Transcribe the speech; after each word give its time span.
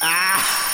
Ah! 0.00 0.73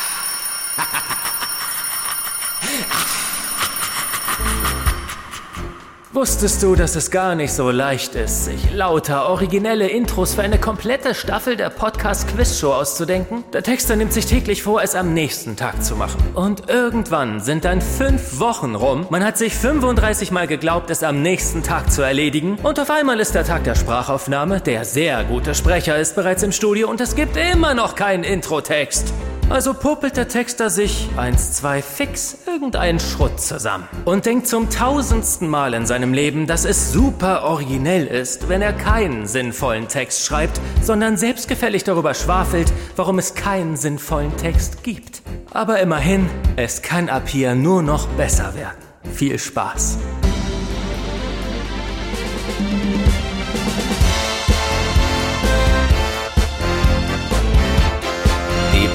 Wusstest 6.20 6.62
du, 6.62 6.74
dass 6.74 6.96
es 6.96 7.10
gar 7.10 7.34
nicht 7.34 7.50
so 7.50 7.70
leicht 7.70 8.14
ist, 8.14 8.44
sich 8.44 8.74
lauter, 8.74 9.30
originelle 9.30 9.88
Intros 9.88 10.34
für 10.34 10.42
eine 10.42 10.58
komplette 10.58 11.14
Staffel 11.14 11.56
der 11.56 11.70
Podcast-Quiz-Show 11.70 12.74
auszudenken? 12.74 13.42
Der 13.54 13.62
Texter 13.62 13.96
nimmt 13.96 14.12
sich 14.12 14.26
täglich 14.26 14.62
vor, 14.62 14.82
es 14.82 14.94
am 14.94 15.14
nächsten 15.14 15.56
Tag 15.56 15.82
zu 15.82 15.96
machen. 15.96 16.20
Und 16.34 16.68
irgendwann 16.68 17.40
sind 17.40 17.64
dann 17.64 17.80
fünf 17.80 18.38
Wochen 18.38 18.74
rum. 18.74 19.06
Man 19.08 19.24
hat 19.24 19.38
sich 19.38 19.54
35 19.56 20.30
Mal 20.30 20.46
geglaubt, 20.46 20.90
es 20.90 21.02
am 21.02 21.22
nächsten 21.22 21.62
Tag 21.62 21.90
zu 21.90 22.02
erledigen. 22.02 22.58
Und 22.62 22.78
auf 22.78 22.90
einmal 22.90 23.18
ist 23.18 23.34
der 23.34 23.46
Tag 23.46 23.64
der 23.64 23.74
Sprachaufnahme. 23.74 24.60
Der 24.60 24.84
sehr 24.84 25.24
gute 25.24 25.54
Sprecher 25.54 25.96
ist 25.96 26.16
bereits 26.16 26.42
im 26.42 26.52
Studio 26.52 26.90
und 26.90 27.00
es 27.00 27.14
gibt 27.14 27.38
immer 27.38 27.72
noch 27.72 27.94
keinen 27.94 28.24
Introtext. 28.24 29.14
Also 29.50 29.74
popelt 29.74 30.16
der 30.16 30.28
Texter 30.28 30.70
sich 30.70 31.08
eins, 31.16 31.54
zwei 31.54 31.82
fix 31.82 32.38
irgendeinen 32.46 33.00
Schrott 33.00 33.40
zusammen 33.40 33.88
und 34.04 34.24
denkt 34.24 34.46
zum 34.46 34.70
tausendsten 34.70 35.48
Mal 35.48 35.74
in 35.74 35.86
seinem 35.86 36.14
Leben, 36.14 36.46
dass 36.46 36.64
es 36.64 36.92
super 36.92 37.42
originell 37.42 38.06
ist, 38.06 38.48
wenn 38.48 38.62
er 38.62 38.72
keinen 38.72 39.26
sinnvollen 39.26 39.88
Text 39.88 40.24
schreibt, 40.24 40.60
sondern 40.80 41.16
selbstgefällig 41.16 41.82
darüber 41.82 42.14
schwafelt, 42.14 42.72
warum 42.94 43.18
es 43.18 43.34
keinen 43.34 43.76
sinnvollen 43.76 44.36
Text 44.36 44.84
gibt. 44.84 45.22
Aber 45.50 45.80
immerhin, 45.80 46.30
es 46.54 46.80
kann 46.80 47.08
ab 47.08 47.28
hier 47.28 47.56
nur 47.56 47.82
noch 47.82 48.06
besser 48.06 48.54
werden. 48.54 48.78
Viel 49.12 49.36
Spaß! 49.36 49.98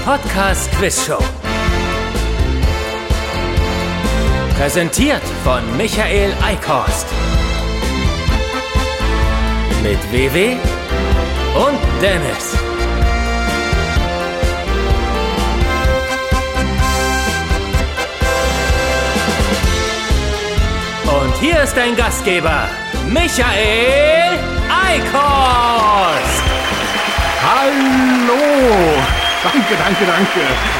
Podcast 0.05 0.71
Quiz 0.73 1.03
Show. 1.03 1.17
Präsentiert 4.55 5.23
von 5.43 5.63
Michael 5.77 6.31
Eickhorst. 6.43 7.07
Mit 9.81 9.97
WW 10.11 10.57
und 11.55 11.79
Dennis. 12.03 12.53
Und 21.07 21.35
hier 21.39 21.63
ist 21.63 21.75
dein 21.75 21.95
Gastgeber, 21.95 22.69
Michael 23.09 24.37
Eickhorst. 24.69 26.43
Hallo! 27.41 29.24
Danke, 29.45 29.75
danke, 29.77 30.05
danke. 30.07 30.39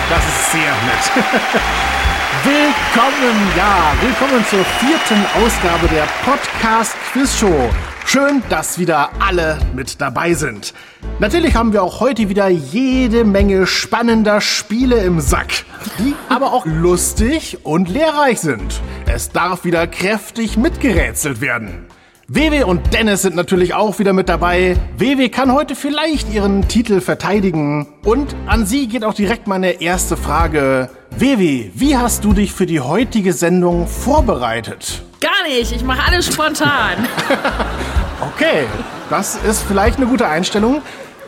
Das 0.10 0.26
ist 0.26 0.52
sehr 0.54 0.62
nett. 0.62 1.12
willkommen, 2.44 3.52
ja, 3.56 3.94
willkommen 4.02 4.44
zur 4.50 4.66
vierten 4.80 5.24
Ausgabe 5.40 5.88
der 5.88 6.08
Podcast 6.26 6.96
Quiz 7.12 7.38
Show. 7.38 7.70
Schön, 8.08 8.42
dass 8.50 8.80
wieder 8.80 9.12
alle 9.20 9.60
mit 9.76 10.02
dabei 10.02 10.34
sind. 10.34 10.74
Natürlich 11.20 11.56
haben 11.56 11.74
wir 11.74 11.84
auch 11.84 12.00
heute 12.00 12.28
wieder 12.28 12.48
jede 12.48 13.24
Menge 13.24 13.68
spannender 13.68 14.42
Spiele 14.42 14.98
im 15.04 15.22
Sack, 15.22 15.66
die 16.00 16.16
aber 16.30 16.52
auch 16.52 16.66
lustig 16.66 17.60
und 17.62 17.88
lehrreich 17.88 18.40
sind. 18.40 18.82
Es 19.06 19.30
darf 19.30 19.64
wieder 19.64 19.86
kräftig 19.86 20.58
mitgerätselt 20.58 21.40
werden. 21.40 21.86
WW 22.28 22.64
und 22.64 22.92
Dennis 22.92 23.22
sind 23.22 23.36
natürlich 23.36 23.76
auch 23.76 24.00
wieder 24.00 24.12
mit 24.12 24.30
dabei. 24.30 24.78
WW 24.98 25.30
kann 25.30 25.54
heute 25.54 25.76
vielleicht 25.76 26.34
ihren 26.34 26.68
Titel 26.68 27.00
verteidigen. 27.00 27.86
Und 28.04 28.36
an 28.48 28.66
sie 28.66 28.88
geht 28.88 29.04
auch 29.04 29.14
direkt 29.14 29.46
meine 29.46 29.80
erste 29.80 30.18
Frage. 30.18 30.90
WW, 31.12 31.70
wie 31.76 31.98
hast 31.98 32.24
du 32.24 32.34
dich 32.34 32.52
für 32.52 32.66
die 32.66 32.80
heutige 32.80 33.32
Sendung 33.32 33.86
vorbereitet? 33.88 35.04
Gar 35.22 35.48
nicht, 35.48 35.72
ich 35.72 35.84
mache 35.84 36.02
alles 36.08 36.26
spontan. 36.26 37.08
Okay, 38.34 38.64
das 39.10 39.36
ist 39.36 39.62
vielleicht 39.62 39.98
eine 39.98 40.08
gute 40.08 40.28
Einstellung. 40.28 40.82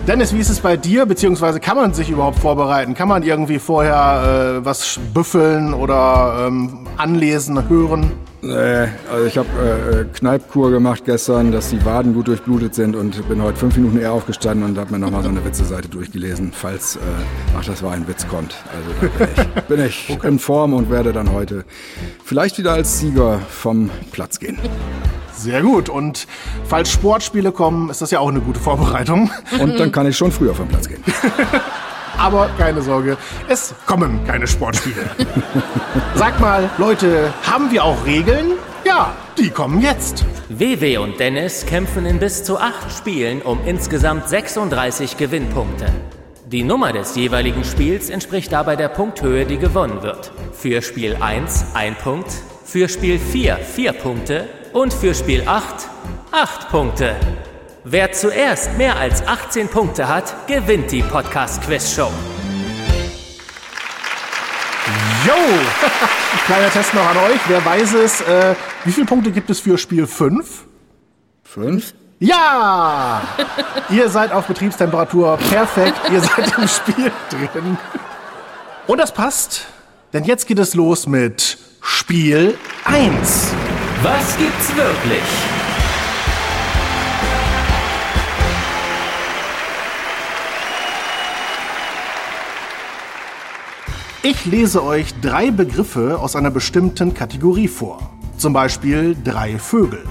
Dennis, 0.08 0.34
wie 0.34 0.40
ist 0.40 0.50
es 0.50 0.62
bei 0.62 0.78
dir? 0.78 1.06
Beziehungsweise 1.06 1.60
kann 1.60 1.76
man 1.76 1.94
sich 1.94 2.10
überhaupt 2.10 2.40
vorbereiten? 2.40 2.94
Kann 2.96 3.08
man 3.08 3.24
irgendwie 3.24 3.60
vorher 3.60 4.60
äh, 4.62 4.66
was 4.66 5.00
büffeln 5.14 5.74
oder 5.74 6.48
ähm, 6.48 6.88
anlesen, 6.98 7.70
hören? 7.70 8.14
Nee, 8.42 8.88
also 9.12 9.26
ich 9.26 9.38
habe 9.38 9.50
äh, 9.50 10.18
Kneipkur 10.18 10.70
gemacht 10.70 11.04
gestern, 11.06 11.52
dass 11.52 11.70
die 11.70 11.84
Waden 11.84 12.14
gut 12.14 12.28
durchblutet 12.28 12.76
sind 12.76 12.96
und 12.96 13.28
bin 13.28 13.42
heute 13.42 13.58
fünf 13.58 13.76
Minuten 13.78 14.00
eher 14.00 14.14
aufgestanden 14.14 14.64
und 14.64 14.78
habe 14.78 14.92
mir 14.92 15.00
nochmal 15.00 15.24
so 15.24 15.30
eine 15.30 15.44
Witze-Seite 15.44 15.90
durchgelesen, 15.90 16.52
falls, 16.54 16.98
äh, 16.98 17.00
ach, 17.58 17.66
das 17.66 17.82
war 17.82 17.94
ein 17.94 18.08
Witz 18.08 18.28
kommt. 18.28 18.56
Also 18.76 18.92
da 19.02 19.26
bin 19.26 19.28
ich, 19.56 19.62
bin 19.68 19.86
ich 19.86 20.10
okay. 20.10 20.28
in 20.28 20.40
Form 20.40 20.74
und 20.74 20.92
werde 20.92 21.14
dann 21.14 21.32
heute 21.32 21.66
vielleicht 22.24 22.60
wieder 22.60 22.74
als 22.74 23.00
Sieger 23.00 23.40
vom 23.50 23.90
Platz 24.12 24.38
gehen. 24.40 24.60
Sehr 25.34 25.62
gut. 25.62 25.90
Und 25.90 26.28
falls 26.66 26.92
Sportspiele 26.92 27.52
kommen, 27.52 27.90
ist 27.90 28.02
das 28.02 28.12
ja 28.12 28.20
auch 28.20 28.30
eine 28.30 28.42
gute 28.42 28.60
Vorbereitung. 28.60 29.32
Und 29.60 29.80
dann 29.80 29.92
kann 29.92 30.08
ich 30.08 30.18
schon 30.18 30.32
früher 30.32 30.54
vom 30.54 30.68
Platz 30.68 30.88
gehen. 30.88 31.04
Aber 32.18 32.50
keine 32.58 32.82
Sorge, 32.82 33.18
es 33.48 33.74
kommen 33.86 34.26
keine 34.26 34.48
Sportspiele. 34.48 35.10
Sag 36.16 36.40
mal, 36.40 36.70
Leute, 36.78 37.34
haben 37.44 37.72
wir 37.72 37.84
auch 37.84 38.06
Regeln? 38.06 38.54
Ja, 38.84 39.14
die 39.38 39.50
kommen 39.50 39.82
jetzt. 39.82 40.26
WW 40.50 40.98
und 40.98 41.20
Dennis 41.20 41.66
kämpfen 41.66 42.06
in 42.06 42.20
bis 42.20 42.44
zu 42.44 42.58
acht 42.58 42.92
Spielen 42.98 43.42
um 43.42 43.60
insgesamt 43.66 44.30
36 44.30 45.18
Gewinnpunkte. 45.18 45.88
Die 46.46 46.64
Nummer 46.64 46.94
des 46.94 47.16
jeweiligen 47.16 47.66
Spiels 47.66 48.10
entspricht 48.10 48.54
dabei 48.54 48.78
der 48.78 48.88
Punkthöhe, 48.88 49.46
die 49.46 49.58
gewonnen 49.58 50.02
wird. 50.02 50.32
Für 50.54 50.82
Spiel 50.82 51.18
1 51.20 51.68
ein 51.74 51.96
Punkt, 51.96 52.32
für 52.64 52.88
Spiel 52.88 53.20
4 53.20 53.58
vier 53.58 53.94
Punkte 53.94 54.48
und 54.72 54.94
für 54.94 55.14
Spiel 55.14 55.44
8 55.46 55.90
8 56.32 56.70
Punkte. 56.70 57.16
Wer 57.90 58.12
zuerst 58.12 58.78
mehr 58.78 58.98
als 58.98 59.26
18 59.26 59.70
Punkte 59.70 60.10
hat, 60.10 60.46
gewinnt 60.46 60.92
die 60.92 61.02
Podcast 61.02 61.62
Quiz 61.62 61.94
Show. 61.96 62.12
Yo! 65.26 65.34
Kleiner 66.48 66.70
Test 66.70 66.94
noch 66.94 67.10
an 67.10 67.16
euch. 67.16 67.40
Wer 67.48 67.64
weiß 67.64 67.94
es, 67.94 68.20
äh, 68.20 68.56
wie 68.84 68.92
viele 68.92 69.06
Punkte 69.06 69.32
gibt 69.32 69.50
es 69.50 69.62
für 69.62 69.78
Spiel 69.78 70.06
5? 70.06 70.66
5? 71.44 71.94
Ja! 72.20 73.22
Ihr 73.90 74.10
seid 74.10 74.34
auf 74.34 74.48
Betriebstemperatur. 74.48 75.38
Perfekt. 75.50 75.98
Ihr 76.12 76.20
seid 76.20 76.58
im 76.58 76.68
Spiel 76.68 77.10
drin. 77.30 77.78
Und 78.86 78.98
das 78.98 79.14
passt, 79.14 79.66
denn 80.12 80.26
jetzt 80.26 80.46
geht 80.46 80.60
es 80.60 80.74
los 80.74 81.08
mit 81.08 81.58
Spiel 81.80 82.58
1. 82.84 83.54
Was 84.04 84.38
gibt's 84.38 84.76
wirklich? 84.76 85.24
Ich 94.30 94.46
lese 94.46 94.84
euch 94.84 95.14
drei 95.22 95.52
Begriffe 95.52 96.20
aus 96.20 96.36
einer 96.36 96.52
bestimmten 96.52 97.14
Kategorie 97.14 97.70
vor. 97.70 98.12
Zum 98.38 98.52
Beispiel 98.52 99.16
drei 99.24 99.58
Vögel. 99.58 100.04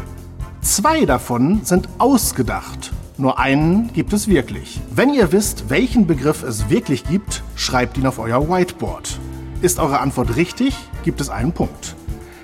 Zwei 0.62 1.04
davon 1.04 1.66
sind 1.66 1.86
ausgedacht. 1.98 2.92
Nur 3.18 3.38
einen 3.38 3.92
gibt 3.92 4.14
es 4.14 4.26
wirklich. 4.26 4.80
Wenn 4.90 5.12
ihr 5.12 5.32
wisst, 5.32 5.68
welchen 5.68 6.06
Begriff 6.06 6.42
es 6.44 6.70
wirklich 6.70 7.04
gibt, 7.04 7.42
schreibt 7.56 7.98
ihn 7.98 8.06
auf 8.06 8.18
euer 8.18 8.48
Whiteboard. 8.48 9.18
Ist 9.60 9.78
eure 9.78 10.00
Antwort 10.00 10.34
richtig, 10.36 10.74
gibt 11.04 11.20
es 11.20 11.28
einen 11.28 11.52
Punkt. 11.52 11.94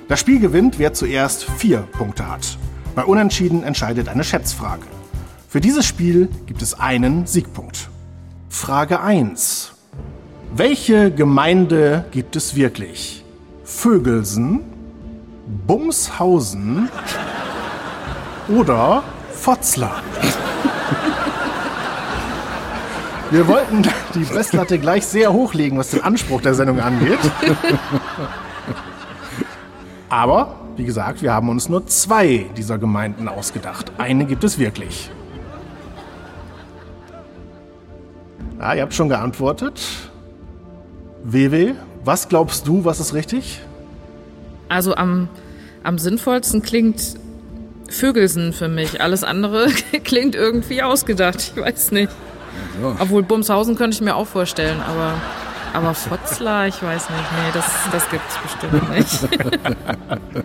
Das 0.09 0.21
Spiel 0.21 0.41
gewinnt, 0.41 0.79
wer 0.79 0.93
zuerst 0.93 1.45
vier 1.45 1.79
Punkte 1.79 2.31
hat. 2.31 2.59
Bei 2.95 3.07
Unentschieden 3.07 3.63
entscheidet 3.63 4.11
eine 4.11 4.25
Schätzfrage. 4.25 4.85
Für 5.49 5.63
dieses 5.63 5.87
Spiel 5.87 6.29
gibt 6.45 6.61
es 6.61 6.79
einen 6.79 7.27
Siegpunkt. 7.27 7.89
Frage 8.51 9.01
1. 9.01 9.72
Welche 10.55 11.11
Gemeinde 11.11 12.05
gibt 12.11 12.37
es 12.37 12.55
wirklich? 12.55 13.25
Vögelsen, 13.65 14.61
Bumshausen 15.67 16.91
oder 18.49 19.03
Fotzlar? 19.31 20.03
Wir 23.31 23.49
wollten 23.49 23.83
die 24.15 24.25
Festplatte 24.25 24.79
gleich 24.79 25.07
sehr 25.07 25.33
hochlegen, 25.33 25.79
was 25.79 25.93
den 25.93 26.03
Anspruch 26.03 26.43
der 26.43 26.53
Sendung 26.53 26.81
angeht. 26.81 27.19
Aber, 30.11 30.57
wie 30.77 30.85
gesagt, 30.85 31.23
wir 31.23 31.33
haben 31.33 31.49
uns 31.49 31.71
nur 31.71 31.87
zwei 31.87 32.51
dieser 32.59 32.77
Gemeinden 32.77 33.27
ausgedacht. 33.27 33.91
Eine 33.97 34.27
gibt 34.27 34.45
es 34.45 34.59
wirklich. 34.59 35.11
Ja, 38.61 38.75
ihr 38.75 38.83
habt 38.83 38.93
schon 38.93 39.09
geantwortet. 39.09 39.81
WW, 41.25 41.75
was 42.05 42.29
glaubst 42.29 42.67
du, 42.67 42.85
was 42.85 43.01
ist 43.01 43.15
richtig? 43.15 43.61
Also 44.69 44.95
am, 44.95 45.29
am 45.83 45.99
sinnvollsten 45.99 46.63
klingt 46.63 47.17
Vögelsen 47.89 48.53
für 48.53 48.69
mich. 48.69 49.01
Alles 49.01 49.23
andere 49.23 49.67
klingt 50.05 50.35
irgendwie 50.35 50.83
ausgedacht. 50.83 51.53
Ich 51.55 51.63
weiß 51.63 51.93
nicht. 51.93 52.11
So. 52.81 52.97
Obwohl 52.99 53.23
Bumshausen 53.23 53.77
könnte 53.77 53.95
ich 53.95 54.01
mir 54.01 54.17
auch 54.17 54.27
vorstellen, 54.27 54.81
aber. 54.81 55.15
Aber 55.75 55.95
Fotzler, 55.95 56.67
ich 56.67 56.83
weiß 56.83 57.09
nicht. 57.09 57.21
Nee, 57.33 57.51
das, 57.55 57.65
das 57.91 58.11
gibt's 58.11 58.37
bestimmt 58.43 58.91
nicht. 58.91 59.65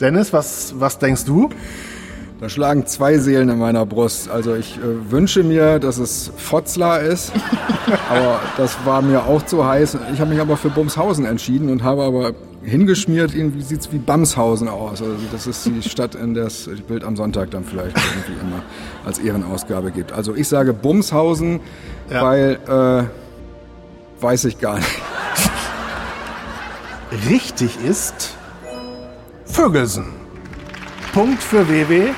Dennis, 0.00 0.32
was, 0.32 0.74
was 0.78 1.00
denkst 1.00 1.24
du? 1.24 1.50
Da 2.40 2.50
schlagen 2.50 2.84
zwei 2.86 3.16
Seelen 3.18 3.48
in 3.48 3.58
meiner 3.58 3.86
Brust. 3.86 4.28
Also 4.28 4.54
ich 4.54 4.76
äh, 4.76 5.10
wünsche 5.10 5.42
mir, 5.42 5.78
dass 5.78 5.96
es 5.96 6.30
Fotzlar 6.36 7.00
ist, 7.00 7.32
aber 8.10 8.40
das 8.58 8.76
war 8.84 9.00
mir 9.00 9.24
auch 9.24 9.42
zu 9.46 9.64
heiß. 9.66 9.96
Ich 10.12 10.20
habe 10.20 10.30
mich 10.30 10.40
aber 10.40 10.58
für 10.58 10.68
Bumshausen 10.68 11.24
entschieden 11.24 11.70
und 11.70 11.82
habe 11.82 12.02
aber 12.02 12.32
hingeschmiert, 12.62 13.34
irgendwie 13.34 13.62
sieht 13.62 13.80
es 13.80 13.92
wie 13.92 13.98
Bamshausen 13.98 14.68
aus. 14.68 15.00
Also 15.00 15.14
das 15.32 15.46
ist 15.46 15.64
die 15.64 15.88
Stadt, 15.88 16.14
in 16.14 16.34
der 16.34 16.46
es 16.46 16.66
das 16.66 16.80
Bild 16.82 17.04
am 17.04 17.16
Sonntag 17.16 17.52
dann 17.52 17.64
vielleicht 17.64 17.96
irgendwie 17.96 18.32
immer 18.42 18.62
als 19.06 19.18
Ehrenausgabe 19.18 19.90
gibt. 19.92 20.12
Also 20.12 20.34
ich 20.34 20.48
sage 20.48 20.74
Bumshausen, 20.74 21.60
Ja. 22.10 22.22
weil 22.22 22.58
äh, 22.68 24.22
weiß 24.22 24.44
ich 24.46 24.58
gar 24.58 24.76
nicht. 24.76 25.00
Richtig 27.30 27.78
ist 27.88 28.34
Vögelsen. 29.46 30.25
Punkt 31.16 31.42
für 31.42 31.66
WW. 31.70 32.10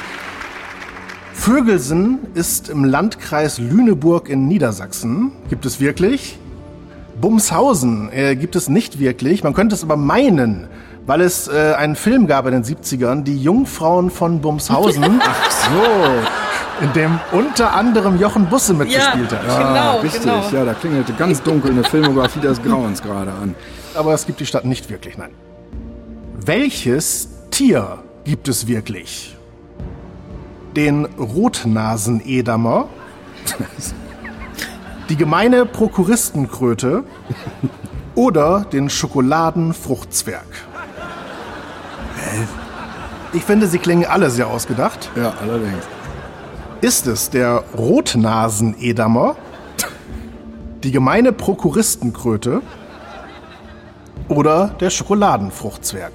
Vögelsen 1.32 2.18
ist 2.34 2.68
im 2.68 2.82
Landkreis 2.82 3.60
Lüneburg 3.60 4.28
in 4.28 4.48
Niedersachsen. 4.48 5.30
Gibt 5.48 5.64
es 5.66 5.78
wirklich? 5.78 6.36
Bumshausen 7.20 8.10
äh, 8.12 8.34
gibt 8.34 8.56
es 8.56 8.68
nicht 8.68 8.98
wirklich. 8.98 9.44
Man 9.44 9.54
könnte 9.54 9.76
es 9.76 9.84
aber 9.84 9.96
meinen, 9.96 10.66
weil 11.06 11.20
es 11.20 11.46
äh, 11.46 11.74
einen 11.76 11.94
Film 11.94 12.26
gab 12.26 12.46
in 12.46 12.54
den 12.54 12.64
70ern, 12.64 13.22
Die 13.22 13.40
Jungfrauen 13.40 14.10
von 14.10 14.40
Bumshausen, 14.40 15.04
So, 15.60 16.84
in 16.84 16.92
dem 16.92 17.20
unter 17.30 17.74
anderem 17.76 18.18
Jochen 18.18 18.46
Busse 18.46 18.74
mitgespielt 18.74 19.30
hat. 19.30 19.48
ah, 19.48 19.58
Genau, 19.58 20.00
richtig. 20.00 20.22
genau. 20.22 20.42
Ja, 20.50 20.64
da 20.64 20.74
klingelte 20.74 21.12
ganz 21.12 21.40
dunkel 21.40 21.70
eine 21.70 21.84
Filmografie 21.84 22.40
des 22.40 22.60
Grauens 22.60 23.00
gerade 23.00 23.30
an. 23.30 23.54
Aber 23.94 24.12
es 24.12 24.26
gibt 24.26 24.40
die 24.40 24.46
Stadt 24.46 24.64
nicht 24.64 24.90
wirklich, 24.90 25.16
nein. 25.16 25.30
Welches 26.44 27.28
Tier 27.52 27.98
gibt 28.28 28.46
es 28.48 28.66
wirklich? 28.66 29.34
Den 30.76 31.06
Rotnasenedamer, 31.06 32.88
die 35.08 35.16
gemeine 35.16 35.64
Prokuristenkröte 35.64 37.04
oder 38.14 38.66
den 38.70 38.90
Schokoladenfruchtzwerg? 38.90 40.44
Ich 43.32 43.44
finde, 43.44 43.66
sie 43.66 43.78
klingen 43.78 44.04
alle 44.04 44.28
sehr 44.28 44.48
ausgedacht. 44.48 45.10
Ja, 45.16 45.32
allerdings. 45.40 45.86
Ist 46.82 47.06
es 47.06 47.30
der 47.30 47.64
Rotnasenedamer, 47.78 49.36
die 50.82 50.92
gemeine 50.92 51.32
Prokuristenkröte 51.32 52.60
oder 54.28 54.68
der 54.80 54.90
Schokoladenfruchtzwerg? 54.90 56.12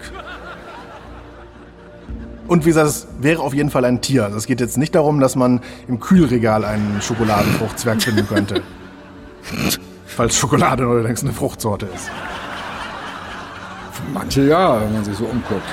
Und 2.47 2.65
wie 2.65 2.69
gesagt, 2.69 2.87
es 2.87 3.07
wäre 3.19 3.41
auf 3.41 3.53
jeden 3.53 3.69
Fall 3.69 3.85
ein 3.85 4.01
Tier. 4.01 4.25
Also 4.25 4.37
es 4.37 4.45
geht 4.45 4.59
jetzt 4.59 4.77
nicht 4.77 4.95
darum, 4.95 5.19
dass 5.19 5.35
man 5.35 5.61
im 5.87 5.99
Kühlregal 5.99 6.65
einen 6.65 7.01
Schokoladenfruchtzwerg 7.01 8.01
finden 8.01 8.27
könnte. 8.27 8.61
Falls 10.05 10.37
Schokolade 10.37 10.85
allerdings 10.85 11.23
eine 11.23 11.33
Fruchtsorte 11.33 11.87
ist. 11.87 12.11
Manche 14.13 14.43
ja, 14.43 14.81
wenn 14.81 14.93
man 14.93 15.03
sich 15.03 15.17
so 15.17 15.25
umguckt. 15.25 15.63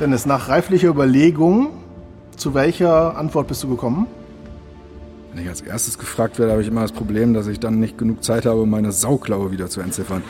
Dennis, 0.00 0.26
nach 0.26 0.48
reiflicher 0.48 0.88
Überlegung, 0.88 1.70
zu 2.36 2.54
welcher 2.54 3.16
Antwort 3.16 3.48
bist 3.48 3.62
du 3.62 3.68
gekommen? 3.68 4.06
Wenn 5.32 5.44
ich 5.44 5.48
als 5.48 5.60
erstes 5.60 5.96
gefragt 5.96 6.40
werde, 6.40 6.50
habe 6.52 6.60
ich 6.62 6.66
immer 6.66 6.82
das 6.82 6.90
Problem, 6.90 7.34
dass 7.34 7.46
ich 7.46 7.60
dann 7.60 7.78
nicht 7.78 7.96
genug 7.96 8.24
Zeit 8.24 8.46
habe, 8.46 8.62
um 8.62 8.70
meine 8.70 8.90
Sauklaue 8.90 9.52
wieder 9.52 9.68
zu 9.68 9.80
entziffern. 9.80 10.24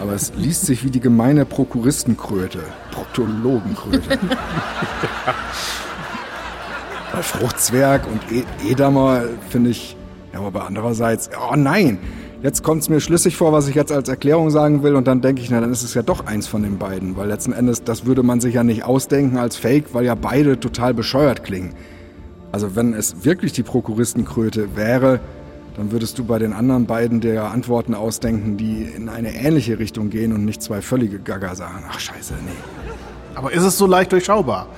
Aber 0.00 0.14
es 0.14 0.32
liest 0.34 0.64
sich 0.64 0.82
wie 0.82 0.90
die 0.90 1.00
gemeine 1.00 1.44
Prokuristenkröte. 1.44 2.60
Proktologenkröte. 2.90 4.00
Bei 7.12 7.22
Fruchtzwerg 7.22 8.06
und 8.06 8.22
e 8.32 8.44
Edamer 8.70 9.24
finde 9.50 9.70
ich, 9.70 9.94
ja, 10.32 10.40
aber 10.40 10.66
andererseits, 10.66 11.28
oh 11.50 11.54
nein, 11.54 11.98
jetzt 12.42 12.62
kommt 12.62 12.80
es 12.80 12.88
mir 12.88 13.00
schlüssig 13.00 13.36
vor, 13.36 13.52
was 13.52 13.68
ich 13.68 13.74
jetzt 13.74 13.92
als 13.92 14.08
Erklärung 14.08 14.48
sagen 14.50 14.82
will 14.82 14.96
und 14.96 15.06
dann 15.06 15.20
denke 15.20 15.42
ich, 15.42 15.50
na, 15.50 15.60
dann 15.60 15.70
ist 15.70 15.82
es 15.82 15.92
ja 15.92 16.02
doch 16.02 16.26
eins 16.26 16.46
von 16.46 16.62
den 16.62 16.78
beiden, 16.78 17.16
weil 17.16 17.28
letzten 17.28 17.52
Endes, 17.52 17.84
das 17.84 18.06
würde 18.06 18.22
man 18.22 18.40
sich 18.40 18.54
ja 18.54 18.64
nicht 18.64 18.84
ausdenken 18.84 19.36
als 19.36 19.56
Fake, 19.56 19.92
weil 19.92 20.06
ja 20.06 20.14
beide 20.14 20.58
total 20.58 20.94
bescheuert 20.94 21.44
klingen. 21.44 21.74
Also 22.56 22.74
wenn 22.74 22.94
es 22.94 23.22
wirklich 23.22 23.52
die 23.52 23.62
Prokuristenkröte 23.62 24.76
wäre, 24.76 25.20
dann 25.76 25.92
würdest 25.92 26.18
du 26.18 26.24
bei 26.24 26.38
den 26.38 26.54
anderen 26.54 26.86
beiden 26.86 27.20
der 27.20 27.50
Antworten 27.50 27.94
ausdenken, 27.94 28.56
die 28.56 28.84
in 28.84 29.10
eine 29.10 29.34
ähnliche 29.34 29.78
Richtung 29.78 30.08
gehen 30.08 30.32
und 30.32 30.46
nicht 30.46 30.62
zwei 30.62 30.80
völlige 30.80 31.18
Gaga 31.18 31.54
sagen. 31.54 31.84
Ach 31.86 32.00
scheiße, 32.00 32.32
nee. 32.32 32.52
Aber 33.34 33.52
ist 33.52 33.62
es 33.62 33.76
so 33.76 33.86
leicht 33.86 34.10
durchschaubar? 34.10 34.68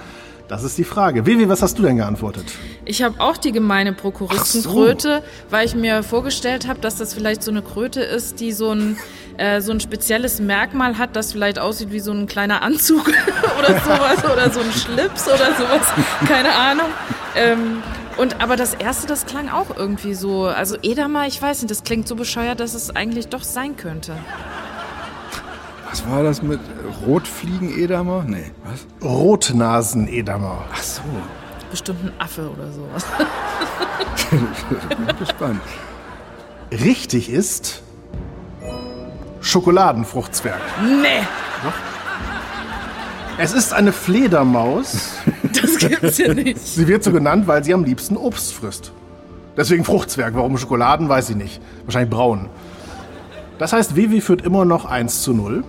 Das 0.49 0.65
ist 0.65 0.77
die 0.77 0.83
Frage. 0.83 1.25
Vivi, 1.25 1.49
was 1.49 1.63
hast 1.63 1.79
du 1.79 1.85
denn 1.85 1.99
geantwortet? 1.99 2.47
Ich 2.85 3.03
habe 3.05 3.21
auch 3.21 3.37
die 3.37 3.53
gemeine 3.53 3.93
Prokuristenkröte, 3.93 5.23
weil 5.49 5.65
ich 5.65 5.77
mir 5.77 6.03
vorgestellt 6.03 6.67
habe, 6.67 6.81
dass 6.81 6.97
das 6.97 7.15
vielleicht 7.15 7.45
so 7.45 7.53
eine 7.53 7.63
Kröte 7.63 8.01
ist, 8.01 8.41
die 8.41 8.51
so 8.51 8.73
ein, 8.73 8.97
äh, 9.39 9.61
so 9.61 9.73
ein 9.73 9.81
spezielles 9.81 10.41
Merkmal 10.41 10.99
hat, 10.99 11.17
das 11.17 11.33
vielleicht 11.33 11.59
aussieht 11.59 11.91
wie 11.91 12.01
so 12.01 12.13
ein 12.13 12.27
kleiner 12.27 12.63
Anzug 12.63 13.09
oder 13.59 13.81
sowas 13.81 14.25
oder 14.25 14.51
so 14.51 14.61
ein 14.61 14.73
Schlips 14.73 15.27
oder 15.29 15.55
sowas. 15.55 15.87
Keine 16.27 16.53
Ahnung. 16.55 16.89
Ähm, 17.37 17.83
und 18.17 18.41
aber 18.41 18.57
das 18.57 18.75
erste, 18.75 19.07
das 19.07 19.27
klang 19.27 19.49
auch 19.49 19.77
irgendwie 19.77 20.15
so. 20.15 20.47
Also 20.47 20.77
Edamer, 20.83 21.27
ich 21.27 21.41
weiß 21.41 21.63
nicht, 21.63 21.71
das 21.71 21.85
klingt 21.85 22.09
so 22.09 22.17
bescheuert, 22.17 22.61
dass 22.61 22.75
es 22.75 22.95
eigentlich 22.95 23.29
doch 23.29 23.45
sein 23.45 23.77
könnte. 23.77 24.17
Was 25.89 26.07
war 26.07 26.23
das 26.23 26.43
mit 26.43 26.61
Rotfliegen-Edamer? 27.07 28.25
Nee, 28.27 28.51
was? 28.65 28.87
Rotnasenedamer. 29.09 30.67
Ach 30.71 30.83
so, 30.83 31.03
Bestimmt 31.71 32.05
ein 32.05 32.13
Affe 32.19 32.51
oder 32.51 32.73
sowas. 32.73 33.07
bin 34.31 35.19
gespannt. 35.19 35.61
Richtig 36.73 37.31
ist 37.31 37.83
Schokoladenfruchtzwerg. 39.49 40.61
Nee, 41.03 41.27
Es 43.39 43.55
ist 43.55 43.73
eine 43.73 43.93
Fledermaus. 43.93 45.13
das 45.43 45.79
gibt's 45.79 46.19
ja 46.19 46.35
nicht. 46.35 46.59
Sie 46.59 46.87
wird 46.87 47.03
so 47.03 47.13
genannt, 47.13 47.47
weil 47.47 47.65
sie 47.65 47.73
am 47.73 47.85
liebsten 47.85 48.17
Obst 48.17 48.53
frisst. 48.53 48.93
Deswegen 49.57 49.85
Fruchtzwerg. 49.85 50.35
Warum 50.35 50.59
Schokoladen, 50.59 51.09
weiß 51.09 51.31
ich 51.31 51.37
nicht. 51.37 51.63
Wahrscheinlich 51.85 52.11
braun. 52.11 52.51
Das 53.59 53.73
heißt, 53.73 53.97
Vivi 53.97 54.21
führt 54.21 54.43
immer 54.43 54.65
noch 54.65 54.85
1 54.85 55.23
zu 55.23 55.33
0. 55.33 55.65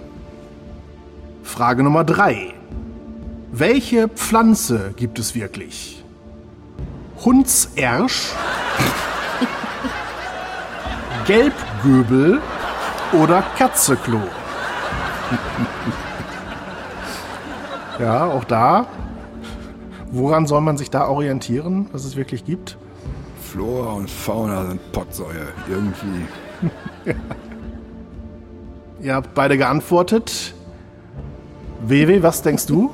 Frage 1.44 1.82
Nummer 1.84 2.04
3. 2.04 2.54
Welche 3.52 4.10
Pflanze 4.10 4.94
gibt 4.96 5.18
es 5.20 5.36
wirklich? 5.36 6.04
Hundsersch, 7.24 8.34
Gelbgöbel 11.26 12.42
oder 13.14 13.44
Katzeklo? 13.58 14.22
ja, 18.00 18.26
auch 18.26 18.44
da. 18.44 18.88
Woran 20.12 20.48
soll 20.48 20.62
man 20.62 20.78
sich 20.78 20.90
da 20.90 21.08
orientieren, 21.08 21.88
was 21.92 22.06
es 22.06 22.16
wirklich 22.16 22.46
gibt? 22.46 22.78
Flora 23.42 23.94
und 23.94 24.10
Fauna 24.10 24.68
sind 24.68 24.92
Pottsäue. 24.92 25.48
Irgendwie. 25.70 26.26
Ihr 29.02 29.16
habt 29.16 29.34
beide 29.34 29.58
geantwortet. 29.58 30.54
Wewe, 31.82 32.22
was 32.22 32.42
denkst 32.42 32.66
du? 32.66 32.94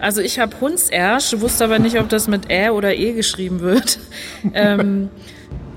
Also 0.00 0.20
ich 0.20 0.38
habe 0.38 0.60
Hundsersch, 0.60 1.34
wusste 1.40 1.64
aber 1.64 1.78
nicht, 1.78 1.98
ob 1.98 2.08
das 2.08 2.28
mit 2.28 2.50
Ä 2.50 2.70
oder 2.70 2.94
E 2.94 3.12
geschrieben 3.12 3.60
wird. 3.60 3.98
ähm, 4.54 5.08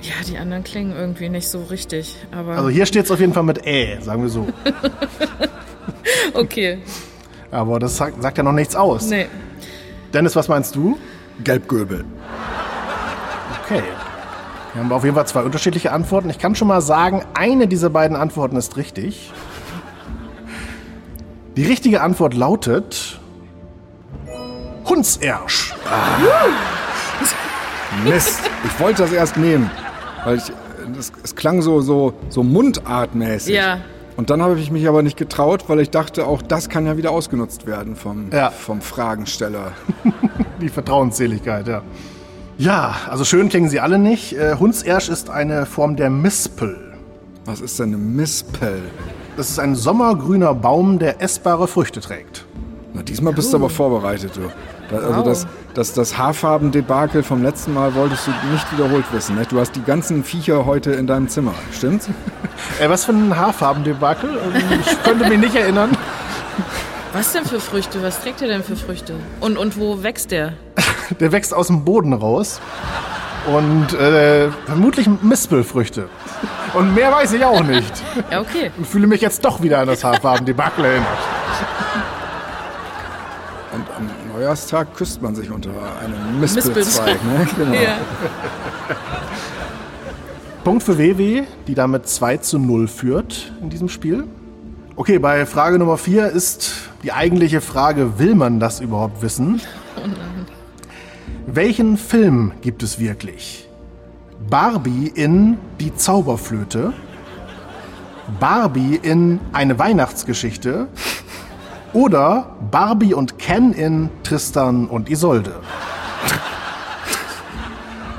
ja, 0.01 0.13
die 0.27 0.37
anderen 0.37 0.63
klingen 0.63 0.95
irgendwie 0.95 1.29
nicht 1.29 1.47
so 1.49 1.63
richtig. 1.63 2.15
Aber 2.31 2.53
Also 2.53 2.69
hier 2.69 2.85
steht 2.85 3.05
es 3.05 3.11
auf 3.11 3.19
jeden 3.19 3.33
Fall 3.33 3.43
mit 3.43 3.65
Ä, 3.65 3.99
sagen 4.01 4.21
wir 4.21 4.29
so. 4.29 4.47
okay, 6.33 6.79
Aber 7.51 7.79
das 7.79 7.97
sagt, 7.97 8.21
sagt 8.21 8.37
ja 8.37 8.43
noch 8.43 8.51
nichts 8.53 8.75
aus. 8.75 9.09
nee. 9.09 9.27
Dennis, 10.13 10.35
was 10.35 10.47
meinst 10.47 10.73
du? 10.75 10.97
Gelbgöbel. 11.43 12.05
Okay. 13.65 13.83
Wir 14.73 14.81
haben 14.83 14.91
auf 14.91 15.03
jeden 15.03 15.15
Fall 15.15 15.27
zwei 15.27 15.41
unterschiedliche 15.43 15.91
Antworten. 15.91 16.29
Ich 16.29 16.39
kann 16.39 16.55
schon 16.55 16.67
mal 16.69 16.81
sagen, 16.81 17.25
eine 17.33 17.67
dieser 17.67 17.89
beiden 17.89 18.15
Antworten 18.15 18.55
ist 18.55 18.77
richtig. 18.77 19.31
Die 21.57 21.65
richtige 21.65 22.01
Antwort 22.01 22.35
lautet 22.35 23.19
Hundsersch. 24.85 25.73
Mist. 28.03 28.41
Ich 28.63 28.79
wollte 28.79 29.01
das 29.03 29.11
erst 29.11 29.35
nehmen, 29.37 29.69
weil 30.27 30.37
ich, 30.39 30.51
das, 30.95 31.13
es 31.23 31.35
klang 31.37 31.61
so, 31.61 31.79
so, 31.79 32.13
so 32.27 32.43
mundartmäßig. 32.43 33.55
Ja. 33.55 33.79
Und 34.17 34.29
dann 34.29 34.41
habe 34.41 34.59
ich 34.59 34.71
mich 34.71 34.85
aber 34.87 35.01
nicht 35.01 35.15
getraut, 35.15 35.65
weil 35.69 35.79
ich 35.79 35.89
dachte, 35.89 36.27
auch 36.27 36.41
das 36.41 36.67
kann 36.67 36.85
ja 36.85 36.97
wieder 36.97 37.11
ausgenutzt 37.11 37.65
werden 37.65 37.95
vom, 37.95 38.29
Ja. 38.33 38.49
vom 38.49 38.81
Fragensteller. 38.81 39.71
Die 40.61 40.67
Vertrauensseligkeit, 40.69 41.67
ja. 41.67 41.81
Ja, 42.57 42.95
also 43.09 43.23
schön 43.23 43.47
klingen 43.47 43.69
sie 43.69 43.79
alle 43.79 43.99
nicht. 43.99 44.33
Äh, 44.33 44.55
Hundsersch 44.55 45.07
ist 45.07 45.29
eine 45.29 45.65
Form 45.65 45.95
der 45.95 46.09
Mispel. 46.09 46.75
Was 47.45 47.61
ist 47.61 47.79
denn 47.79 47.89
eine 47.89 47.97
Mispel? 47.97 48.81
Das 49.37 49.49
ist 49.49 49.59
ein 49.59 49.75
sommergrüner 49.75 50.53
Baum, 50.55 50.99
der 50.99 51.21
essbare 51.21 51.69
Früchte 51.69 52.01
trägt. 52.01 52.45
Na, 52.93 53.01
diesmal 53.03 53.31
bist 53.31 53.53
du 53.53 53.57
aber 53.57 53.69
vorbereitet, 53.69 54.31
du. 54.35 54.41
Also 54.91 55.21
das, 55.21 55.47
das, 55.73 55.93
das 55.93 56.17
Haarfarben-Debakel 56.17 57.23
vom 57.23 57.43
letzten 57.43 57.73
Mal 57.73 57.93
wolltest 57.95 58.27
du 58.27 58.31
nicht 58.51 58.71
wiederholt 58.71 59.05
wissen. 59.11 59.35
Ne? 59.35 59.45
Du 59.49 59.59
hast 59.59 59.75
die 59.75 59.83
ganzen 59.83 60.23
Viecher 60.23 60.65
heute 60.65 60.91
in 60.91 61.07
deinem 61.07 61.27
Zimmer, 61.27 61.53
stimmt's? 61.71 62.09
Äh, 62.79 62.89
was 62.89 63.05
für 63.05 63.11
ein 63.11 63.35
Haarfarbendebakel? 63.37 64.29
Ähm, 64.55 64.79
Ich 64.79 65.03
könnte 65.03 65.27
mich 65.29 65.39
nicht 65.39 65.55
erinnern. 65.55 65.91
Was 67.13 67.31
denn 67.33 67.45
für 67.45 67.59
Früchte? 67.59 68.01
Was 68.03 68.21
trägt 68.21 68.41
ihr 68.41 68.47
denn 68.47 68.63
für 68.63 68.75
Früchte? 68.75 69.13
Und, 69.39 69.57
und 69.57 69.77
wo 69.79 70.03
wächst 70.03 70.31
der? 70.31 70.53
Der 71.19 71.31
wächst 71.31 71.53
aus 71.53 71.67
dem 71.67 71.83
Boden 71.85 72.13
raus. 72.13 72.59
Und 73.47 73.93
äh, 73.93 74.49
vermutlich 74.65 75.07
Mispelfrüchte. 75.21 76.09
Und 76.73 76.93
mehr 76.93 77.11
weiß 77.13 77.31
ich 77.33 77.45
auch 77.45 77.63
nicht. 77.63 77.93
Ja, 78.29 78.41
okay. 78.41 78.71
Und 78.77 78.85
fühle 78.85 79.07
mich 79.07 79.21
jetzt 79.21 79.43
doch 79.45 79.61
wieder 79.61 79.79
an 79.79 79.87
das 79.87 80.03
Haarfarbendebakel 80.03 80.83
erinnert. 80.83 81.07
Neujahrstag 84.37 84.93
küsst 84.95 85.19
man 85.23 85.33
sich 85.33 85.49
unter 85.49 85.71
einem 85.99 86.39
Mispelzweig. 86.39 86.75
Mispelzweig. 86.75 87.25
Ne? 87.25 87.47
Genau. 87.57 87.73
Ja. 87.73 87.97
Punkt 90.63 90.83
für 90.83 90.99
WW, 90.99 91.43
die 91.65 91.73
damit 91.73 92.07
2 92.07 92.37
zu 92.37 92.59
0 92.59 92.87
führt 92.87 93.51
in 93.63 93.71
diesem 93.71 93.89
Spiel. 93.89 94.25
Okay, 94.95 95.17
bei 95.17 95.47
Frage 95.47 95.79
Nummer 95.79 95.97
4 95.97 96.27
ist 96.27 96.71
die 97.01 97.13
eigentliche 97.13 97.61
Frage, 97.61 98.19
will 98.19 98.35
man 98.35 98.59
das 98.59 98.79
überhaupt 98.79 99.23
wissen? 99.23 99.59
Welchen 101.47 101.97
Film 101.97 102.51
gibt 102.61 102.83
es 102.83 102.99
wirklich? 102.99 103.67
Barbie 104.47 105.11
in 105.15 105.57
Die 105.79 105.95
Zauberflöte, 105.95 106.93
Barbie 108.39 108.99
in 109.01 109.39
Eine 109.51 109.79
Weihnachtsgeschichte 109.79 110.89
oder 111.97 112.45
Barbie 112.69 113.15
und 113.15 113.39
Ken 113.39 113.73
in 113.73 114.11
Tristan 114.21 114.85
und 114.85 115.09
Isolde. 115.09 115.55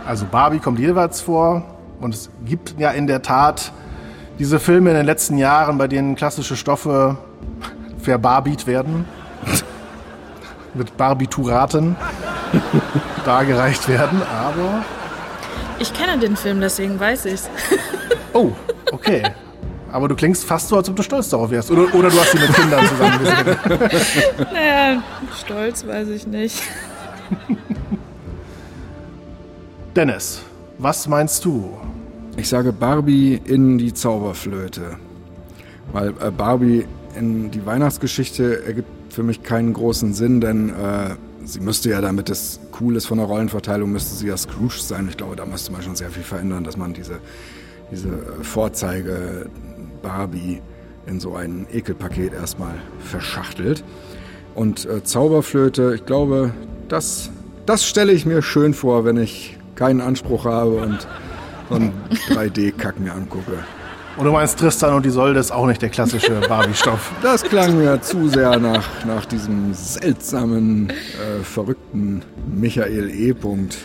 Also 0.05 0.25
Barbie 0.25 0.59
kommt 0.59 0.81
jeweils 0.81 1.21
vor 1.21 1.63
und 2.01 2.13
es 2.13 2.29
gibt 2.45 2.75
ja 2.81 2.91
in 2.91 3.07
der 3.07 3.23
Tat 3.23 3.71
diese 4.41 4.59
Filme 4.59 4.91
in 4.91 4.97
den 4.97 5.07
letzten 5.07 5.39
Jahren, 5.39 5.79
bei 5.79 5.87
denen 5.87 6.17
klassische 6.17 6.57
Stoffe 6.57 7.19
verbarbiet 8.01 8.67
werden, 8.67 9.05
mit 10.75 10.97
Barbituraten 10.97 11.95
dargereicht 13.25 13.89
werden, 13.89 14.21
aber... 14.23 14.83
Ich 15.79 15.93
kenne 15.93 16.19
den 16.19 16.37
Film, 16.37 16.61
deswegen 16.61 16.99
weiß 16.99 17.27
ich's. 17.27 17.49
Oh, 18.33 18.51
okay. 18.91 19.23
Aber 19.91 20.09
du 20.09 20.15
klingst 20.15 20.45
fast 20.45 20.69
so, 20.69 20.77
als 20.77 20.89
ob 20.89 20.97
du 20.97 21.03
stolz 21.03 21.31
darauf 21.31 21.51
wärst. 21.51 21.71
Oder, 21.71 21.95
oder 21.95 22.11
du 22.11 22.19
hast 22.19 22.33
sie 22.33 22.39
mit 22.39 22.53
Kindern 22.53 22.87
zusammen 22.87 23.19
gesehen. 23.19 23.57
Naja, 24.53 25.03
stolz 25.41 25.87
weiß 25.87 26.09
ich 26.09 26.27
nicht. 26.27 26.63
Dennis, 29.97 30.43
was 30.79 31.09
meinst 31.09 31.45
du? 31.45 31.77
Ich 32.37 32.49
sage 32.49 32.73
Barbie 32.73 33.41
in 33.45 33.79
die 33.79 33.93
Zauberflöte. 33.93 34.97
Weil 35.93 36.11
äh, 36.21 36.31
Barbie 36.31 36.87
in 37.19 37.51
die 37.51 37.65
Weihnachtsgeschichte 37.65 38.65
ergibt 38.65 38.89
für 39.13 39.23
mich 39.23 39.43
keinen 39.43 39.73
großen 39.73 40.15
Sinn, 40.15 40.41
denn 40.41 40.69
äh, 40.69 41.17
sie 41.45 41.61
müsste 41.61 41.91
ja, 41.91 42.01
damit 42.01 42.31
es 42.31 42.61
cool 42.81 42.95
ist 42.95 43.07
von 43.07 43.19
der 43.19 43.27
Rollenverteilung, 43.27 43.91
müsste 43.91 44.15
sie 44.15 44.29
ja 44.29 44.37
Scrooge 44.37 44.79
sein. 44.81 45.09
Ich 45.09 45.17
glaube, 45.17 45.35
da 45.35 45.47
müsste 45.47 45.73
man 45.73 45.83
schon 45.83 45.97
sehr 45.97 46.11
viel 46.11 46.23
verändern, 46.23 46.63
dass 46.63 46.77
man 46.77 46.93
diese, 46.93 47.19
diese 47.91 48.09
äh, 48.09 48.45
Vorzeige 48.45 49.47
Barbie 50.03 50.63
in 51.07 51.21
so 51.21 51.35
ein 51.35 51.67
Ekelpaket 51.73 52.33
erstmal 52.33 52.75
verschachtelt. 53.01 53.85
Und 54.55 54.87
äh, 54.87 55.03
Zauberflöte, 55.03 55.95
ich 55.95 56.07
glaube, 56.07 56.53
das, 56.89 57.31
das 57.67 57.85
stelle 57.87 58.13
ich 58.13 58.27
mir 58.27 58.43
schön 58.43 58.75
vor, 58.75 59.05
wenn 59.05 59.17
ich 59.17 59.57
keinen 59.75 60.01
Anspruch 60.01 60.45
habe 60.45 60.77
und 60.77 61.07
so 61.69 61.75
einen 61.77 61.93
3D-Kack 62.31 62.99
mir 63.01 63.13
angucke. 63.13 63.59
Und 64.17 64.25
du 64.25 64.33
meinst, 64.33 64.59
Tristan 64.59 64.95
und 64.95 65.07
Isolde 65.07 65.39
ist 65.39 65.53
auch 65.53 65.67
nicht 65.67 65.81
der 65.81 65.91
klassische 65.91 66.41
Barbie-Stoff. 66.49 67.13
Das 67.23 67.45
klang 67.45 67.79
mir 67.79 68.01
zu 68.03 68.29
sehr 68.29 68.59
nach, 68.59 69.05
nach 69.07 69.25
diesem 69.25 69.73
seltsamen, 69.73 70.91
äh, 70.91 71.45
verrückten 71.45 72.23
Michael 72.53 73.11
E. 73.11 73.33
Punkt. 73.33 73.79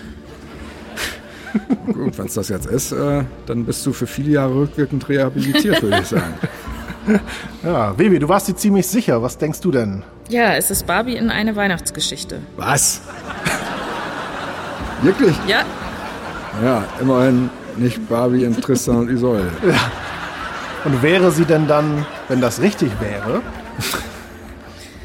Gut, 1.94 2.18
wenn 2.18 2.26
es 2.26 2.34
das 2.34 2.50
jetzt 2.50 2.66
ist, 2.68 2.92
äh, 2.92 3.24
dann 3.46 3.66
bist 3.66 3.86
du 3.86 3.94
für 3.94 4.08
viele 4.08 4.32
Jahre 4.32 4.56
rückwirkend 4.56 5.08
rehabilitiert, 5.10 5.82
würde 5.82 6.00
ich 6.02 6.08
sagen. 6.08 6.34
Ja, 7.64 8.00
Vivi, 8.00 8.18
du 8.18 8.30
warst 8.30 8.48
dir 8.48 8.56
ziemlich 8.56 8.88
sicher. 8.88 9.22
Was 9.22 9.38
denkst 9.38 9.60
du 9.60 9.72
denn? 9.72 10.04
Ja, 10.30 10.54
es 10.56 10.72
ist 10.72 10.88
Barbie 10.88 11.18
in 11.18 11.30
eine 11.30 11.54
Weihnachtsgeschichte. 11.58 12.40
Was? 12.56 13.02
Wirklich? 15.02 15.36
Ja, 15.46 15.64
Ja, 16.64 16.86
immerhin 17.02 17.50
nicht 17.76 18.08
Barbie 18.08 18.46
in 18.46 18.56
Tristan 18.56 19.00
und 19.00 19.10
Isolde. 19.10 19.52
Und 20.86 21.02
wäre 21.02 21.32
sie 21.32 21.44
denn 21.46 21.68
dann, 21.68 22.06
wenn 22.28 22.40
das 22.42 22.62
richtig 22.62 22.92
wäre, 23.02 23.42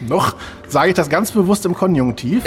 noch, 0.01 0.35
sage 0.69 0.89
ich 0.91 0.95
das 0.95 1.09
ganz 1.09 1.31
bewusst 1.33 1.67
im 1.67 1.75
Konjunktiv, 1.75 2.43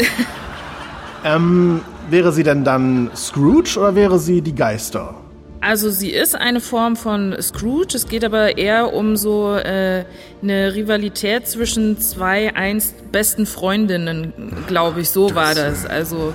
ähm, 1.23 1.81
wäre 2.09 2.31
sie 2.31 2.43
denn 2.43 2.63
dann 2.63 3.11
Scrooge 3.15 3.77
oder 3.77 3.95
wäre 3.95 4.19
sie 4.19 4.41
die 4.41 4.55
Geister? 4.55 5.15
also 5.61 5.91
sie 5.91 6.09
ist 6.09 6.35
eine 6.35 6.59
Form 6.59 6.95
von 6.95 7.39
Scrooge. 7.39 7.95
Es 7.95 8.07
geht 8.07 8.25
aber 8.25 8.57
eher 8.57 8.93
um 8.93 9.15
so 9.15 9.55
äh, 9.55 10.03
eine 10.41 10.73
Rivalität 10.73 11.47
zwischen 11.47 11.99
zwei 11.99 12.53
einst 12.55 13.11
besten 13.11 13.45
Freundinnen, 13.45 14.33
glaube 14.67 15.01
ich. 15.01 15.11
So 15.11 15.33
war 15.35 15.53
das. 15.53 15.85
Also 15.85 16.33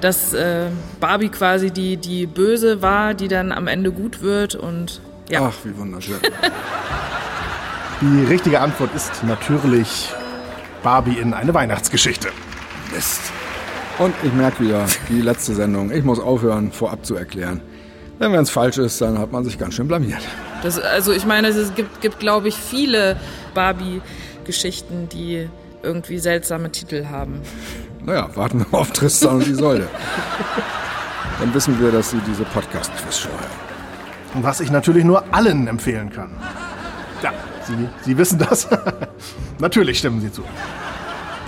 dass 0.00 0.32
äh, 0.32 0.68
Barbie 1.00 1.28
quasi 1.28 1.70
die 1.70 1.96
die 1.96 2.26
Böse 2.26 2.80
war, 2.80 3.12
die 3.12 3.28
dann 3.28 3.52
am 3.52 3.66
Ende 3.66 3.92
gut 3.92 4.22
wird 4.22 4.54
und 4.54 5.00
ja. 5.28 5.42
Ach, 5.42 5.54
wie 5.64 5.76
wunderschön. 5.76 6.16
Die 8.00 8.24
richtige 8.24 8.60
Antwort 8.60 8.94
ist 8.94 9.22
natürlich 9.24 10.08
Barbie 10.82 11.18
in 11.18 11.34
eine 11.34 11.52
Weihnachtsgeschichte. 11.52 12.28
Mist. 12.92 13.20
Und 13.98 14.14
ich 14.22 14.32
merke 14.32 14.64
wieder, 14.64 14.86
die 15.08 15.20
letzte 15.20 15.54
Sendung. 15.54 15.90
Ich 15.90 16.04
muss 16.04 16.18
aufhören, 16.18 16.72
vorab 16.72 17.04
zu 17.04 17.16
erklären. 17.16 17.60
Denn 18.18 18.32
wenn 18.32 18.40
es 18.42 18.50
falsch 18.50 18.78
ist, 18.78 19.00
dann 19.00 19.18
hat 19.18 19.32
man 19.32 19.44
sich 19.44 19.58
ganz 19.58 19.74
schön 19.74 19.88
blamiert. 19.88 20.20
Das, 20.62 20.78
also 20.78 21.12
ich 21.12 21.24
meine, 21.24 21.48
es 21.48 21.74
gibt, 21.74 22.00
gibt 22.00 22.20
glaube 22.20 22.48
ich, 22.48 22.54
viele 22.54 23.16
Barbie-Geschichten, 23.54 25.08
die 25.08 25.48
irgendwie 25.82 26.18
seltsame 26.18 26.70
Titel 26.70 27.06
haben. 27.06 27.40
Naja, 28.04 28.28
warten 28.34 28.66
wir 28.70 28.78
auf 28.78 28.90
Tristan 28.92 29.36
und 29.36 29.48
Isolde. 29.48 29.88
Dann 31.40 31.54
wissen 31.54 31.80
wir, 31.80 31.90
dass 31.90 32.10
sie 32.10 32.20
diese 32.26 32.44
Podcast-Quiz-Show 32.44 33.30
haben. 33.30 34.34
Und 34.34 34.44
was 34.44 34.60
ich 34.60 34.70
natürlich 34.70 35.04
nur 35.04 35.24
allen 35.32 35.66
empfehlen 35.66 36.10
kann. 36.10 36.30
Ja, 37.22 37.32
Sie, 37.66 37.88
Sie 38.02 38.16
wissen 38.16 38.38
das. 38.38 38.68
natürlich 39.58 39.98
stimmen 39.98 40.20
Sie 40.20 40.30
zu. 40.30 40.42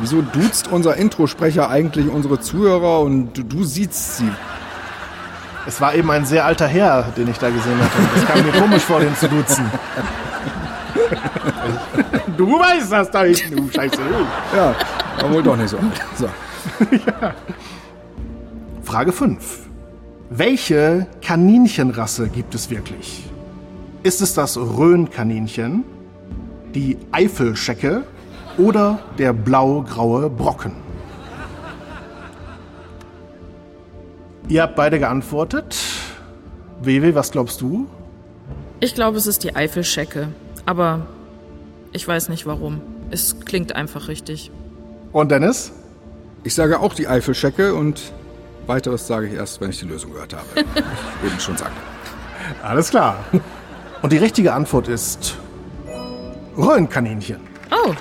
Wieso 0.00 0.22
duzt 0.22 0.68
unser 0.70 0.96
Introsprecher 0.96 1.68
eigentlich 1.68 2.08
unsere 2.08 2.40
Zuhörer 2.40 3.00
und 3.00 3.37
du, 3.37 3.42
du 3.42 3.64
siehst 3.64 4.18
sie? 4.18 4.30
Es 5.66 5.80
war 5.80 5.94
eben 5.94 6.11
ein 6.11 6.25
sehr 6.26 6.44
alter 6.44 6.66
Herr, 6.66 7.04
den 7.16 7.28
ich 7.28 7.38
da 7.38 7.49
gesehen 7.49 7.78
hatte. 7.78 7.99
Es 8.16 8.26
kam 8.26 8.44
mir 8.44 8.52
komisch 8.52 8.82
vor, 8.82 9.00
den 9.00 9.14
zu 9.16 9.28
duzen. 9.28 9.70
Du 12.37 12.58
weißt 12.58 12.90
das 12.90 13.11
da 13.11 13.25
hinten, 13.25 13.56
du 13.56 13.70
Scheiße. 13.70 13.99
Ja, 14.56 14.75
war 15.20 15.32
wohl 15.32 15.42
doch 15.42 15.56
nicht 15.56 15.68
so 15.68 15.76
alt. 15.78 16.00
So. 16.16 16.28
Frage 18.82 19.12
5. 19.12 19.68
Welche 20.30 21.06
Kaninchenrasse 21.20 22.28
gibt 22.28 22.54
es 22.54 22.70
wirklich? 22.70 23.25
Ist 24.02 24.22
es 24.22 24.34
das 24.34 24.56
Rhönkaninchen, 24.56 25.84
die 26.75 26.96
Eifelschecke 27.12 28.04
oder 28.59 28.99
der 29.18 29.32
blau-graue 29.32 30.30
Brocken? 30.30 30.73
Ihr 34.49 34.62
habt 34.62 34.76
beide 34.76 34.99
geantwortet. 34.99 35.76
Wewe, 36.82 37.14
was 37.14 37.30
glaubst 37.30 37.61
du? 37.61 37.87
Ich 38.80 38.94
glaube, 38.94 39.16
es 39.16 39.26
ist 39.26 39.44
die 39.44 39.54
Eifelschecke. 39.54 40.28
Aber 40.66 41.06
ich 41.92 42.06
weiß 42.06 42.28
nicht 42.28 42.47
warum. 42.47 42.80
Es 43.11 43.40
klingt 43.40 43.75
einfach 43.75 44.09
richtig. 44.09 44.50
Und 45.12 45.30
Dennis? 45.30 45.73
Ich 46.44 46.54
sage 46.54 46.80
auch 46.80 46.94
die 46.94 47.06
Eifelschecke 47.06 47.75
und 47.75 48.12
weiteres 48.66 49.06
sage 49.06 49.28
ich 49.28 49.35
erst, 49.35 49.61
wenn 49.61 49.71
ich 49.71 49.78
die 49.78 49.87
Lösung 49.87 50.12
gehört 50.12 50.35
habe. 50.35 50.47
Ich 51.23 51.30
eben 51.30 51.40
schon 51.40 51.56
sagte. 51.56 51.76
Alles 52.62 52.90
klar. 52.90 53.25
Und 54.02 54.12
die 54.12 54.16
richtige 54.16 54.52
Antwort 54.52 54.88
ist 54.88 55.37
Rhönkaninchen. 56.56 57.40
Oh. 57.71 57.94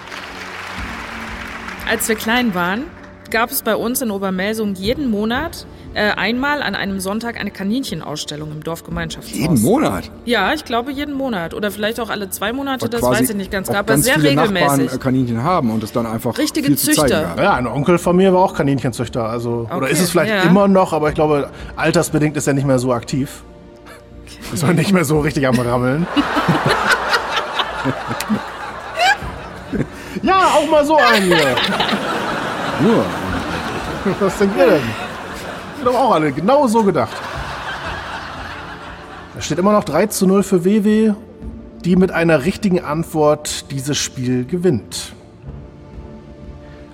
Als 1.91 2.07
wir 2.07 2.15
klein 2.15 2.55
waren, 2.55 2.83
gab 3.31 3.51
es 3.51 3.63
bei 3.63 3.75
uns 3.75 4.01
in 4.01 4.12
Obermelsung 4.12 4.75
jeden 4.75 5.12
Monat 5.12 5.67
äh, 5.93 6.12
einmal 6.12 6.62
an 6.62 6.74
einem 6.74 7.01
Sonntag 7.01 7.38
eine 7.38 7.51
Kaninchenausstellung 7.51 8.50
im 8.50 8.63
Dorfgemeinschaftshaus. 8.63 9.38
Jeden 9.38 9.62
Monat? 9.62 10.10
Ja, 10.24 10.53
ich 10.53 10.63
glaube 10.63 10.93
jeden 10.93 11.13
Monat. 11.13 11.53
Oder 11.53 11.69
vielleicht 11.69 12.00
auch 12.00 12.10
alle 12.10 12.29
zwei 12.29 12.53
Monate, 12.53 12.88
das 12.88 13.01
weiß 13.01 13.31
ich 13.31 13.36
nicht 13.36 13.51
ganz 13.51 13.67
auch 13.67 13.74
genau, 13.74 13.79
aber 13.79 13.93
ganz 13.95 14.05
sehr 14.05 14.13
viele 14.13 14.29
regelmäßig. 14.29 14.67
Nachbarn 14.69 14.88
äh, 14.88 14.98
Kaninchen 15.00 15.43
haben 15.43 15.69
und 15.69 15.83
es 15.83 15.91
dann 15.91 16.05
einfach 16.05 16.38
Richtige 16.38 16.67
viel 16.67 16.77
zu 16.77 16.93
zeigen 16.93 17.10
Züchter. 17.10 17.24
gab. 17.24 17.41
Ja, 17.41 17.55
ein 17.55 17.67
Onkel 17.67 17.98
von 17.98 18.15
mir 18.15 18.31
war 18.31 18.39
auch 18.39 18.53
Kaninchenzüchter. 18.53 19.25
Also, 19.25 19.67
oder 19.67 19.88
Okay, 19.88 19.91
ist 19.91 20.00
es 20.00 20.12
vielleicht 20.12 20.33
ja. 20.33 20.43
immer 20.43 20.69
noch, 20.69 20.93
aber 20.93 21.10
ich 21.10 21.15
glaube, 21.15 21.50
altersbedingt 21.75 22.38
ist 22.38 22.48
er 22.48 22.53
nicht 22.53 22.65
mehr 22.65 22.79
so 22.79 22.93
aktiv. 22.93 23.43
Ist 24.53 24.63
er 24.63 24.74
nicht 24.74 24.93
mehr 24.93 25.03
so 25.03 25.19
richtig 25.19 25.45
am 25.45 25.60
Rammeln. 25.60 26.07
ja, 30.21 30.47
auch 30.55 30.69
mal 30.69 30.85
so 30.85 30.97
einen 30.97 31.25
hier. 31.25 31.55
Nur. 32.81 33.05
Was 34.19 34.37
denkt 34.37 34.57
ihr 34.57 34.65
denn? 34.65 34.81
Wir 35.81 35.93
haben 35.93 35.95
auch 35.95 36.13
alle 36.13 36.31
genau 36.31 36.67
so 36.67 36.83
gedacht. 36.83 37.15
Da 39.35 39.41
steht 39.41 39.59
immer 39.59 39.71
noch 39.71 39.83
3 39.83 40.07
zu 40.07 40.27
0 40.27 40.43
für 40.43 40.65
WW, 40.65 41.13
die 41.83 41.95
mit 41.95 42.11
einer 42.11 42.45
richtigen 42.45 42.83
Antwort 42.83 43.71
dieses 43.71 43.97
Spiel 43.97 44.45
gewinnt. 44.45 45.13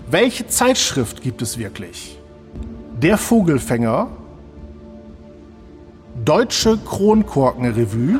Welche 0.10 0.48
Zeitschrift 0.48 1.22
gibt 1.22 1.42
es 1.42 1.58
wirklich? 1.58 2.18
Der 3.02 3.18
Vogelfänger, 3.18 4.08
Deutsche 6.24 6.78
Kronkorkenrevue 6.78 8.20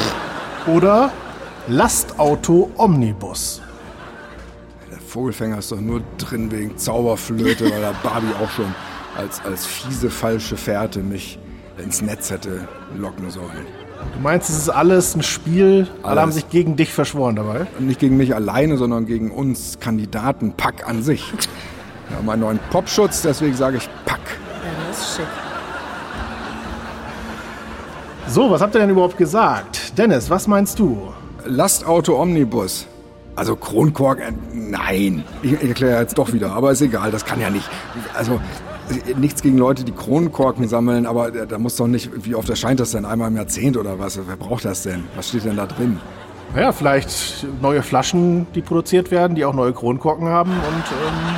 oder 0.66 1.10
Lastauto 1.68 2.70
Omnibus? 2.76 3.60
Vogelfänger 5.10 5.58
ist 5.58 5.72
doch 5.72 5.80
nur 5.80 6.02
drin 6.18 6.52
wegen 6.52 6.76
Zauberflöte, 6.78 7.64
weil 7.64 7.80
der 7.80 7.94
Barbie 8.00 8.32
auch 8.40 8.48
schon 8.48 8.72
als, 9.16 9.44
als 9.44 9.66
fiese, 9.66 10.08
falsche 10.08 10.56
Fährte 10.56 11.00
mich 11.00 11.36
ins 11.82 12.00
Netz 12.00 12.30
hätte 12.30 12.68
locken 12.96 13.28
sollen. 13.28 13.66
Du 14.14 14.20
meinst, 14.22 14.48
es 14.48 14.56
ist 14.56 14.68
alles 14.68 15.16
ein 15.16 15.24
Spiel, 15.24 15.88
alle 16.02 16.20
haben 16.20 16.28
Alles. 16.30 16.36
sich 16.36 16.48
gegen 16.50 16.76
dich 16.76 16.92
verschworen 16.92 17.34
dabei? 17.34 17.66
Und 17.78 17.88
nicht 17.88 17.98
gegen 17.98 18.16
mich 18.16 18.36
alleine, 18.36 18.76
sondern 18.76 19.04
gegen 19.04 19.32
uns 19.32 19.80
Kandidaten 19.80 20.52
Pack 20.52 20.88
an 20.88 21.02
sich. 21.02 21.32
Wir 22.08 22.18
haben 22.18 22.30
einen 22.30 22.42
neuen 22.42 22.60
Popschutz, 22.70 23.22
deswegen 23.22 23.54
sage 23.56 23.78
ich 23.78 23.88
Pack. 24.06 24.20
Ja, 24.64 24.88
das 24.88 25.00
ist 25.00 25.16
schick. 25.16 25.26
So, 28.28 28.48
was 28.48 28.62
habt 28.62 28.76
ihr 28.76 28.80
denn 28.80 28.90
überhaupt 28.90 29.18
gesagt? 29.18 29.98
Dennis, 29.98 30.30
was 30.30 30.46
meinst 30.46 30.78
du? 30.78 31.12
Lastauto 31.44 32.22
Omnibus. 32.22 32.86
Also 33.36 33.56
Kronkork, 33.56 34.20
äh, 34.20 34.32
nein. 34.52 35.24
Ich, 35.42 35.52
ich 35.52 35.68
erkläre 35.68 36.00
jetzt 36.00 36.18
doch 36.18 36.32
wieder, 36.32 36.52
aber 36.52 36.72
ist 36.72 36.82
egal, 36.82 37.10
das 37.10 37.24
kann 37.24 37.40
ja 37.40 37.50
nicht. 37.50 37.68
Also 38.14 38.40
nichts 39.16 39.42
gegen 39.42 39.56
Leute, 39.58 39.84
die 39.84 39.92
Kronkorken 39.92 40.68
sammeln, 40.68 41.06
aber 41.06 41.34
äh, 41.34 41.46
da 41.46 41.58
muss 41.58 41.76
doch 41.76 41.86
nicht, 41.86 42.10
wie 42.24 42.34
oft 42.34 42.48
erscheint 42.50 42.80
das 42.80 42.90
denn? 42.90 43.04
Einmal 43.04 43.28
im 43.28 43.36
Jahrzehnt 43.36 43.76
oder 43.76 43.98
was? 43.98 44.18
Wer 44.26 44.36
braucht 44.36 44.64
das 44.64 44.82
denn? 44.82 45.04
Was 45.16 45.28
steht 45.28 45.44
denn 45.44 45.56
da 45.56 45.66
drin? 45.66 45.98
Naja, 46.54 46.72
vielleicht 46.72 47.46
neue 47.62 47.82
Flaschen, 47.82 48.46
die 48.54 48.60
produziert 48.60 49.10
werden, 49.12 49.36
die 49.36 49.44
auch 49.44 49.54
neue 49.54 49.72
Kronkorken 49.72 50.26
haben 50.26 50.50
und 50.50 50.84
ähm, 51.06 51.36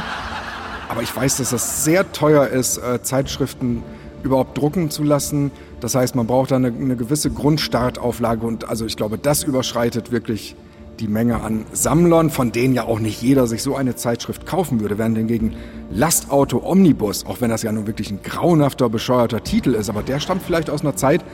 Aber 0.89 1.03
ich 1.03 1.15
weiß, 1.15 1.37
dass 1.37 1.51
das 1.51 1.85
sehr 1.85 2.11
teuer 2.13 2.47
ist, 2.47 2.79
äh, 2.79 3.03
Zeitschriften 3.03 3.83
überhaupt 4.23 4.57
drucken 4.57 4.91
zu 4.91 5.03
lassen. 5.03 5.51
Das 5.81 5.95
heißt, 5.95 6.15
man 6.15 6.27
braucht 6.27 6.53
da 6.53 6.57
eine, 6.57 6.69
eine 6.69 6.97
gewisse 6.97 7.31
Grundstartauflage 7.31 8.47
und 8.47 8.69
also 8.69 8.87
ich 8.87 8.97
glaube, 8.97 9.19
das 9.19 9.43
überschreitet 9.43 10.13
wirklich 10.13 10.57
die 11.03 11.09
Menge 11.09 11.43
an 11.43 11.67
Sammlern, 11.73 12.31
von 12.31 12.53
denen 12.53 12.75
ja 12.75 12.85
auch 12.85 13.01
nicht 13.01 13.21
jeder 13.21 13.49
sich 13.49 13.63
so 13.63 13.75
eine 13.75 13.97
Zeitschrift 13.97 14.47
kaufen 14.47 14.81
würde. 14.81 14.99
Während 14.99 15.19
hingegen 15.19 15.57
Lastauto 15.91 16.63
Omnibus, 16.65 17.27
auch 17.27 17.41
wenn 17.41 17.51
das 17.51 17.63
ja 17.63 17.73
nun 17.73 17.89
wirklich 17.89 18.11
ein 18.11 18.21
grauenhafter, 18.23 18.89
bescheuerter 18.89 19.43
Titel 19.43 19.75
ist, 19.75 19.91
aber 19.91 20.03
der 20.03 20.21
stammt 20.21 20.43
vielleicht 20.43 20.71
aus 20.71 20.83
einer 20.83 20.95
Zeit, 20.95 21.25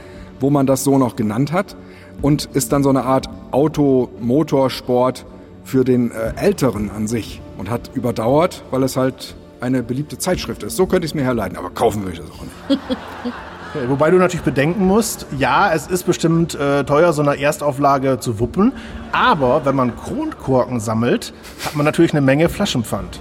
wo 0.40 0.48
man 0.48 0.66
das 0.66 0.84
so 0.84 0.96
noch 0.96 1.16
genannt 1.16 1.52
hat 1.52 1.76
und 2.22 2.46
ist 2.54 2.72
dann 2.72 2.82
so 2.82 2.88
eine 2.88 3.04
Art 3.04 3.28
Auto-Motorsport 3.50 5.26
für 5.64 5.84
den 5.84 6.10
äh, 6.12 6.32
Älteren 6.36 6.90
an 6.90 7.06
sich 7.06 7.42
und 7.58 7.68
hat 7.68 7.90
überdauert, 7.94 8.64
weil 8.70 8.82
es 8.82 8.96
halt 8.96 9.36
eine 9.60 9.82
beliebte 9.82 10.16
Zeitschrift 10.16 10.62
ist. 10.62 10.76
So 10.76 10.86
könnte 10.86 11.04
ich 11.04 11.10
es 11.10 11.14
mir 11.14 11.24
herleiten, 11.24 11.58
aber 11.58 11.68
kaufen 11.70 12.04
würde 12.04 12.14
ich 12.14 12.20
das 12.20 12.30
auch 12.30 12.42
nicht. 12.42 12.80
äh, 13.74 13.88
wobei 13.88 14.10
du 14.10 14.18
natürlich 14.18 14.44
bedenken 14.44 14.86
musst, 14.86 15.26
ja, 15.36 15.72
es 15.72 15.86
ist 15.86 16.04
bestimmt 16.04 16.54
äh, 16.54 16.84
teuer, 16.84 17.12
so 17.12 17.22
eine 17.22 17.38
Erstauflage 17.40 18.18
zu 18.20 18.38
wuppen, 18.38 18.72
aber 19.12 19.64
wenn 19.64 19.76
man 19.76 19.96
Kronkorken 19.96 20.80
sammelt, 20.80 21.32
hat 21.64 21.74
man 21.74 21.84
natürlich 21.84 22.12
eine 22.12 22.20
Menge 22.20 22.48
Flaschenpfand. 22.48 23.20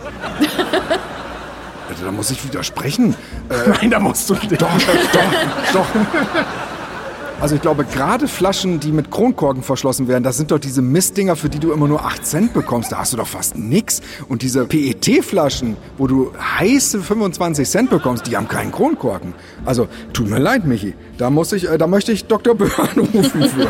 Also, 1.90 2.06
da 2.06 2.12
muss 2.12 2.32
ich 2.32 2.44
widersprechen. 2.44 3.16
Nein, 3.82 3.90
da 3.90 4.00
musst 4.00 4.30
du 4.30 4.34
nicht. 4.34 4.62
Doch, 4.62 4.68
doch, 4.78 5.74
doch. 5.74 5.88
Also 7.40 7.54
ich 7.54 7.62
glaube, 7.62 7.86
gerade 7.86 8.28
Flaschen, 8.28 8.80
die 8.80 8.92
mit 8.92 9.12
Kronkorken 9.12 9.62
verschlossen 9.62 10.08
werden, 10.08 10.24
das 10.24 10.38
sind 10.38 10.50
doch 10.50 10.58
diese 10.58 10.82
Mistdinger, 10.82 11.36
für 11.36 11.50
die 11.50 11.60
du 11.60 11.72
immer 11.72 11.88
nur 11.88 12.04
8 12.04 12.26
Cent 12.26 12.54
bekommst. 12.54 12.92
Da 12.92 12.98
hast 12.98 13.14
du 13.14 13.18
doch 13.18 13.28
fast 13.28 13.56
nix. 13.56 14.02
Und 14.28 14.42
diese 14.42 14.66
PET-Flaschen, 14.66 15.78
wo 16.00 16.08
du 16.08 16.32
heiße 16.60 17.00
25 17.00 17.70
Cent 17.70 17.90
bekommst, 17.92 18.26
die 18.26 18.36
haben 18.36 18.48
keinen 18.48 18.72
Kronkorken. 18.72 19.36
Also, 19.66 19.88
tut 20.14 20.30
mir 20.30 20.40
leid, 20.40 20.66
Michi. 20.66 20.96
Da 21.20 21.30
muss 21.30 21.54
ich, 21.54 21.70
äh, 21.70 21.78
da 21.78 21.86
möchte 21.86 22.12
ich 22.12 22.26
Dr. 22.26 22.56
Böhr 22.56 22.72
anrufen 22.96 23.44
für. 23.44 23.68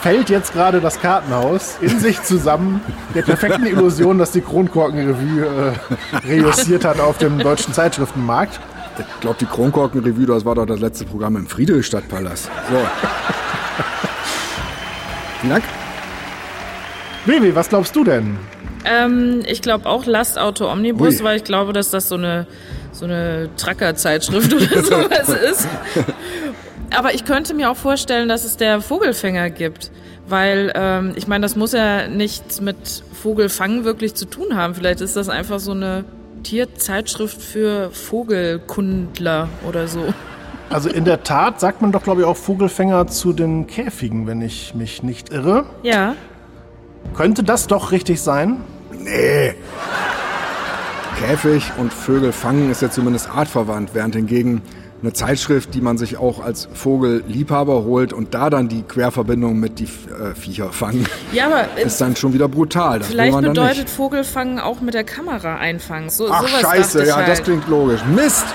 Fällt 0.00 0.30
jetzt 0.30 0.54
gerade 0.54 0.80
das 0.80 1.00
Kartenhaus 1.00 1.76
in 1.82 2.00
sich 2.00 2.22
zusammen, 2.22 2.80
der 3.14 3.22
perfekten 3.22 3.66
Illusion, 3.66 4.16
dass 4.16 4.30
die 4.30 4.40
Kronkorkenrevue 4.40 5.74
äh, 5.74 6.26
reüssiert 6.26 6.86
hat 6.86 7.00
auf 7.00 7.18
dem 7.18 7.38
deutschen 7.38 7.74
Zeitschriftenmarkt. 7.74 8.60
Ich 8.98 9.20
glaube, 9.20 9.36
die 9.40 9.46
Kronkorken-Revue, 9.46 10.26
das 10.26 10.44
war 10.44 10.54
doch 10.54 10.66
das 10.66 10.80
letzte 10.80 11.04
Programm 11.04 11.36
im 11.36 11.46
Friedrichstadtpalast. 11.46 12.44
So. 12.44 12.50
Vielen 15.40 15.52
Dank. 15.52 15.64
Vivi, 17.26 17.54
was 17.54 17.68
glaubst 17.68 17.94
du 17.94 18.04
denn? 18.04 18.38
Ähm, 18.84 19.42
ich 19.46 19.62
glaube 19.62 19.86
auch 19.86 20.06
Lastauto 20.06 20.70
Omnibus, 20.70 21.18
Ui. 21.20 21.24
weil 21.24 21.36
ich 21.36 21.44
glaube, 21.44 21.72
dass 21.72 21.90
das 21.90 22.08
so 22.08 22.14
eine, 22.14 22.46
so 22.92 23.04
eine 23.04 23.50
Tracker-Zeitschrift 23.56 24.52
oder 24.54 24.82
sowas 24.84 25.28
ist. 25.28 25.68
Aber 26.96 27.14
ich 27.14 27.24
könnte 27.24 27.54
mir 27.54 27.70
auch 27.70 27.76
vorstellen, 27.76 28.28
dass 28.28 28.44
es 28.44 28.56
der 28.56 28.80
Vogelfänger 28.80 29.50
gibt. 29.50 29.90
Weil, 30.26 30.72
ähm, 30.74 31.12
ich 31.16 31.26
meine, 31.26 31.42
das 31.42 31.56
muss 31.56 31.72
ja 31.72 32.06
nichts 32.08 32.60
mit 32.60 33.02
Vogelfangen 33.22 33.84
wirklich 33.84 34.14
zu 34.14 34.26
tun 34.26 34.56
haben. 34.56 34.74
Vielleicht 34.74 35.00
ist 35.00 35.16
das 35.16 35.28
einfach 35.28 35.58
so 35.58 35.72
eine 35.72 36.04
Tierzeitschrift 36.48 37.42
für 37.42 37.90
Vogelkundler 37.90 39.50
oder 39.68 39.86
so. 39.86 40.14
Also 40.70 40.88
in 40.88 41.04
der 41.04 41.22
Tat 41.22 41.60
sagt 41.60 41.82
man 41.82 41.92
doch, 41.92 42.02
glaube 42.02 42.22
ich, 42.22 42.26
auch 42.26 42.38
Vogelfänger 42.38 43.06
zu 43.06 43.34
den 43.34 43.66
Käfigen, 43.66 44.26
wenn 44.26 44.40
ich 44.40 44.74
mich 44.74 45.02
nicht 45.02 45.30
irre. 45.30 45.66
Ja. 45.82 46.14
Könnte 47.14 47.42
das 47.42 47.66
doch 47.66 47.92
richtig 47.92 48.22
sein? 48.22 48.62
Nee. 48.98 49.56
Käfig 51.18 51.70
und 51.76 51.92
Vögel 51.92 52.32
fangen 52.32 52.70
ist 52.70 52.80
ja 52.80 52.90
zumindest 52.90 53.28
artverwandt, 53.28 53.90
während 53.92 54.14
hingegen 54.14 54.62
eine 55.02 55.12
Zeitschrift, 55.12 55.74
die 55.74 55.80
man 55.80 55.96
sich 55.96 56.16
auch 56.16 56.42
als 56.42 56.68
Vogelliebhaber 56.72 57.84
holt 57.84 58.12
und 58.12 58.34
da 58.34 58.50
dann 58.50 58.68
die 58.68 58.82
Querverbindung 58.82 59.58
mit 59.58 59.78
die 59.78 59.84
äh, 59.84 60.34
Viecher 60.34 60.72
fangen, 60.72 61.06
Ja, 61.32 61.46
aber 61.46 61.66
ist 61.84 62.00
dann 62.00 62.16
schon 62.16 62.32
wieder 62.32 62.48
brutal. 62.48 62.98
Das 62.98 63.08
vielleicht 63.08 63.36
bedeutet 63.40 63.78
nicht. 63.78 63.90
Vogelfangen 63.90 64.58
auch 64.58 64.80
mit 64.80 64.94
der 64.94 65.04
Kamera 65.04 65.56
einfangen. 65.56 66.10
So, 66.10 66.28
Ach 66.30 66.42
sowas 66.42 66.60
scheiße, 66.60 67.06
ja, 67.06 67.16
halt. 67.16 67.28
das 67.28 67.42
klingt 67.42 67.68
logisch. 67.68 68.00
Mist! 68.14 68.46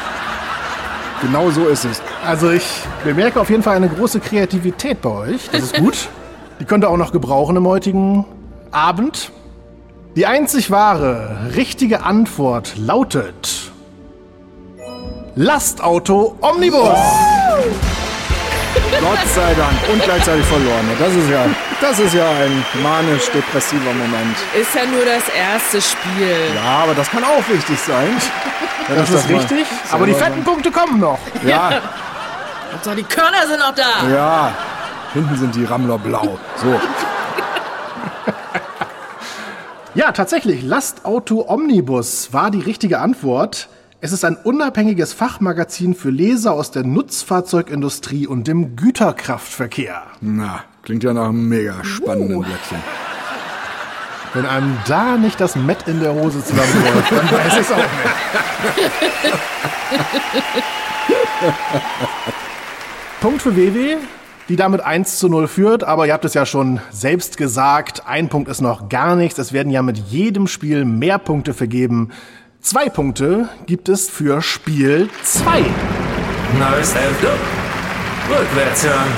Genau 1.21 1.49
so 1.51 1.67
ist 1.67 1.86
es. 1.86 2.01
Also 2.25 2.51
ich 2.51 2.65
bemerke 3.06 3.39
auf 3.39 3.49
jeden 3.49 3.63
Fall 3.63 3.77
eine 3.77 3.88
große 3.88 4.19
Kreativität 4.19 5.01
bei 5.01 5.10
euch. 5.10 5.49
Das 5.51 5.63
ist 5.63 5.75
gut. 5.75 6.10
Die 6.60 6.65
könnt 6.65 6.84
ihr 6.84 6.89
auch 6.89 6.97
noch 6.97 7.13
gebrauchen 7.13 7.56
im 7.56 7.65
heutigen 7.65 8.25
Abend. 8.71 9.32
Die 10.15 10.25
einzig 10.25 10.69
wahre, 10.69 11.53
richtige 11.56 12.03
Antwort 12.03 12.73
lautet 12.77 13.73
Lastauto 15.36 16.36
Omnibus. 16.41 16.80
Gott 19.02 19.28
sei 19.36 19.54
Dank. 19.56 19.74
Und 19.91 20.04
gleichzeitig 20.04 20.46
verloren. 20.46 20.88
Das 21.00 21.13
ist 21.13 21.30
ja, 21.30 21.46
das 21.82 22.00
ist 22.00 22.13
ja 22.13 22.30
ein 22.30 22.63
manisch-depressiver 22.82 23.93
Moment. 23.93 24.38
Ist 24.60 24.74
ja 24.76 24.86
nur 24.86 25.04
das 25.06 25.24
erste 25.36 25.82
Spiel. 25.82 26.54
Ja, 26.56 26.84
aber 26.84 26.93
das 26.93 27.10
kann 27.10 27.24
auch 27.24 27.48
wichtig 27.50 27.80
sein. 27.80 28.10
Das 28.96 29.10
ich 29.10 29.15
ist 29.15 29.30
richtig. 29.30 29.65
Aber 29.91 30.06
die 30.06 30.13
fetten 30.13 30.43
Punkte 30.43 30.69
kommen 30.72 31.00
noch. 31.00 31.17
so- 31.41 31.48
Ja, 31.50 31.82
So, 32.84 32.93
die 32.93 33.04
Körner 33.04 33.48
sind 33.48 33.60
noch 33.60 33.74
da. 33.76 34.08
ja. 34.13 34.52
Hinten 35.13 35.38
sind 35.38 35.54
die 35.56 35.63
Rammler 35.65 35.98
blau. 36.00 36.39
So. 36.56 36.80
Ja, 39.93 40.12
tatsächlich. 40.12 40.63
Lastauto 40.63 41.46
Omnibus 41.48 42.34
war 42.34 42.50
die 42.50 42.62
richtige 42.62 43.00
Antwort. 43.00 43.67
Es 44.06 44.12
ist 44.12 44.26
ein 44.26 44.36
unabhängiges 44.36 45.13
Fachmagazin 45.13 45.96
für 45.96 46.10
Leser 46.10 46.52
aus 46.52 46.72
der 46.72 46.84
Nutzfahrzeugindustrie 46.84 48.28
und 48.28 48.50
dem 48.50 48.76
Güterkraftverkehr. 48.76 50.04
Na, 50.20 50.66
klingt 50.82 51.06
ja 51.06 51.13
nach 51.13 51.30
einem 51.30 51.48
mega 51.48 51.82
spannenden 51.86 52.42
Blättchen. 52.42 52.80
Wenn 54.34 54.46
einem 54.46 54.78
da 54.89 55.16
nicht 55.16 55.39
das 55.39 55.56
Met 55.56 55.88
in 55.88 56.02
der 56.02 56.13
Hose 56.13 56.44
zusammenläuft, 56.44 57.12
dann 57.13 57.32
weiß 57.32 57.54
ich 57.54 57.60
es 57.62 57.72
auch 57.72 57.78
nicht. 57.78 57.88
Punkt 63.22 63.42
für 63.42 63.56
WW, 63.56 63.96
die 64.50 64.58
damit 64.58 64.82
1 64.82 65.18
zu 65.18 65.30
0 65.30 65.48
führt, 65.48 65.86
aber 65.86 66.08
ihr 66.08 66.13
habt 66.13 66.26
es 66.26 66.34
ja 66.34 66.46
schon 66.46 66.82
selbst 66.92 67.38
gesagt, 67.38 68.06
ein 68.06 68.28
Punkt 68.28 68.50
ist 68.50 68.60
noch 68.60 68.89
gar 68.89 69.16
nichts. 69.16 69.39
Es 69.39 69.54
werden 69.54 69.72
ja 69.72 69.82
mit 69.82 69.98
jedem 69.98 70.48
Spiel 70.48 70.84
mehr 70.84 71.20
Punkte 71.20 71.54
vergeben. 71.54 72.10
Zwei 72.63 72.88
Punkte 72.88 73.49
gibt 73.65 73.89
es 73.89 74.10
für 74.10 74.41
Spiel 74.41 75.10
2. 75.21 75.60
Neues 76.58 76.95
Hälfte. 76.95 77.32
Rückwärts 78.30 78.86
hören. 78.86 79.12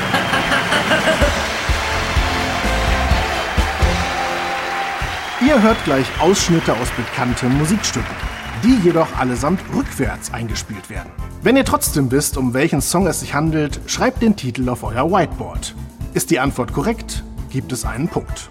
Ihr 5.47 5.61
hört 5.61 5.77
gleich 5.83 6.07
Ausschnitte 6.19 6.73
aus 6.73 6.89
bekannten 6.97 7.55
Musikstücken, 7.59 8.15
die 8.63 8.77
jedoch 8.83 9.15
allesamt 9.15 9.61
rückwärts 9.75 10.33
eingespielt 10.33 10.89
werden. 10.89 11.11
Wenn 11.43 11.55
ihr 11.55 11.65
trotzdem 11.65 12.09
wisst, 12.09 12.37
um 12.37 12.55
welchen 12.55 12.81
Song 12.81 13.05
es 13.05 13.19
sich 13.19 13.35
handelt, 13.35 13.79
schreibt 13.85 14.23
den 14.23 14.35
Titel 14.35 14.67
auf 14.69 14.81
euer 14.83 15.11
Whiteboard. 15.11 15.75
Ist 16.15 16.31
die 16.31 16.39
Antwort 16.39 16.73
korrekt, 16.73 17.23
gibt 17.51 17.71
es 17.71 17.85
einen 17.85 18.07
Punkt. 18.07 18.49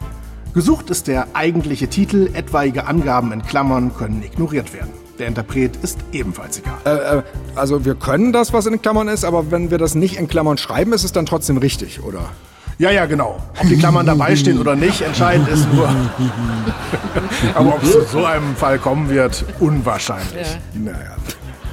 Gesucht 0.55 0.88
ist 0.88 1.09
der 1.09 1.27
eigentliche 1.35 1.88
Titel, 1.88 2.31
etwaige 2.33 2.87
Angaben 2.87 3.33
in 3.33 3.43
Klammern 3.43 3.93
können 3.93 4.23
ignoriert 4.23 4.73
werden. 4.73 4.93
Der 5.19 5.27
Interpret 5.27 5.75
ist 5.83 5.99
ebenfalls 6.12 6.61
egal. 6.61 6.79
Äh, 6.85 7.19
äh, 7.19 7.23
also 7.57 7.85
wir 7.85 7.97
können 7.97 8.33
das, 8.33 8.53
was 8.53 8.67
in 8.67 8.81
Klammern 8.81 9.09
ist, 9.09 9.25
aber 9.25 9.51
wenn 9.51 9.73
wir 9.73 9.79
das 9.79 9.97
nicht 9.97 10.17
in 10.17 10.29
Klammern 10.29 10.57
schreiben, 10.57 10.93
ist 10.93 11.03
es 11.03 11.11
dann 11.11 11.27
trotzdem 11.27 11.57
richtig, 11.57 12.05
oder? 12.05 12.31
Ja, 12.79 12.93
ja, 12.93 13.07
genau. 13.07 13.43
Ob 13.61 13.69
die 13.69 13.77
Klammern 13.77 14.07
dabei 14.07 14.37
stehen 14.37 14.61
oder 14.61 14.77
nicht, 14.77 15.01
entscheidend 15.01 15.49
ist 15.49 15.73
nur. 15.73 15.88
Aber 17.55 17.75
ob 17.75 17.83
es 17.83 17.93
zu 17.93 18.03
so 18.03 18.25
einem 18.25 18.57
Fall 18.57 18.79
kommen 18.79 19.09
wird, 19.09 19.45
unwahrscheinlich. 19.61 20.59
Naja. 20.75 21.17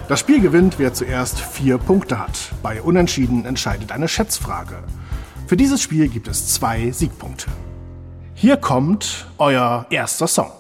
Das 0.08 0.20
Spiel 0.20 0.42
gewinnt, 0.42 0.76
wer 0.78 0.94
zuerst 0.94 1.40
vier 1.40 1.80
Punkte 1.80 2.20
hat. 2.20 2.52
Bei 2.62 2.82
Unentschieden 2.82 3.46
entscheidet 3.46 3.92
eine 3.92 4.08
Schätzfrage. 4.08 4.76
Für 5.48 5.58
dieses 5.58 5.82
Spiel 5.82 6.08
gibt 6.08 6.28
es 6.28 6.54
zwei 6.54 6.92
Siegpunkte. 6.92 7.48
Hier 8.42 8.58
kommt 8.58 9.28
euer 9.38 9.86
erster 9.92 10.26
Song. 10.26 10.52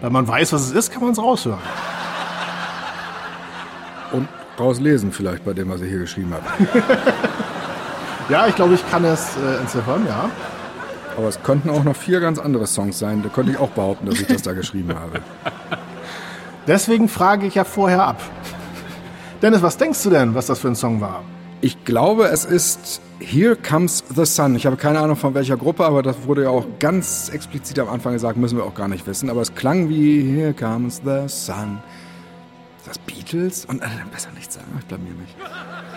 Wenn 0.00 0.12
man 0.12 0.26
weiß, 0.26 0.54
was 0.54 0.62
es 0.62 0.70
ist, 0.70 0.90
kann 0.90 1.02
man 1.02 1.12
es 1.12 1.18
raushören. 1.18 1.58
Und 4.12 4.28
rauslesen 4.58 5.12
vielleicht 5.12 5.44
bei 5.44 5.52
dem, 5.52 5.68
was 5.68 5.82
ich 5.82 5.90
hier 5.90 5.98
geschrieben 5.98 6.32
habe. 6.32 7.30
Ja, 8.30 8.46
ich 8.46 8.54
glaube, 8.54 8.74
ich 8.74 8.90
kann 8.90 9.04
es 9.04 9.36
äh, 9.36 9.60
entziffern, 9.60 10.06
ja. 10.06 10.30
Aber 11.16 11.26
es 11.26 11.42
könnten 11.42 11.68
auch 11.68 11.82
noch 11.82 11.96
vier 11.96 12.20
ganz 12.20 12.38
andere 12.38 12.68
Songs 12.68 12.96
sein. 12.96 13.24
Da 13.24 13.28
könnte 13.28 13.50
ich 13.50 13.58
auch 13.58 13.70
behaupten, 13.70 14.06
dass 14.06 14.20
ich 14.20 14.28
das 14.28 14.42
da 14.42 14.52
geschrieben 14.52 14.94
habe. 14.94 15.20
Deswegen 16.68 17.08
frage 17.08 17.46
ich 17.46 17.56
ja 17.56 17.64
vorher 17.64 18.06
ab. 18.06 18.22
Dennis, 19.42 19.62
was 19.62 19.78
denkst 19.78 20.00
du 20.04 20.10
denn, 20.10 20.36
was 20.36 20.46
das 20.46 20.60
für 20.60 20.68
ein 20.68 20.76
Song 20.76 21.00
war? 21.00 21.24
Ich 21.60 21.84
glaube, 21.84 22.26
es 22.26 22.44
ist 22.44 23.00
Here 23.18 23.56
Comes 23.56 24.04
the 24.14 24.24
Sun. 24.24 24.54
Ich 24.54 24.64
habe 24.64 24.76
keine 24.76 25.00
Ahnung 25.00 25.16
von 25.16 25.34
welcher 25.34 25.56
Gruppe, 25.56 25.84
aber 25.84 26.02
das 26.04 26.24
wurde 26.24 26.44
ja 26.44 26.50
auch 26.50 26.66
ganz 26.78 27.30
explizit 27.30 27.80
am 27.80 27.88
Anfang 27.88 28.12
gesagt, 28.12 28.36
müssen 28.36 28.56
wir 28.56 28.64
auch 28.64 28.76
gar 28.76 28.86
nicht 28.86 29.08
wissen. 29.08 29.28
Aber 29.28 29.40
es 29.40 29.56
klang 29.56 29.88
wie 29.88 30.22
Here 30.22 30.54
Comes 30.54 31.02
the 31.04 31.26
Sun. 31.26 31.80
Ist 32.78 32.86
das 32.86 32.98
Beatles? 33.00 33.64
Und 33.64 33.82
äh, 33.82 33.86
besser 34.12 34.30
nichts 34.36 34.54
sagen, 34.54 34.68
ich 34.78 34.86
blamier 34.86 35.14
mich. 35.14 35.34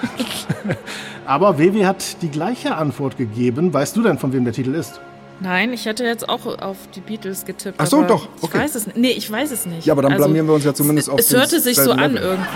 Aber 1.25 1.57
Wewi 1.57 1.81
hat 1.81 2.21
die 2.21 2.29
gleiche 2.29 2.75
Antwort 2.75 3.17
gegeben. 3.17 3.73
Weißt 3.73 3.95
du 3.95 4.03
denn, 4.03 4.17
von 4.17 4.33
wem 4.33 4.43
der 4.43 4.53
Titel 4.53 4.73
ist? 4.75 4.99
Nein, 5.39 5.73
ich 5.73 5.85
hätte 5.85 6.03
jetzt 6.05 6.29
auch 6.29 6.45
auf 6.45 6.77
die 6.95 7.01
Beatles 7.01 7.45
getippt. 7.45 7.75
Ach 7.79 7.87
so, 7.87 8.03
doch, 8.03 8.27
Ich 8.37 8.43
okay. 8.43 8.59
weiß 8.59 8.75
es 8.75 8.87
nicht. 8.87 8.97
Nee, 8.97 9.11
ich 9.11 9.29
weiß 9.29 9.51
es 9.51 9.65
nicht. 9.65 9.85
Ja, 9.85 9.93
aber 9.93 10.03
dann 10.03 10.13
Also, 10.13 10.25
blamieren 10.25 10.47
wir 10.47 10.53
uns 10.53 10.63
ja 10.63 10.73
zumindest 10.73 11.09
auf 11.09 11.19
Es 11.19 11.33
hörte 11.33 11.59
sich 11.59 11.77
so 11.77 11.91
an 11.91 12.15
irgendwie. 12.15 12.47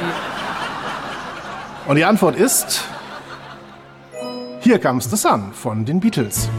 Und 1.87 1.95
die 1.95 2.05
Antwort 2.05 2.35
ist 2.35 2.83
Here 4.61 4.79
Comes 4.79 5.09
the 5.09 5.15
Sun 5.17 5.53
von 5.53 5.85
den 5.85 5.99
Beatles. 5.99 6.49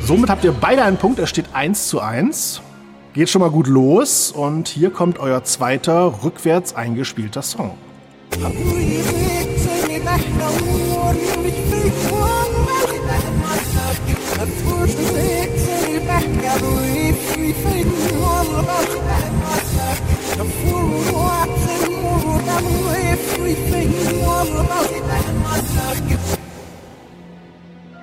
Somit 0.00 0.30
habt 0.30 0.44
ihr 0.44 0.52
beide 0.52 0.82
einen 0.82 0.96
Punkt, 0.96 1.18
es 1.18 1.28
steht 1.28 1.46
1 1.52 1.88
zu 1.88 2.00
1. 2.00 2.62
Geht 3.18 3.30
schon 3.30 3.40
mal 3.40 3.50
gut 3.50 3.66
los 3.66 4.30
und 4.30 4.68
hier 4.68 4.90
kommt 4.90 5.18
euer 5.18 5.42
zweiter 5.42 6.22
rückwärts 6.22 6.76
eingespielter 6.76 7.42
Song. 7.42 7.76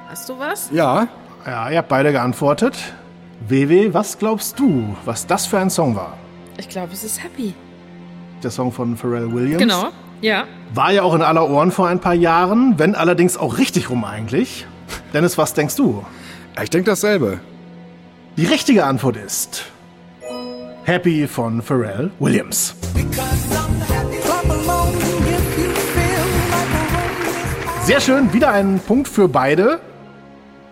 Hast 0.09 0.27
du 0.27 0.37
was? 0.37 0.69
Ja, 0.73 1.07
Ja, 1.45 1.69
ihr 1.69 1.77
habt 1.77 1.87
beide 1.87 2.11
geantwortet. 2.11 2.75
WW, 3.41 3.93
was 3.93 4.17
glaubst 4.17 4.59
du, 4.59 4.95
was 5.05 5.27
das 5.27 5.45
für 5.45 5.59
ein 5.59 5.69
Song 5.69 5.95
war? 5.95 6.17
Ich 6.57 6.69
glaube, 6.69 6.93
es 6.93 7.03
ist 7.03 7.23
Happy. 7.23 7.53
Der 8.41 8.49
Song 8.49 8.71
von 8.71 8.95
Pharrell 8.95 9.31
Williams. 9.31 9.61
Genau. 9.61 9.89
Ja. 10.21 10.45
War 10.73 10.91
ja 10.91 11.03
auch 11.03 11.13
in 11.13 11.21
aller 11.21 11.49
Ohren 11.49 11.71
vor 11.71 11.87
ein 11.87 11.99
paar 11.99 12.13
Jahren, 12.13 12.79
wenn 12.79 12.95
allerdings 12.95 13.37
auch 13.37 13.57
richtig 13.57 13.89
rum 13.89 14.03
eigentlich. 14.05 14.65
Dennis, 15.13 15.37
was 15.37 15.53
denkst 15.53 15.75
du? 15.75 16.03
ich 16.61 16.69
denke 16.69 16.89
dasselbe. 16.89 17.39
Die 18.37 18.45
richtige 18.45 18.85
Antwort 18.85 19.17
ist 19.17 19.65
Happy 20.85 21.27
von 21.27 21.61
Pharrell 21.61 22.11
Williams. 22.19 22.75
Sehr 27.83 27.99
schön, 28.01 28.33
wieder 28.33 28.49
ein 28.51 28.79
Punkt 28.79 29.07
für 29.07 29.27
beide. 29.27 29.79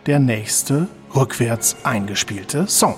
Der 0.06 0.20
nächste 0.20 0.88
rückwärts 1.16 1.76
eingespielte 1.84 2.68
Song. 2.68 2.98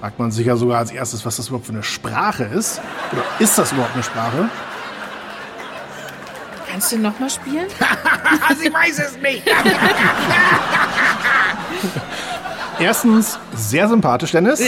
Fragt 0.00 0.20
man 0.20 0.30
sich 0.30 0.46
ja 0.46 0.56
sogar 0.56 0.78
als 0.78 0.92
erstes, 0.92 1.26
was 1.26 1.36
das 1.36 1.48
überhaupt 1.48 1.66
für 1.66 1.72
eine 1.72 1.82
Sprache 1.82 2.44
ist. 2.44 2.80
Oder 3.12 3.24
ist 3.40 3.58
das 3.58 3.72
überhaupt 3.72 3.94
eine 3.94 4.04
Sprache? 4.04 4.48
Kannst 6.76 6.92
du 6.92 6.98
nochmal 6.98 7.30
spielen? 7.30 7.68
Sie 8.60 8.70
weiß 8.70 8.98
es 8.98 9.16
nicht. 9.22 9.42
Erstens, 12.78 13.38
sehr 13.54 13.88
sympathisch, 13.88 14.32
Dennis. 14.32 14.62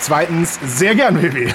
Zweitens, 0.00 0.58
sehr 0.60 0.96
gern, 0.96 1.20
Baby. 1.20 1.54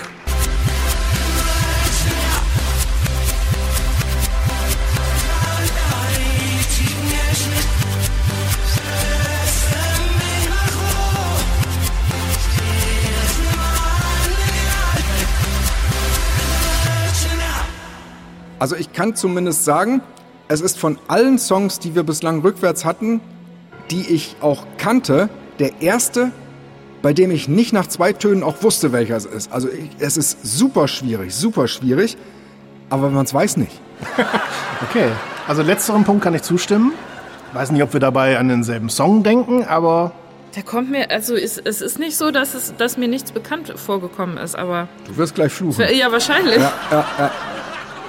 Also 18.64 18.78
ich 18.78 18.94
kann 18.94 19.14
zumindest 19.14 19.66
sagen, 19.66 20.02
es 20.48 20.62
ist 20.62 20.80
von 20.80 20.98
allen 21.10 21.38
Songs, 21.38 21.80
die 21.80 21.96
wir 21.96 22.04
bislang 22.04 22.40
rückwärts 22.40 22.86
hatten, 22.86 23.20
die 23.92 24.10
ich 24.10 24.38
auch 24.40 24.64
kannte, 24.78 25.28
der 25.60 25.82
erste, 25.82 26.32
bei 27.02 27.12
dem 27.12 27.30
ich 27.30 27.50
nicht 27.50 27.74
nach 27.74 27.88
zwei 27.88 28.14
Tönen 28.14 28.42
auch 28.42 28.64
wusste, 28.64 28.94
welcher 28.94 29.18
es 29.18 29.26
ist. 29.26 29.52
Also 29.52 29.68
ich, 29.68 29.90
es 30.00 30.16
ist 30.16 30.46
super 30.46 30.88
schwierig, 30.88 31.36
super 31.36 31.68
schwierig, 31.68 32.16
aber 32.90 33.10
man 33.10 33.26
es 33.26 33.34
weiß 33.34 33.58
nicht. 33.58 33.82
Okay, 34.90 35.10
also 35.46 35.62
letzteren 35.62 36.06
Punkt 36.06 36.24
kann 36.24 36.34
ich 36.34 36.44
zustimmen. 36.44 36.94
Weiß 37.52 37.70
nicht, 37.70 37.84
ob 37.84 37.92
wir 37.92 38.00
dabei 38.00 38.38
an 38.38 38.48
denselben 38.48 38.88
Song 38.90 39.24
denken, 39.24 39.66
aber 39.66 40.14
Der 40.56 40.64
kommt 40.64 40.90
mir, 40.90 41.12
also 41.12 41.36
es, 41.36 41.58
es 41.58 41.82
ist 41.82 42.00
nicht 42.00 42.16
so, 42.16 42.32
dass, 42.32 42.54
es, 42.54 42.74
dass 42.78 42.96
mir 42.96 43.10
nichts 43.10 43.34
bekannt 43.34 43.74
vorgekommen 43.78 44.38
ist, 44.38 44.56
aber 44.58 44.88
Du 45.06 45.18
wirst 45.18 45.36
gleich 45.36 45.52
fluchen. 45.52 45.84
ja, 45.94 46.10
wahrscheinlich. 46.14 46.56
Ja, 46.60 46.72
ja, 46.92 47.06
ja. 47.20 47.32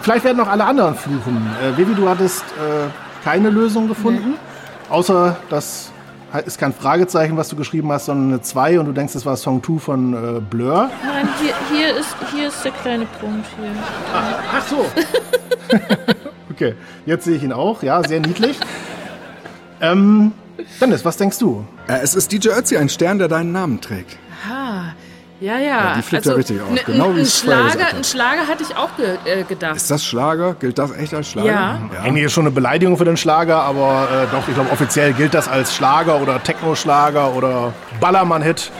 Vielleicht 0.04 0.24
werden 0.26 0.38
auch 0.40 0.48
alle 0.48 0.64
anderen 0.66 0.94
fluchen. 0.94 1.50
Äh, 1.62 1.78
Vivi, 1.78 1.94
du 1.94 2.06
hattest 2.06 2.44
äh, 2.44 2.88
keine 3.24 3.48
Lösung 3.48 3.88
gefunden. 3.88 4.34
Außer 4.90 5.36
das 5.48 5.90
ist 6.44 6.58
kein 6.58 6.74
Fragezeichen, 6.74 7.38
was 7.38 7.48
du 7.48 7.56
geschrieben 7.56 7.90
hast, 7.90 8.04
sondern 8.04 8.28
eine 8.34 8.42
2 8.42 8.80
und 8.80 8.86
du 8.86 8.92
denkst, 8.92 9.14
das 9.14 9.24
war 9.24 9.34
Song 9.38 9.62
2 9.62 9.78
von 9.78 10.12
äh, 10.36 10.40
Blur. 10.40 10.90
Nein, 11.06 11.26
hier, 11.40 11.54
hier, 11.72 11.96
ist, 11.96 12.14
hier 12.30 12.48
ist 12.48 12.62
der 12.62 12.72
kleine 12.72 13.06
Punkt 13.18 13.46
hier. 13.58 13.70
Ach 14.12 14.66
so. 14.68 14.84
okay, 16.50 16.74
jetzt 17.06 17.24
sehe 17.24 17.36
ich 17.36 17.42
ihn 17.42 17.52
auch. 17.54 17.82
Ja, 17.82 18.06
sehr 18.06 18.20
niedlich. 18.20 18.58
ähm, 19.80 20.32
Dennis, 20.82 21.02
was 21.04 21.16
denkst 21.16 21.38
du? 21.38 21.64
Äh, 21.88 22.00
Es 22.02 22.14
ist 22.14 22.30
DJ 22.30 22.48
Ötzi, 22.50 22.76
ein 22.76 22.90
Stern, 22.90 23.18
der 23.18 23.28
deinen 23.28 23.52
Namen 23.52 23.80
trägt. 23.80 24.18
Ah, 24.52 24.92
ja, 25.44 25.58
ja. 25.58 25.94
die 25.96 26.02
flippt 26.02 26.26
ja 26.26 26.32
richtig 26.34 26.60
aus, 26.60 26.68
n- 26.70 26.80
genau 26.86 27.14
wie 27.14 27.20
ein 27.20 27.26
Schlager, 27.26 27.86
ein 27.94 28.04
Schlager 28.04 28.46
hatte 28.48 28.62
ich 28.68 28.76
auch 28.76 28.90
ge 28.96 29.16
äh, 29.24 29.42
gedacht. 29.44 29.76
Ist 29.76 29.90
das 29.90 30.04
Schlager? 30.04 30.54
Gilt 30.54 30.78
das 30.78 30.90
echt 30.92 31.12
als 31.14 31.30
Schlager? 31.30 31.48
Ja. 31.50 31.78
Eigentlich 32.02 32.24
ist 32.24 32.32
schon 32.32 32.44
eine 32.44 32.50
Beleidigung 32.50 32.96
für 32.96 33.04
den 33.04 33.16
Schlager, 33.16 33.62
aber 33.62 34.08
äh, 34.10 34.34
doch, 34.34 34.46
ich 34.48 34.54
glaube, 34.54 34.70
offiziell 34.72 35.12
gilt 35.12 35.34
das 35.34 35.48
als 35.48 35.74
Schlager 35.74 36.20
oder 36.20 36.42
Techno-Schlager 36.42 37.34
oder 37.34 37.72
Ballermann-Hit. 38.00 38.70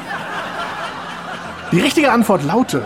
Die 1.72 1.80
richtige 1.80 2.10
Antwort 2.12 2.44
lautet: 2.44 2.84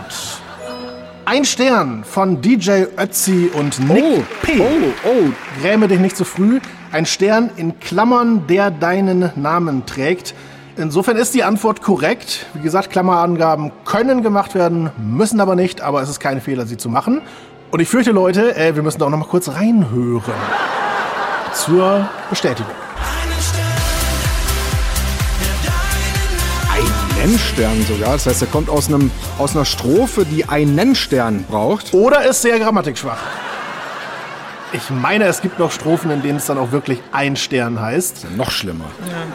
Ein 1.25 1.45
Stern 1.45 2.03
von 2.03 2.41
DJ 2.41 2.85
Ötzi 2.97 3.51
und 3.53 3.79
Nick 3.79 4.03
Oh, 4.03 4.23
P. 4.41 4.59
oh, 4.59 5.07
oh. 5.07 5.29
Gräme 5.61 5.87
dich 5.87 5.99
nicht 5.99 6.17
zu 6.17 6.25
früh. 6.25 6.59
Ein 6.91 7.05
Stern 7.05 7.51
in 7.55 7.79
Klammern, 7.79 8.47
der 8.47 8.71
deinen 8.71 9.31
Namen 9.35 9.85
trägt. 9.85 10.33
Insofern 10.79 11.17
ist 11.17 11.33
die 11.33 11.43
Antwort 11.43 11.81
korrekt. 11.81 12.45
Wie 12.53 12.61
gesagt, 12.61 12.89
Klammerangaben 12.89 13.73
können 13.83 14.23
gemacht 14.23 14.55
werden, 14.55 14.91
müssen 14.97 15.41
aber 15.41 15.55
nicht, 15.55 15.81
aber 15.81 16.01
es 16.01 16.07
ist 16.07 16.21
kein 16.21 16.39
Fehler, 16.39 16.65
sie 16.65 16.77
zu 16.77 16.87
machen. 16.87 17.21
Und 17.69 17.81
ich 17.81 17.89
fürchte, 17.89 18.11
Leute, 18.11 18.55
äh, 18.55 18.75
wir 18.75 18.81
müssen 18.81 18.97
da 18.97 19.05
auch 19.05 19.09
noch 19.09 19.17
mal 19.17 19.27
kurz 19.27 19.49
reinhören. 19.49 20.33
Zur 21.53 22.07
Bestätigung. 22.29 22.71
Ein 26.73 27.29
Nennstern 27.29 27.85
sogar. 27.85 28.13
Das 28.13 28.27
heißt, 28.27 28.43
er 28.43 28.47
kommt 28.47 28.69
aus, 28.69 28.87
einem, 28.87 29.11
aus 29.37 29.57
einer 29.57 29.65
Strophe, 29.65 30.25
die 30.25 30.47
einen 30.47 30.75
Nennstern 30.75 31.43
braucht. 31.43 31.93
Oder 31.93 32.23
ist 32.23 32.41
sehr 32.41 32.57
grammatikschwach. 32.57 33.48
Ich 34.71 34.89
meine, 34.91 35.25
es 35.25 35.41
gibt 35.41 35.57
noch 35.57 35.71
Strophen, 35.71 36.11
in 36.11 36.21
denen 36.21 36.37
es 36.37 36.45
dann 36.45 36.57
auch 36.59 36.71
wirklich 36.71 37.01
ein 37.11 37.35
Stern 37.35 37.81
heißt. 37.81 38.27
Noch 38.37 38.51
schlimmer. 38.51 38.85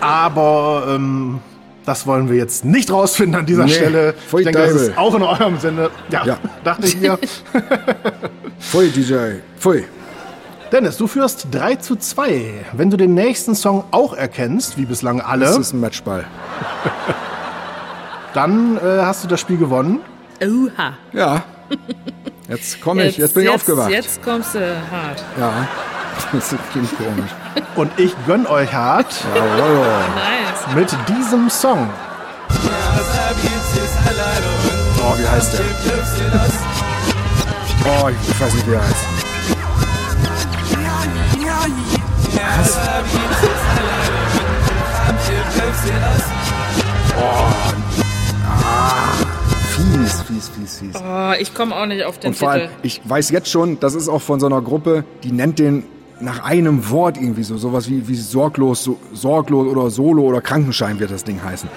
Aber 0.00 0.84
ähm, 0.88 1.40
das 1.84 2.06
wollen 2.06 2.28
wir 2.30 2.36
jetzt 2.36 2.64
nicht 2.64 2.90
rausfinden 2.92 3.40
an 3.40 3.46
dieser 3.46 3.64
Nee, 3.64 3.72
Stelle. 3.72 4.14
pfui 4.14 4.42
Ich 4.42 4.44
denke, 4.46 4.60
das 4.62 4.70
Teufel. 4.72 4.88
ist 4.90 4.98
auch 4.98 5.14
in 5.14 5.22
eurem 5.22 5.58
Sinne. 5.58 5.90
Ja, 6.10 6.24
Ja. 6.24 6.38
dachte 6.62 6.86
ich 6.86 6.98
mir. 7.00 7.18
Pfui, 8.60 8.90
DJ. 8.90 9.14
Pfui. 9.58 9.84
Dennis, 10.70 10.96
du 10.96 11.06
führst 11.08 11.48
3 11.50 11.76
zu 11.76 11.96
2. 11.96 12.64
Wenn 12.72 12.90
du 12.90 12.96
den 12.96 13.14
nächsten 13.14 13.54
Song 13.54 13.84
auch 13.90 14.12
erkennst, 14.14 14.78
wie 14.78 14.86
bislang 14.86 15.18
Das 15.18 15.26
alle, 15.26 15.46
ist 15.46 15.72
ein 15.72 15.80
Matchball. 15.80 16.24
dann 18.34 18.76
äh, 18.78 18.80
hast 19.02 19.24
du 19.24 19.28
das 19.28 19.40
Spiel 19.40 19.56
gewonnen. 19.56 20.00
Oha. 20.42 20.94
Ja. 21.12 21.42
Jetzt 22.48 22.80
komme 22.80 23.06
ich, 23.06 23.16
jetzt, 23.16 23.34
bin 23.34 23.44
ich 23.44 23.50
jetzt, 23.50 23.60
aufgewacht. 23.62 23.90
Jetzt 23.90 24.22
kommst 24.22 24.54
du 24.54 24.60
hart. 24.90 25.22
Ja. 25.38 25.68
Das 26.32 26.54
klingt 26.70 26.96
komisch. 26.96 27.30
Und 27.74 27.90
ich 27.98 28.14
gönn 28.24 28.46
euch 28.46 28.72
hart 28.72 29.12
Jawohl. 29.34 29.84
Nice. 30.14 30.74
mit 30.76 30.96
diesem 31.08 31.50
Song. 31.50 31.90
Oh, 35.00 35.18
wie 35.18 35.28
heißt 35.28 35.54
der? 35.54 35.60
Oh, 37.84 38.08
ich, 38.08 38.40
weiß 38.40 38.54
nicht, 38.54 38.66
wie 38.68 38.74
er 38.74 38.82
heißt. 38.82 39.04
Fies, 49.94 50.22
fies, 50.22 50.48
fies, 50.48 50.78
fies. 50.78 50.94
Oh, 50.96 51.32
ich 51.38 51.54
komme 51.54 51.76
auch 51.76 51.86
nicht 51.86 52.02
auf 52.04 52.18
den 52.18 52.30
Und 52.30 52.34
vor 52.36 52.50
allem, 52.50 52.62
Titel. 52.68 52.80
ich 52.82 53.00
weiß 53.04 53.30
jetzt 53.30 53.48
schon, 53.48 53.78
das 53.78 53.94
ist 53.94 54.08
auch 54.08 54.20
von 54.20 54.40
so 54.40 54.46
einer 54.46 54.60
Gruppe, 54.60 55.04
die 55.22 55.30
nennt 55.30 55.60
den 55.60 55.84
nach 56.18 56.42
einem 56.42 56.90
Wort 56.90 57.16
irgendwie 57.16 57.44
so, 57.44 57.56
sowas 57.56 57.88
wie, 57.88 58.08
wie 58.08 58.16
sorglos, 58.16 58.82
so, 58.82 58.98
sorglos 59.12 59.68
oder 59.68 59.90
Solo 59.90 60.22
oder 60.22 60.40
Krankenschein 60.40 60.98
wird 60.98 61.12
das 61.12 61.22
Ding 61.22 61.40
heißen. 61.40 61.68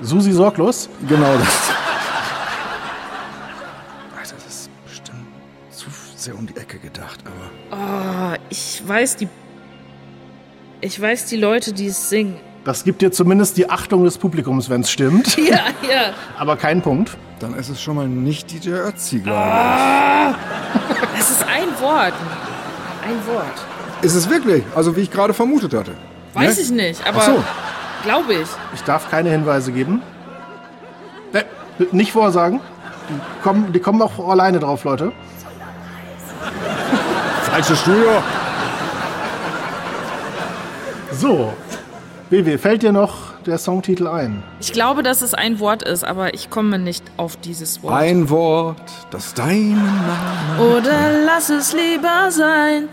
Susi 0.00 0.32
Sorglos. 0.32 0.88
Genau 1.08 1.36
das. 1.38 1.48
Alter, 4.18 4.34
das 4.36 4.46
ist 4.46 4.70
bestimmt 4.86 5.18
zu 5.70 5.90
sehr 6.16 6.38
um 6.38 6.46
die 6.46 6.56
Ecke 6.56 6.78
gedacht, 6.78 7.20
aber. 7.26 8.32
Oh, 8.32 8.36
ich 8.48 8.82
weiß 8.86 9.16
die. 9.16 9.28
Ich 10.80 10.98
weiß 10.98 11.26
die 11.26 11.36
Leute, 11.36 11.74
die 11.74 11.88
es 11.88 12.08
singen. 12.08 12.36
Das 12.64 12.84
gibt 12.84 13.00
dir 13.00 13.10
zumindest 13.10 13.56
die 13.56 13.70
Achtung 13.70 14.04
des 14.04 14.18
Publikums, 14.18 14.68
wenn 14.68 14.82
es 14.82 14.90
stimmt. 14.90 15.36
Ja, 15.38 15.64
ja. 15.88 16.12
Aber 16.38 16.56
keinen 16.56 16.82
Punkt. 16.82 17.16
Dann 17.38 17.54
ist 17.54 17.68
es 17.70 17.80
schon 17.80 17.96
mal 17.96 18.06
nicht 18.06 18.50
DJ 18.52 18.70
Ötzi, 18.72 19.20
glaube 19.20 20.34
Es 21.18 21.30
ist 21.30 21.42
ein 21.42 21.68
Wort. 21.80 22.12
Ein 23.02 23.26
Wort. 23.34 23.44
ich. 24.00 24.04
Ist 24.06 24.14
es 24.14 24.28
wirklich? 24.28 24.62
Also 24.74 24.94
wie 24.96 25.00
ich 25.00 25.10
gerade 25.10 25.32
vermutet 25.32 25.72
hatte. 25.74 25.92
Weiß 26.34 26.56
Ne? 26.56 26.62
ich 26.62 26.70
nicht, 26.70 27.06
aber 27.08 27.18
Ach 27.20 27.26
so. 27.26 27.44
glaube 28.04 28.34
ich. 28.34 28.48
Ich 28.74 28.82
darf 28.82 29.10
keine 29.10 29.30
Hinweise 29.30 29.72
geben. 29.72 30.02
Ne, 31.32 31.44
nicht 31.92 32.12
vorsagen. 32.12 32.60
Die 33.08 33.42
kommen, 33.42 33.72
die 33.72 33.80
kommen 33.80 34.00
auch 34.02 34.28
alleine 34.28 34.58
drauf, 34.60 34.84
Leute. 34.84 35.12
Falsches 37.50 37.80
Studio. 37.80 38.22
So. 41.12 41.52
BW, 42.30 42.58
fällt 42.58 42.82
dir 42.84 42.92
noch 42.92 43.16
der 43.44 43.58
Songtitel 43.58 44.06
ein? 44.06 44.42
Ich 44.60 44.72
glaube, 44.72 45.02
dass 45.02 45.20
es 45.20 45.34
ein 45.34 45.58
Wort 45.58 45.82
ist, 45.82 46.04
aber 46.04 46.32
ich 46.32 46.48
komme 46.48 46.78
nicht 46.78 47.02
auf 47.16 47.36
dieses 47.36 47.82
Wort. 47.82 47.92
Ein 47.94 48.30
Wort, 48.30 48.80
das 49.10 49.34
deinen 49.34 49.74
Namen. 49.74 50.76
Oder 50.76 51.24
lass 51.26 51.50
es 51.50 51.72
lieber 51.72 52.30
sein. 52.30 52.88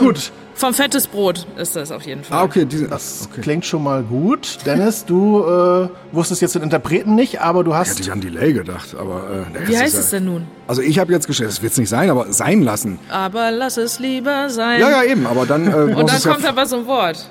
Gut, 0.00 0.32
Vom 0.54 0.74
fettes 0.74 1.06
Brot 1.06 1.46
ist 1.56 1.76
das 1.76 1.92
auf 1.92 2.02
jeden 2.02 2.24
Fall. 2.24 2.38
Ah, 2.38 2.42
okay, 2.42 2.64
diese. 2.64 2.88
das 2.88 3.28
okay. 3.30 3.40
klingt 3.42 3.64
schon 3.64 3.84
mal 3.84 4.02
gut. 4.02 4.58
Dennis, 4.66 5.04
du 5.04 5.44
äh, 5.44 5.88
wusstest 6.10 6.42
jetzt 6.42 6.56
den 6.56 6.62
Interpreten 6.62 7.14
nicht, 7.14 7.40
aber 7.40 7.62
du 7.62 7.70
Ich 7.70 7.76
hast... 7.76 7.90
hätte 7.90 8.02
ich 8.02 8.10
an 8.12 8.20
Delay 8.20 8.52
gedacht, 8.52 8.96
aber. 8.98 9.46
Äh, 9.54 9.68
Wie 9.68 9.78
heißt 9.78 9.96
es 9.96 10.10
ja- 10.10 10.18
denn 10.18 10.26
nun? 10.26 10.46
Also 10.66 10.82
ich 10.82 10.98
habe 10.98 11.12
jetzt 11.12 11.28
gestellt, 11.28 11.50
das 11.50 11.62
wird 11.62 11.70
es 11.72 11.78
nicht 11.78 11.88
sein, 11.88 12.10
aber 12.10 12.32
sein 12.32 12.62
lassen. 12.62 12.98
Aber 13.10 13.52
lass 13.52 13.76
es 13.76 14.00
lieber 14.00 14.50
sein. 14.50 14.80
Ja, 14.80 14.90
ja, 14.90 15.02
eben, 15.04 15.24
aber 15.26 15.46
dann. 15.46 15.68
Äh, 15.70 15.74
Und 15.74 15.96
dann 16.08 16.16
es 16.16 16.24
ja 16.24 16.32
kommt 16.32 16.44
aber 16.44 16.66
so 16.66 16.76
ein 16.78 16.86
Wort. 16.86 17.28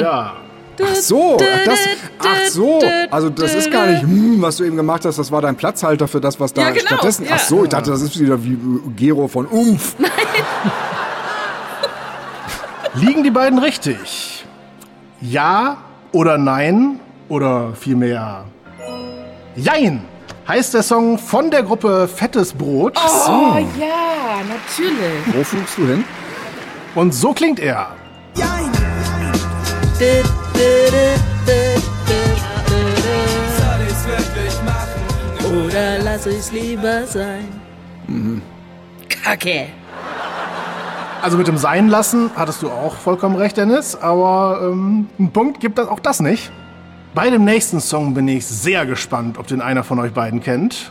Ja, 0.00 0.34
Ach 0.80 0.94
so, 0.94 1.36
ach, 1.40 1.64
das, 1.64 1.78
ach 2.18 2.48
so, 2.48 2.80
also 3.10 3.28
das 3.30 3.54
ist 3.54 3.70
gar 3.70 3.86
nicht, 3.86 4.02
hm, 4.02 4.40
was 4.40 4.56
du 4.56 4.64
eben 4.64 4.76
gemacht 4.76 5.04
hast, 5.04 5.18
das 5.18 5.30
war 5.30 5.42
dein 5.42 5.56
Platzhalter 5.56 6.08
für 6.08 6.20
das, 6.20 6.40
was 6.40 6.52
da 6.54 6.62
Ja, 6.62 6.70
genau, 6.70 6.86
stattdessen. 6.86 7.26
Ach 7.30 7.38
so, 7.38 7.64
ich 7.64 7.68
dachte, 7.68 7.90
das 7.90 8.00
ist 8.02 8.18
wieder 8.18 8.42
wie 8.42 8.54
äh, 8.54 8.90
Gero 8.96 9.28
von 9.28 9.46
Umf. 9.46 9.96
liegen 12.94 13.22
die 13.22 13.30
beiden 13.30 13.58
richtig? 13.58 14.44
Ja 15.20 15.78
oder 16.12 16.38
nein? 16.38 17.00
Oder 17.28 17.72
vielmehr 17.74 18.44
Jein 19.56 20.02
heißt 20.48 20.74
der 20.74 20.82
Song 20.82 21.18
von 21.18 21.50
der 21.50 21.62
Gruppe 21.62 22.08
Fettes 22.08 22.52
Brot. 22.52 22.98
Oh 22.98 23.58
ja, 23.78 24.40
natürlich. 24.48 25.36
Wo 25.36 25.44
flugst 25.44 25.78
du 25.78 25.86
hin? 25.86 26.04
Und 26.94 27.14
so 27.14 27.32
klingt 27.32 27.60
er. 27.60 27.88
Oder 35.66 35.98
lass 36.02 36.26
es 36.26 36.52
lieber 36.52 37.06
sein. 37.06 37.48
Kacke. 39.08 39.66
Also 41.22 41.38
mit 41.38 41.46
dem 41.46 41.56
Sein 41.56 41.88
lassen 41.88 42.30
hattest 42.34 42.62
du 42.62 42.70
auch 42.70 42.96
vollkommen 42.96 43.36
recht, 43.36 43.56
Dennis. 43.56 43.94
Aber 43.94 44.60
ähm, 44.62 45.08
einen 45.18 45.30
Punkt 45.32 45.60
gibt 45.60 45.78
das 45.78 45.88
auch 45.88 46.00
das 46.00 46.20
nicht. 46.20 46.50
Bei 47.14 47.30
dem 47.30 47.44
nächsten 47.44 47.80
Song 47.80 48.14
bin 48.14 48.26
ich 48.26 48.46
sehr 48.46 48.86
gespannt, 48.86 49.38
ob 49.38 49.46
den 49.46 49.60
einer 49.60 49.84
von 49.84 49.98
euch 50.00 50.12
beiden 50.12 50.40
kennt. 50.40 50.90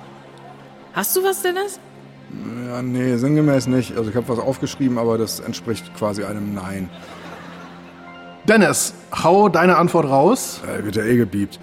Hast 0.93 1.15
du 1.15 1.23
was, 1.23 1.41
Dennis? 1.41 1.79
Ja, 2.67 2.81
nee, 2.81 3.15
sinngemäß 3.17 3.67
nicht. 3.67 3.97
Also 3.97 4.09
ich 4.09 4.15
habe 4.15 4.27
was 4.29 4.39
aufgeschrieben, 4.39 4.97
aber 4.97 5.17
das 5.17 5.39
entspricht 5.39 5.93
quasi 5.95 6.23
einem 6.23 6.53
Nein. 6.53 6.89
Dennis, 8.47 8.93
hau 9.23 9.49
deine 9.49 9.77
Antwort 9.77 10.07
raus. 10.07 10.61
Äh, 10.65 10.83
wird 10.83 10.95
ja 10.95 11.03
eh 11.03 11.17
gebiebt. 11.17 11.59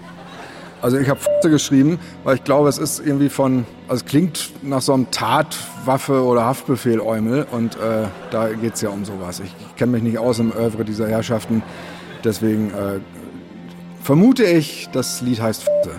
Also 0.81 0.97
ich 0.97 1.09
habe 1.09 1.19
F***e 1.19 1.49
geschrieben, 1.49 1.99
weil 2.23 2.35
ich 2.35 2.43
glaube, 2.45 2.69
es 2.69 2.77
ist 2.77 3.05
irgendwie 3.05 3.27
von, 3.27 3.65
also 3.89 4.03
es 4.03 4.09
klingt 4.09 4.51
nach 4.63 4.81
so 4.81 4.93
einem 4.93 5.11
Tatwaffe 5.11 6.23
oder 6.23 6.45
Haftbefehl 6.45 7.01
Eumel 7.01 7.45
und 7.51 7.75
äh, 7.75 8.07
da 8.31 8.47
geht 8.47 8.75
es 8.75 8.81
ja 8.81 8.89
um 8.89 9.03
sowas. 9.03 9.41
Ich, 9.41 9.53
ich 9.59 9.75
kenne 9.75 9.91
mich 9.91 10.03
nicht 10.03 10.19
aus 10.19 10.39
im 10.39 10.53
Övre 10.53 10.85
dieser 10.85 11.09
Herrschaften, 11.09 11.63
deswegen 12.23 12.69
äh, 12.69 12.99
vermute 14.01 14.45
ich, 14.45 14.87
das 14.93 15.19
Lied 15.19 15.41
heißt 15.41 15.63
F***e. 15.63 15.91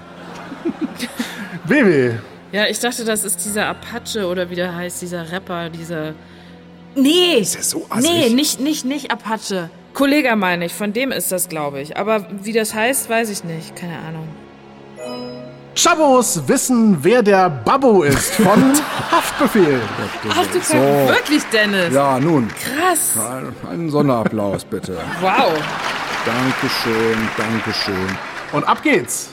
Baby. 1.68 2.14
Ja, 2.52 2.66
ich 2.66 2.80
dachte, 2.80 3.04
das 3.04 3.24
ist 3.24 3.44
dieser 3.44 3.66
Apache 3.66 4.26
oder 4.26 4.50
wie 4.50 4.56
der 4.56 4.74
heißt, 4.74 5.02
dieser 5.02 5.30
Rapper, 5.30 5.70
dieser. 5.70 6.14
Nee! 6.94 7.38
Ist 7.40 7.54
ja 7.54 7.62
so 7.62 7.86
assig. 7.88 8.10
Nee, 8.10 8.30
nicht, 8.30 8.60
nicht, 8.60 8.84
nicht 8.84 9.10
Apache. 9.10 9.70
Kollege 9.94 10.34
meine 10.36 10.66
ich, 10.66 10.72
von 10.74 10.92
dem 10.92 11.12
ist 11.12 11.30
das, 11.32 11.48
glaube 11.48 11.80
ich. 11.80 11.96
Aber 11.96 12.26
wie 12.42 12.52
das 12.52 12.74
heißt, 12.74 13.08
weiß 13.08 13.30
ich 13.30 13.44
nicht. 13.44 13.76
Keine 13.76 13.98
Ahnung. 13.98 14.28
Chabos 15.76 16.42
wissen, 16.46 16.98
wer 17.02 17.22
der 17.22 17.48
Babbo 17.48 18.02
ist 18.02 18.34
von 18.34 18.72
Haftbefehl. 19.10 19.80
Ach 20.28 20.46
du 20.46 20.60
So. 20.60 20.72
Kacke, 20.74 21.08
wirklich, 21.08 21.42
Dennis? 21.52 21.94
Ja, 21.94 22.18
nun, 22.18 22.48
Krass. 22.48 23.12
einen 23.70 23.88
Sonderapplaus 23.88 24.64
bitte. 24.64 24.98
Wow. 25.20 25.52
Dankeschön, 26.26 27.16
Dankeschön. 27.36 28.18
Und 28.52 28.64
ab 28.64 28.82
geht's. 28.82 29.30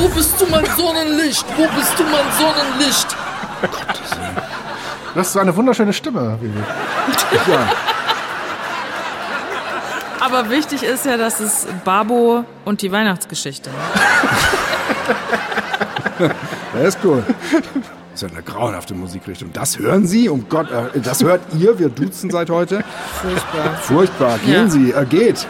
Wo 0.00 0.08
bist 0.08 0.40
du, 0.40 0.46
mein 0.46 0.64
Sonnenlicht? 0.64 1.44
Wo 1.58 1.66
bist 1.76 1.98
du, 1.98 2.04
mein 2.04 2.24
Sonnenlicht? 2.38 3.06
Du 5.12 5.20
hast 5.20 5.34
so 5.34 5.40
eine 5.40 5.54
wunderschöne 5.54 5.92
Stimme, 5.92 6.38
Baby. 6.40 6.54
Ja, 7.50 7.66
Aber 10.20 10.48
wichtig 10.48 10.82
ist 10.84 11.04
ja, 11.04 11.18
dass 11.18 11.40
es 11.40 11.66
Babo 11.84 12.44
und 12.64 12.80
die 12.80 12.90
Weihnachtsgeschichte. 12.90 13.68
das 16.72 16.94
ist 16.94 16.98
cool. 17.04 17.22
Das 18.12 18.22
ist 18.22 18.22
ja 18.22 18.28
eine 18.28 18.42
grauenhafte 18.42 18.94
Musikrichtung. 18.94 19.52
Das 19.52 19.78
hören 19.78 20.06
Sie? 20.06 20.30
Um 20.30 20.48
Gott, 20.48 20.70
äh, 20.70 20.98
das 21.00 21.22
hört 21.22 21.42
ihr? 21.58 21.78
Wir 21.78 21.90
duzen 21.90 22.30
seit 22.30 22.48
heute. 22.48 22.82
Furchtbar. 23.20 23.74
Furchtbar. 23.82 24.38
Gehen 24.38 24.64
Ja. 24.64 24.70
Sie, 24.70 24.92
äh, 24.92 25.04
geht. 25.04 25.46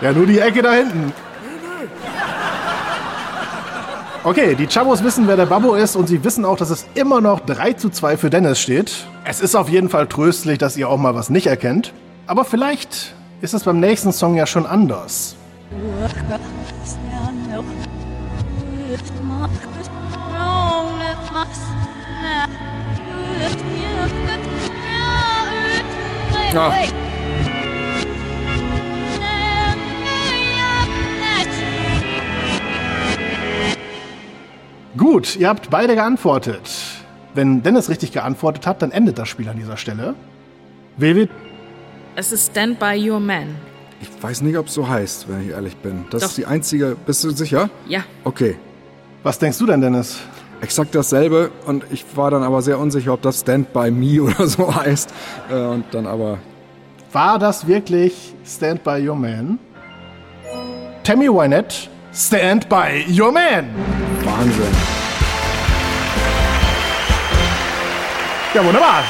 Ja, 0.00 0.10
nur 0.12 0.26
die 0.26 0.40
Ecke 0.40 0.62
da 0.62 0.72
hinten. 0.72 1.12
Okay, 4.24 4.54
die 4.54 4.68
Chabos 4.68 5.02
wissen, 5.02 5.26
wer 5.26 5.36
der 5.36 5.46
Babbo 5.46 5.74
ist 5.74 5.96
und 5.96 6.06
sie 6.06 6.22
wissen 6.22 6.44
auch, 6.44 6.56
dass 6.56 6.70
es 6.70 6.86
immer 6.94 7.20
noch 7.20 7.40
3 7.40 7.72
zu 7.72 7.90
2 7.90 8.16
für 8.16 8.30
Dennis 8.30 8.60
steht. 8.60 9.04
Es 9.24 9.40
ist 9.40 9.56
auf 9.56 9.68
jeden 9.68 9.88
Fall 9.88 10.06
tröstlich, 10.06 10.58
dass 10.58 10.76
ihr 10.76 10.88
auch 10.88 10.96
mal 10.96 11.16
was 11.16 11.28
nicht 11.28 11.48
erkennt. 11.48 11.92
Aber 12.28 12.44
vielleicht 12.44 13.14
ist 13.40 13.52
es 13.52 13.64
beim 13.64 13.80
nächsten 13.80 14.12
Song 14.12 14.36
ja 14.36 14.46
schon 14.46 14.64
anders. 14.64 15.34
Ja. 26.52 26.72
Gut, 34.96 35.36
ihr 35.36 35.48
habt 35.48 35.70
beide 35.70 35.94
geantwortet. 35.94 36.60
Wenn 37.34 37.62
Dennis 37.62 37.88
richtig 37.88 38.12
geantwortet 38.12 38.66
hat, 38.66 38.82
dann 38.82 38.90
endet 38.90 39.18
das 39.18 39.28
Spiel 39.28 39.48
an 39.48 39.56
dieser 39.56 39.76
Stelle. 39.76 40.14
Vivi, 40.98 41.28
Es 42.14 42.30
ist 42.32 42.50
Stand 42.50 42.78
by 42.78 43.10
Your 43.10 43.20
Man. 43.20 43.54
Ich 44.02 44.10
weiß 44.22 44.42
nicht, 44.42 44.58
ob 44.58 44.66
es 44.66 44.74
so 44.74 44.86
heißt, 44.86 45.28
wenn 45.28 45.42
ich 45.42 45.48
ehrlich 45.50 45.76
bin. 45.76 46.04
Das 46.10 46.20
Doch. 46.22 46.28
ist 46.28 46.36
die 46.36 46.44
einzige. 46.46 46.96
Bist 47.06 47.24
du 47.24 47.30
sicher? 47.30 47.70
Ja. 47.88 48.04
Okay. 48.24 48.56
was 49.22 49.38
denkst 49.38 49.58
du 49.58 49.66
denn, 49.66 49.80
Dennis? 49.80 50.18
Exakt 50.60 50.94
dasselbe. 50.94 51.50
Und 51.66 51.84
ich 51.90 52.04
war 52.14 52.30
dann 52.30 52.42
aber 52.42 52.60
sehr 52.62 52.78
unsicher, 52.78 53.14
ob 53.14 53.22
das 53.22 53.40
Stand 53.40 53.72
by 53.72 53.90
Me 53.90 54.20
oder 54.22 54.46
so 54.46 54.74
heißt. 54.74 55.12
Äh, 55.50 55.54
Und 55.54 55.84
dann 55.92 56.06
aber. 56.06 56.38
War 57.12 57.38
das 57.38 57.66
wirklich 57.66 58.34
Stand 58.44 58.84
by 58.84 59.06
Your 59.08 59.16
Man? 59.16 59.58
Tammy 61.04 61.28
Wynette, 61.28 61.88
Stand 62.14 62.68
by 62.68 63.06
Your 63.08 63.32
Man! 63.32 63.70
Wahnsinn. 64.22 64.66
Ja, 68.52 68.62
wunderbar. 68.62 69.02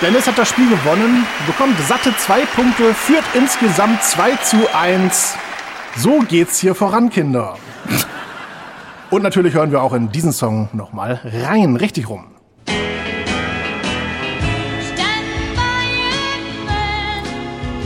Dennis 0.00 0.26
hat 0.26 0.38
das 0.38 0.48
Spiel 0.48 0.68
gewonnen, 0.70 1.26
bekommt 1.46 1.78
satte 1.86 2.16
zwei 2.16 2.46
Punkte, 2.46 2.94
führt 2.94 3.24
insgesamt 3.34 4.02
2 4.02 4.36
zu 4.36 4.56
1. 4.74 5.36
So 5.96 6.20
geht's 6.20 6.58
hier 6.58 6.74
voran, 6.74 7.10
Kinder. 7.10 7.56
Und 9.10 9.22
natürlich 9.22 9.52
hören 9.52 9.70
wir 9.70 9.82
auch 9.82 9.92
in 9.92 10.10
diesen 10.10 10.32
Song 10.32 10.70
nochmal 10.72 11.20
rein, 11.24 11.76
richtig 11.76 12.08
rum. 12.08 12.31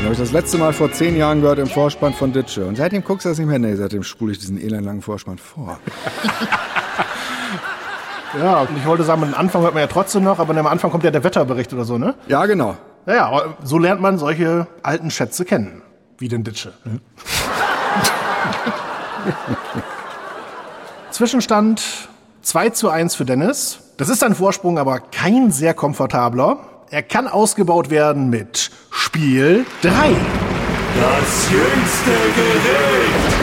Habe 0.07 0.15
ich 0.15 0.21
das 0.21 0.31
letzte 0.31 0.57
Mal 0.57 0.73
vor 0.73 0.93
zehn 0.93 1.17
Jahren 1.17 1.41
gehört 1.41 1.59
im 1.59 1.67
Vorspann 1.67 2.13
von 2.13 2.33
Ditsche. 2.33 2.65
Und 2.65 2.77
seitdem 2.77 3.03
guckst 3.03 3.25
du 3.25 3.29
das 3.29 3.39
nicht 3.39 3.49
mehr. 3.49 3.59
Nee, 3.59 3.75
seitdem 3.75 4.05
spule 4.05 4.31
ich 4.31 4.39
diesen 4.39 4.57
elendlangen 4.57 5.03
Vorspann 5.03 5.39
vor. 5.39 5.79
Ja, 8.39 8.61
und 8.61 8.77
ich 8.77 8.85
wollte 8.85 9.03
sagen, 9.03 9.23
den 9.23 9.33
Anfang 9.33 9.63
hört 9.63 9.73
man 9.73 9.81
ja 9.81 9.87
trotzdem 9.87 10.23
noch, 10.23 10.39
aber 10.39 10.55
am 10.55 10.67
Anfang 10.67 10.91
kommt 10.91 11.05
ja 11.05 11.11
der 11.11 11.25
Wetterbericht 11.25 11.73
oder 11.73 11.87
so, 11.87 11.97
ne? 11.97 12.15
Ja, 12.29 12.45
genau. 12.45 12.77
Naja, 13.07 13.29
aber 13.29 13.57
so 13.65 13.79
lernt 13.79 14.03
man 14.03 14.19
solche 14.19 14.67
alten 14.83 15.11
Schätze 15.11 15.47
kennen. 15.47 15.81
Wie 16.19 16.29
den 16.29 16.45
Ditsche. 16.45 16.75
Ne? 16.85 17.01
Zwischenstand 21.13 22.11
2 22.43 22.71
zu 22.71 22.91
1 22.91 23.15
für 23.15 23.25
Dennis. 23.25 23.79
Das 23.97 24.11
ist 24.11 24.23
ein 24.23 24.35
Vorsprung, 24.35 24.79
aber 24.79 25.01
kein 25.01 25.51
sehr 25.51 25.73
komfortabler. 25.73 26.59
Er 26.89 27.03
kann 27.03 27.27
ausgebaut 27.27 27.91
werden 27.91 28.31
mit 28.31 28.71
Spiel 28.93 29.67
3. 29.83 29.91
Das 29.91 31.51
jüngste 31.51 32.11
Gericht. 32.37 33.37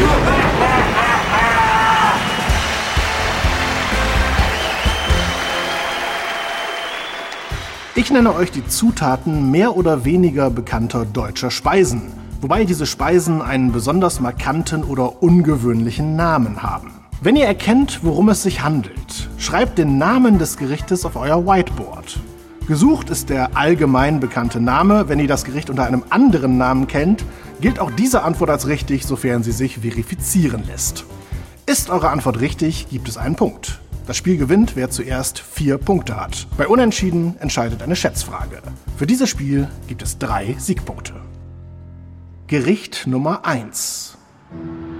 Ich 7.95 8.11
nenne 8.11 8.33
euch 8.33 8.49
die 8.51 8.65
Zutaten 8.65 9.51
mehr 9.51 9.75
oder 9.75 10.05
weniger 10.05 10.49
bekannter 10.49 11.03
deutscher 11.03 11.51
Speisen, 11.51 12.13
wobei 12.39 12.63
diese 12.63 12.85
Speisen 12.85 13.41
einen 13.41 13.73
besonders 13.73 14.21
markanten 14.21 14.85
oder 14.85 15.21
ungewöhnlichen 15.21 16.15
Namen 16.15 16.63
haben. 16.63 16.91
Wenn 17.21 17.35
ihr 17.35 17.45
erkennt, 17.45 17.99
worum 18.03 18.29
es 18.29 18.43
sich 18.43 18.63
handelt, 18.63 19.29
schreibt 19.37 19.77
den 19.77 19.97
Namen 19.97 20.39
des 20.39 20.55
Gerichtes 20.55 21.05
auf 21.05 21.17
euer 21.17 21.45
Whiteboard. 21.45 22.21
Gesucht 22.67 23.09
ist 23.09 23.29
der 23.29 23.57
allgemein 23.57 24.21
bekannte 24.21 24.61
Name. 24.61 25.09
Wenn 25.09 25.19
ihr 25.19 25.27
das 25.27 25.43
Gericht 25.43 25.69
unter 25.69 25.83
einem 25.83 26.05
anderen 26.09 26.57
Namen 26.57 26.87
kennt, 26.87 27.25
gilt 27.59 27.77
auch 27.77 27.91
diese 27.91 28.23
Antwort 28.23 28.49
als 28.49 28.67
richtig, 28.67 29.05
sofern 29.05 29.43
sie 29.43 29.51
sich 29.51 29.79
verifizieren 29.79 30.63
lässt. 30.65 31.03
Ist 31.65 31.89
eure 31.89 32.09
Antwort 32.09 32.39
richtig, 32.39 32.87
gibt 32.89 33.09
es 33.09 33.17
einen 33.17 33.35
Punkt. 33.35 33.81
Das 34.07 34.15
Spiel 34.15 34.37
gewinnt, 34.37 34.77
wer 34.77 34.89
zuerst 34.89 35.39
vier 35.39 35.77
Punkte 35.77 36.15
hat. 36.15 36.47
Bei 36.57 36.69
Unentschieden 36.69 37.35
entscheidet 37.41 37.81
eine 37.81 37.97
Schätzfrage. 37.97 38.61
Für 38.95 39.07
dieses 39.07 39.29
Spiel 39.29 39.67
gibt 39.87 40.01
es 40.01 40.17
drei 40.17 40.55
Siegpunkte. 40.57 41.15
Gericht 42.47 43.07
Nummer 43.07 43.45
1. 43.45 44.17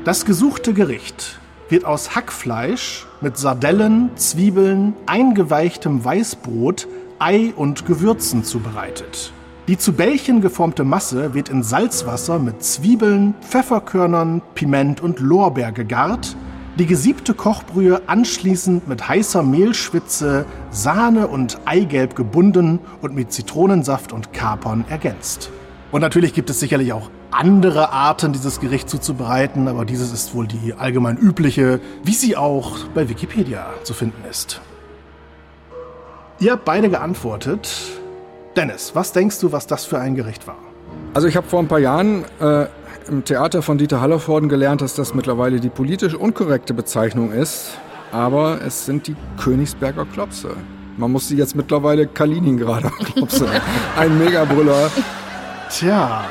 Das 0.04 0.26
gesuchte 0.26 0.74
Gericht 0.74 1.40
wird 1.70 1.86
aus 1.86 2.14
Hackfleisch 2.14 3.08
mit 3.22 3.38
Sardellen, 3.38 4.10
Zwiebeln, 4.16 4.96
eingeweichtem 5.06 6.04
Weißbrot, 6.04 6.88
Ei 7.20 7.54
und 7.56 7.86
Gewürzen 7.86 8.44
zubereitet. 8.44 9.32
Die 9.68 9.78
zu 9.78 9.94
Bällchen 9.94 10.42
geformte 10.42 10.84
Masse 10.84 11.34
wird 11.34 11.48
in 11.48 11.64
Salzwasser 11.64 12.38
mit 12.38 12.64
Zwiebeln, 12.64 13.34
Pfefferkörnern, 13.42 14.42
Piment 14.56 15.02
und 15.02 15.20
Lorbeer 15.20 15.72
gegart, 15.72 16.36
die 16.78 16.86
gesiebte 16.86 17.34
Kochbrühe 17.34 18.02
anschließend 18.08 18.88
mit 18.88 19.08
heißer 19.08 19.44
Mehlschwitze, 19.44 20.46
Sahne 20.72 21.28
und 21.28 21.60
Eigelb 21.66 22.16
gebunden 22.16 22.80
und 23.02 23.16
mit 23.16 23.32
Zitronensaft 23.32 24.12
und 24.12 24.34
Kapern 24.34 24.84
ergänzt. 24.90 25.50
Und 25.92 26.02
natürlich 26.02 26.34
gibt 26.34 26.50
es 26.50 26.60
sicherlich 26.60 26.92
auch 26.92 27.10
andere 27.30 27.92
Arten, 27.92 28.34
dieses 28.34 28.60
Gericht 28.60 28.90
zuzubereiten, 28.90 29.68
aber 29.68 29.86
dieses 29.86 30.12
ist 30.12 30.36
wohl 30.36 30.48
die 30.48 30.74
allgemein 30.74 31.18
übliche, 31.18 31.80
wie 32.04 32.14
sie 32.14 32.36
auch 32.36 32.80
bei 32.94 33.08
Wikipedia 33.08 33.68
zu 33.84 33.94
finden 33.94 34.24
ist. 34.30 34.60
Ihr 36.44 36.52
habt 36.52 36.66
beide 36.66 36.90
geantwortet. 36.90 37.74
Dennis, 38.58 38.94
was 38.94 39.14
denkst 39.14 39.40
du, 39.40 39.54
was 39.54 39.66
das 39.66 39.86
für 39.86 39.98
ein 39.98 40.14
Gericht 40.14 40.46
war? 40.46 40.58
Also 41.14 41.26
ich 41.30 41.38
habe 41.38 41.48
vor 41.48 41.60
ein 41.60 41.70
paar 41.70 41.80
Jahren 41.80 42.26
äh, 42.42 42.66
im 43.08 43.24
Theater 43.24 43.62
von 43.62 43.78
Dieter 43.78 44.02
Hallervorden 44.02 44.50
gelernt, 44.50 44.82
dass 44.82 44.94
das 44.94 45.14
mittlerweile 45.14 45.62
die 45.62 45.70
politisch 45.70 46.14
unkorrekte 46.14 46.74
Bezeichnung 46.74 47.32
ist. 47.32 47.78
Aber 48.12 48.60
es 48.62 48.86
sind 48.86 49.08
die 49.08 49.16
Königsberger 49.42 50.04
Klopse. 50.04 50.50
Man 50.98 51.14
muss 51.14 51.30
sie 51.30 51.38
jetzt 51.38 51.56
mittlerweile 51.56 52.08
Kaliningrader 52.08 52.90
Klopse. 53.14 53.48
Ein 53.98 54.18
Megabrüller. 54.18 54.92
Tja. 55.70 56.26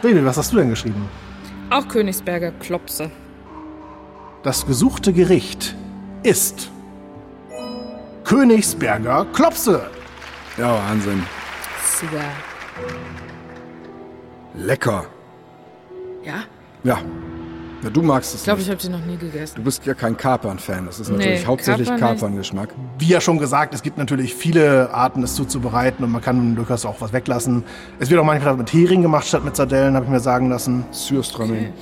Baby, 0.00 0.24
was 0.24 0.38
hast 0.38 0.54
du 0.54 0.56
denn 0.56 0.70
geschrieben? 0.70 1.10
Auch 1.68 1.86
Königsberger 1.86 2.52
Klopse. 2.52 3.10
Das 4.42 4.64
gesuchte 4.64 5.12
Gericht 5.12 5.76
ist 6.22 6.70
Königsberger 8.26 9.24
Klopse. 9.32 9.88
Ja, 10.58 10.74
Wahnsinn. 10.74 11.22
Super. 12.00 12.24
Lecker. 14.54 15.06
Ja? 16.24 16.42
Ja. 16.82 16.98
ja 17.84 17.90
du 17.90 18.02
magst 18.02 18.34
es 18.34 18.40
Ich 18.40 18.44
glaube, 18.44 18.62
ich 18.62 18.68
habe 18.68 18.82
sie 18.82 18.88
noch 18.88 19.04
nie 19.06 19.16
gegessen. 19.16 19.54
Du 19.54 19.62
bist 19.62 19.86
ja 19.86 19.94
kein 19.94 20.16
Kapern-Fan. 20.16 20.86
Das 20.86 20.98
ist 20.98 21.08
Nee, 21.08 21.18
natürlich 21.18 21.46
hauptsächlich. 21.46 21.88
Kapern-Geschmack. 21.88 22.70
Wie 22.98 23.06
ja 23.06 23.20
schon 23.20 23.38
gesagt, 23.38 23.74
es 23.74 23.82
gibt 23.82 23.96
natürlich 23.96 24.34
viele 24.34 24.90
Arten, 24.92 25.22
es 25.22 25.36
zuzubereiten 25.36 26.04
und 26.04 26.10
man 26.10 26.20
kann 26.20 26.56
durchaus 26.56 26.84
auch 26.84 27.00
was 27.00 27.12
weglassen. 27.12 27.62
Es 28.00 28.10
wird 28.10 28.20
auch 28.20 28.24
manchmal 28.24 28.56
mit 28.56 28.72
Hering 28.72 29.02
gemacht 29.02 29.28
statt 29.28 29.44
mit 29.44 29.54
Sardellen, 29.54 29.94
habe 29.94 30.04
ich 30.04 30.10
mir 30.10 30.20
sagen 30.20 30.50
lassen. 30.50 30.84
Sürströmming. 30.90 31.72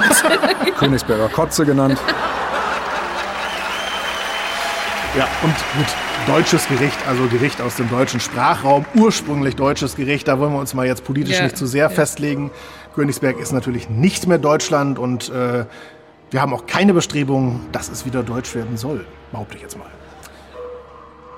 Königsberger 0.78 1.28
Kotze 1.28 1.66
genannt. 1.66 1.98
Ja, 5.18 5.26
und 5.42 5.52
gut, 5.76 5.86
deutsches 6.28 6.68
Gericht, 6.68 6.96
also 7.08 7.26
Gericht 7.26 7.60
aus 7.60 7.74
dem 7.74 7.90
deutschen 7.90 8.20
Sprachraum, 8.20 8.86
ursprünglich 8.94 9.56
deutsches 9.56 9.96
Gericht, 9.96 10.28
da 10.28 10.38
wollen 10.38 10.52
wir 10.52 10.60
uns 10.60 10.74
mal 10.74 10.86
jetzt 10.86 11.02
politisch 11.02 11.38
Ja, 11.38 11.42
nicht 11.42 11.56
zu 11.56 11.66
sehr 11.66 11.86
ja. 11.86 11.88
festlegen. 11.88 12.52
Königsberg 12.94 13.36
ist 13.40 13.50
natürlich 13.50 13.90
nicht 13.90 14.28
mehr 14.28 14.38
Deutschland 14.38 14.96
und 14.96 15.28
äh, 15.30 15.64
wir 16.30 16.40
haben 16.40 16.54
auch 16.54 16.66
keine 16.66 16.94
Bestrebungen, 16.94 17.66
dass 17.72 17.88
es 17.88 18.06
wieder 18.06 18.22
deutsch 18.22 18.54
werden 18.54 18.76
soll, 18.76 19.04
behaupte 19.32 19.56
ich 19.56 19.62
jetzt 19.62 19.76
mal. 19.76 19.88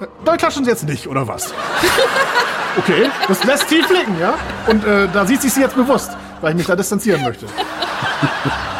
Äh, 0.03 0.09
Deutsch 0.27 0.43
hast 0.43 0.59
du 0.59 0.63
jetzt 0.65 0.87
nicht, 0.87 1.07
oder 1.07 1.27
was? 1.27 1.55
Okay, 2.79 3.11
das 3.27 3.43
lässt 3.43 3.69
tief 3.69 3.89
blicken, 3.89 4.15
ja? 4.21 4.35
Und 4.69 4.85
äh, 4.87 5.09
da 5.13 5.27
sieht 5.27 5.43
sich 5.43 5.53
sie 5.53 5.61
jetzt 5.61 5.75
bewusst, 5.75 6.13
weil 6.41 6.53
ich 6.53 6.57
mich 6.57 6.67
da 6.67 6.77
distanzieren 6.77 7.21
möchte. 7.25 7.47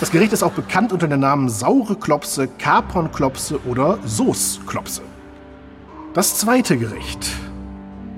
Das 0.00 0.12
Gericht 0.12 0.32
ist 0.32 0.44
auch 0.44 0.52
bekannt 0.52 0.92
unter 0.92 1.08
den 1.08 1.18
Namen 1.18 1.48
saure 1.48 1.96
Klopse, 1.96 2.46
Kapernklopse 2.46 3.58
oder 3.66 3.98
Soßklopse. 4.04 5.02
Das 6.14 6.38
zweite 6.38 6.76
Gericht. 6.76 7.28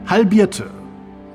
Halbierte, 0.07 0.67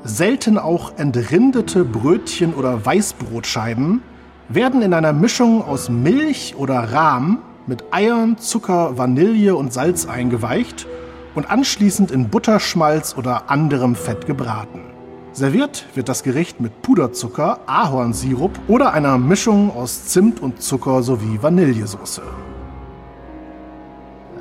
selten 0.03 0.59
auch 0.59 0.97
entrindete 0.97 1.83
Brötchen 1.83 2.53
oder 2.53 2.85
Weißbrotscheiben 2.85 4.03
werden 4.47 4.83
in 4.83 4.93
einer 4.93 5.13
Mischung 5.13 5.63
aus 5.63 5.89
Milch 5.89 6.55
oder 6.55 6.91
Rahm 6.93 7.39
mit 7.65 7.83
Eiern, 7.91 8.37
Zucker, 8.37 8.99
Vanille 8.99 9.55
und 9.55 9.73
Salz 9.73 10.05
eingeweicht 10.05 10.85
und 11.33 11.49
anschließend 11.49 12.11
in 12.11 12.29
Butterschmalz 12.29 13.15
oder 13.17 13.49
anderem 13.49 13.95
Fett 13.95 14.27
gebraten. 14.27 14.94
Serviert 15.35 15.85
wird 15.95 16.07
das 16.07 16.23
Gericht 16.23 16.61
mit 16.61 16.81
Puderzucker, 16.81 17.59
Ahornsirup 17.65 18.57
oder 18.69 18.93
einer 18.93 19.17
Mischung 19.17 19.69
aus 19.75 20.05
Zimt 20.05 20.39
und 20.39 20.61
Zucker 20.61 21.03
sowie 21.03 21.39
Vanillesoße. 21.41 22.21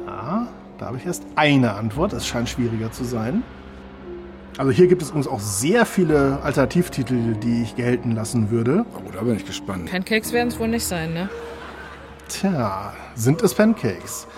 Ja, 0.06 0.46
da 0.78 0.86
habe 0.86 0.96
ich 0.96 1.04
erst 1.04 1.24
eine 1.34 1.72
Antwort. 1.72 2.12
Es 2.12 2.24
scheint 2.24 2.48
schwieriger 2.48 2.92
zu 2.92 3.02
sein. 3.02 3.42
Also 4.56 4.70
hier 4.70 4.86
gibt 4.86 5.02
es 5.02 5.08
übrigens 5.08 5.26
auch 5.26 5.40
sehr 5.40 5.84
viele 5.84 6.38
Alternativtitel, 6.44 7.34
die 7.42 7.64
ich 7.64 7.74
gelten 7.74 8.12
lassen 8.12 8.52
würde. 8.52 8.86
Oh, 8.94 9.10
da 9.12 9.22
bin 9.22 9.34
ich 9.34 9.44
gespannt. 9.44 9.90
Pancakes 9.90 10.32
werden 10.32 10.50
es 10.50 10.60
wohl 10.60 10.68
nicht 10.68 10.84
sein, 10.84 11.12
ne? 11.12 11.28
Tja, 12.28 12.92
sind 13.16 13.42
es 13.42 13.52
Pancakes? 13.52 14.28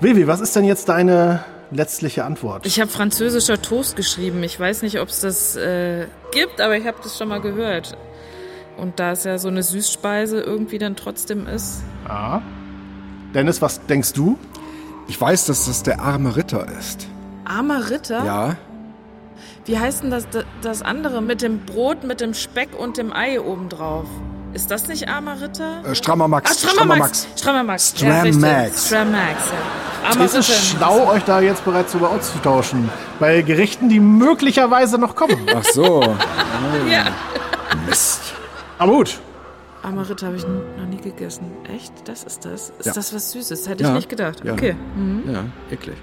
Vivi, 0.00 0.28
was 0.28 0.40
ist 0.40 0.54
denn 0.54 0.62
jetzt 0.62 0.88
deine 0.88 1.42
letztliche 1.70 2.24
Antwort? 2.24 2.66
Ich 2.66 2.80
habe 2.80 2.90
französischer 2.90 3.60
Toast 3.60 3.96
geschrieben. 3.96 4.42
Ich 4.42 4.58
weiß 4.58 4.82
nicht, 4.82 5.00
ob 5.00 5.08
es 5.08 5.20
das 5.20 5.56
äh, 5.56 6.06
gibt, 6.32 6.60
aber 6.60 6.76
ich 6.76 6.86
habe 6.86 6.98
das 7.02 7.16
schon 7.18 7.28
mal 7.28 7.40
gehört. 7.40 7.96
Und 8.76 9.00
da 9.00 9.12
es 9.12 9.24
ja 9.24 9.38
so 9.38 9.48
eine 9.48 9.62
Süßspeise 9.62 10.40
irgendwie 10.40 10.78
dann 10.78 10.96
trotzdem 10.96 11.46
ist. 11.46 11.82
Ja. 12.06 12.42
Dennis, 13.34 13.60
was 13.60 13.84
denkst 13.86 14.12
du? 14.12 14.38
Ich 15.08 15.20
weiß, 15.20 15.46
dass 15.46 15.66
das 15.66 15.82
der 15.82 16.00
arme 16.00 16.36
Ritter 16.36 16.66
ist. 16.78 17.08
Armer 17.44 17.90
Ritter? 17.90 18.24
Ja. 18.24 18.56
Wie 19.64 19.78
heißt 19.78 20.02
denn 20.02 20.10
das, 20.10 20.26
das 20.62 20.82
andere 20.82 21.20
mit 21.20 21.42
dem 21.42 21.60
Brot, 21.66 22.04
mit 22.04 22.20
dem 22.20 22.34
Speck 22.34 22.68
und 22.78 22.96
dem 22.96 23.12
Ei 23.12 23.40
obendrauf? 23.40 24.06
Ist 24.54 24.70
das 24.70 24.88
nicht 24.88 25.08
armer 25.08 25.40
Ritter? 25.40 25.84
Äh, 25.84 25.94
strammer 25.94 26.26
Max. 26.26 26.50
Ah, 26.64 26.68
Strammer 26.70 26.96
Max. 26.96 27.28
Strammer 27.36 27.62
Max. 27.64 27.92
Ja, 27.92 27.98
Stram 28.08 28.22
richtig. 28.22 28.40
Max. 28.42 28.86
Stram 28.86 29.12
Max, 29.12 29.40
ja. 29.52 30.08
Armer 30.10 30.24
Ist 30.24 30.34
es 30.34 30.48
Ritter. 30.48 30.60
schlau, 30.60 31.10
euch 31.10 31.22
da 31.24 31.40
jetzt 31.40 31.64
bereits 31.64 31.92
darüber 31.92 32.10
auszutauschen? 32.10 32.88
Bei 33.20 33.42
Gerichten, 33.42 33.88
die 33.88 34.00
möglicherweise 34.00 34.98
noch 34.98 35.14
kommen. 35.14 35.46
Ach 35.54 35.64
so. 35.64 36.02
Ja. 36.90 37.04
Mist. 37.86 38.32
Aber 38.78 38.92
gut. 38.92 39.18
Armer 39.82 40.08
Ritter 40.08 40.26
habe 40.26 40.36
ich 40.36 40.44
noch 40.46 40.86
nie 40.88 40.96
gegessen. 41.00 41.50
Echt? 41.74 41.92
Das 42.06 42.24
ist 42.24 42.44
das? 42.44 42.70
Ist 42.78 42.86
Ja. 42.86 42.92
das 42.94 43.14
was 43.14 43.30
Süßes? 43.32 43.68
Hätte 43.68 43.82
Ja. 43.84 43.90
ich 43.90 43.94
nicht 43.96 44.08
gedacht. 44.08 44.42
Ja. 44.44 44.52
Okay. 44.54 44.74
Ja, 45.30 45.44
eklig. 45.70 45.96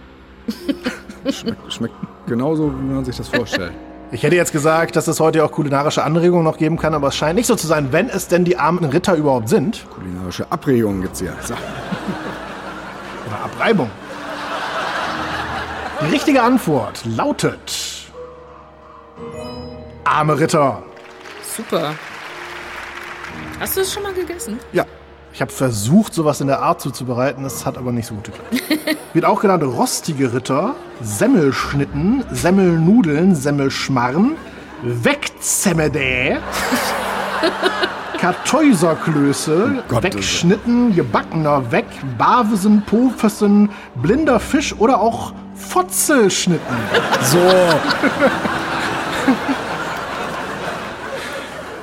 schmeckt, 1.32 1.74
schmeckt 1.74 1.96
genauso, 2.28 2.72
wie 2.72 2.94
man 2.94 3.04
sich 3.06 3.18
das 3.18 3.28
vorstellt. 3.28 3.74
Ich 4.12 4.24
hätte 4.24 4.36
jetzt 4.36 4.52
gesagt, 4.52 4.96
dass 4.96 5.08
es 5.08 5.20
heute 5.20 5.44
auch 5.44 5.52
kulinarische 5.52 6.04
Anregungen 6.04 6.44
noch 6.44 6.58
geben 6.58 6.78
kann, 6.78 6.94
aber 6.94 7.08
es 7.08 7.16
scheint 7.16 7.36
nicht 7.36 7.48
so 7.48 7.56
zu 7.56 7.68
sein, 7.68 7.92
wenn 7.92 8.08
es 8.10 8.28
denn 8.28 8.46
die 8.46 8.58
armen 8.58 8.86
Ritter 8.86 9.16
überhaupt 9.16 9.50
sind. 9.50 9.86
Kulinarische 9.90 10.52
Abregungen 10.52 11.02
gibt's 11.02 11.20
hier. 11.20 11.34
So. 11.42 11.54
Oder 13.28 13.44
Abreibung. 13.44 13.90
Die 16.02 16.14
richtige 16.14 16.42
Antwort 16.42 17.04
lautet... 17.06 17.94
Arme 20.04 20.40
Ritter. 20.40 20.84
Super. 21.42 21.96
Hast 23.60 23.76
du 23.76 23.82
es 23.82 23.92
schon 23.92 24.04
mal 24.04 24.14
gegessen? 24.14 24.60
Ja, 24.72 24.86
ich 25.36 25.42
habe 25.42 25.52
versucht, 25.52 26.14
sowas 26.14 26.40
in 26.40 26.48
der 26.48 26.62
Art 26.62 26.80
zuzubereiten, 26.80 27.44
das 27.44 27.66
hat 27.66 27.78
aber 27.78 27.92
nicht 27.92 28.08
so 28.08 28.16
gut 28.16 28.24
geklappt. 28.24 28.56
Wird 29.14 29.26
auch 29.26 29.42
genannt 29.42 29.64
rostige 29.64 30.34
Ritter, 30.34 30.76
Semmelschnitten, 31.02 32.24
Semmelnudeln, 32.32 33.36
Semmelschmarren, 33.36 34.38
Wegzemmedä, 34.82 36.38
Kartäuserklöße, 38.18 39.84
Gott, 39.90 40.04
Wegschnitten, 40.04 40.96
gebackener 40.96 41.70
Weg, 41.70 41.88
Bavesen, 42.18 42.84
Pofessen, 42.84 43.72
blinder 43.96 44.40
Fisch 44.40 44.74
oder 44.80 45.02
auch 45.02 45.34
Fotzelschnitten. 45.54 46.78
So. 47.24 47.40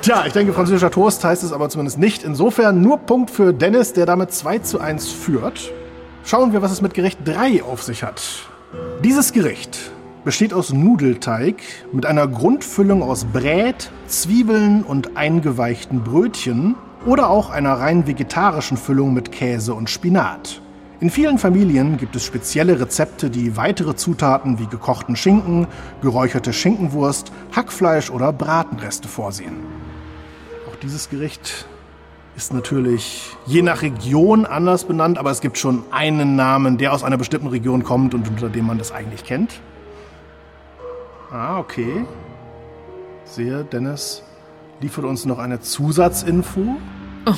Tja, 0.03 0.25
ich 0.27 0.33
denke, 0.33 0.51
französischer 0.51 0.91
Toast 0.91 1.23
heißt 1.23 1.43
es 1.43 1.53
aber 1.53 1.69
zumindest 1.69 1.97
nicht. 1.97 2.25
Insofern 2.25 2.81
nur 2.81 2.97
Punkt 2.97 3.31
für 3.31 3.53
Dennis, 3.53 3.93
der 3.93 4.05
damit 4.05 4.33
2 4.33 4.59
zu 4.59 4.81
1 4.81 5.07
führt. 5.07 5.71
Schauen 6.25 6.51
wir, 6.51 6.61
was 6.61 6.73
es 6.73 6.81
mit 6.81 6.93
Gericht 6.93 7.19
3 7.23 7.63
auf 7.63 7.83
sich 7.83 8.03
hat. 8.03 8.21
Dieses 9.01 9.31
Gericht 9.31 9.91
besteht 10.25 10.53
aus 10.53 10.73
Nudelteig 10.73 11.55
mit 11.93 12.05
einer 12.05 12.27
Grundfüllung 12.27 13.01
aus 13.01 13.23
Brät, 13.23 13.91
Zwiebeln 14.07 14.83
und 14.83 15.15
eingeweichten 15.15 16.03
Brötchen 16.03 16.75
oder 17.05 17.29
auch 17.29 17.49
einer 17.49 17.71
rein 17.71 18.05
vegetarischen 18.05 18.75
Füllung 18.75 19.13
mit 19.13 19.31
Käse 19.31 19.73
und 19.73 19.89
Spinat. 19.89 20.59
In 20.99 21.11
vielen 21.11 21.37
Familien 21.37 21.95
gibt 21.95 22.17
es 22.17 22.25
spezielle 22.25 22.77
Rezepte, 22.77 23.29
die 23.29 23.55
weitere 23.55 23.95
Zutaten 23.95 24.59
wie 24.59 24.67
gekochten 24.67 25.15
Schinken, 25.15 25.67
geräucherte 26.01 26.51
Schinkenwurst, 26.51 27.31
Hackfleisch 27.55 28.11
oder 28.11 28.33
Bratenreste 28.33 29.07
vorsehen. 29.07 29.82
Dieses 30.83 31.09
Gericht 31.09 31.65
ist 32.35 32.53
natürlich 32.53 33.37
je 33.45 33.61
nach 33.61 33.81
Region 33.83 34.45
anders 34.45 34.83
benannt, 34.83 35.17
aber 35.17 35.31
es 35.31 35.39
gibt 35.39 35.57
schon 35.57 35.85
einen 35.91 36.35
Namen, 36.35 36.77
der 36.77 36.91
aus 36.91 37.05
einer 37.05 37.17
bestimmten 37.17 37.47
Region 37.47 37.85
kommt 37.85 38.13
und 38.13 38.27
unter 38.27 38.49
dem 38.49 38.67
man 38.67 38.77
das 38.77 38.91
eigentlich 38.91 39.23
kennt. 39.23 39.61
Ah, 41.31 41.57
okay. 41.57 42.05
Sehe, 43.23 43.63
Dennis 43.63 44.23
liefert 44.81 45.05
uns 45.05 45.23
noch 45.23 45.39
eine 45.39 45.61
Zusatzinfo. 45.61 46.75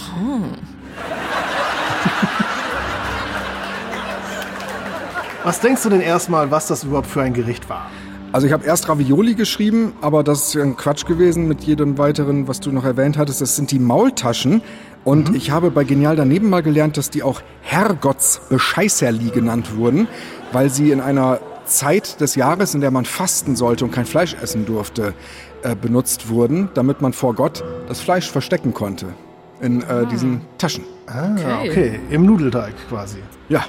Was 5.43 5.59
denkst 5.59 5.83
du 5.83 5.89
denn 5.89 6.01
erstmal, 6.01 6.49
was 6.49 6.65
das 6.65 6.83
überhaupt 6.83 7.05
für 7.05 7.21
ein 7.21 7.35
Gericht 7.35 7.69
war? 7.69 7.91
Also 8.35 8.47
ich 8.47 8.51
habe 8.51 8.65
erst 8.65 8.89
Ravioli 8.89 9.33
geschrieben, 9.33 9.93
aber 10.01 10.21
das 10.21 10.47
ist 10.47 10.55
ja 10.55 10.61
ein 10.61 10.75
Quatsch 10.75 11.05
gewesen 11.05 11.47
mit 11.47 11.63
jedem 11.63 11.97
weiteren, 11.97 12.49
was 12.49 12.59
du 12.59 12.69
noch 12.69 12.83
erwähnt 12.83 13.17
hattest. 13.17 13.39
Das 13.39 13.55
sind 13.55 13.71
die 13.71 13.79
Maultaschen. 13.79 14.61
Und 15.05 15.33
ich 15.33 15.51
habe 15.51 15.71
bei 15.71 15.85
Genial 15.85 16.17
daneben 16.17 16.49
mal 16.49 16.61
gelernt, 16.61 16.97
dass 16.97 17.09
die 17.09 17.23
auch 17.23 17.41
Herrgottsbescheißerli 17.61 19.29
genannt 19.29 19.77
wurden, 19.77 20.09
weil 20.51 20.69
sie 20.69 20.91
in 20.91 20.99
einer 20.99 21.39
Zeit 21.63 22.19
des 22.19 22.35
Jahres, 22.35 22.75
in 22.75 22.81
der 22.81 22.91
man 22.91 23.05
fasten 23.05 23.55
sollte 23.55 23.85
und 23.85 23.91
kein 23.91 24.05
Fleisch 24.05 24.35
essen 24.41 24.65
durfte, 24.65 25.13
äh, 25.63 25.73
benutzt 25.73 26.27
wurden, 26.27 26.67
damit 26.73 26.99
man 26.99 27.13
vor 27.13 27.35
Gott 27.35 27.63
das 27.87 28.01
Fleisch 28.01 28.29
verstecken 28.29 28.73
konnte 28.73 29.13
in 29.61 29.81
äh, 29.83 30.05
diesen 30.07 30.41
Taschen. 30.57 30.83
Ah, 31.07 31.61
okay. 31.61 32.01
Im 32.09 32.25
Nudelteig 32.25 32.73
quasi. 32.89 33.19
Ja, 33.47 33.63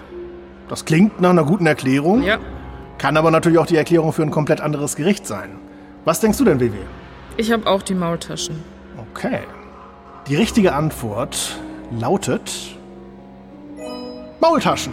Das 0.69 0.85
klingt 0.85 1.21
nach 1.21 1.31
einer 1.31 1.45
guten 1.45 1.67
Erklärung, 1.67 2.25
Ja. 2.25 2.39
Kann 2.99 3.17
aber 3.17 3.31
natürlich 3.31 3.59
auch 3.59 3.67
die 3.67 3.77
Erklärung 3.77 4.13
für 4.13 4.23
ein 4.23 4.31
komplett 4.31 4.61
anderes 4.61 4.97
Gericht 4.97 5.27
sein. 5.27 5.59
Was 6.05 6.21
denkst 6.21 6.39
du 6.39 6.45
denn, 6.45 6.61
WW? 6.61 6.77
Ich 7.37 7.53
habe 7.53 7.67
auch 7.67 7.83
die 7.83 7.95
Maultaschen. 7.95 8.63
Okay. 9.13 9.41
Die 10.29 10.37
richtige 10.37 10.75
Antwort 10.75 11.61
lautet 11.91 12.77
Maultaschen. 14.41 14.93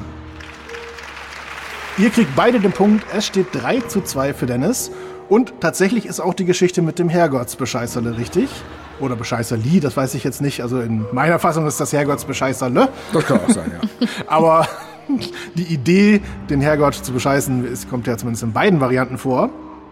Ihr 1.98 2.10
kriegt 2.10 2.36
beide 2.36 2.60
den 2.60 2.72
Punkt. 2.72 3.06
Es 3.16 3.26
steht 3.26 3.48
3 3.54 3.82
zu 3.82 4.02
2 4.02 4.34
für 4.34 4.46
Dennis. 4.46 4.92
Und 5.30 5.54
tatsächlich 5.62 6.06
ist 6.06 6.20
auch 6.20 6.34
die 6.34 6.46
Geschichte 6.46 6.82
mit 6.82 7.00
dem 7.00 7.10
Herrgottsbescheißerle 7.10 8.18
richtig. 8.18 8.50
Oder 9.00 9.16
Bescheißerli, 9.16 9.80
das 9.80 9.96
weiß 9.96 10.14
ich 10.16 10.24
jetzt 10.24 10.42
nicht. 10.42 10.62
Also 10.62 10.80
in 10.80 11.06
meiner 11.12 11.40
Fassung 11.40 11.66
ist 11.68 11.80
das 11.80 11.94
Herrgottsbescheißerle. 11.94 12.90
das 13.12 13.26
kann 13.26 13.40
auch 13.40 13.50
sein, 13.50 13.72
ja. 13.72 14.08
Aber 14.28 14.68
die 15.56 15.74
Idee, 15.74 16.22
den 16.50 16.62
Herrgott 16.62 16.96
zu 16.96 17.12
bescheißen, 17.12 17.66
ist, 17.66 17.90
kommt 17.90 18.08
ja 18.08 18.18
zumindest 18.18 18.44
in 18.44 18.54
beiden 18.54 18.80
Varianten 18.80 19.18
vor. 19.18 19.50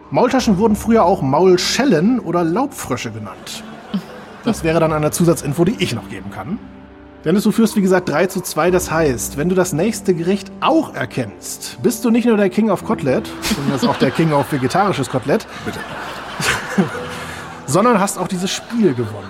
Maultaschen 0.10 0.58
wurden 0.58 0.76
früher 0.76 1.06
auch 1.06 1.22
Maulschellen 1.22 2.20
oder 2.20 2.44
Laubfrösche 2.44 3.12
genannt. 3.12 3.64
Das 4.44 4.64
wäre 4.64 4.80
dann 4.80 4.92
eine 4.92 5.12
Zusatzinfo, 5.12 5.66
die 5.66 5.76
ich 5.80 5.94
noch 5.94 6.10
geben 6.10 6.32
kann. 6.32 6.60
Dennis, 7.24 7.44
du 7.44 7.52
führst 7.52 7.76
wie 7.76 7.82
gesagt 7.82 8.10
3 8.10 8.28
zu 8.28 8.42
2. 8.42 8.72
Das 8.72 8.90
heißt, 8.90 9.38
wenn 9.38 9.48
du 9.48 9.56
das 9.56 9.74
nächste 9.74 10.16
Gericht 10.16 10.52
auch 10.60 10.96
erkennst, 10.96 11.78
bist 11.84 12.04
du 12.04 12.10
nicht 12.10 12.26
nur 12.26 12.38
der 12.38 12.50
King 12.50 12.72
of 12.72 12.84
Kotelett, 12.84 13.30
sondern 13.42 13.76
ist 13.76 13.88
auch 13.88 13.98
der 13.98 14.12
King 14.12 14.34
of 14.34 14.52
vegetarisches 14.52 15.10
Kotelett. 15.10 15.46
Bitte. 15.66 15.80
sondern 17.68 18.00
hast 18.00 18.18
auch 18.18 18.28
dieses 18.28 18.52
Spiel 18.52 18.94
gewonnen. 18.94 19.30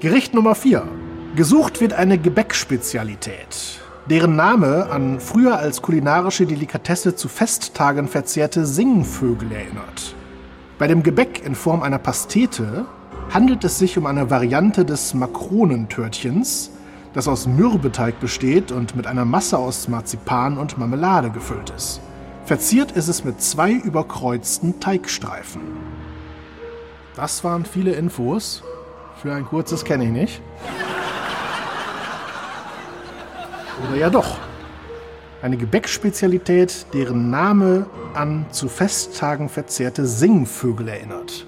Gericht 0.00 0.34
Nummer 0.34 0.54
4. 0.54 0.86
Gesucht 1.34 1.80
wird 1.80 1.94
eine 1.94 2.18
Gebäckspezialität, 2.18 3.80
deren 4.10 4.36
Name 4.36 4.90
an 4.90 5.20
früher 5.20 5.58
als 5.58 5.80
kulinarische 5.80 6.46
Delikatesse 6.46 7.16
zu 7.16 7.28
Festtagen 7.28 8.08
verzehrte 8.08 8.66
Singvögel 8.66 9.52
erinnert. 9.52 10.14
Bei 10.78 10.86
dem 10.86 11.02
Gebäck 11.02 11.44
in 11.44 11.54
Form 11.54 11.82
einer 11.82 11.98
Pastete 11.98 12.84
handelt 13.32 13.64
es 13.64 13.78
sich 13.78 13.96
um 13.96 14.06
eine 14.06 14.30
Variante 14.30 14.84
des 14.84 15.14
Makronentörtchens, 15.14 16.70
das 17.14 17.28
aus 17.28 17.46
Mürbeteig 17.46 18.20
besteht 18.20 18.72
und 18.72 18.96
mit 18.96 19.06
einer 19.06 19.24
Masse 19.24 19.56
aus 19.56 19.88
Marzipan 19.88 20.58
und 20.58 20.78
Marmelade 20.78 21.30
gefüllt 21.30 21.70
ist. 21.70 22.00
Verziert 22.44 22.92
ist 22.92 23.08
es 23.08 23.24
mit 23.24 23.40
zwei 23.40 23.72
überkreuzten 23.72 24.80
Teigstreifen. 24.80 25.62
Das 27.16 27.44
waren 27.44 27.64
viele 27.64 27.92
Infos. 27.92 28.62
Für 29.22 29.32
ein 29.32 29.46
kurzes 29.46 29.84
kenne 29.84 30.04
ich 30.04 30.10
nicht. 30.10 30.42
Oder 33.82 33.96
ja 33.98 34.10
doch. 34.10 34.38
Eine 35.42 35.56
Gebäckspezialität, 35.56 36.86
deren 36.94 37.30
Name 37.30 37.86
an 38.14 38.46
zu 38.50 38.68
Festtagen 38.68 39.48
verzehrte 39.48 40.06
Singvögel 40.06 40.88
erinnert. 40.88 41.46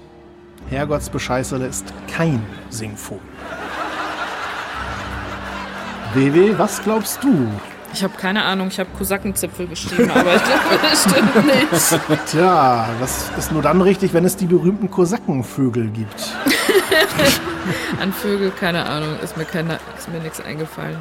Herrgottsbescheißerle 0.69 1.65
ist 1.65 1.93
kein 2.13 2.45
Singvogel. 2.69 3.21
WW, 6.13 6.57
was 6.57 6.81
glaubst 6.83 7.23
du? 7.23 7.47
Ich 7.93 8.03
habe 8.03 8.13
keine 8.17 8.43
Ahnung, 8.43 8.67
ich 8.67 8.79
habe 8.79 8.89
Kosakenzipfel 8.97 9.67
geschrieben, 9.67 10.11
aber 10.11 10.35
ich 10.35 10.43
glaube, 10.43 10.61
das 10.81 11.01
stimmt 11.03 11.45
nicht. 11.47 12.25
Tja, 12.31 12.89
das 12.99 13.31
ist 13.37 13.51
nur 13.51 13.61
dann 13.61 13.81
richtig, 13.81 14.13
wenn 14.13 14.23
es 14.25 14.35
die 14.35 14.45
berühmten 14.45 14.91
Kosakenvögel 14.91 15.87
gibt. 15.89 16.33
An 18.01 18.13
Vögel, 18.13 18.51
keine 18.51 18.85
Ahnung, 18.85 19.09
ist 19.23 19.35
mir, 19.37 19.45
keine, 19.45 19.79
ist 19.97 20.11
mir 20.11 20.19
nichts 20.19 20.39
eingefallen. 20.41 20.97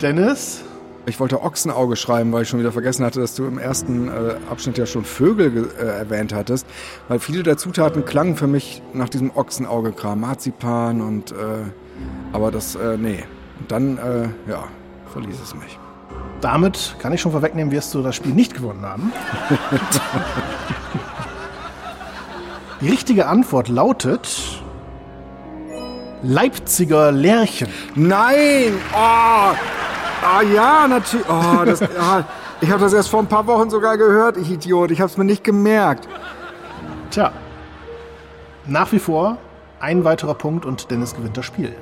Dennis? 0.00 0.62
Ich 1.04 1.18
wollte 1.18 1.42
Ochsenauge 1.42 1.96
schreiben, 1.96 2.30
weil 2.32 2.42
ich 2.42 2.48
schon 2.48 2.60
wieder 2.60 2.70
vergessen 2.70 3.04
hatte, 3.04 3.18
dass 3.20 3.34
du 3.34 3.44
im 3.46 3.58
ersten 3.58 4.06
äh, 4.06 4.36
Abschnitt 4.48 4.78
ja 4.78 4.86
schon 4.86 5.04
Vögel 5.04 5.50
ge- 5.50 5.66
äh, 5.80 5.98
erwähnt 5.98 6.32
hattest. 6.32 6.64
Weil 7.08 7.18
viele 7.18 7.42
der 7.42 7.56
Zutaten 7.56 8.04
klangen 8.04 8.36
für 8.36 8.46
mich 8.46 8.80
nach 8.92 9.08
diesem 9.08 9.32
Ochsenauge-Kram. 9.34 10.20
Marzipan 10.20 11.00
und. 11.00 11.32
Äh, 11.32 11.34
aber 12.32 12.52
das, 12.52 12.76
äh, 12.76 12.96
nee. 12.96 13.24
Und 13.58 13.72
dann, 13.72 13.98
äh, 13.98 14.28
ja, 14.48 14.64
verließ 15.12 15.40
es 15.42 15.54
mich. 15.56 15.76
Damit 16.42 16.96
kann 16.98 17.12
ich 17.12 17.20
schon 17.20 17.32
vorwegnehmen, 17.32 17.72
wirst 17.72 17.94
du 17.94 18.02
das 18.02 18.16
Spiel 18.16 18.34
nicht 18.34 18.52
gewonnen 18.54 18.84
haben. 18.84 19.12
Die 22.80 22.88
richtige 22.90 23.28
Antwort 23.28 23.68
lautet 23.68 24.60
Leipziger 26.24 27.12
Lerchen. 27.12 27.68
Nein! 27.94 28.74
Oh! 28.92 29.54
Ah 30.24 30.42
ja, 30.54 30.86
natürlich. 30.88 31.26
Oh, 31.28 31.64
das, 31.64 31.80
ah, 31.82 32.24
ich 32.60 32.70
habe 32.70 32.80
das 32.80 32.92
erst 32.92 33.08
vor 33.08 33.20
ein 33.20 33.28
paar 33.28 33.46
Wochen 33.46 33.70
sogar 33.70 33.96
gehört, 33.96 34.36
ich 34.36 34.50
Idiot. 34.50 34.90
Ich 34.90 35.00
habe 35.00 35.10
es 35.10 35.16
mir 35.16 35.24
nicht 35.24 35.44
gemerkt. 35.44 36.08
Tja, 37.10 37.32
nach 38.66 38.90
wie 38.90 38.98
vor 38.98 39.38
ein 39.78 40.04
weiterer 40.04 40.34
Punkt 40.34 40.64
und 40.64 40.90
Dennis 40.90 41.14
gewinnt 41.14 41.36
das 41.36 41.46
Spiel. 41.46 41.74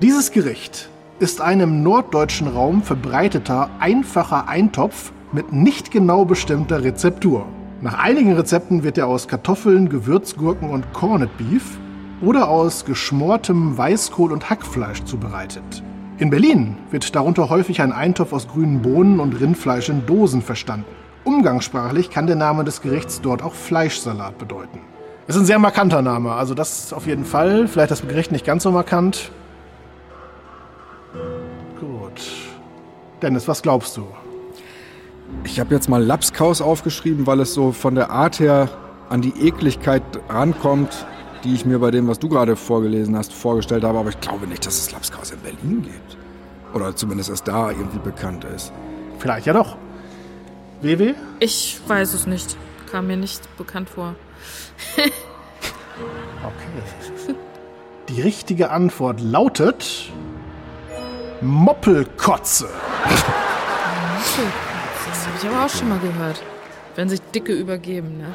Dieses 0.00 0.32
Gericht 0.32 0.88
ist 1.20 1.40
ein 1.40 1.60
im 1.60 1.82
norddeutschen 1.82 2.48
Raum 2.48 2.82
verbreiteter, 2.82 3.70
einfacher 3.78 4.48
Eintopf 4.48 5.12
mit 5.32 5.52
nicht 5.52 5.90
genau 5.90 6.24
bestimmter 6.24 6.82
Rezeptur. 6.82 7.46
Nach 7.80 7.98
einigen 7.98 8.32
Rezepten 8.32 8.82
wird 8.82 8.98
er 8.98 9.06
aus 9.06 9.28
Kartoffeln, 9.28 9.88
Gewürzgurken 9.88 10.70
und 10.70 10.92
Corned 10.92 11.36
Beef 11.36 11.78
oder 12.20 12.48
aus 12.48 12.84
geschmortem 12.84 13.76
Weißkohl 13.76 14.32
und 14.32 14.50
Hackfleisch 14.50 15.04
zubereitet. 15.04 15.82
In 16.18 16.30
Berlin 16.30 16.76
wird 16.90 17.14
darunter 17.14 17.48
häufig 17.48 17.80
ein 17.80 17.92
Eintopf 17.92 18.32
aus 18.32 18.48
grünen 18.48 18.82
Bohnen 18.82 19.20
und 19.20 19.40
Rindfleisch 19.40 19.88
in 19.88 20.06
Dosen 20.06 20.42
verstanden. 20.42 20.86
Umgangssprachlich 21.24 22.10
kann 22.10 22.26
der 22.26 22.36
Name 22.36 22.64
des 22.64 22.82
Gerichts 22.82 23.20
dort 23.20 23.42
auch 23.42 23.54
Fleischsalat 23.54 24.38
bedeuten. 24.38 24.80
Ist 25.26 25.36
ein 25.36 25.46
sehr 25.46 25.58
markanter 25.58 26.02
Name, 26.02 26.32
also 26.32 26.54
das 26.54 26.92
auf 26.92 27.06
jeden 27.06 27.24
Fall. 27.24 27.66
Vielleicht 27.66 27.90
das 27.90 28.06
Gericht 28.06 28.30
nicht 28.30 28.44
ganz 28.44 28.62
so 28.62 28.70
markant. 28.70 29.30
Gut. 31.80 32.20
Dennis, 33.22 33.48
was 33.48 33.62
glaubst 33.62 33.96
du? 33.96 34.06
Ich 35.44 35.58
habe 35.58 35.74
jetzt 35.74 35.88
mal 35.88 36.02
Lapskaus 36.02 36.60
aufgeschrieben, 36.60 37.26
weil 37.26 37.40
es 37.40 37.54
so 37.54 37.72
von 37.72 37.94
der 37.94 38.10
Art 38.10 38.40
her 38.40 38.68
an 39.08 39.22
die 39.22 39.46
Ekligkeit 39.46 40.02
rankommt, 40.28 41.06
die 41.44 41.54
ich 41.54 41.64
mir 41.64 41.78
bei 41.78 41.90
dem, 41.90 42.08
was 42.08 42.18
du 42.18 42.28
gerade 42.28 42.56
vorgelesen 42.56 43.16
hast, 43.16 43.32
vorgestellt 43.32 43.84
habe. 43.84 43.98
Aber 43.98 44.08
ich 44.10 44.20
glaube 44.20 44.46
nicht, 44.46 44.66
dass 44.66 44.78
es 44.78 44.92
Lapskaus 44.92 45.30
in 45.30 45.40
Berlin 45.40 45.82
gibt. 45.82 46.16
Oder 46.74 46.94
zumindest 46.96 47.30
es 47.30 47.42
da 47.42 47.70
irgendwie 47.70 47.98
bekannt 47.98 48.44
ist. 48.44 48.72
Vielleicht 49.18 49.46
ja 49.46 49.52
doch. 49.52 49.76
WW? 50.82 51.14
Ich 51.40 51.80
weiß 51.86 52.14
es 52.14 52.26
nicht. 52.26 52.56
Kam 52.90 53.06
mir 53.06 53.16
nicht 53.16 53.56
bekannt 53.56 53.88
vor. 53.88 54.14
Okay. 56.42 57.34
Die 58.08 58.20
richtige 58.20 58.70
Antwort 58.70 59.20
lautet 59.20 60.10
Moppelkotze. 61.44 62.68
Das 64.24 65.26
habe 65.26 65.36
ich 65.40 65.48
aber 65.48 65.64
auch 65.66 65.70
schon 65.70 65.88
mal 65.88 65.98
gehört. 65.98 66.42
Wenn 66.96 67.08
sich 67.08 67.20
Dicke 67.32 67.52
übergeben, 67.52 68.18
ne? 68.18 68.34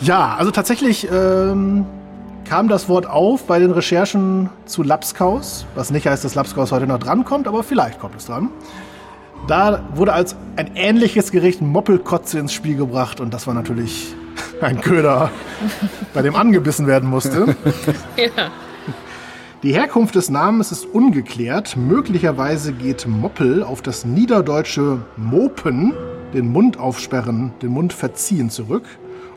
Ja, 0.00 0.34
also 0.38 0.50
tatsächlich 0.50 1.06
ähm, 1.12 1.84
kam 2.48 2.68
das 2.68 2.88
Wort 2.88 3.06
auf 3.06 3.44
bei 3.44 3.58
den 3.58 3.70
Recherchen 3.70 4.48
zu 4.64 4.82
Lapskaus, 4.82 5.66
was 5.74 5.90
nicht 5.90 6.06
heißt, 6.06 6.24
dass 6.24 6.34
Lapskaus 6.34 6.72
heute 6.72 6.86
noch 6.86 6.98
drankommt, 6.98 7.46
aber 7.46 7.62
vielleicht 7.62 8.00
kommt 8.00 8.16
es 8.16 8.24
dran. 8.24 8.48
Da 9.46 9.82
wurde 9.94 10.14
als 10.14 10.36
ein 10.56 10.70
ähnliches 10.74 11.32
Gericht 11.32 11.60
Moppelkotze 11.60 12.38
ins 12.38 12.54
Spiel 12.54 12.76
gebracht 12.76 13.20
und 13.20 13.34
das 13.34 13.46
war 13.46 13.52
natürlich 13.52 14.14
ein 14.62 14.80
Köder, 14.80 15.30
bei 16.14 16.22
dem 16.22 16.34
angebissen 16.34 16.86
werden 16.86 17.08
musste. 17.08 17.54
Ja. 18.16 18.50
Die 19.62 19.74
Herkunft 19.74 20.14
des 20.14 20.30
Namens 20.30 20.72
ist 20.72 20.86
ungeklärt. 20.86 21.76
Möglicherweise 21.76 22.72
geht 22.72 23.06
Moppel 23.06 23.62
auf 23.62 23.82
das 23.82 24.06
niederdeutsche 24.06 25.02
Mopen, 25.18 25.92
den 26.32 26.50
Mund 26.50 26.78
aufsperren, 26.78 27.52
den 27.60 27.72
Mund 27.72 27.92
verziehen 27.92 28.48
zurück. 28.48 28.84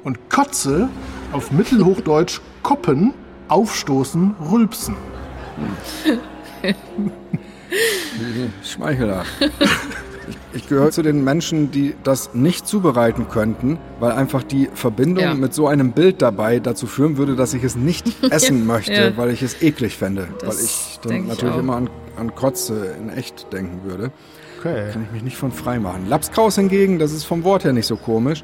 Und 0.05 0.29
Kotze 0.29 0.87
auf 1.33 1.51
Mittelhochdeutsch 1.51 2.39
Koppen, 2.61 3.13
aufstoßen, 3.49 4.35
rülpsen. 4.49 4.95
Schmeichelhaft. 8.63 9.29
Ich, 10.29 10.37
ich 10.53 10.69
gehöre 10.69 10.91
zu 10.91 11.01
den 11.01 11.23
Menschen, 11.23 11.71
die 11.71 11.95
das 12.03 12.33
nicht 12.33 12.67
zubereiten 12.67 13.27
könnten, 13.29 13.77
weil 13.99 14.11
einfach 14.13 14.43
die 14.43 14.69
Verbindung 14.73 15.23
Ja. 15.23 15.33
mit 15.33 15.53
so 15.53 15.67
einem 15.67 15.91
Bild 15.91 16.21
dabei 16.21 16.59
dazu 16.59 16.87
führen 16.87 17.17
würde, 17.17 17.35
dass 17.35 17.53
ich 17.53 17.63
es 17.63 17.75
nicht 17.75 18.05
essen 18.31 18.65
möchte, 18.65 18.93
Ja. 18.93 19.17
weil 19.17 19.31
ich 19.31 19.41
es 19.41 19.61
eklig 19.61 19.97
fände. 19.97 20.27
Das 20.41 20.57
weil 20.57 20.63
ich 20.65 20.99
dann 21.03 21.11
ich 21.15 21.27
natürlich 21.27 21.55
auch. 21.55 21.59
immer 21.59 21.75
an, 21.75 21.89
an 22.17 22.35
Kotze 22.35 22.95
in 22.99 23.09
echt 23.09 23.51
denken 23.51 23.81
würde. 23.89 24.11
Okay. 24.59 24.91
Kann 24.93 25.03
ich 25.03 25.11
mich 25.11 25.23
nicht 25.23 25.37
von 25.37 25.51
frei 25.51 25.77
machen. 25.79 26.07
Lapskaus 26.07 26.55
hingegen, 26.55 26.97
das 26.99 27.11
ist 27.11 27.25
vom 27.25 27.43
Wort 27.43 27.65
her 27.65 27.73
nicht 27.73 27.87
so 27.87 27.97
komisch. 27.97 28.43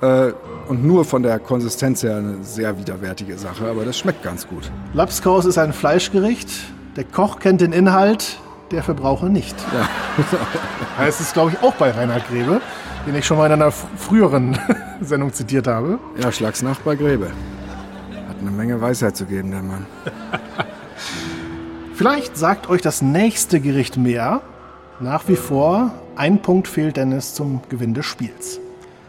Äh, 0.00 0.32
und 0.68 0.84
nur 0.84 1.04
von 1.04 1.22
der 1.22 1.38
Konsistenz 1.38 2.02
her 2.02 2.16
eine 2.16 2.38
sehr 2.42 2.78
widerwärtige 2.78 3.36
Sache, 3.38 3.66
aber 3.66 3.84
das 3.84 3.98
schmeckt 3.98 4.22
ganz 4.22 4.46
gut. 4.48 4.70
Lapskaus 4.94 5.44
ist 5.44 5.58
ein 5.58 5.72
Fleischgericht. 5.74 6.48
Der 6.96 7.04
Koch 7.04 7.38
kennt 7.40 7.60
den 7.60 7.72
Inhalt, 7.72 8.38
der 8.74 8.82
Verbraucher 8.82 9.28
nicht. 9.28 9.56
Ja. 9.72 9.88
Heißt 10.98 11.20
es, 11.20 11.32
glaube 11.32 11.52
ich, 11.52 11.62
auch 11.62 11.74
bei 11.74 11.90
Reinhard 11.90 12.28
Grebe, 12.28 12.60
den 13.06 13.14
ich 13.14 13.24
schon 13.24 13.38
mal 13.38 13.46
in 13.46 13.52
einer 13.52 13.70
früheren 13.70 14.58
Sendung 15.00 15.32
zitiert 15.32 15.66
habe. 15.66 15.98
Ja, 16.20 16.30
Schlagsnacht 16.30 16.84
bei 16.84 16.96
Grebe. 16.96 17.26
Hat 18.28 18.36
eine 18.40 18.50
Menge 18.50 18.80
Weisheit 18.80 19.16
zu 19.16 19.26
geben, 19.26 19.50
der 19.50 19.62
Mann. 19.62 19.86
Vielleicht 21.94 22.36
sagt 22.36 22.68
euch 22.68 22.82
das 22.82 23.02
nächste 23.02 23.60
Gericht 23.60 23.96
mehr. 23.96 24.42
Nach 25.00 25.28
wie 25.28 25.36
vor, 25.36 25.92
ein 26.16 26.42
Punkt 26.42 26.68
fehlt 26.68 26.96
Dennis 26.96 27.34
zum 27.34 27.62
Gewinn 27.68 27.94
des 27.94 28.06
Spiels. 28.06 28.60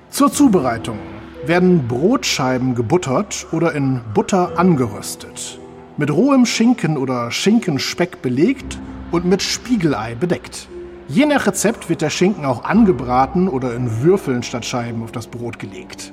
Zur 0.09 0.31
Zubereitung 0.31 0.99
werden 1.45 1.87
Brotscheiben 1.87 2.75
gebuttert 2.75 3.47
oder 3.51 3.73
in 3.73 4.01
Butter 4.13 4.57
angeröstet, 4.57 5.59
mit 5.97 6.11
rohem 6.11 6.45
Schinken 6.45 6.97
oder 6.97 7.31
Schinkenspeck 7.31 8.21
belegt 8.21 8.79
und 9.11 9.25
mit 9.25 9.41
Spiegelei 9.41 10.15
bedeckt. 10.15 10.67
Je 11.07 11.25
nach 11.25 11.45
Rezept 11.45 11.87
wird 11.89 12.01
der 12.01 12.09
Schinken 12.09 12.45
auch 12.45 12.63
angebraten 12.63 13.47
oder 13.47 13.75
in 13.75 14.01
Würfeln 14.01 14.41
statt 14.41 14.65
Scheiben 14.65 15.03
auf 15.03 15.11
das 15.11 15.27
Brot 15.27 15.59
gelegt. 15.59 16.11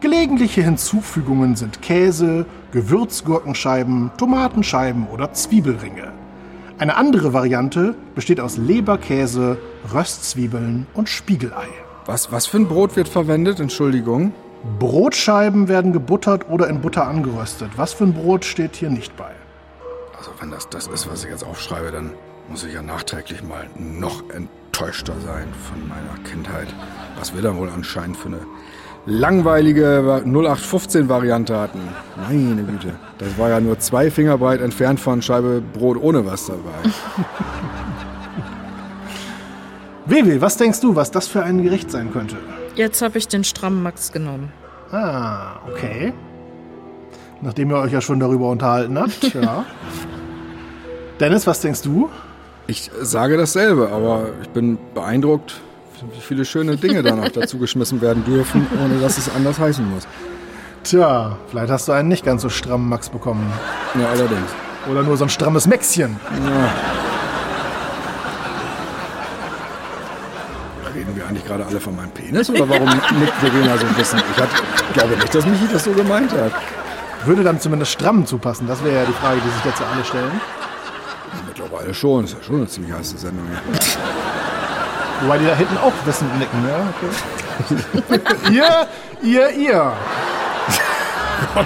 Gelegentliche 0.00 0.62
Hinzufügungen 0.62 1.56
sind 1.56 1.80
Käse, 1.80 2.44
Gewürzgurkenscheiben, 2.72 4.10
Tomatenscheiben 4.18 5.06
oder 5.06 5.32
Zwiebelringe. 5.32 6.12
Eine 6.76 6.96
andere 6.96 7.32
Variante 7.32 7.94
besteht 8.14 8.40
aus 8.40 8.56
Leberkäse, 8.56 9.58
Röstzwiebeln 9.94 10.88
und 10.94 11.08
Spiegelei. 11.08 11.68
Was, 12.06 12.32
was 12.32 12.46
für 12.46 12.58
ein 12.58 12.66
Brot 12.66 12.96
wird 12.96 13.08
verwendet? 13.08 13.60
Entschuldigung. 13.60 14.32
Brotscheiben 14.78 15.68
werden 15.68 15.92
gebuttert 15.92 16.50
oder 16.50 16.68
in 16.68 16.80
Butter 16.80 17.06
angeröstet. 17.06 17.70
Was 17.76 17.92
für 17.92 18.04
ein 18.04 18.12
Brot 18.12 18.44
steht 18.44 18.76
hier 18.76 18.90
nicht 18.90 19.16
bei? 19.16 19.30
Also 20.24 20.40
wenn 20.40 20.50
das 20.50 20.66
das 20.70 20.86
ist, 20.86 21.10
was 21.10 21.22
ich 21.22 21.30
jetzt 21.30 21.44
aufschreibe, 21.44 21.92
dann 21.92 22.12
muss 22.48 22.64
ich 22.64 22.72
ja 22.72 22.80
nachträglich 22.80 23.42
mal 23.42 23.68
noch 23.76 24.22
enttäuschter 24.30 25.12
sein 25.20 25.48
von 25.68 25.86
meiner 25.86 26.16
Kindheit. 26.26 26.68
Was 27.18 27.34
wir 27.34 27.42
dann 27.42 27.58
wohl 27.58 27.68
anscheinend 27.68 28.16
für 28.16 28.28
eine 28.28 28.40
langweilige 29.04 30.22
0815-Variante 30.24 31.58
hatten. 31.58 31.80
Meine 32.16 32.62
Güte. 32.62 32.94
Das 33.18 33.36
war 33.36 33.50
ja 33.50 33.60
nur 33.60 33.78
zwei 33.80 34.10
Finger 34.10 34.38
breit 34.38 34.62
entfernt 34.62 34.98
von 34.98 35.20
Scheibe 35.20 35.60
Brot 35.60 35.98
ohne 36.00 36.24
was 36.24 36.46
dabei. 36.46 36.72
Wewe, 40.06 40.40
was 40.40 40.56
denkst 40.56 40.80
du, 40.80 40.96
was 40.96 41.10
das 41.10 41.28
für 41.28 41.42
ein 41.42 41.62
Gericht 41.62 41.90
sein 41.90 42.10
könnte? 42.10 42.36
Jetzt 42.76 43.02
habe 43.02 43.18
ich 43.18 43.28
den 43.28 43.44
strammen 43.44 43.82
Max 43.82 44.10
genommen. 44.10 44.50
Ah, 44.90 45.56
okay. 45.70 46.14
Nachdem 47.42 47.70
ihr 47.72 47.76
euch 47.76 47.92
ja 47.92 48.00
schon 48.00 48.20
darüber 48.20 48.48
unterhalten 48.48 48.98
habt, 48.98 49.34
ja. 49.34 49.66
Dennis, 51.20 51.46
was 51.46 51.60
denkst 51.60 51.82
du? 51.82 52.10
Ich 52.66 52.90
sage 53.00 53.36
dasselbe, 53.36 53.90
aber 53.92 54.28
ich 54.42 54.48
bin 54.48 54.78
beeindruckt, 54.94 55.60
wie 56.12 56.20
viele 56.20 56.44
schöne 56.44 56.76
Dinge 56.76 57.02
da 57.02 57.14
noch 57.14 57.28
dazu 57.28 57.58
geschmissen 57.58 58.00
werden 58.00 58.24
dürfen, 58.24 58.66
ohne 58.82 59.00
dass 59.00 59.16
es 59.18 59.30
anders 59.34 59.58
heißen 59.58 59.88
muss. 59.88 60.08
Tja, 60.82 61.36
vielleicht 61.50 61.70
hast 61.70 61.88
du 61.88 61.92
einen 61.92 62.08
nicht 62.08 62.24
ganz 62.24 62.42
so 62.42 62.48
strammen 62.48 62.88
Max 62.88 63.08
bekommen. 63.08 63.50
Ja, 63.94 64.08
allerdings. 64.08 64.50
Oder 64.90 65.02
nur 65.02 65.16
so 65.16 65.24
ein 65.24 65.30
strammes 65.30 65.66
Mäxchen. 65.66 66.18
Reden 70.94 71.16
wir 71.16 71.26
eigentlich 71.26 71.44
gerade 71.46 71.64
alle 71.64 71.80
von 71.80 71.96
meinem 71.96 72.10
Penis 72.10 72.50
oder 72.50 72.68
warum 72.68 72.88
nickt 73.20 73.34
Verena 73.40 73.78
so 73.78 73.98
wissen? 73.98 74.20
Ich 74.34 74.42
hat, 74.42 74.50
glaube 74.92 75.14
nicht, 75.14 75.34
dass 75.34 75.46
Michi 75.46 75.68
das 75.72 75.84
so 75.84 75.92
gemeint 75.92 76.32
hat. 76.32 76.52
Würde 77.24 77.42
dann 77.42 77.60
zumindest 77.60 77.92
stramm 77.92 78.26
zupassen. 78.26 78.66
Das 78.66 78.82
wäre 78.84 78.96
ja 78.96 79.04
die 79.06 79.12
Frage, 79.12 79.40
die 79.44 79.50
sich 79.50 79.64
jetzt 79.64 79.80
ja 79.80 79.86
alle 79.94 80.04
stellen. 80.04 80.40
Mittlerweile 81.84 81.94
schon, 81.94 82.24
ist 82.24 82.34
ja 82.34 82.42
schon 82.42 82.56
eine 82.56 82.66
ziemlich 82.66 82.92
heiße 82.94 83.18
Sendung 83.18 83.46
hier. 83.46 83.60
Wobei 85.22 85.38
die 85.38 85.46
da 85.46 85.54
hinten 85.54 85.76
auch 85.78 85.92
wissend 86.04 86.38
nicken, 86.38 86.64
ja? 86.66 86.86
Okay. 86.96 87.08
ihr, 88.52 88.86
ihr, 89.22 89.50
ihr. 89.50 89.92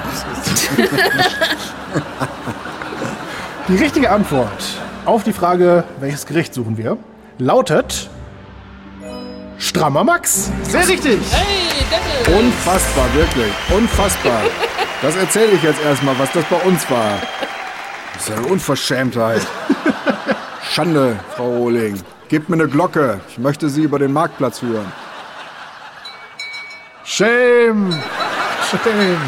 die 3.69 3.77
richtige 3.77 4.11
Antwort 4.11 4.65
auf 5.05 5.23
die 5.23 5.33
Frage, 5.33 5.85
welches 6.01 6.27
Gericht 6.27 6.53
suchen 6.53 6.77
wir, 6.77 6.99
lautet 7.39 8.11
Strammer 9.59 10.05
Max. 10.05 10.51
Sehr 10.65 10.87
richtig. 10.87 11.21
Unfassbar, 12.27 13.07
wirklich. 13.15 13.53
Unfassbar. 13.71 14.43
Das 15.01 15.17
erzähle 15.17 15.53
ich 15.53 15.63
jetzt 15.63 15.81
erstmal, 15.83 16.19
was 16.19 16.31
das 16.33 16.45
bei 16.45 16.57
uns 16.57 16.91
war. 16.91 17.19
Das 18.19 18.29
ist 18.29 18.37
eine 18.37 18.49
Unverschämtheit. 18.49 19.47
Schande, 20.73 21.21
Frau 21.37 21.51
Rohling. 21.57 22.01
Gebt 22.29 22.49
mir 22.49 22.57
eine 22.57 22.67
Glocke. 22.67 23.21
Ich 23.29 23.39
möchte 23.39 23.69
Sie 23.69 23.83
über 23.83 24.01
den 24.01 24.13
Marktplatz 24.13 24.59
führen. 24.59 24.91
Shame. 27.05 27.93
Shame. 28.69 29.21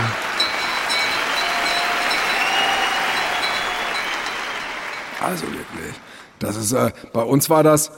Also 5.22 5.44
wirklich. 5.46 5.94
Das 6.40 6.56
ist, 6.56 6.72
äh, 6.72 6.90
bei 7.12 7.22
uns 7.22 7.48
war 7.48 7.62
das 7.62 7.92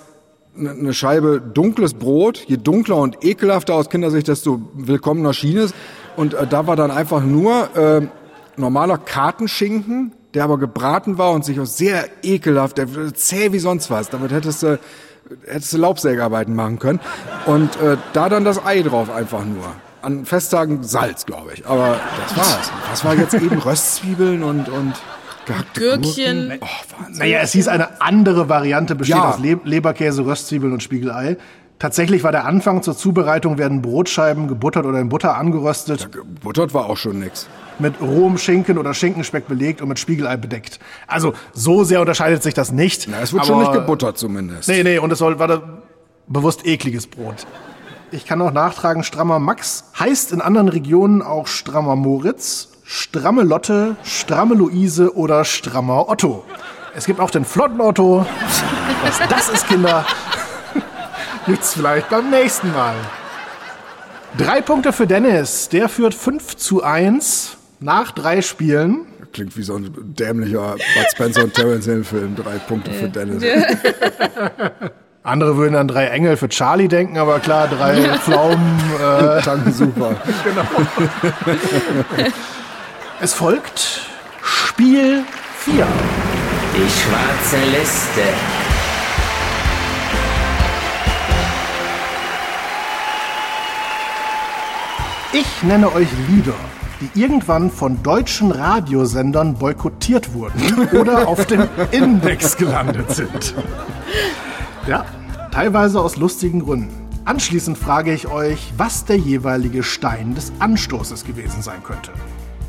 eine 0.55 0.75
ne 0.75 0.93
Scheibe 0.93 1.41
dunkles 1.41 1.95
Brot. 1.95 2.45
Je 2.49 2.59
dunkler 2.59 2.97
und 2.97 3.25
ekelhafter 3.25 3.75
aus 3.75 3.89
Kindersicht, 3.89 4.29
desto 4.29 4.61
willkommener 4.75 5.33
schien 5.33 5.57
es. 5.57 5.73
Und 6.17 6.35
äh, 6.35 6.47
da 6.47 6.67
war 6.67 6.77
dann 6.77 6.91
einfach 6.91 7.23
nur 7.23 7.75
äh, 7.75 8.07
normaler 8.59 8.99
Kartenschinken, 8.99 10.13
der 10.35 10.45
aber 10.45 10.59
gebraten 10.59 11.19
war 11.19 11.33
und 11.33 11.45
sich 11.45 11.61
auch 11.61 11.67
sehr 11.67 12.05
ekelhaft, 12.23 12.79
der 12.79 12.87
zäh 13.15 13.53
wie 13.53 13.59
sonst 13.59 13.91
was. 13.91 14.09
Damit 14.11 14.33
hättest 14.33 14.63
du, 14.63 14.79
hättest 15.47 15.73
du 15.73 15.79
Laubsägearbeiten 15.79 16.55
machen 16.55 16.79
können. 16.79 17.01
Und 17.47 17.77
äh, 17.81 17.97
da 18.13 18.29
dann 18.29 18.45
das 18.45 18.65
Ei 18.65 18.83
drauf 18.83 19.11
einfach 19.11 19.45
nur. 19.45 19.65
An 20.01 20.25
Festtagen 20.27 20.83
Salz, 20.83 21.27
glaube 21.27 21.53
ich. 21.55 21.67
Aber 21.67 22.01
das 22.27 22.37
war's. 22.37 22.73
Was 22.91 23.05
war 23.05 23.15
jetzt 23.15 23.35
eben 23.35 23.59
Röstzwiebeln 23.59 24.43
und, 24.43 24.69
und 24.69 24.95
gehackte 25.47 25.81
Gürkchen. 25.81 26.49
Gurken? 26.49 26.59
Oh, 26.61 26.99
Wahnsinn. 26.99 27.19
Naja, 27.19 27.39
es 27.41 27.53
hieß 27.53 27.69
eine 27.69 28.01
andere 28.01 28.49
Variante, 28.49 28.95
besteht 28.95 29.17
Ja. 29.17 29.31
aus 29.31 29.39
Le 29.39 29.61
Leberkäse, 29.65 30.25
Röstzwiebeln 30.27 30.73
und 30.73 30.83
Spiegelei. 30.83 31.37
Tatsächlich 31.83 32.23
war 32.23 32.31
der 32.31 32.45
Anfang 32.45 32.81
zur 32.85 32.97
Zubereitung, 32.97 33.59
werden 33.59 33.83
Brotscheiben 33.83 34.47
gebuttert 34.47 34.87
oder 34.87 35.01
in 35.01 35.09
Butter 35.09 35.37
angeröstet, 35.37 36.13
Gebuttert 36.13 36.75
war 36.75 36.89
auch 36.89 36.97
schon 36.97 37.19
nix. 37.19 37.49
mit 37.81 38.01
rohem 38.01 38.39
Schinken 38.39 38.79
oder 38.79 38.95
Schinkenspeck 38.95 39.49
belegt 39.49 39.83
und 39.83 39.89
mit 39.89 39.99
Spiegelei 39.99 40.37
bedeckt. 40.37 40.79
Also 41.09 41.33
so 41.53 41.83
sehr 41.83 42.01
unterscheidet 42.01 42.41
sich 42.41 42.55
das 42.55 42.71
nicht. 42.71 43.09
Na, 43.11 43.19
es 43.21 43.33
wird 43.33 43.43
aber- 43.43 43.49
schon 43.49 43.59
nicht 43.59 43.73
gebuttert 43.73 44.17
zumindest. 44.17 44.69
Nee, 44.69 44.85
nee, 44.85 44.99
und 44.99 45.11
es 45.11 45.19
soll, 45.19 45.41
war 45.41 45.49
da 45.49 45.61
bewusst 46.29 46.65
ekliges 46.65 47.09
Brot. 47.09 47.49
Ich 48.13 48.27
kann 48.27 48.39
noch 48.39 48.53
nachtragen, 48.53 49.03
strammer 49.03 49.41
Max 49.41 49.83
heißt 49.99 50.31
in 50.31 50.41
anderen 50.41 50.69
Regionen 50.69 51.21
auch 51.21 51.49
strammer 51.49 51.97
Moritz, 51.97 52.69
stramme 52.85 53.43
Lotte, 53.43 53.97
stramme 54.05 54.55
Luise 54.55 55.17
oder 55.17 55.45
strammer 55.45 56.09
Otto. 56.09 56.45
Es 56.95 57.07
gibt 57.07 57.19
auch 57.19 57.31
den 57.33 57.45
flotten 57.45 57.81
Otto. 57.81 58.25
Was 59.03 59.19
das 59.29 59.49
ist, 59.49 59.67
Kinder, 59.67 60.05
gibt's 61.47 61.75
vielleicht 61.75 62.09
beim 62.11 62.31
nächsten 62.31 62.73
Mal. 62.73 62.95
Drei 64.37 64.61
Punkte 64.61 64.93
für 64.93 65.07
Dennis. 65.07 65.69
Der 65.69 65.89
führt 65.89 66.15
5 66.15 66.57
zu 66.57 66.83
1 66.83 67.57
nach 67.81 68.13
drei 68.13 68.43
Spielen. 68.43 69.07
Klingt 69.33 69.57
wie 69.57 69.63
so 69.63 69.77
ein 69.77 70.15
dämlicher 70.15 70.73
Bud 70.73 71.07
Spencer 71.11 71.45
und 71.45 71.55
Terence 71.55 71.87
Hill 71.87 72.05
Film. 72.05 72.37
Drei 72.37 72.59
Punkte 72.59 72.91
für 72.93 73.09
Dennis. 73.09 73.43
Andere 75.25 75.57
würden 75.57 75.77
an 75.77 75.87
drei 75.87 76.07
Engel 76.07 76.37
für 76.37 76.49
Charlie 76.49 76.89
denken, 76.89 77.17
aber 77.17 77.39
klar, 77.39 77.69
drei 77.69 78.19
Pflaumen. 78.19 78.81
Äh, 78.99 79.41
Danke, 79.45 79.71
super. 79.71 80.17
es 83.21 83.33
folgt 83.33 84.01
Spiel 84.43 85.23
4. 85.59 85.87
Die 86.75 86.91
schwarze 86.91 87.59
Liste. 87.71 88.62
Ich 95.35 95.63
nenne 95.63 95.91
euch 95.95 96.09
Lieder, 96.29 96.55
die 97.01 97.19
irgendwann 97.19 97.71
von 97.71 98.03
deutschen 98.03 98.51
Radiosendern 98.53 99.55
boykottiert 99.55 100.35
wurden 100.35 100.89
oder 100.93 101.27
auf 101.27 101.47
dem 101.47 101.67
Index 101.91 102.55
gelandet 102.59 103.11
sind. 103.13 103.55
Ja, 104.87 105.07
teilweise 105.51 106.03
aus 106.03 106.19
lustigen 106.19 106.61
Gründen. 106.61 107.09
Anschließend 107.25 107.79
frage 107.79 108.13
ich 108.13 108.29
euch, 108.29 108.75
was 108.77 109.07
der 109.07 109.17
jeweilige 109.17 109.83
Stein 109.83 110.35
des 110.35 110.53
Anstoßes 110.59 111.25
gewesen 111.25 111.63
sein 111.63 111.83
könnte. 111.83 112.11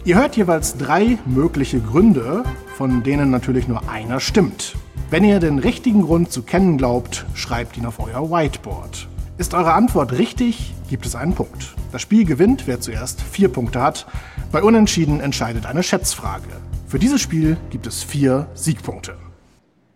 Ihr 0.06 0.16
hört 0.16 0.38
jeweils 0.38 0.78
drei 0.78 1.18
mögliche 1.26 1.82
Gründe, 1.82 2.46
von 2.78 3.04
denen 3.04 3.30
natürlich 3.30 3.68
nur 3.68 3.90
einer 3.90 4.22
stimmt. 4.22 4.76
Wenn 5.10 5.26
ihr 5.26 5.42
den 5.42 5.60
richtigen 5.60 6.04
Grund 6.04 6.32
zu 6.32 6.44
kennen 6.44 6.78
glaubt, 6.78 7.26
schreibt 7.34 7.76
ihn 7.76 7.86
auf 7.86 8.00
euer 8.00 8.32
Whiteboard. 8.32 9.10
Ist 9.38 9.54
eure 9.54 9.74
Antwort 9.74 10.14
richtig, 10.14 10.74
gibt 10.94 11.08
es 11.08 11.16
einen 11.16 11.34
Punkt. 11.34 11.74
Das 11.92 12.04
Spiel 12.04 12.24
gewinnt, 12.24 12.68
wer 12.68 12.80
zuerst 12.80 13.20
vier 13.20 13.50
Punkte 13.50 13.82
hat. 13.82 14.06
Bei 14.52 14.62
Unentschieden 14.62 15.22
entscheidet 15.22 15.66
eine 15.66 15.82
Schätzfrage. 15.82 16.44
Für 16.88 17.00
dieses 17.00 17.20
Spiel 17.20 17.58
gibt 17.72 17.88
es 17.88 18.04
vier 18.04 18.46
Siegpunkte. 18.54 19.16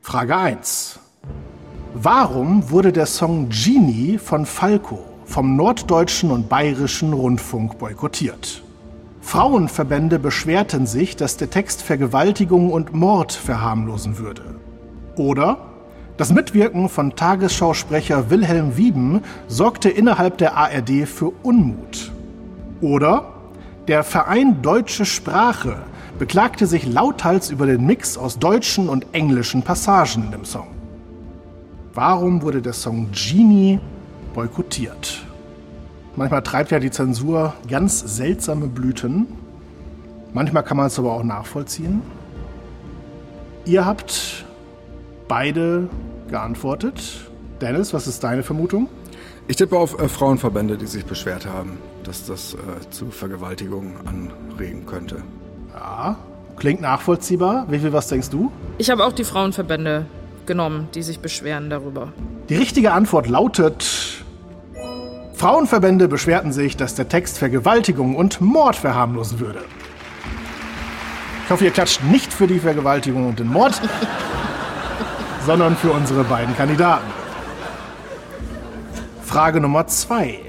Frage 0.02 0.36
1. 0.36 0.98
Warum 1.94 2.72
wurde 2.72 2.92
der 2.92 3.06
Song 3.06 3.50
Genie 3.50 4.18
von 4.18 4.48
Falco 4.48 5.06
vom 5.26 5.56
norddeutschen 5.56 6.32
und 6.32 6.50
bayerischen 6.50 7.14
Rundfunk 7.14 7.78
boykottiert? 7.78 8.64
Frauenverbände 9.22 10.18
beschwerten 10.18 10.88
sich, 10.88 11.16
dass 11.16 11.38
der 11.38 11.52
Text 11.52 11.84
Vergewaltigung 11.84 12.72
und 12.72 12.96
Mord 12.96 13.34
verharmlosen 13.34 14.18
würde. 14.18 14.56
Oder 15.16 15.60
das 16.18 16.34
Mitwirken 16.34 16.90
von 16.90 17.16
Tagesschausprecher 17.16 18.32
Wilhelm 18.32 18.76
Wieben 18.76 19.22
sorgte 19.48 19.90
innerhalb 19.90 20.40
der 20.40 20.58
ARD 20.58 21.08
für 21.08 21.32
Unmut. 21.44 22.12
Oder 22.82 23.34
der 23.88 24.04
Verein 24.04 24.62
Deutsche 24.64 25.06
Sprache 25.06 25.78
beklagte 26.18 26.66
sich 26.66 26.88
lauthals 26.88 27.52
über 27.52 27.68
den 27.68 27.86
Mix 27.86 28.18
aus 28.18 28.40
deutschen 28.40 28.90
und 28.90 29.06
englischen 29.14 29.62
Passagen 29.62 30.34
im 30.34 30.44
Song. 30.44 30.68
Warum 31.94 32.42
wurde 32.42 32.64
der 32.64 32.74
Song 32.74 33.10
Genie 33.12 33.80
boykottiert? 34.34 35.24
Manchmal 36.16 36.42
treibt 36.42 36.72
ja 36.72 36.80
die 36.80 36.90
Zensur 36.90 37.54
ganz 37.70 38.00
seltsame 38.00 38.66
Blüten. 38.66 39.28
Manchmal 40.34 40.64
kann 40.64 40.78
man 40.78 40.88
es 40.88 40.98
aber 40.98 41.14
auch 41.14 41.24
nachvollziehen. 41.24 42.02
Ihr 43.66 43.86
habt 43.86 44.46
beide 45.28 45.90
geantwortet. 46.28 47.02
Dennis, 47.62 47.94
was 47.94 48.08
ist 48.08 48.24
deine 48.24 48.44
Vermutung? 48.44 48.90
Ich 49.48 49.56
tippe 49.56 49.78
auf 49.78 50.00
äh, 50.00 50.08
Frauenverbände, 50.10 50.78
die 50.78 50.88
sich 50.88 51.06
beschwert 51.06 51.46
haben, 51.46 51.78
dass 52.04 52.26
das 52.26 52.54
äh, 52.54 52.90
zu 52.90 53.12
Vergewaltigungen 53.12 53.94
anregen 54.06 54.86
könnte. 54.86 55.24
Ja, 55.74 56.18
klingt 56.58 56.82
nachvollziehbar. 56.82 57.66
Wie 57.70 57.80
viel 57.80 57.94
was 57.94 58.08
denkst 58.08 58.30
du? 58.30 58.52
Ich 58.78 58.90
habe 58.90 59.06
auch 59.06 59.14
die 59.14 59.24
Frauenverbände 59.24 60.06
genommen, 60.46 60.90
die 60.94 61.04
sich 61.04 61.20
beschweren 61.20 61.70
darüber. 61.70 62.14
Die 62.50 62.56
richtige 62.56 62.92
Antwort 62.92 63.28
lautet 63.28 64.08
Frauenverbände 65.38 66.08
beschwerten 66.08 66.52
sich, 66.52 66.78
dass 66.78 66.96
der 66.96 67.10
Text 67.10 67.38
Vergewaltigung 67.38 68.16
und 68.16 68.42
Mord 68.42 68.76
verharmlosen 68.76 69.40
würde. 69.40 69.60
Ich 71.46 71.52
hoffe, 71.52 71.66
ihr 71.66 71.72
klatscht 71.72 72.04
nicht 72.04 72.34
für 72.34 72.48
die 72.48 72.60
Vergewaltigung 72.60 73.28
und 73.28 73.38
den 73.38 73.48
Mord, 73.48 73.80
sondern 75.48 75.78
für 75.78 75.92
unsere 75.92 76.26
beiden 76.26 76.58
Kandidaten. 76.58 77.08
Frage 79.24 79.62
Nummer 79.62 79.88
zwei. 79.88 80.40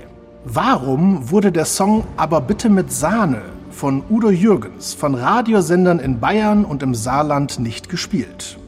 Warum 0.45 1.31
wurde 1.31 1.53
der 1.53 1.67
Song 1.67 2.05
Aber 2.17 2.41
bitte 2.41 2.69
mit 2.69 2.93
Sahne 2.93 3.43
von 3.71 4.03
Udo 4.11 4.31
Jürgens 4.31 4.95
von 4.95 5.15
Radiosendern 5.15 6.01
in 6.01 6.19
Bayern 6.19 6.65
und 6.65 6.83
im 6.83 6.97
Saarland 6.97 7.61
nicht 7.61 7.89
gespielt? 7.89 8.59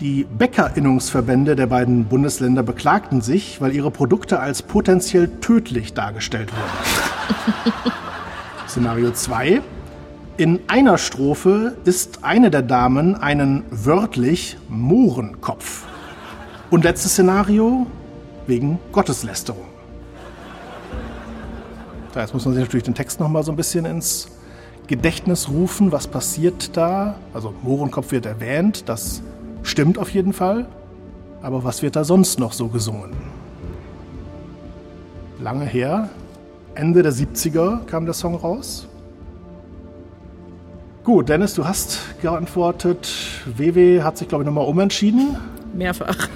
Die 0.00 0.24
Bäckerinnungsverbände 0.24 1.54
der 1.54 1.66
beiden 1.66 2.06
Bundesländer 2.06 2.62
beklagten 2.62 3.20
sich, 3.20 3.60
weil 3.60 3.74
ihre 3.74 3.90
Produkte 3.90 4.40
als 4.40 4.62
potenziell 4.62 5.28
tödlich 5.42 5.92
dargestellt 5.92 6.50
wurden. 6.50 7.74
Szenario 8.68 9.12
2. 9.12 9.60
In 10.36 10.60
einer 10.66 10.98
Strophe 10.98 11.76
ist 11.84 12.24
eine 12.24 12.50
der 12.50 12.62
Damen 12.62 13.16
einen 13.16 13.64
wörtlich 13.70 14.56
Mohrenkopf. 14.68 15.84
Und 16.70 16.84
letztes 16.84 17.12
Szenario 17.12 17.86
wegen 18.46 18.78
Gotteslästerung. 18.92 19.66
Da 22.12 22.20
jetzt 22.20 22.32
muss 22.32 22.44
man 22.44 22.54
sich 22.54 22.62
natürlich 22.62 22.84
den 22.84 22.94
Text 22.94 23.20
noch 23.20 23.28
mal 23.28 23.42
so 23.42 23.52
ein 23.52 23.56
bisschen 23.56 23.84
ins 23.84 24.28
Gedächtnis 24.86 25.48
rufen. 25.48 25.92
Was 25.92 26.06
passiert 26.06 26.76
da? 26.76 27.16
Also 27.34 27.54
Mohrenkopf 27.62 28.12
wird 28.12 28.26
erwähnt, 28.26 28.88
das 28.88 29.22
Stimmt 29.62 29.98
auf 29.98 30.10
jeden 30.10 30.32
Fall. 30.32 30.66
Aber 31.40 31.64
was 31.64 31.82
wird 31.82 31.96
da 31.96 32.04
sonst 32.04 32.38
noch 32.38 32.52
so 32.52 32.68
gesungen? 32.68 33.12
Lange 35.40 35.64
her, 35.64 36.08
Ende 36.74 37.02
der 37.02 37.12
70er 37.12 37.84
kam 37.86 38.04
der 38.04 38.14
Song 38.14 38.34
raus. 38.34 38.88
Gut, 41.04 41.28
Dennis, 41.28 41.54
du 41.54 41.66
hast 41.66 41.98
geantwortet. 42.20 43.12
WW 43.56 44.02
hat 44.02 44.18
sich, 44.18 44.28
glaube 44.28 44.44
ich, 44.44 44.46
nochmal 44.46 44.66
umentschieden. 44.68 45.36
Mehrfach. 45.74 46.28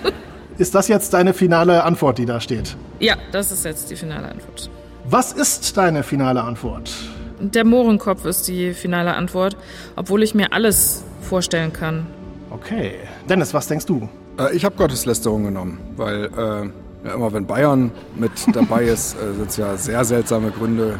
ist 0.58 0.74
das 0.74 0.88
jetzt 0.88 1.12
deine 1.12 1.34
finale 1.34 1.84
Antwort, 1.84 2.16
die 2.16 2.24
da 2.24 2.40
steht? 2.40 2.74
Ja, 3.00 3.16
das 3.32 3.52
ist 3.52 3.66
jetzt 3.66 3.90
die 3.90 3.96
finale 3.96 4.30
Antwort. 4.30 4.70
Was 5.04 5.32
ist 5.32 5.76
deine 5.76 6.02
finale 6.02 6.42
Antwort? 6.42 6.90
Der 7.38 7.66
Mohrenkopf 7.66 8.24
ist 8.24 8.48
die 8.48 8.72
finale 8.72 9.14
Antwort, 9.14 9.58
obwohl 9.94 10.22
ich 10.22 10.34
mir 10.34 10.54
alles 10.54 11.04
vorstellen 11.20 11.74
kann. 11.74 12.06
Okay. 12.48 12.94
Dennis, 13.28 13.52
was 13.52 13.66
denkst 13.66 13.84
du? 13.84 14.08
Äh, 14.38 14.56
ich 14.56 14.64
habe 14.64 14.74
Gotteslästerung 14.76 15.44
genommen, 15.44 15.78
weil 15.96 16.30
äh, 16.34 17.08
ja, 17.08 17.14
immer 17.14 17.30
wenn 17.34 17.46
Bayern 17.46 17.90
mit 18.16 18.32
dabei 18.54 18.84
ist, 18.84 19.16
äh, 19.16 19.34
sind 19.34 19.50
es 19.50 19.58
ja 19.58 19.76
sehr 19.76 20.02
seltsame 20.06 20.50
Gründe. 20.50 20.98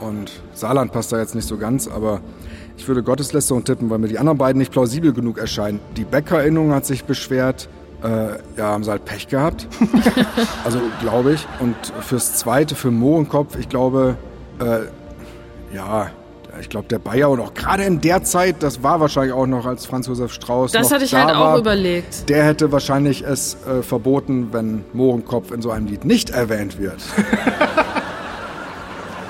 Und 0.00 0.32
Saarland 0.54 0.90
passt 0.90 1.12
da 1.12 1.18
jetzt 1.18 1.34
nicht 1.34 1.46
so 1.46 1.58
ganz, 1.58 1.86
aber 1.86 2.22
ich 2.76 2.88
würde 2.88 3.02
Gotteslästerung 3.02 3.64
tippen, 3.64 3.90
weil 3.90 3.98
mir 3.98 4.08
die 4.08 4.18
anderen 4.18 4.38
beiden 4.38 4.58
nicht 4.58 4.72
plausibel 4.72 5.12
genug 5.12 5.38
erscheinen. 5.38 5.80
Die 5.96 6.04
Bäckerinnung 6.04 6.72
hat 6.72 6.86
sich 6.86 7.04
beschwert, 7.04 7.68
äh, 8.02 8.08
ja, 8.56 8.66
haben 8.66 8.84
sie 8.84 8.90
halt 8.90 9.04
Pech 9.04 9.28
gehabt. 9.28 9.68
also 10.64 10.80
glaube 11.00 11.34
ich. 11.34 11.46
Und 11.60 11.76
fürs 12.00 12.34
Zweite, 12.36 12.74
für 12.74 12.90
Mohrenkopf, 12.90 13.56
ich 13.56 13.68
glaube, 13.68 14.16
äh, 14.60 15.74
ja, 15.74 16.10
ich 16.60 16.68
glaube, 16.68 16.88
der 16.88 16.98
Bayer 16.98 17.30
und 17.30 17.40
auch 17.40 17.54
gerade 17.54 17.84
in 17.84 18.00
der 18.00 18.24
Zeit, 18.24 18.62
das 18.62 18.82
war 18.82 19.00
wahrscheinlich 19.00 19.32
auch 19.32 19.46
noch 19.46 19.64
als 19.64 19.86
Franz 19.86 20.06
Josef 20.06 20.32
Strauß. 20.32 20.72
Das 20.72 20.92
hatte 20.92 21.04
ich 21.04 21.10
da 21.12 21.26
halt 21.26 21.36
auch 21.36 21.58
überlegt. 21.58 22.28
Der 22.28 22.44
hätte 22.44 22.72
wahrscheinlich 22.72 23.22
es 23.22 23.56
äh, 23.66 23.82
verboten, 23.82 24.48
wenn 24.52 24.84
Mohrenkopf 24.92 25.50
in 25.50 25.62
so 25.62 25.70
einem 25.70 25.86
Lied 25.86 26.04
nicht 26.04 26.30
erwähnt 26.30 26.78
wird. 26.78 26.98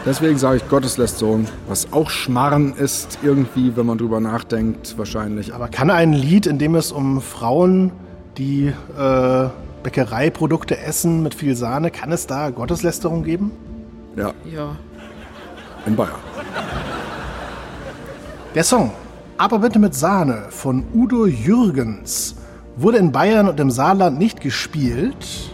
Deswegen 0.05 0.36
sage 0.36 0.57
ich 0.57 0.68
Gotteslästerung, 0.68 1.46
was 1.68 1.92
auch 1.92 2.11
Schmarren 2.11 2.74
ist, 2.74 3.20
irgendwie, 3.22 3.76
wenn 3.76 3.86
man 3.86 3.98
drüber 3.98 4.18
nachdenkt, 4.20 4.98
wahrscheinlich. 4.98 5.55
Aber 5.55 5.68
kann 5.68 5.90
ein 5.90 6.12
Lied, 6.12 6.46
in 6.46 6.59
dem 6.59 6.74
es 6.74 6.90
um 6.90 7.20
Frauen, 7.20 7.92
die 8.36 8.72
äh, 8.98 9.48
Bäckereiprodukte 9.84 10.76
essen 10.76 11.22
mit 11.22 11.34
viel 11.36 11.55
Sahne, 11.55 11.92
kann 11.92 12.11
es 12.11 12.26
da 12.26 12.50
Gotteslästerung 12.50 13.22
geben? 13.22 13.53
Ja. 14.16 14.32
Ja. 14.53 14.76
In 15.86 15.94
Bayern. 15.94 16.18
Der 18.55 18.64
Song 18.64 18.90
Aber 19.38 19.61
bitte 19.61 19.78
mit 19.78 19.94
Sahne 19.94 20.46
von 20.50 20.84
Udo 20.92 21.26
Jürgens 21.26 22.34
wurde 22.76 22.98
in 22.98 23.12
Bayern 23.12 23.48
und 23.48 23.59
im 23.61 23.70
Saarland 23.70 24.18
nicht 24.18 24.40
gespielt 24.40 25.53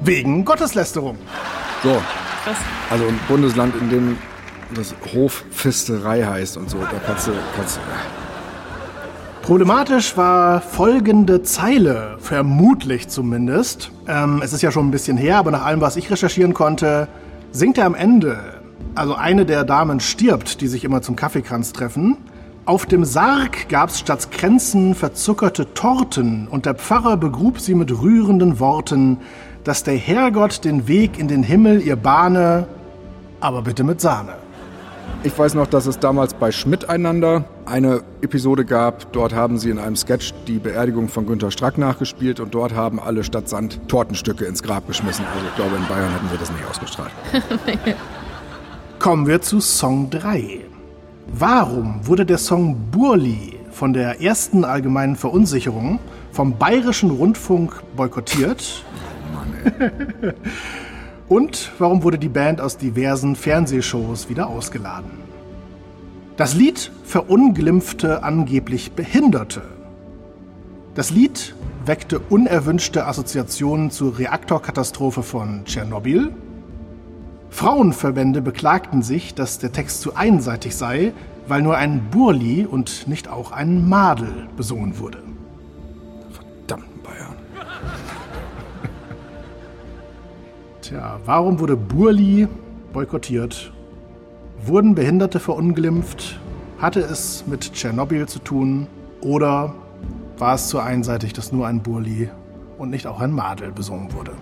wegen 0.00 0.44
Gotteslästerung. 0.44 1.16
So. 1.84 2.00
Krass. 2.44 2.56
Also 2.90 3.04
ein 3.06 3.18
Bundesland, 3.28 3.74
in 3.80 3.90
dem 3.90 4.18
das 4.74 4.94
Hoffisterei 5.12 6.24
heißt 6.24 6.56
und 6.56 6.70
so, 6.70 6.78
da 6.78 7.00
kannst 7.04 7.26
du, 7.26 7.32
kannst 7.56 7.76
du 7.76 7.80
Problematisch 9.42 10.16
war 10.16 10.60
folgende 10.60 11.42
Zeile, 11.42 12.18
vermutlich 12.20 13.08
zumindest. 13.08 13.90
Ähm, 14.06 14.40
es 14.44 14.52
ist 14.52 14.62
ja 14.62 14.70
schon 14.70 14.86
ein 14.86 14.90
bisschen 14.92 15.16
her, 15.16 15.38
aber 15.38 15.50
nach 15.50 15.64
allem, 15.64 15.80
was 15.80 15.96
ich 15.96 16.10
recherchieren 16.10 16.54
konnte, 16.54 17.08
singt 17.50 17.78
er 17.78 17.86
am 17.86 17.94
Ende 17.94 18.60
also 18.94 19.14
eine 19.14 19.46
der 19.46 19.64
Damen 19.64 20.00
stirbt, 20.00 20.60
die 20.60 20.68
sich 20.68 20.84
immer 20.84 21.02
zum 21.02 21.16
Kaffeekranz 21.16 21.72
treffen. 21.72 22.16
Auf 22.66 22.86
dem 22.86 23.04
Sarg 23.04 23.68
gab's 23.68 23.98
statt 24.00 24.30
Kränzen 24.30 24.94
verzuckerte 24.94 25.72
Torten 25.74 26.46
und 26.48 26.66
der 26.66 26.74
Pfarrer 26.74 27.16
begrub 27.16 27.60
sie 27.60 27.74
mit 27.74 27.90
rührenden 27.90 28.60
Worten, 28.60 29.18
dass 29.64 29.82
der 29.82 29.96
Herrgott 29.96 30.64
den 30.64 30.88
Weg 30.88 31.18
in 31.18 31.28
den 31.28 31.42
Himmel 31.42 31.80
ihr 31.80 31.96
bahne, 31.96 32.66
aber 33.40 33.62
bitte 33.62 33.84
mit 33.84 34.00
Sahne. 34.00 34.34
Ich 35.22 35.38
weiß 35.38 35.52
noch, 35.52 35.66
dass 35.66 35.84
es 35.84 35.98
damals 35.98 36.32
bei 36.32 36.50
Schmidt 36.50 36.88
einander 36.88 37.44
eine 37.66 38.02
Episode 38.22 38.64
gab. 38.64 39.12
Dort 39.12 39.34
haben 39.34 39.58
sie 39.58 39.68
in 39.68 39.78
einem 39.78 39.94
Sketch 39.94 40.32
die 40.46 40.58
Beerdigung 40.58 41.08
von 41.08 41.26
Günter 41.26 41.50
Strack 41.50 41.76
nachgespielt 41.76 42.40
und 42.40 42.54
dort 42.54 42.74
haben 42.74 42.98
alle 42.98 43.22
statt 43.22 43.46
Sand 43.46 43.80
Tortenstücke 43.86 44.46
ins 44.46 44.62
Grab 44.62 44.86
geschmissen. 44.86 45.26
Also 45.34 45.46
ich 45.46 45.54
glaube, 45.56 45.76
in 45.76 45.86
Bayern 45.88 46.10
hätten 46.10 46.30
wir 46.30 46.38
das 46.38 46.50
nicht 46.50 46.64
ausgestrahlt. 46.70 47.12
Kommen 48.98 49.26
wir 49.26 49.42
zu 49.42 49.60
Song 49.60 50.08
3. 50.08 50.60
Warum 51.26 52.06
wurde 52.06 52.24
der 52.24 52.38
Song 52.38 52.76
Burli 52.90 53.58
von 53.70 53.92
der 53.92 54.22
ersten 54.22 54.64
allgemeinen 54.64 55.16
Verunsicherung 55.16 55.98
vom 56.32 56.56
Bayerischen 56.56 57.10
Rundfunk 57.10 57.82
boykottiert? 57.94 58.84
Und 61.28 61.70
warum 61.78 62.02
wurde 62.02 62.18
die 62.18 62.28
Band 62.28 62.60
aus 62.60 62.76
diversen 62.76 63.36
Fernsehshows 63.36 64.28
wieder 64.28 64.48
ausgeladen? 64.48 65.10
Das 66.36 66.54
Lied 66.54 66.90
verunglimpfte 67.04 68.22
angeblich 68.24 68.92
Behinderte. 68.92 69.62
Das 70.94 71.10
Lied 71.10 71.54
weckte 71.86 72.18
unerwünschte 72.18 73.06
Assoziationen 73.06 73.90
zur 73.90 74.18
Reaktorkatastrophe 74.18 75.22
von 75.22 75.64
Tschernobyl. 75.66 76.32
Frauenverbände 77.50 78.42
beklagten 78.42 79.02
sich, 79.02 79.34
dass 79.34 79.58
der 79.58 79.72
Text 79.72 80.00
zu 80.00 80.16
einseitig 80.16 80.74
sei, 80.74 81.12
weil 81.46 81.62
nur 81.62 81.76
ein 81.76 82.08
Burli 82.10 82.66
und 82.66 83.06
nicht 83.06 83.28
auch 83.28 83.52
ein 83.52 83.88
Madel 83.88 84.48
besungen 84.56 84.98
wurde. 84.98 85.29
Tja, 90.90 91.20
warum 91.24 91.60
wurde 91.60 91.76
Burli 91.76 92.48
boykottiert? 92.92 93.70
Wurden 94.64 94.96
Behinderte 94.96 95.38
verunglimpft? 95.38 96.40
Hatte 96.78 96.98
es 96.98 97.44
mit 97.46 97.74
Tschernobyl 97.74 98.26
zu 98.26 98.40
tun? 98.40 98.88
Oder 99.20 99.72
war 100.36 100.56
es 100.56 100.66
zu 100.66 100.80
einseitig, 100.80 101.32
dass 101.32 101.52
nur 101.52 101.68
ein 101.68 101.80
Burli 101.80 102.28
und 102.76 102.90
nicht 102.90 103.06
auch 103.06 103.20
ein 103.20 103.30
Madel 103.30 103.70
besungen 103.70 104.12
wurde? 104.12 104.32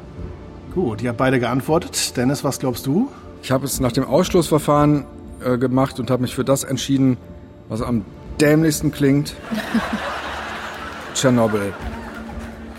Gut, 0.74 1.02
ihr 1.02 1.10
habt 1.10 1.18
beide 1.18 1.38
geantwortet. 1.38 2.16
Dennis, 2.16 2.42
was 2.44 2.58
glaubst 2.58 2.86
du? 2.86 3.10
Ich 3.42 3.50
habe 3.50 3.66
es 3.66 3.78
nach 3.78 3.92
dem 3.92 4.04
Ausschlussverfahren 4.04 5.04
äh, 5.44 5.58
gemacht 5.58 6.00
und 6.00 6.10
habe 6.10 6.22
mich 6.22 6.34
für 6.34 6.44
das 6.44 6.64
entschieden, 6.64 7.18
was 7.68 7.82
am 7.82 8.06
dämlichsten 8.40 8.90
klingt. 8.90 9.34
Tschernobyl. 11.14 11.74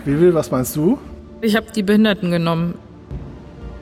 Vivi, 0.04 0.34
was 0.34 0.50
meinst 0.50 0.74
du? 0.74 0.98
Ich 1.40 1.54
habe 1.54 1.66
die 1.72 1.84
Behinderten 1.84 2.32
genommen. 2.32 2.74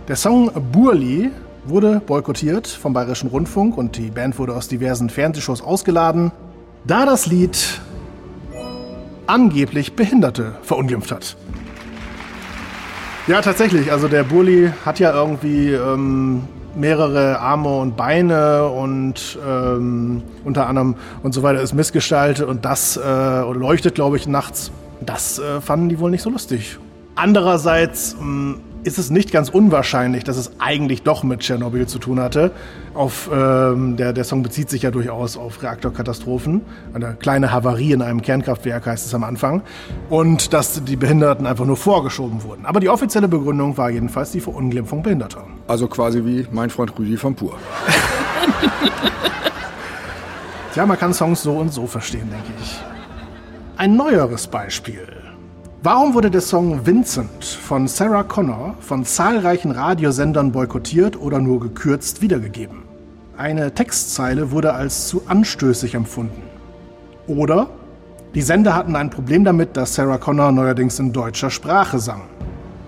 Der 0.08 0.16
Song 0.16 0.50
Burli 0.72 1.30
wurde 1.66 2.00
boykottiert 2.00 2.66
vom 2.66 2.94
Bayerischen 2.94 3.28
Rundfunk 3.28 3.76
und 3.76 3.98
die 3.98 4.10
Band 4.10 4.38
wurde 4.38 4.54
aus 4.54 4.66
diversen 4.66 5.10
Fernsehshows 5.10 5.60
ausgeladen, 5.60 6.32
da 6.86 7.04
das 7.04 7.26
Lied 7.26 7.82
angeblich 9.26 9.96
Behinderte 9.96 10.54
verunglimpft 10.62 11.12
hat. 11.12 11.36
Ja, 13.26 13.42
tatsächlich. 13.42 13.92
Also 13.92 14.08
der 14.08 14.24
Burli 14.24 14.72
hat 14.82 14.98
ja 14.98 15.12
irgendwie 15.12 15.72
ähm, 15.72 16.44
mehrere 16.74 17.40
Arme 17.40 17.76
und 17.76 17.94
Beine 17.98 18.66
und 18.66 19.38
ähm, 19.46 20.22
unter 20.42 20.68
anderem 20.68 20.94
und 21.22 21.34
so 21.34 21.42
weiter 21.42 21.60
ist 21.60 21.74
missgestaltet 21.74 22.48
und 22.48 22.64
das 22.64 22.96
äh, 22.96 23.40
leuchtet, 23.52 23.94
glaube 23.94 24.16
ich, 24.16 24.26
nachts. 24.26 24.70
Das 25.02 25.38
äh, 25.38 25.60
fanden 25.60 25.90
die 25.90 25.98
wohl 25.98 26.10
nicht 26.10 26.22
so 26.22 26.30
lustig. 26.30 26.78
Andererseits 27.14 28.16
mh, 28.18 28.54
ist 28.88 28.98
es 28.98 29.10
nicht 29.10 29.30
ganz 29.30 29.50
unwahrscheinlich, 29.50 30.24
dass 30.24 30.38
es 30.38 30.52
eigentlich 30.58 31.02
doch 31.02 31.22
mit 31.22 31.40
Tschernobyl 31.40 31.86
zu 31.86 31.98
tun 31.98 32.18
hatte. 32.18 32.50
Auf, 32.94 33.28
ähm, 33.32 33.98
der, 33.98 34.14
der 34.14 34.24
Song 34.24 34.42
bezieht 34.42 34.70
sich 34.70 34.82
ja 34.82 34.90
durchaus 34.90 35.36
auf 35.36 35.62
Reaktorkatastrophen. 35.62 36.62
Eine 36.94 37.14
kleine 37.14 37.52
Havarie 37.52 37.92
in 37.92 38.00
einem 38.00 38.22
Kernkraftwerk 38.22 38.86
heißt 38.86 39.06
es 39.06 39.14
am 39.14 39.24
Anfang. 39.24 39.62
Und 40.08 40.54
dass 40.54 40.82
die 40.82 40.96
Behinderten 40.96 41.46
einfach 41.46 41.66
nur 41.66 41.76
vorgeschoben 41.76 42.42
wurden. 42.42 42.64
Aber 42.64 42.80
die 42.80 42.88
offizielle 42.88 43.28
Begründung 43.28 43.76
war 43.76 43.90
jedenfalls 43.90 44.32
die 44.32 44.40
Verunglimpfung 44.40 45.02
Behinderter. 45.02 45.44
Also 45.66 45.86
quasi 45.86 46.24
wie 46.24 46.46
mein 46.50 46.70
Freund 46.70 46.98
Rüdi 46.98 47.18
von 47.18 47.34
Pur. 47.34 47.52
Tja, 50.72 50.86
man 50.86 50.98
kann 50.98 51.12
Songs 51.12 51.42
so 51.42 51.52
und 51.52 51.72
so 51.72 51.86
verstehen, 51.86 52.30
denke 52.30 52.52
ich. 52.62 52.80
Ein 53.76 53.96
neueres 53.96 54.46
Beispiel. 54.46 55.17
Warum 55.80 56.12
wurde 56.14 56.28
der 56.28 56.40
Song 56.40 56.86
Vincent 56.86 57.44
von 57.44 57.86
Sarah 57.86 58.24
Connor 58.24 58.74
von 58.80 59.04
zahlreichen 59.04 59.70
Radiosendern 59.70 60.50
boykottiert 60.50 61.16
oder 61.16 61.38
nur 61.38 61.60
gekürzt 61.60 62.20
wiedergegeben? 62.20 62.82
Eine 63.36 63.72
Textzeile 63.72 64.50
wurde 64.50 64.74
als 64.74 65.06
zu 65.06 65.22
anstößig 65.28 65.94
empfunden. 65.94 66.42
Oder 67.28 67.68
die 68.34 68.42
Sender 68.42 68.74
hatten 68.74 68.96
ein 68.96 69.10
Problem 69.10 69.44
damit, 69.44 69.76
dass 69.76 69.94
Sarah 69.94 70.18
Connor 70.18 70.50
neuerdings 70.50 70.98
in 70.98 71.12
deutscher 71.12 71.48
Sprache 71.48 72.00
sang. 72.00 72.22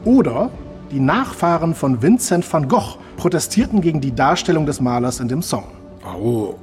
Oder 0.04 0.50
die 0.90 0.98
Nachfahren 0.98 1.76
von 1.76 2.02
Vincent 2.02 2.52
van 2.52 2.66
Gogh 2.66 2.96
protestierten 3.16 3.82
gegen 3.82 4.00
die 4.00 4.16
Darstellung 4.16 4.66
des 4.66 4.80
Malers 4.80 5.20
in 5.20 5.28
dem 5.28 5.42
Song. 5.42 5.68
Oh, 6.18 6.54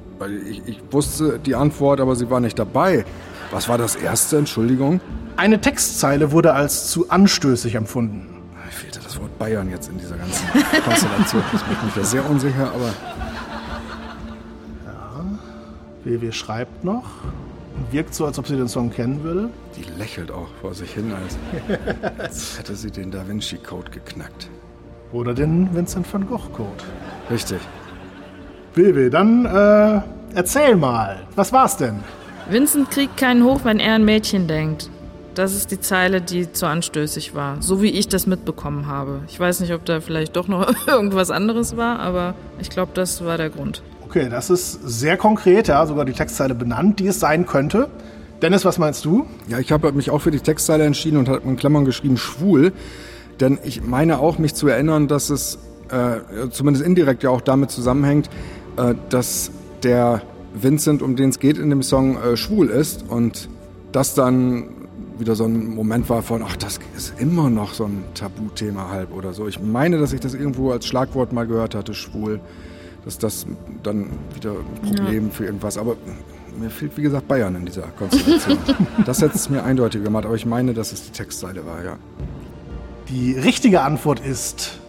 ich, 0.46 0.62
ich 0.68 0.84
wusste 0.92 1.40
die 1.40 1.56
Antwort, 1.56 2.02
aber 2.02 2.18
sie 2.18 2.30
war 2.30 2.42
nicht 2.42 2.60
dabei. 2.60 3.06
Was 3.50 3.70
war 3.70 3.78
das 3.78 3.96
erste, 3.96 4.38
Entschuldigung? 4.38 5.00
Eine 5.38 5.62
Textzeile 5.62 6.32
wurde 6.32 6.54
als 6.54 6.88
zu 6.90 7.10
anstößig 7.10 7.76
empfunden. 7.76 8.42
Mir 8.66 8.72
fehlte 8.72 9.00
das 9.00 9.20
Wort 9.20 9.38
Bayern 9.38 9.70
jetzt 9.70 9.90
in 9.90 10.00
dieser 10.00 10.18
ganzen 10.18 10.46
Konstellation. 10.84 11.44
Das 11.52 11.62
macht 11.62 11.84
mich 11.86 11.94
da 11.94 12.04
sehr 12.04 12.28
unsicher, 12.30 12.72
aber 12.74 12.92
WW 16.04 16.32
schreibt 16.32 16.84
noch. 16.84 17.04
Wirkt 17.92 18.16
so, 18.16 18.26
als 18.26 18.40
ob 18.40 18.48
sie 18.48 18.56
den 18.56 18.68
Song 18.68 18.90
kennen 18.90 19.24
würde. 19.24 19.50
die 19.76 19.84
lächelt 20.00 20.32
auch 20.32 20.48
vor 20.62 20.74
sich 20.74 20.92
hin, 20.92 21.14
als, 21.14 21.38
als 22.18 22.58
hätte 22.60 22.76
sie 22.76 22.90
den 22.90 23.12
Da 23.12 23.28
Vinci 23.28 23.58
Code 23.58 23.92
geknackt. 23.92 24.50
Oder 25.12 25.34
den 25.34 25.74
Vincent 25.76 26.12
van 26.12 26.26
Gogh 26.26 26.50
Code. 26.54 26.84
Richtig. 27.30 27.60
WW, 28.74 29.10
dann 29.10 29.46
äh, 29.46 30.02
erzähl 30.34 30.76
mal. 30.76 31.28
Was 31.36 31.54
war's 31.54 31.78
denn? 31.78 32.00
Vincent 32.50 32.90
kriegt 32.90 33.18
keinen 33.18 33.44
hoch, 33.44 33.62
wenn 33.64 33.80
er 33.80 33.96
an 33.96 34.06
Mädchen 34.06 34.48
denkt. 34.48 34.90
Das 35.38 35.54
ist 35.54 35.70
die 35.70 35.80
Zeile, 35.80 36.20
die 36.20 36.52
zu 36.52 36.66
anstößig 36.66 37.36
war. 37.36 37.62
So 37.62 37.80
wie 37.84 37.92
ich 37.92 38.08
das 38.08 38.26
mitbekommen 38.26 38.88
habe. 38.88 39.20
Ich 39.28 39.40
weiß 39.40 39.60
nicht, 39.60 39.72
ob 39.72 39.86
da 39.86 40.02
vielleicht 40.02 40.36
doch 40.36 40.48
noch 40.48 40.68
irgendwas 40.88 41.30
anderes 41.30 41.78
war, 41.78 42.00
aber 42.00 42.34
ich 42.60 42.72
glaube, 42.72 42.94
das 42.96 43.24
war 43.24 43.38
der 43.38 43.52
Grund. 43.52 43.84
Okay, 44.04 44.30
das 44.30 44.50
ist 44.50 44.80
sehr 44.84 45.16
konkret, 45.16 45.68
ja, 45.68 45.86
sogar 45.86 46.06
die 46.06 46.14
Textzeile 46.14 46.56
benannt, 46.56 47.00
die 47.00 47.06
es 47.06 47.20
sein 47.20 47.46
könnte. 47.46 47.88
Dennis, 48.42 48.66
was 48.66 48.80
meinst 48.80 49.06
du? 49.06 49.28
Ja, 49.48 49.60
ich 49.60 49.72
habe 49.72 49.92
mich 49.92 50.10
auch 50.10 50.22
für 50.22 50.32
die 50.32 50.40
Textzeile 50.40 50.86
entschieden 50.86 51.18
und 51.18 51.30
habe 51.30 51.48
in 51.48 51.56
Klammern 51.56 51.86
geschrieben 51.86 52.18
schwul. 52.18 52.74
Denn 53.40 53.60
ich 53.64 53.84
meine 53.84 54.18
auch, 54.18 54.40
mich 54.40 54.56
zu 54.56 54.68
erinnern, 54.68 55.08
dass 55.08 55.30
es 55.30 55.60
äh, 55.92 56.50
zumindest 56.50 56.84
indirekt 56.84 57.22
ja 57.22 57.30
auch 57.30 57.42
damit 57.42 57.70
zusammenhängt, 57.70 58.28
äh, 58.78 58.96
dass 59.10 59.52
der 59.84 60.24
Vincent, 60.56 61.04
um 61.04 61.16
den 61.16 61.30
es 61.30 61.38
geht 61.38 61.60
in 61.60 61.70
dem 61.70 61.84
Song, 61.84 62.18
äh, 62.18 62.36
schwul 62.38 62.70
ist. 62.70 63.06
Und 63.08 63.50
das 63.92 64.16
dann 64.16 64.77
wieder 65.20 65.36
so 65.36 65.46
ein 65.46 65.76
Moment 65.76 66.10
war 66.10 66.22
von, 66.22 66.44
ach, 66.44 66.56
das 66.58 66.80
ist 66.96 67.20
immer 67.20 67.50
noch 67.50 67.74
so 67.74 67.86
ein 67.86 68.04
Tabuthema 68.14 68.90
halb 68.90 69.14
oder 69.14 69.34
so. 69.34 69.48
Ich 69.48 69.60
meine, 69.60 69.98
dass 69.98 70.14
ich 70.14 70.20
das 70.20 70.34
irgendwo 70.34 70.72
als 70.72 70.86
Schlagwort 70.86 71.34
mal 71.34 71.48
gehört 71.48 71.76
hatte, 71.76 71.94
schwul. 71.94 72.40
Dass 73.06 73.18
das 73.18 73.46
dann 73.84 74.08
wieder 74.36 74.52
ein 74.52 74.96
Problem 74.96 75.32
für 75.32 75.46
irgendwas. 75.46 75.78
Aber 75.78 75.96
mir 76.60 76.70
fehlt, 76.70 76.98
wie 76.98 77.04
gesagt, 77.04 77.28
Bayern 77.28 77.56
in 77.56 77.66
dieser 77.66 77.84
Konstellation. 77.98 78.58
das 79.06 79.22
hätte 79.22 79.36
es 79.36 79.50
mir 79.50 79.64
eindeutig 79.64 80.04
gemacht, 80.04 80.26
aber 80.26 80.36
ich 80.36 80.46
meine, 80.46 80.74
dass 80.74 80.92
es 80.92 81.06
die 81.06 81.12
Textzeile 81.12 81.66
war, 81.66 81.84
ja. 81.84 81.98
Die 83.10 83.34
richtige 83.34 83.82
Antwort 83.82 84.20
ist. 84.20 84.80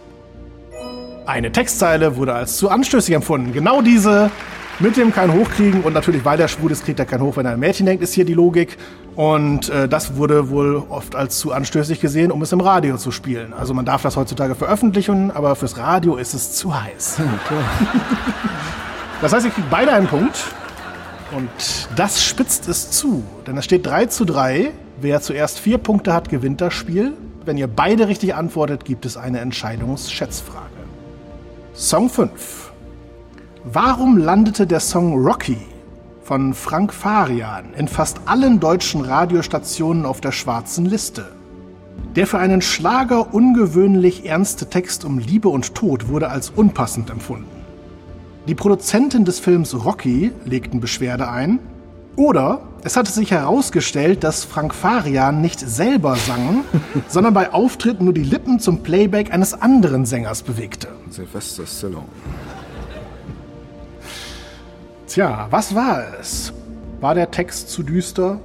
Eine 1.25 1.51
Textzeile 1.51 2.17
wurde 2.17 2.33
als 2.33 2.57
zu 2.57 2.69
anstößig 2.69 3.15
empfunden. 3.15 3.53
Genau 3.53 3.81
diese 3.81 4.31
mit 4.79 4.97
dem 4.97 5.13
kein 5.13 5.33
Hochkriegen 5.33 5.81
und 5.81 5.93
natürlich, 5.93 6.23
weil 6.25 6.37
der 6.37 6.47
schwul 6.47 6.71
ist, 6.71 6.85
kriegt 6.85 6.99
er 6.99 7.05
kein 7.05 7.21
Hoch, 7.21 7.37
wenn 7.37 7.45
er 7.45 7.53
ein 7.53 7.59
Mädchen 7.59 7.85
denkt, 7.85 8.01
ist 8.01 8.13
hier 8.13 8.25
die 8.25 8.33
Logik. 8.33 8.77
Und 9.19 9.67
äh, 9.67 9.89
das 9.89 10.15
wurde 10.15 10.49
wohl 10.49 10.77
oft 10.87 11.13
als 11.13 11.39
zu 11.39 11.51
anstößig 11.51 11.99
gesehen, 11.99 12.31
um 12.31 12.41
es 12.41 12.53
im 12.53 12.61
Radio 12.61 12.95
zu 12.95 13.11
spielen. 13.11 13.51
Also 13.51 13.73
man 13.73 13.83
darf 13.83 14.01
das 14.01 14.15
heutzutage 14.15 14.55
veröffentlichen, 14.55 15.29
aber 15.29 15.57
fürs 15.57 15.77
Radio 15.77 16.15
ist 16.15 16.33
es 16.33 16.53
zu 16.53 16.73
heiß. 16.81 17.17
Das 19.21 19.33
heißt, 19.33 19.45
ihr 19.45 19.51
kriegt 19.51 19.69
beide 19.69 19.91
einen 19.91 20.07
Punkt. 20.07 20.45
Und 21.35 21.49
das 21.97 22.23
spitzt 22.23 22.69
es 22.69 22.91
zu. 22.91 23.21
Denn 23.45 23.57
es 23.57 23.65
steht 23.65 23.85
3 23.85 24.05
zu 24.05 24.23
3. 24.23 24.71
Wer 25.01 25.19
zuerst 25.19 25.59
vier 25.59 25.79
Punkte 25.79 26.13
hat, 26.13 26.29
gewinnt 26.29 26.61
das 26.61 26.73
Spiel. 26.73 27.11
Wenn 27.43 27.57
ihr 27.57 27.67
beide 27.67 28.07
richtig 28.07 28.35
antwortet, 28.35 28.85
gibt 28.85 29.05
es 29.05 29.17
eine 29.17 29.39
Entscheidungsschätzfrage. 29.39 30.69
Song 31.73 32.09
5. 32.09 32.71
Warum 33.65 34.17
landete 34.17 34.65
der 34.65 34.79
Song 34.79 35.21
Rocky 35.21 35.57
von 36.29 36.53
Frank 36.53 36.93
Farian 36.93 37.73
in 37.73 37.87
fast 37.87 38.19
allen 38.27 38.59
deutschen 38.59 39.01
Radiostationen 39.01 40.05
auf 40.05 40.21
der 40.21 40.31
schwarzen 40.31 40.85
Liste? 40.85 41.31
Der 42.15 42.27
für 42.27 42.37
einen 42.37 42.61
Schlager 42.61 43.33
ungewöhnlich 43.33 44.27
ernste 44.27 44.69
Text 44.69 45.05
um 45.05 45.17
Liebe 45.17 45.49
und 45.49 45.73
Tod 45.73 46.07
wurde 46.07 46.29
als 46.29 46.51
unpassend 46.51 47.09
empfunden. 47.09 47.49
Die 48.47 48.53
Produzenten 48.53 49.25
des 49.25 49.39
Films 49.39 49.73
Rocky 49.73 50.31
legten 50.45 50.79
Beschwerde 50.79 51.31
ein. 51.31 51.57
Oder 52.15 52.61
es 52.83 52.95
hatte 52.95 53.11
sich 53.11 53.31
herausgestellt, 53.31 54.23
dass 54.23 54.43
Frank 54.43 54.75
Farian 54.75 55.41
nicht 55.41 55.59
selber 55.59 56.15
sang, 56.15 56.63
sondern 57.07 57.33
bei 57.33 57.51
Auftritten 57.53 58.03
nur 58.03 58.13
die 58.13 58.23
Lippen 58.23 58.59
zum 58.59 58.83
Playback 58.83 59.33
eines 59.33 59.59
anderen 59.59 60.05
Sängers 60.05 60.43
bewegte. 60.43 60.89
Sylvester 61.09 61.65
Stallone. 61.65 62.05
Tja, 65.09 65.47
was 65.49 65.73
war 65.73 66.03
es? 66.19 66.53
War 67.01 67.15
der 67.15 67.31
Text 67.31 67.69
zu 67.69 67.81
düster? 67.81 68.39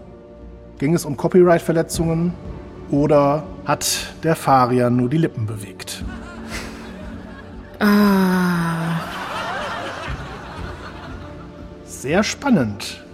Ging 0.78 0.94
es 0.94 1.04
um 1.04 1.14
Copyright-Verletzungen 1.14 2.32
oder 2.90 3.44
hat 3.66 4.14
der 4.22 4.34
Farian 4.34 4.96
nur 4.96 5.10
die 5.10 5.18
Lippen 5.18 5.44
bewegt? 5.44 6.02
Ah. 7.80 8.98
Sehr 11.84 12.22
spannend. 12.22 13.04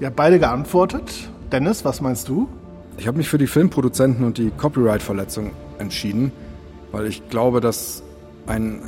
Ihr 0.00 0.08
habt 0.08 0.16
beide 0.16 0.40
geantwortet. 0.40 1.30
Dennis, 1.52 1.84
was 1.84 2.00
meinst 2.00 2.28
du? 2.28 2.48
Ich 2.98 3.06
habe 3.06 3.18
mich 3.18 3.28
für 3.28 3.38
die 3.38 3.46
Filmproduzenten 3.46 4.24
und 4.24 4.36
die 4.36 4.50
Copyright-Verletzung 4.50 5.52
entschieden, 5.78 6.32
weil 6.90 7.06
ich 7.06 7.28
glaube, 7.28 7.60
dass 7.60 8.02
ein 8.48 8.82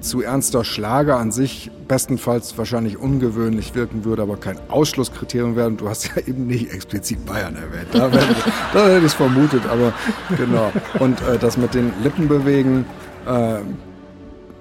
zu 0.00 0.22
ernster 0.22 0.64
Schlager 0.64 1.18
an 1.18 1.32
sich 1.32 1.70
bestenfalls 1.88 2.56
wahrscheinlich 2.56 2.98
ungewöhnlich 2.98 3.74
wirken 3.74 4.04
würde, 4.04 4.22
aber 4.22 4.36
kein 4.36 4.58
Ausschlusskriterium 4.68 5.56
wäre. 5.56 5.68
Und 5.68 5.80
du 5.80 5.88
hast 5.88 6.04
ja 6.04 6.22
eben 6.26 6.46
nicht 6.46 6.72
explizit 6.72 7.24
Bayern 7.26 7.56
erwähnt. 7.56 7.88
Da, 7.92 8.08
da 8.72 8.86
hätte 8.86 8.98
ich 8.98 9.04
es 9.04 9.14
vermutet, 9.14 9.62
aber 9.66 9.92
genau. 10.36 10.72
Und 10.98 11.20
äh, 11.22 11.38
das 11.38 11.56
mit 11.56 11.74
den 11.74 11.92
Lippen 12.02 12.28
bewegen, 12.28 12.84
äh, 13.26 13.60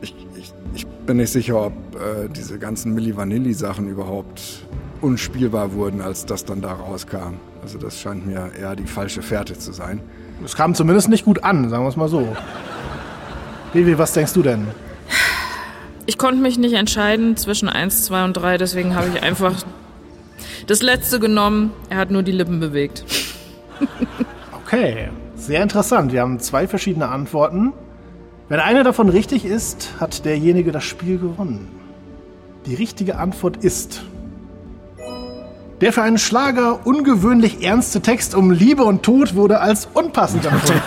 ich, 0.02 0.16
ich, 0.36 0.54
ich, 0.74 0.88
bin 0.88 1.18
nicht 1.18 1.32
sicher, 1.32 1.68
ob 1.68 1.74
äh, 1.96 2.30
diese 2.30 2.60
ganzen 2.60 2.94
Milli 2.94 3.16
Vanilli-Sachen 3.16 3.88
überhaupt 3.88 4.66
unspielbar 5.02 5.74
wurden, 5.74 6.02
als 6.02 6.26
das 6.26 6.46
dann 6.46 6.62
da 6.62 6.74
rauskam. 6.74 7.36
Also 7.62 7.78
das 7.78 8.00
scheint 8.00 8.26
mir 8.26 8.52
eher 8.60 8.76
die 8.76 8.86
falsche 8.86 9.22
Fährte 9.22 9.58
zu 9.58 9.72
sein. 9.72 10.02
Es 10.44 10.56
kam 10.56 10.74
zumindest 10.74 11.10
nicht 11.10 11.26
gut 11.26 11.44
an, 11.44 11.70
sagen 11.70 11.84
wir 11.84 11.90
es 11.90 11.96
mal 11.96 12.08
so. 12.08 12.36
Vivi, 13.74 13.98
was 13.98 14.14
denkst 14.14 14.34
du 14.34 14.42
denn? 14.42 14.68
Ich 16.06 16.18
konnte 16.18 16.42
mich 16.42 16.58
nicht 16.58 16.74
entscheiden 16.74 17.38
zwischen 17.38 17.70
1, 17.70 18.06
2 18.06 18.26
und 18.26 18.34
3, 18.34 18.58
deswegen 18.58 18.96
habe 18.96 19.10
ich 19.14 19.22
einfach 19.22 19.54
das 20.68 20.82
letzte 20.82 21.20
genommen. 21.20 21.72
Er 21.90 21.98
hat 21.98 22.12
nur 22.12 22.24
die 22.24 22.32
Lippen 22.32 22.60
bewegt. 22.60 23.04
okay, 24.66 25.10
sehr 25.36 25.62
interessant. 25.64 26.12
Wir 26.12 26.22
haben 26.22 26.40
zwei 26.40 26.68
verschiedene 26.68 27.10
Antworten. 27.10 27.74
Wenn 28.50 28.60
eine 28.60 28.84
davon 28.84 29.10
richtig 29.10 29.46
ist, 29.46 29.92
hat 30.00 30.26
derjenige 30.26 30.72
das 30.72 30.84
Spiel 30.84 31.18
gewonnen. 31.18 31.68
Die 32.66 32.76
richtige 32.76 33.18
Antwort 33.18 33.58
ist 33.58 34.04
der 35.82 35.92
für 35.92 36.04
einen 36.04 36.20
Schlager 36.20 36.86
ungewöhnlich 36.86 37.64
ernste 37.64 38.02
Text 38.02 38.36
um 38.36 38.52
Liebe 38.52 38.84
und 38.84 39.02
Tod 39.02 39.34
wurde 39.34 39.60
als 39.62 39.88
unpassend 39.94 40.46
empfunden. 40.52 40.82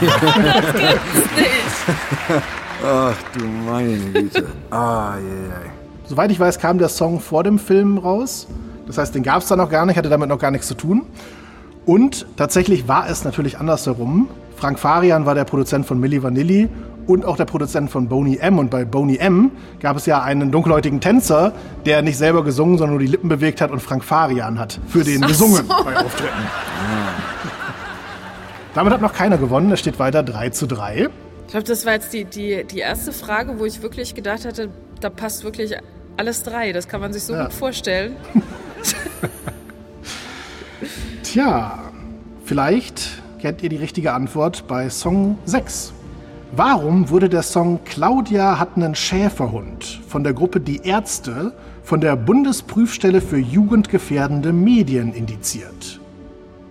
Ach 2.84 3.14
du 3.32 3.44
meine 3.46 3.96
Güte. 3.96 4.46
Ah, 4.70 5.14
yeah. 5.16 5.62
Soweit 6.06 6.30
ich 6.30 6.38
weiß, 6.38 6.58
kam 6.58 6.78
der 6.78 6.90
Song 6.90 7.18
vor 7.18 7.42
dem 7.42 7.58
Film 7.58 7.96
raus. 7.96 8.46
Das 8.86 8.98
heißt, 8.98 9.14
den 9.14 9.22
gab 9.22 9.40
es 9.40 9.48
da 9.48 9.56
noch 9.56 9.70
gar 9.70 9.86
nicht, 9.86 9.96
hatte 9.96 10.10
damit 10.10 10.28
noch 10.28 10.38
gar 10.38 10.50
nichts 10.50 10.68
zu 10.68 10.74
tun. 10.74 11.06
Und 11.86 12.26
tatsächlich 12.36 12.86
war 12.86 13.08
es 13.08 13.24
natürlich 13.24 13.58
andersherum. 13.58 14.28
Frank 14.56 14.78
Farian 14.78 15.24
war 15.24 15.34
der 15.34 15.44
Produzent 15.44 15.86
von 15.86 15.98
Milli 15.98 16.22
Vanilli 16.22 16.68
und 17.06 17.24
auch 17.24 17.36
der 17.36 17.46
Produzent 17.46 17.90
von 17.90 18.08
Boney 18.08 18.36
M. 18.36 18.58
Und 18.58 18.70
bei 18.70 18.84
Boney 18.84 19.16
M. 19.16 19.50
gab 19.80 19.96
es 19.96 20.04
ja 20.04 20.22
einen 20.22 20.50
dunkelhäutigen 20.50 21.00
Tänzer, 21.00 21.52
der 21.86 22.02
nicht 22.02 22.18
selber 22.18 22.44
gesungen, 22.44 22.76
sondern 22.76 22.96
nur 22.96 23.00
die 23.00 23.10
Lippen 23.10 23.28
bewegt 23.30 23.62
hat 23.62 23.70
und 23.70 23.80
Frank 23.80 24.04
Farian 24.04 24.58
hat 24.58 24.78
für 24.88 25.04
den 25.04 25.24
Ach 25.24 25.28
gesungen 25.28 25.64
so. 25.66 25.84
bei 25.84 25.96
Auftritten. 25.96 26.34
Damit 28.74 28.92
hat 28.92 29.00
noch 29.00 29.12
keiner 29.14 29.38
gewonnen. 29.38 29.72
Es 29.72 29.80
steht 29.80 29.98
weiter 29.98 30.22
3 30.22 30.50
zu 30.50 30.66
3. 30.66 31.08
Ich 31.54 31.56
glaube, 31.56 31.68
das 31.68 31.86
war 31.86 31.92
jetzt 31.92 32.12
die, 32.12 32.24
die, 32.24 32.64
die 32.64 32.80
erste 32.80 33.12
Frage, 33.12 33.60
wo 33.60 33.64
ich 33.64 33.80
wirklich 33.80 34.16
gedacht 34.16 34.44
hatte, 34.44 34.70
da 35.00 35.08
passt 35.08 35.44
wirklich 35.44 35.76
alles 36.16 36.42
drei. 36.42 36.72
Das 36.72 36.88
kann 36.88 37.00
man 37.00 37.12
sich 37.12 37.22
so 37.22 37.32
ja. 37.32 37.44
gut 37.44 37.52
vorstellen. 37.52 38.16
Tja, 41.22 41.78
vielleicht 42.44 43.22
kennt 43.38 43.62
ihr 43.62 43.68
die 43.68 43.76
richtige 43.76 44.14
Antwort 44.14 44.66
bei 44.66 44.90
Song 44.90 45.38
6. 45.44 45.92
Warum 46.50 47.08
wurde 47.08 47.28
der 47.28 47.44
Song 47.44 47.78
Claudia 47.84 48.58
hat 48.58 48.70
einen 48.74 48.96
Schäferhund 48.96 50.00
von 50.08 50.24
der 50.24 50.32
Gruppe 50.32 50.58
Die 50.58 50.84
Ärzte 50.84 51.52
von 51.84 52.00
der 52.00 52.16
Bundesprüfstelle 52.16 53.20
für 53.20 53.38
jugendgefährdende 53.38 54.52
Medien 54.52 55.14
indiziert? 55.14 56.00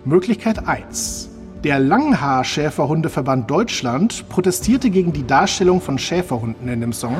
Möglichkeit 0.04 0.68
1. 0.68 1.30
Der 1.64 1.78
Langhaar-Schäferhundeverband 1.78 3.50
Deutschland 3.50 4.28
protestierte 4.28 4.90
gegen 4.90 5.14
die 5.14 5.26
Darstellung 5.26 5.80
von 5.80 5.98
Schäferhunden 5.98 6.68
in 6.68 6.82
dem 6.82 6.92
Song. 6.92 7.16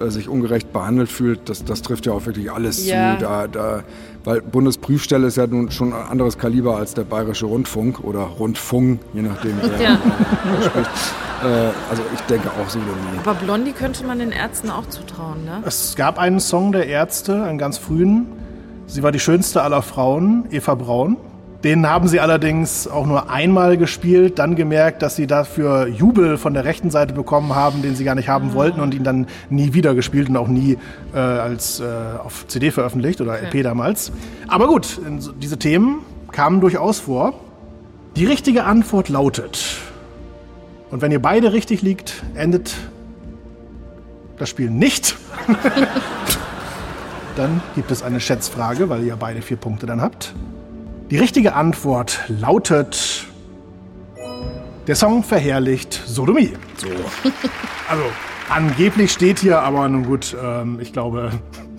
äh, 0.00 0.08
sich 0.08 0.28
ungerecht 0.28 0.72
behandelt 0.72 1.10
fühlt, 1.10 1.48
das, 1.48 1.64
das 1.64 1.82
trifft 1.82 2.06
ja 2.06 2.12
auch 2.12 2.24
wirklich 2.26 2.50
alles 2.50 2.86
ja. 2.86 3.16
zu. 3.16 3.24
Da, 3.24 3.46
da, 3.46 3.82
weil 4.26 4.42
Bundesprüfstelle 4.42 5.28
ist 5.28 5.36
ja 5.36 5.46
nun 5.46 5.70
schon 5.70 5.92
ein 5.92 6.08
anderes 6.08 6.36
Kaliber 6.36 6.76
als 6.76 6.94
der 6.94 7.04
Bayerische 7.04 7.46
Rundfunk 7.46 8.00
oder 8.00 8.20
Rundfunk, 8.20 8.98
je 9.14 9.22
nachdem, 9.22 9.54
wer 9.62 9.80
ja. 9.80 9.98
spricht. 10.62 10.90
Äh, 11.44 11.70
also 11.88 12.02
ich 12.12 12.20
denke 12.22 12.50
auch 12.50 12.68
Sodomie. 12.68 13.18
Aber 13.22 13.34
Blondie 13.34 13.72
könnte 13.72 14.04
man 14.04 14.18
den 14.18 14.32
Ärzten 14.32 14.70
auch 14.70 14.86
zutrauen, 14.88 15.44
ne? 15.44 15.62
Es 15.64 15.94
gab 15.94 16.18
einen 16.18 16.40
Song 16.40 16.72
der 16.72 16.88
Ärzte, 16.88 17.44
einen 17.44 17.58
ganz 17.58 17.78
frühen. 17.78 18.26
Sie 18.86 19.02
war 19.02 19.12
die 19.12 19.20
schönste 19.20 19.62
aller 19.62 19.82
Frauen, 19.82 20.46
Eva 20.50 20.74
Braun. 20.74 21.18
Den 21.66 21.84
haben 21.88 22.06
sie 22.06 22.20
allerdings 22.20 22.86
auch 22.86 23.06
nur 23.06 23.28
einmal 23.28 23.76
gespielt, 23.76 24.38
dann 24.38 24.54
gemerkt, 24.54 25.02
dass 25.02 25.16
sie 25.16 25.26
dafür 25.26 25.88
Jubel 25.88 26.38
von 26.38 26.54
der 26.54 26.64
rechten 26.64 26.92
Seite 26.92 27.12
bekommen 27.12 27.56
haben, 27.56 27.82
den 27.82 27.96
sie 27.96 28.04
gar 28.04 28.14
nicht 28.14 28.28
haben 28.28 28.50
ah. 28.52 28.54
wollten 28.54 28.78
und 28.78 28.94
ihn 28.94 29.02
dann 29.02 29.26
nie 29.50 29.74
wieder 29.74 29.96
gespielt 29.96 30.28
und 30.28 30.36
auch 30.36 30.46
nie 30.46 30.78
äh, 31.12 31.18
als 31.18 31.80
äh, 31.80 31.84
auf 32.22 32.46
CD 32.46 32.70
veröffentlicht 32.70 33.20
oder 33.20 33.32
okay. 33.32 33.46
LP 33.46 33.64
damals. 33.64 34.12
Aber 34.46 34.68
gut, 34.68 35.00
diese 35.42 35.58
Themen 35.58 36.04
kamen 36.30 36.60
durchaus 36.60 37.00
vor. 37.00 37.34
Die 38.14 38.26
richtige 38.26 38.62
Antwort 38.62 39.08
lautet 39.08 39.78
und 40.92 41.02
wenn 41.02 41.10
ihr 41.10 41.20
beide 41.20 41.52
richtig 41.52 41.82
liegt, 41.82 42.22
endet 42.36 42.76
das 44.38 44.48
Spiel 44.48 44.70
nicht. 44.70 45.16
dann 47.36 47.60
gibt 47.74 47.90
es 47.90 48.04
eine 48.04 48.20
Schätzfrage, 48.20 48.88
weil 48.88 49.02
ihr 49.02 49.16
beide 49.16 49.42
vier 49.42 49.56
Punkte 49.56 49.86
dann 49.86 50.00
habt. 50.00 50.32
Die 51.10 51.18
richtige 51.18 51.54
Antwort 51.54 52.24
lautet. 52.26 53.26
Der 54.88 54.96
Song 54.96 55.22
verherrlicht 55.22 56.02
Sodomie. 56.06 56.52
So. 56.76 56.88
Also, 57.88 58.02
angeblich 58.48 59.12
steht 59.12 59.38
hier, 59.38 59.60
aber 59.60 59.88
nun 59.88 60.04
gut, 60.04 60.36
ähm, 60.42 60.80
ich 60.80 60.92
glaube, 60.92 61.30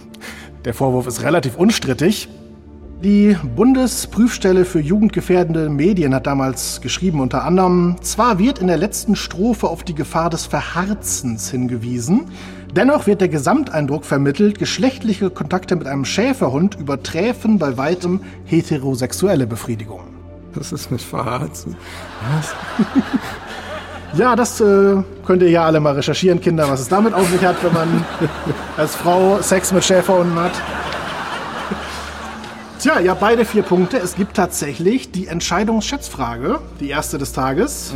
der 0.63 0.73
Vorwurf 0.73 1.05
ist 1.05 1.21
relativ 1.21 1.57
unstrittig. 1.57 2.29
Die 3.03 3.35
Bundesprüfstelle 3.57 4.63
für 4.63 4.79
jugendgefährdende 4.79 5.69
Medien 5.69 6.15
hat 6.15 6.25
damals 6.25 6.79
geschrieben, 6.79 7.19
unter 7.19 7.43
anderem, 7.43 7.97
zwar 7.99 8.39
wird 8.39 8.59
in 8.59 8.67
der 8.67 8.77
letzten 8.77 9.17
Strophe 9.17 9.67
auf 9.67 9.83
die 9.83 9.95
Gefahr 9.95 10.29
des 10.29 10.45
Verharzens 10.45 11.51
hingewiesen, 11.51 12.29
dennoch 12.77 13.07
wird 13.07 13.21
der 13.21 13.27
Gesamteindruck 13.27 14.05
vermittelt, 14.05 14.59
geschlechtliche 14.59 15.31
Kontakte 15.31 15.75
mit 15.75 15.87
einem 15.87 16.05
Schäferhund 16.05 16.75
überträfen 16.75 17.57
bei 17.57 17.75
weitem 17.75 18.21
heterosexuelle 18.45 19.47
Befriedigung. 19.47 20.01
Was 20.53 20.71
ist 20.71 20.91
mit 20.91 21.01
Verharzen? 21.01 21.75
Ja, 24.13 24.35
das 24.35 24.61
äh, 24.61 25.03
könnt 25.25 25.41
ihr 25.41 25.49
ja 25.49 25.65
alle 25.65 25.79
mal 25.81 25.93
recherchieren, 25.93 26.39
Kinder, 26.39 26.69
was 26.69 26.79
es 26.79 26.87
damit 26.87 27.13
auf 27.13 27.29
sich 27.29 27.43
hat, 27.43 27.61
wenn 27.63 27.73
man 27.73 28.05
als 28.77 28.95
Frau 28.95 29.41
Sex 29.41 29.73
mit 29.73 29.83
Schäferhunden 29.83 30.39
hat. 30.39 30.53
Tja, 32.79 32.99
habt 33.09 33.19
beide 33.19 33.43
vier 33.43 33.63
Punkte. 33.63 33.97
Es 33.97 34.15
gibt 34.15 34.37
tatsächlich 34.37 35.11
die 35.11 35.27
Entscheidungsschätzfrage, 35.27 36.59
die 36.79 36.89
erste 36.89 37.17
des 37.17 37.33
Tages. 37.33 37.91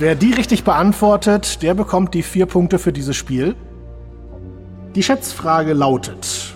Wer 0.00 0.14
die 0.14 0.32
richtig 0.32 0.62
beantwortet, 0.62 1.60
der 1.60 1.74
bekommt 1.74 2.14
die 2.14 2.22
vier 2.22 2.46
Punkte 2.46 2.78
für 2.78 2.92
dieses 2.92 3.16
Spiel. 3.16 3.56
Die 4.94 5.02
Schätzfrage 5.02 5.72
lautet: 5.72 6.54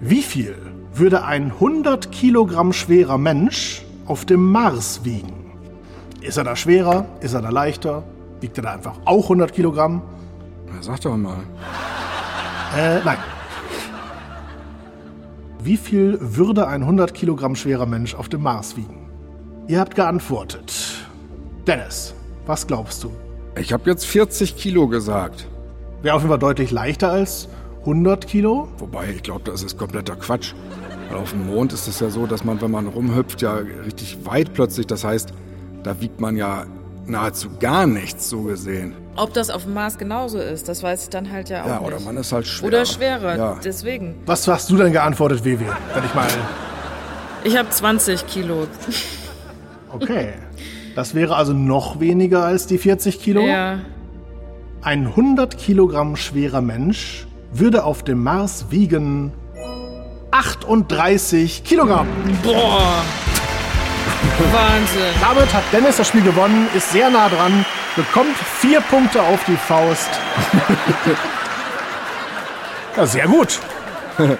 Wie 0.00 0.20
viel 0.22 0.56
würde 0.92 1.24
ein 1.24 1.52
100 1.52 2.10
Kilogramm 2.10 2.72
schwerer 2.72 3.18
Mensch 3.18 3.82
auf 4.06 4.24
dem 4.24 4.50
Mars 4.50 5.02
wiegen? 5.04 5.52
Ist 6.20 6.38
er 6.38 6.44
da 6.44 6.56
schwerer? 6.56 7.06
Ist 7.20 7.34
er 7.34 7.42
da 7.42 7.50
leichter? 7.50 8.02
Wiegt 8.40 8.56
er 8.58 8.64
da 8.64 8.72
einfach 8.72 8.98
auch 9.04 9.24
100 9.24 9.52
Kilogramm? 9.52 10.02
Na, 10.66 10.82
sag 10.82 11.00
doch 11.02 11.16
mal. 11.16 11.38
Äh, 12.76 12.98
nein. 13.04 13.18
Wie 15.62 15.76
viel 15.76 16.18
würde 16.20 16.66
ein 16.66 16.82
100 16.82 17.14
Kilogramm 17.14 17.54
schwerer 17.54 17.86
Mensch 17.86 18.16
auf 18.16 18.28
dem 18.28 18.42
Mars 18.42 18.76
wiegen? 18.76 19.08
Ihr 19.68 19.78
habt 19.78 19.94
geantwortet. 19.94 21.06
Dennis, 21.64 22.14
was 22.46 22.66
glaubst 22.66 23.04
du? 23.04 23.10
Ich 23.58 23.72
habe 23.72 23.88
jetzt 23.90 24.06
40 24.06 24.56
Kilo 24.56 24.88
gesagt. 24.88 25.46
Wäre 26.02 26.14
auf 26.14 26.22
jeden 26.22 26.30
Fall 26.30 26.38
deutlich 26.38 26.70
leichter 26.70 27.10
als 27.10 27.48
100 27.80 28.26
Kilo? 28.26 28.68
Wobei, 28.78 29.10
ich 29.14 29.22
glaube, 29.22 29.50
das 29.50 29.62
ist 29.62 29.78
kompletter 29.78 30.16
Quatsch. 30.16 30.52
Weil 31.08 31.18
auf 31.18 31.30
dem 31.30 31.46
Mond 31.46 31.72
ist 31.72 31.86
es 31.88 32.00
ja 32.00 32.10
so, 32.10 32.26
dass 32.26 32.44
man, 32.44 32.60
wenn 32.60 32.70
man 32.70 32.86
rumhüpft, 32.88 33.42
ja 33.42 33.54
richtig 33.84 34.18
weit 34.24 34.52
plötzlich, 34.54 34.86
das 34.86 35.04
heißt, 35.04 35.32
da 35.82 36.00
wiegt 36.00 36.20
man 36.20 36.36
ja 36.36 36.64
nahezu 37.06 37.48
gar 37.60 37.86
nichts, 37.86 38.28
so 38.28 38.42
gesehen. 38.42 38.94
Ob 39.14 39.32
das 39.32 39.48
auf 39.50 39.62
dem 39.64 39.74
Mars 39.74 39.96
genauso 39.96 40.38
ist, 40.38 40.68
das 40.68 40.82
weiß 40.82 41.04
ich 41.04 41.08
dann 41.10 41.30
halt 41.30 41.48
ja 41.48 41.62
auch 41.62 41.66
Ja, 41.68 41.78
nicht. 41.78 41.86
oder 41.86 42.00
man 42.00 42.16
ist 42.16 42.32
halt 42.32 42.46
schwer. 42.46 42.68
Oder 42.68 42.84
schwerer, 42.84 43.36
Ja. 43.36 43.56
deswegen. 43.64 44.16
Was 44.26 44.46
hast 44.48 44.68
du 44.70 44.76
denn 44.76 44.92
geantwortet, 44.92 45.44
WW? 45.44 45.64
Wenn 45.94 46.04
ich 46.04 46.14
mal. 46.14 46.26
Ich 47.44 47.56
habe 47.56 47.70
20 47.70 48.26
Kilo. 48.26 48.66
Okay. 49.92 50.32
Das 50.96 51.14
wäre 51.14 51.36
also 51.36 51.52
noch 51.52 52.00
weniger 52.00 52.42
als 52.42 52.66
die 52.66 52.78
40 52.78 53.20
Kilo? 53.20 53.42
Ja. 53.42 53.80
Ein 54.80 55.08
100 55.08 55.58
Kilogramm 55.58 56.16
schwerer 56.16 56.62
Mensch 56.62 57.26
würde 57.52 57.84
auf 57.84 58.02
dem 58.02 58.22
Mars 58.22 58.66
wiegen 58.70 59.30
38 60.30 61.64
Kilogramm. 61.64 62.08
Boah. 62.42 63.02
Wahnsinn. 64.52 65.12
Damit 65.20 65.52
hat 65.52 65.64
Dennis 65.70 65.98
das 65.98 66.08
Spiel 66.08 66.22
gewonnen, 66.22 66.66
ist 66.74 66.90
sehr 66.90 67.10
nah 67.10 67.28
dran, 67.28 67.66
bekommt 67.94 68.36
vier 68.36 68.80
Punkte 68.80 69.20
auf 69.20 69.44
die 69.44 69.56
Faust. 69.56 70.08
ja, 72.96 73.04
sehr 73.04 73.26
gut. 73.26 73.60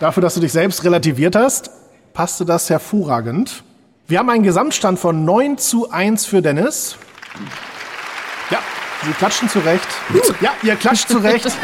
Dafür, 0.00 0.20
dass 0.20 0.34
du 0.34 0.40
dich 0.40 0.52
selbst 0.52 0.82
relativiert 0.82 1.36
hast, 1.36 1.70
passte 2.12 2.44
das 2.44 2.68
hervorragend. 2.70 3.62
Wir 4.06 4.18
haben 4.18 4.28
einen 4.28 4.42
Gesamtstand 4.42 4.98
von 4.98 5.24
9 5.24 5.56
zu 5.56 5.90
1 5.90 6.26
für 6.26 6.42
Dennis. 6.42 6.96
Ja, 8.50 8.58
Sie 9.02 9.12
klatschen 9.12 9.48
zurecht. 9.48 9.88
Ja, 10.42 10.52
ihr 10.62 10.76
klatscht 10.76 11.08
zurecht. 11.08 11.50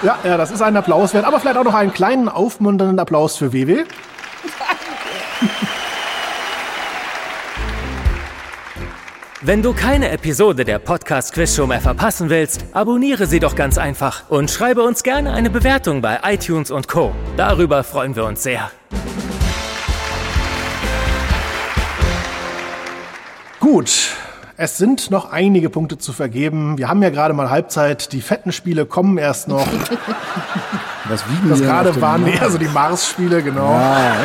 Ja, 0.00 0.16
ja, 0.22 0.36
das 0.36 0.52
ist 0.52 0.62
ein 0.62 0.76
Applaus 0.76 1.12
wert, 1.12 1.24
aber 1.24 1.40
vielleicht 1.40 1.56
auch 1.56 1.64
noch 1.64 1.74
einen 1.74 1.92
kleinen 1.92 2.28
aufmunternden 2.28 3.00
Applaus 3.00 3.36
für 3.36 3.52
WW. 3.52 3.82
Wenn 9.40 9.60
du 9.60 9.72
keine 9.72 10.10
Episode 10.10 10.64
der 10.64 10.78
Podcast 10.78 11.32
Quiz 11.32 11.56
Show 11.56 11.66
mehr 11.66 11.80
verpassen 11.80 12.30
willst, 12.30 12.64
abonniere 12.74 13.26
sie 13.26 13.40
doch 13.40 13.56
ganz 13.56 13.76
einfach 13.76 14.28
und 14.28 14.52
schreibe 14.52 14.82
uns 14.82 15.02
gerne 15.02 15.32
eine 15.32 15.50
Bewertung 15.50 16.00
bei 16.00 16.20
iTunes 16.22 16.70
und 16.70 16.86
Co. 16.86 17.12
Darüber 17.36 17.82
freuen 17.82 18.14
wir 18.14 18.24
uns 18.24 18.44
sehr. 18.44 18.70
Gut, 23.70 24.16
es 24.56 24.78
sind 24.78 25.10
noch 25.10 25.30
einige 25.30 25.68
Punkte 25.68 25.98
zu 25.98 26.14
vergeben. 26.14 26.78
Wir 26.78 26.88
haben 26.88 27.02
ja 27.02 27.10
gerade 27.10 27.34
mal 27.34 27.50
Halbzeit. 27.50 28.14
Die 28.14 28.22
fetten 28.22 28.50
Spiele 28.50 28.86
kommen 28.86 29.18
erst 29.18 29.46
noch. 29.46 29.66
Was 31.04 31.28
wiegen 31.28 31.50
Das 31.50 31.60
gerade 31.60 32.00
waren 32.00 32.22
Mars? 32.22 32.34
eher 32.34 32.50
so 32.50 32.56
die 32.56 32.68
Mars-Spiele, 32.68 33.42
genau. 33.42 33.74
Ey. 33.74 34.16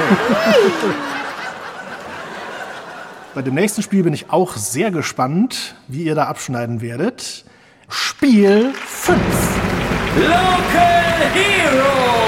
Bei 3.36 3.41
dem 3.41 3.56
nächsten 3.56 3.82
Spiel 3.84 4.04
bin 4.04 4.14
ich 4.14 4.30
auch 4.30 4.56
sehr 4.56 4.91
gespannt, 4.91 5.76
wie 5.89 6.04
ihr 6.04 6.16
da 6.16 6.28
abschneiden 6.28 6.80
werdet. 6.80 7.44
Spiel 7.89 8.72
5. 8.88 9.20
Local 10.20 11.04
Heroes! 11.34 12.23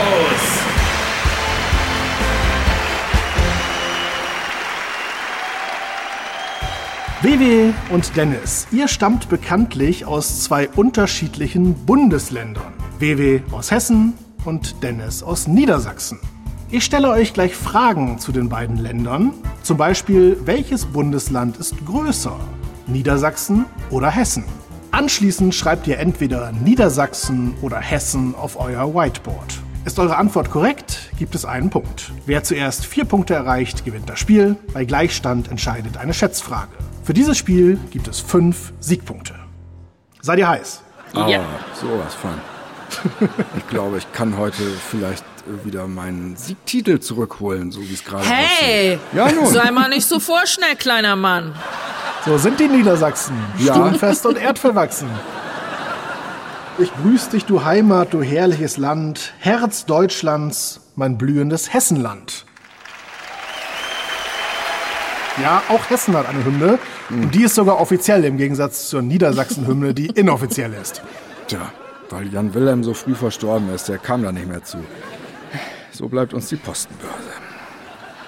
WW 7.26 7.74
und 7.90 8.16
Dennis, 8.16 8.68
ihr 8.72 8.88
stammt 8.88 9.30
bekanntlich 9.30 10.06
aus 10.06 10.44
zwei 10.44 10.70
unterschiedlichen 10.70 11.74
Bundesländern. 11.74 12.72
WW 13.00 13.42
aus 13.52 13.72
Hessen 13.72 14.14
und 14.46 14.84
Dennis 14.84 15.24
aus 15.24 15.48
Niedersachsen. 15.48 16.20
Ich 16.70 16.86
stelle 16.86 17.10
euch 17.10 17.34
gleich 17.34 17.56
Fragen 17.56 18.20
zu 18.20 18.32
den 18.32 18.48
beiden 18.48 18.78
Ländern. 18.78 19.34
Zum 19.64 19.76
Beispiel, 19.76 20.38
welches 20.46 20.86
Bundesland 20.86 21.58
ist 21.58 21.84
größer? 21.84 22.40
Niedersachsen 22.86 23.66
oder 23.90 24.12
Hessen? 24.12 24.44
Anschließend 24.92 25.56
schreibt 25.56 25.88
ihr 25.88 25.98
entweder 25.98 26.52
Niedersachsen 26.52 27.56
oder 27.64 27.80
Hessen 27.80 28.36
auf 28.36 28.60
euer 28.60 28.94
Whiteboard. 28.94 29.65
Ist 29.86 30.00
eure 30.00 30.18
Antwort 30.18 30.50
korrekt, 30.50 31.12
gibt 31.20 31.36
es 31.36 31.46
einen 31.46 31.70
Punkt. 31.70 32.12
Wer 32.26 32.44
zuerst 32.44 32.86
vier 32.86 33.06
Punkte 33.06 33.36
erreicht, 33.36 33.86
gewinnt 33.86 34.10
das 34.10 34.20
Spiel. 34.20 34.56
Bei 34.74 34.84
Gleichstand 34.84 35.50
entscheidet 35.52 35.98
eine 35.98 36.14
Schätzfrage. 36.14 36.70
Für 37.04 37.14
dieses 37.14 37.38
Spiel 37.38 37.78
gibt 37.92 38.08
es 38.08 38.20
fünf 38.20 38.74
Siegpunkte. 38.80 39.36
Seid 40.22 40.40
ihr 40.40 40.48
heiß? 40.50 40.82
Ah, 41.14 41.28
Ja. 41.30 41.42
sowas 41.80 42.16
von. 42.16 42.32
Ich 43.58 43.68
glaube, 43.68 43.98
ich 44.00 44.12
kann 44.12 44.38
heute 44.38 44.64
vielleicht 44.90 45.24
wieder 45.64 45.86
meinen 45.88 46.36
Siegtitel 46.36 47.00
zurückholen, 47.00 47.72
so 47.72 47.80
wie 47.82 47.94
es 47.94 48.04
gerade 48.04 48.26
Hey! 48.26 48.98
Ja, 49.14 49.32
nun. 49.32 49.46
Sei 49.46 49.70
mal 49.70 49.90
nicht 49.90 50.08
so 50.08 50.20
vorschnell, 50.20 50.76
kleiner 50.76 51.16
Mann. 51.16 51.54
So 52.26 52.40
sind 52.40 52.60
die 52.60 52.68
Niedersachsen. 52.68 53.36
Ja. 53.60 53.74
Sturmfest 53.76 54.26
und 54.26 54.38
erdverwachsen. 54.40 55.08
Ich 56.78 56.92
grüß 56.94 57.30
dich, 57.30 57.46
du 57.46 57.64
Heimat, 57.64 58.14
du 58.14 58.22
herrliches 58.22 58.76
Land, 58.76 59.34
Herz 59.40 59.86
Deutschlands, 59.86 60.82
mein 60.98 61.18
blühendes 61.18 61.74
Hessenland. 61.74 62.46
Ja, 65.42 65.64
auch 65.70 65.90
Hessen 65.90 66.18
hat 66.18 66.28
eine 66.28 66.44
Hymne. 66.44 66.78
Und 67.10 67.34
die 67.34 67.44
ist 67.44 67.56
sogar 67.56 67.80
offiziell 67.80 68.26
im 68.26 68.36
Gegensatz 68.36 68.90
zur 68.90 69.02
Niedersachsen-Hymne, 69.02 69.94
die 69.94 70.08
inoffiziell 70.16 70.74
ist. 70.74 71.02
Tja, 71.48 71.72
weil 72.10 72.28
Jan 72.34 72.54
Wilhelm 72.54 72.84
so 72.84 72.94
früh 72.94 73.16
verstorben 73.16 73.74
ist, 73.74 73.88
der 73.88 73.98
kam 73.98 74.24
da 74.24 74.34
nicht 74.34 74.48
mehr 74.48 74.64
zu. 74.64 74.80
So 75.92 76.10
bleibt 76.10 76.34
uns 76.34 76.50
die 76.50 76.58
Postenbörse. 76.58 77.14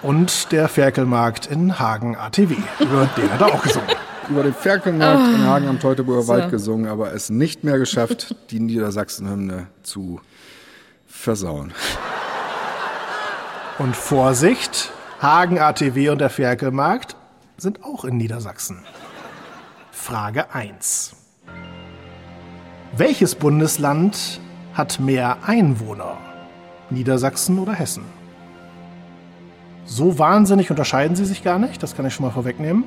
Und 0.03 0.53
der 0.53 0.69
Ferkelmarkt 0.69 1.47
in 1.47 1.79
Hagen 1.79 2.15
ATW. 2.15 2.55
Über 2.79 3.09
den 3.17 3.29
hat 3.29 3.41
er 3.41 3.47
auch 3.47 3.61
gesungen. 3.61 3.89
Über 4.29 4.43
den 4.43 4.53
Ferkelmarkt 4.53 5.21
Ah. 5.21 5.35
in 5.35 5.45
Hagen 5.45 5.67
am 5.67 5.79
Teutoburger 5.79 6.27
Wald 6.27 6.51
gesungen, 6.51 6.87
aber 6.87 7.13
es 7.13 7.29
nicht 7.29 7.63
mehr 7.63 7.77
geschafft, 7.79 8.35
die 8.51 8.59
Niedersachsen-Hymne 8.59 9.67
zu 9.83 10.19
versauen. 11.07 11.73
Und 13.79 13.95
Vorsicht, 13.95 14.91
Hagen 15.21 15.59
ATW 15.59 16.09
und 16.09 16.19
der 16.19 16.29
Ferkelmarkt 16.29 17.15
sind 17.57 17.83
auch 17.83 18.03
in 18.05 18.17
Niedersachsen. 18.17 18.79
Frage 19.91 20.53
1. 20.53 21.15
Welches 22.95 23.35
Bundesland 23.35 24.41
hat 24.73 24.99
mehr 24.99 25.37
Einwohner? 25.45 26.17
Niedersachsen 26.89 27.59
oder 27.59 27.73
Hessen? 27.73 28.03
So 29.85 30.19
wahnsinnig 30.19 30.69
unterscheiden 30.69 31.15
sie 31.15 31.25
sich 31.25 31.43
gar 31.43 31.59
nicht, 31.59 31.81
das 31.81 31.95
kann 31.95 32.05
ich 32.05 32.13
schon 32.13 32.25
mal 32.25 32.31
vorwegnehmen. 32.31 32.83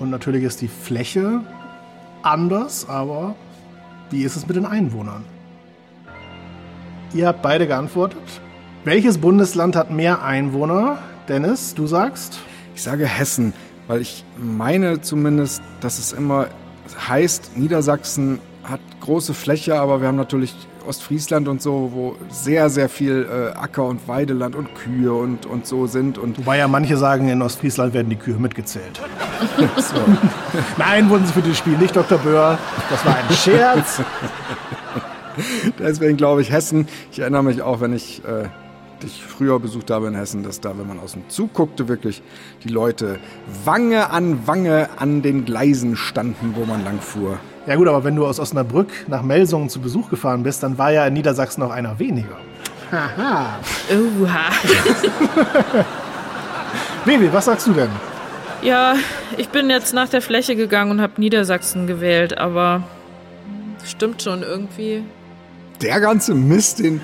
Und 0.00 0.08
natürlich 0.08 0.44
ist 0.44 0.62
die 0.62 0.68
Fläche 0.68 1.42
anders, 2.22 2.88
aber 2.88 3.34
wie 4.10 4.22
ist 4.22 4.34
es 4.34 4.46
mit 4.46 4.56
den 4.56 4.64
Einwohnern? 4.64 5.24
Ihr 7.12 7.26
habt 7.26 7.42
beide 7.42 7.66
geantwortet. 7.66 8.18
Welches 8.84 9.18
Bundesland 9.18 9.76
hat 9.76 9.90
mehr 9.90 10.22
Einwohner? 10.24 10.98
Dennis, 11.28 11.74
du 11.74 11.86
sagst? 11.86 12.38
Ich 12.74 12.82
sage 12.82 13.06
Hessen, 13.06 13.52
weil 13.88 14.00
ich 14.00 14.24
meine 14.38 15.02
zumindest, 15.02 15.62
dass 15.80 15.98
es 15.98 16.12
immer 16.12 16.46
heißt, 17.08 17.58
Niedersachsen 17.58 18.38
hat 18.64 18.80
große 19.00 19.34
Fläche, 19.34 19.78
aber 19.78 20.00
wir 20.00 20.08
haben 20.08 20.16
natürlich 20.16 20.54
Ostfriesland 20.86 21.46
und 21.46 21.60
so, 21.60 21.90
wo 21.92 22.16
sehr, 22.30 22.70
sehr 22.70 22.88
viel 22.88 23.28
äh, 23.30 23.56
Acker- 23.56 23.84
und 23.84 24.08
Weideland 24.08 24.56
und 24.56 24.74
Kühe 24.74 25.12
und, 25.12 25.44
und 25.44 25.66
so 25.66 25.86
sind. 25.86 26.16
Und 26.16 26.38
Wobei 26.38 26.56
ja 26.56 26.68
manche 26.68 26.96
sagen, 26.96 27.28
in 27.28 27.42
Ostfriesland 27.42 27.92
werden 27.92 28.08
die 28.08 28.16
Kühe 28.16 28.36
mitgezählt. 28.36 29.00
so. 29.76 29.96
Nein, 30.76 31.08
wurden 31.10 31.26
sie 31.26 31.32
für 31.32 31.42
das 31.42 31.56
Spiel 31.58 31.76
nicht, 31.76 31.94
Dr. 31.94 32.18
Böhr. 32.18 32.58
Das 32.90 33.04
war 33.04 33.16
ein 33.16 33.34
Scherz. 33.34 34.02
Deswegen 35.78 36.16
glaube 36.16 36.42
ich 36.42 36.50
Hessen. 36.50 36.88
Ich 37.12 37.20
erinnere 37.20 37.44
mich 37.44 37.62
auch, 37.62 37.80
wenn 37.80 37.92
ich 37.92 38.22
äh, 38.24 38.48
dich 39.02 39.22
früher 39.22 39.58
besucht 39.58 39.90
habe 39.90 40.08
in 40.08 40.14
Hessen, 40.14 40.42
dass 40.42 40.60
da, 40.60 40.76
wenn 40.76 40.86
man 40.86 40.98
aus 40.98 41.12
dem 41.12 41.28
Zug 41.28 41.54
guckte, 41.54 41.88
wirklich 41.88 42.22
die 42.64 42.68
Leute 42.68 43.18
Wange 43.64 44.10
an 44.10 44.46
Wange 44.46 44.88
an 44.98 45.22
den 45.22 45.44
Gleisen 45.44 45.96
standen, 45.96 46.54
wo 46.56 46.64
man 46.64 46.84
lang 46.84 47.00
fuhr. 47.00 47.38
Ja 47.66 47.76
gut, 47.76 47.88
aber 47.88 48.04
wenn 48.04 48.16
du 48.16 48.26
aus 48.26 48.40
Osnabrück 48.40 48.88
nach 49.06 49.22
Melsungen 49.22 49.68
zu 49.68 49.80
Besuch 49.80 50.10
gefahren 50.10 50.42
bist, 50.42 50.62
dann 50.62 50.78
war 50.78 50.92
ja 50.92 51.06
in 51.06 51.14
Niedersachsen 51.14 51.60
noch 51.60 51.70
einer 51.70 51.98
weniger. 51.98 52.36
Uha. 52.92 53.58
Baby, 57.04 57.32
was 57.32 57.44
sagst 57.44 57.66
du 57.66 57.72
denn? 57.72 57.90
Ja, 58.62 58.94
ich 59.38 59.48
bin 59.48 59.70
jetzt 59.70 59.94
nach 59.94 60.08
der 60.08 60.20
Fläche 60.22 60.54
gegangen 60.56 60.90
und 60.90 61.00
habe 61.00 61.14
Niedersachsen 61.18 61.86
gewählt, 61.86 62.36
aber 62.36 62.82
stimmt 63.86 64.22
schon 64.22 64.42
irgendwie. 64.42 65.02
Der 65.80 65.98
ganze 66.00 66.34
Mist, 66.34 66.78
den 66.80 67.00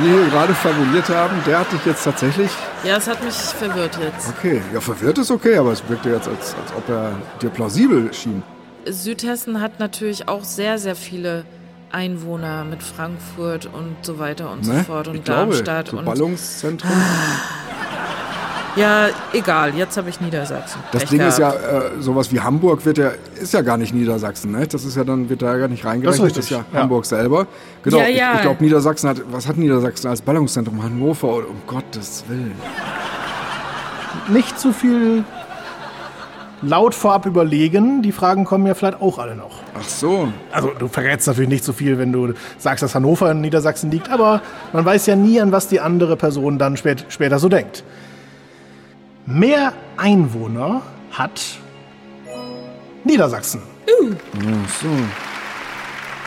wir 0.00 0.10
hier 0.18 0.26
gerade 0.30 0.52
fabuliert 0.52 1.08
haben, 1.08 1.36
der 1.46 1.60
hat 1.60 1.70
dich 1.72 1.86
jetzt 1.86 2.02
tatsächlich. 2.02 2.50
Ja, 2.82 2.96
es 2.96 3.06
hat 3.06 3.22
mich 3.22 3.34
verwirrt 3.34 3.96
jetzt. 4.02 4.28
Okay, 4.36 4.60
ja, 4.74 4.80
verwirrt 4.80 5.18
ist 5.18 5.30
okay, 5.30 5.56
aber 5.56 5.70
es 5.70 5.88
wirkte 5.88 6.10
jetzt, 6.10 6.26
als, 6.26 6.56
als 6.60 6.72
ob 6.76 6.88
er 6.88 7.12
dir 7.40 7.50
plausibel 7.50 8.12
schien. 8.12 8.42
Südhessen 8.84 9.60
hat 9.60 9.78
natürlich 9.78 10.26
auch 10.28 10.42
sehr, 10.42 10.78
sehr 10.78 10.96
viele 10.96 11.44
Einwohner 11.92 12.64
mit 12.64 12.82
Frankfurt 12.82 13.66
und 13.66 13.94
so 14.02 14.18
weiter 14.18 14.50
und 14.50 14.64
so 14.64 14.72
Ne? 14.72 14.82
fort 14.84 15.06
und 15.06 15.16
ich 15.16 15.24
glaube, 15.24 15.52
Darmstadt 15.52 15.88
so 15.88 15.98
und 15.98 16.04
Ballungszentrum. 16.04 16.90
Ja, 18.76 19.08
egal. 19.32 19.74
Jetzt 19.74 19.96
habe 19.96 20.10
ich 20.10 20.20
Niedersachsen. 20.20 20.80
Das 20.92 21.02
Pech 21.02 21.10
Ding 21.10 21.20
ist 21.20 21.38
ja, 21.38 21.52
äh, 21.52 22.00
sowas 22.00 22.30
wie 22.32 22.40
Hamburg 22.40 22.84
wird 22.84 22.98
ja, 22.98 23.12
ist 23.40 23.54
ja 23.54 23.62
gar 23.62 23.76
nicht 23.76 23.94
Niedersachsen, 23.94 24.52
ne? 24.52 24.66
Das 24.66 24.84
ist 24.84 24.96
ja 24.96 25.04
dann, 25.04 25.28
wird 25.28 25.42
da 25.42 25.56
gar 25.56 25.68
nicht 25.68 25.84
reingerechnet. 25.84 26.20
Das 26.20 26.32
ist 26.32 26.38
richtig, 26.38 26.50
ja, 26.50 26.64
ja. 26.72 26.80
Hamburg 26.80 27.06
selber. 27.06 27.46
Genau, 27.82 27.98
Ja, 27.98 28.06
ja. 28.06 28.30
ich, 28.30 28.36
ich 28.36 28.42
glaube 28.42 28.62
Niedersachsen 28.62 29.08
hat, 29.08 29.22
was 29.30 29.48
hat 29.48 29.56
Niedersachsen 29.56 30.08
als 30.08 30.20
Ballungszentrum? 30.20 30.82
Hannover, 30.82 31.28
oder, 31.28 31.48
um 31.48 31.62
Gottes 31.66 32.24
Willen. 32.28 32.54
Nicht 34.28 34.58
zu 34.58 34.72
viel 34.72 35.24
laut 36.62 36.94
vorab 36.94 37.26
überlegen. 37.26 38.02
Die 38.02 38.12
Fragen 38.12 38.44
kommen 38.44 38.66
ja 38.66 38.74
vielleicht 38.74 39.00
auch 39.00 39.18
alle 39.18 39.36
noch. 39.36 39.60
Ach 39.78 39.84
so, 39.84 40.32
Also 40.52 40.72
du 40.78 40.88
verrätst 40.88 41.26
natürlich 41.26 41.50
nicht 41.50 41.64
so 41.64 41.72
viel, 41.72 41.98
wenn 41.98 42.12
du 42.12 42.32
sagst, 42.58 42.82
dass 42.82 42.94
Hannover 42.94 43.30
in 43.30 43.40
Niedersachsen 43.40 43.90
liegt, 43.90 44.10
aber 44.10 44.40
man 44.72 44.84
weiß 44.84 45.06
ja 45.06 45.16
nie, 45.16 45.40
an 45.40 45.52
was 45.52 45.68
die 45.68 45.80
andere 45.80 46.16
Person 46.16 46.58
dann 46.58 46.76
spät, 46.76 47.04
später 47.08 47.38
so 47.38 47.48
denkt. 47.48 47.84
Mehr 49.26 49.72
Einwohner 49.96 50.82
hat 51.10 51.40
Niedersachsen. 53.02 53.62
ach 53.88 54.70
so, 54.80 54.86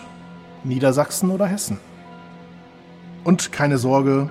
Niedersachsen 0.64 1.30
oder 1.30 1.46
Hessen? 1.46 1.78
Und 3.24 3.52
keine 3.52 3.78
Sorge, 3.78 4.30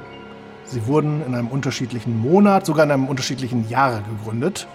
sie 0.67 0.87
wurden 0.87 1.25
in 1.25 1.35
einem 1.35 1.49
unterschiedlichen 1.49 2.21
Monat, 2.21 2.67
sogar 2.67 2.85
in 2.85 2.91
einem 2.91 3.07
unterschiedlichen 3.07 3.69
Jahr 3.69 4.03
gegründet. 4.03 4.67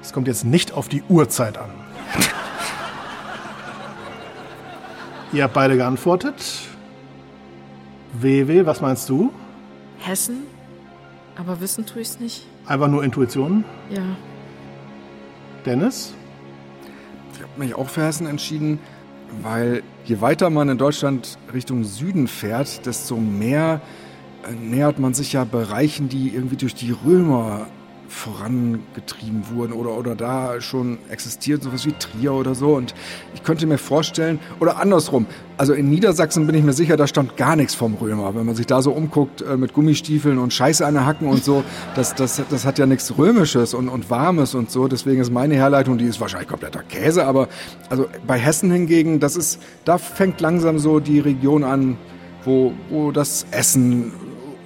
Es 0.00 0.12
kommt 0.12 0.26
jetzt 0.26 0.44
nicht 0.44 0.72
auf 0.72 0.88
die 0.88 1.02
Uhrzeit 1.08 1.58
an. 1.58 1.70
Ihr 5.32 5.44
habt 5.44 5.54
beide 5.54 5.76
geantwortet. 5.76 6.42
WW, 8.14 8.66
was 8.66 8.80
meinst 8.80 9.08
du? 9.08 9.32
Hessen? 9.98 10.42
Aber 11.36 11.60
wissen 11.60 11.86
tue 11.86 12.02
ich 12.02 12.08
es 12.08 12.20
nicht. 12.20 12.46
Einfach 12.66 12.88
nur 12.88 13.02
Intuition. 13.02 13.64
Ja. 13.90 14.02
Dennis? 15.64 16.12
Ich 17.34 17.40
habe 17.40 17.52
mich 17.56 17.74
auch 17.74 17.88
für 17.88 18.04
Hessen 18.04 18.26
entschieden, 18.26 18.78
weil 19.40 19.82
je 20.04 20.20
weiter 20.20 20.50
man 20.50 20.68
in 20.68 20.78
Deutschland 20.78 21.38
Richtung 21.52 21.84
Süden 21.84 22.28
fährt, 22.28 22.84
desto 22.84 23.16
mehr 23.16 23.80
nähert 24.50 24.98
man 24.98 25.14
sich 25.14 25.32
ja 25.32 25.44
Bereichen, 25.44 26.08
die 26.08 26.34
irgendwie 26.34 26.56
durch 26.56 26.74
die 26.74 26.92
Römer 26.92 27.66
vorangetrieben 28.12 29.42
wurden 29.50 29.72
oder, 29.72 29.96
oder 29.96 30.14
da 30.14 30.60
schon 30.60 30.98
existiert, 31.08 31.62
sowas 31.62 31.86
wie 31.86 31.92
Trier 31.92 32.34
oder 32.34 32.54
so. 32.54 32.76
Und 32.76 32.94
ich 33.34 33.42
könnte 33.42 33.66
mir 33.66 33.78
vorstellen, 33.78 34.38
oder 34.60 34.78
andersrum, 34.78 35.26
also 35.56 35.72
in 35.72 35.88
Niedersachsen 35.88 36.46
bin 36.46 36.54
ich 36.54 36.62
mir 36.62 36.74
sicher, 36.74 36.96
da 36.96 37.06
stand 37.06 37.36
gar 37.36 37.56
nichts 37.56 37.74
vom 37.74 37.94
Römer. 37.94 38.34
Wenn 38.34 38.44
man 38.44 38.54
sich 38.54 38.66
da 38.66 38.82
so 38.82 38.92
umguckt 38.92 39.40
äh, 39.40 39.56
mit 39.56 39.72
Gummistiefeln 39.72 40.38
und 40.38 40.52
Scheiße 40.52 40.86
an 40.86 40.94
der 40.94 41.06
Hacken 41.06 41.26
und 41.26 41.42
so, 41.42 41.64
das, 41.94 42.14
das, 42.14 42.42
das 42.48 42.66
hat 42.66 42.78
ja 42.78 42.86
nichts 42.86 43.16
Römisches 43.16 43.72
und, 43.72 43.88
und 43.88 44.10
Warmes 44.10 44.54
und 44.54 44.70
so. 44.70 44.88
Deswegen 44.88 45.20
ist 45.20 45.32
meine 45.32 45.54
Herleitung, 45.54 45.96
die 45.96 46.04
ist 46.04 46.20
wahrscheinlich 46.20 46.48
kompletter 46.48 46.82
Käse, 46.82 47.24
aber 47.26 47.48
also 47.88 48.06
bei 48.26 48.38
Hessen 48.38 48.70
hingegen, 48.70 49.20
das 49.20 49.36
ist, 49.36 49.60
da 49.84 49.96
fängt 49.96 50.40
langsam 50.40 50.78
so 50.78 51.00
die 51.00 51.18
Region 51.18 51.64
an, 51.64 51.96
wo, 52.44 52.72
wo 52.90 53.10
das 53.10 53.46
Essen 53.50 54.12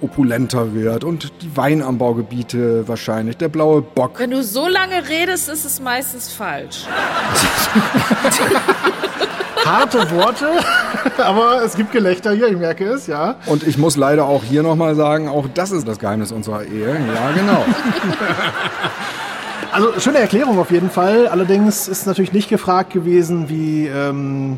opulenter 0.01 0.73
wird 0.73 1.03
und 1.03 1.31
die 1.41 1.55
Weinanbaugebiete 1.55 2.87
wahrscheinlich, 2.87 3.37
der 3.37 3.49
blaue 3.49 3.81
Bock. 3.81 4.19
Wenn 4.19 4.31
du 4.31 4.43
so 4.43 4.67
lange 4.67 5.07
redest, 5.09 5.49
ist 5.49 5.65
es 5.65 5.79
meistens 5.79 6.31
falsch. 6.31 6.85
Harte 9.65 10.09
Worte, 10.11 10.47
aber 11.17 11.61
es 11.63 11.75
gibt 11.75 11.91
Gelächter 11.91 12.31
hier, 12.31 12.47
ich 12.47 12.57
merke 12.57 12.85
es, 12.85 13.07
ja. 13.07 13.35
Und 13.47 13.67
ich 13.67 13.77
muss 13.77 13.97
leider 13.97 14.25
auch 14.25 14.43
hier 14.43 14.63
nochmal 14.63 14.95
sagen, 14.95 15.27
auch 15.27 15.45
das 15.53 15.71
ist 15.71 15.87
das 15.87 15.99
Geheimnis 15.99 16.31
unserer 16.31 16.63
Ehe. 16.63 16.87
Ja, 17.13 17.31
genau. 17.31 17.65
Also 19.69 19.99
schöne 19.99 20.19
Erklärung 20.19 20.57
auf 20.57 20.71
jeden 20.71 20.89
Fall. 20.89 21.27
Allerdings 21.27 21.87
ist 21.87 22.07
natürlich 22.07 22.33
nicht 22.33 22.49
gefragt 22.49 22.93
gewesen, 22.93 23.47
wie 23.49 23.85
ähm, 23.85 24.57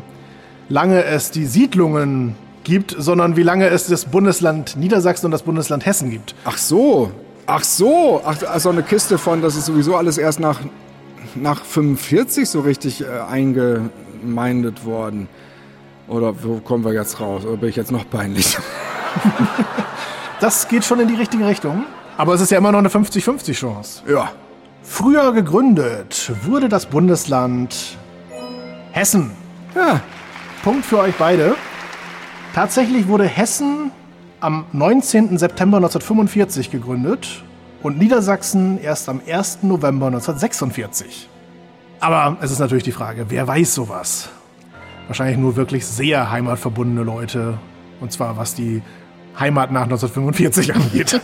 lange 0.70 1.04
es 1.04 1.30
die 1.30 1.44
Siedlungen 1.44 2.36
gibt, 2.64 2.94
sondern 2.98 3.36
wie 3.36 3.42
lange 3.42 3.68
es 3.68 3.86
das 3.86 4.04
Bundesland 4.04 4.76
Niedersachsen 4.76 5.26
und 5.26 5.32
das 5.32 5.42
Bundesland 5.42 5.86
Hessen 5.86 6.10
gibt. 6.10 6.34
Ach 6.44 6.58
so, 6.58 7.10
ach 7.46 7.64
so, 7.64 8.22
ach, 8.24 8.42
also 8.42 8.70
eine 8.70 8.82
Kiste 8.82 9.18
von, 9.18 9.42
das 9.42 9.56
ist 9.56 9.66
sowieso 9.66 9.96
alles 9.96 10.18
erst 10.18 10.40
nach, 10.40 10.60
nach 11.34 11.64
45 11.64 12.48
so 12.48 12.60
richtig 12.60 13.02
äh, 13.02 13.06
eingemeindet 13.30 14.84
worden. 14.84 15.28
Oder 16.08 16.42
wo 16.42 16.58
kommen 16.58 16.84
wir 16.84 16.92
jetzt 16.92 17.20
raus? 17.20 17.44
Oder 17.44 17.56
bin 17.56 17.68
ich 17.68 17.76
jetzt 17.76 17.92
noch 17.92 18.08
peinlich? 18.08 18.58
Das 20.40 20.68
geht 20.68 20.86
schon 20.86 20.98
in 21.00 21.08
die 21.08 21.16
richtige 21.16 21.46
Richtung. 21.46 21.84
Aber 22.16 22.32
es 22.32 22.40
ist 22.40 22.50
ja 22.50 22.56
immer 22.56 22.72
noch 22.72 22.78
eine 22.78 22.88
50-50 22.88 23.52
Chance. 23.52 24.02
Ja, 24.08 24.30
Früher 24.82 25.32
gegründet 25.32 26.32
wurde 26.44 26.68
das 26.70 26.86
Bundesland 26.86 27.98
Hessen. 28.92 29.32
ja, 29.74 30.00
Punkt 30.64 30.84
für 30.86 30.98
euch 30.98 31.14
beide. 31.16 31.54
Tatsächlich 32.54 33.06
wurde 33.06 33.24
Hessen 33.24 33.92
am 34.40 34.64
19. 34.72 35.38
September 35.38 35.76
1945 35.76 36.70
gegründet 36.72 37.44
und 37.82 37.98
Niedersachsen 37.98 38.80
erst 38.80 39.08
am 39.08 39.20
1. 39.24 39.62
November 39.62 40.06
1946. 40.06 41.28
Aber 42.00 42.38
es 42.40 42.50
ist 42.50 42.58
natürlich 42.58 42.82
die 42.82 42.92
Frage, 42.92 43.26
wer 43.28 43.46
weiß 43.46 43.74
sowas? 43.74 44.30
Wahrscheinlich 45.06 45.38
nur 45.38 45.54
wirklich 45.54 45.86
sehr 45.86 46.30
heimatverbundene 46.30 47.04
Leute. 47.04 47.58
Und 48.00 48.10
zwar 48.10 48.36
was 48.36 48.54
die 48.54 48.82
Heimat 49.38 49.70
nach 49.70 49.82
1945 49.82 50.74
angeht. 50.74 51.20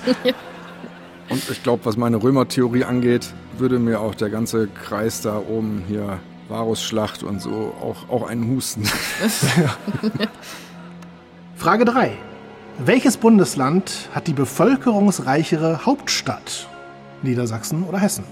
Und 1.28 1.50
ich 1.50 1.62
glaube, 1.64 1.84
was 1.86 1.96
meine 1.96 2.22
Römertheorie 2.22 2.84
angeht, 2.84 3.34
würde 3.58 3.80
mir 3.80 4.00
auch 4.00 4.14
der 4.14 4.30
ganze 4.30 4.68
Kreis 4.68 5.22
da 5.22 5.38
oben 5.38 5.82
hier, 5.88 6.20
Varusschlacht 6.48 7.24
und 7.24 7.42
so, 7.42 7.74
auch, 7.82 8.08
auch 8.08 8.28
einen 8.28 8.48
Husten. 8.48 8.84
Frage 11.66 11.84
3. 11.84 12.12
Welches 12.78 13.16
Bundesland 13.16 14.08
hat 14.14 14.28
die 14.28 14.32
bevölkerungsreichere 14.32 15.84
Hauptstadt? 15.84 16.68
Niedersachsen 17.22 17.82
oder 17.82 17.98
Hessen? 17.98 18.22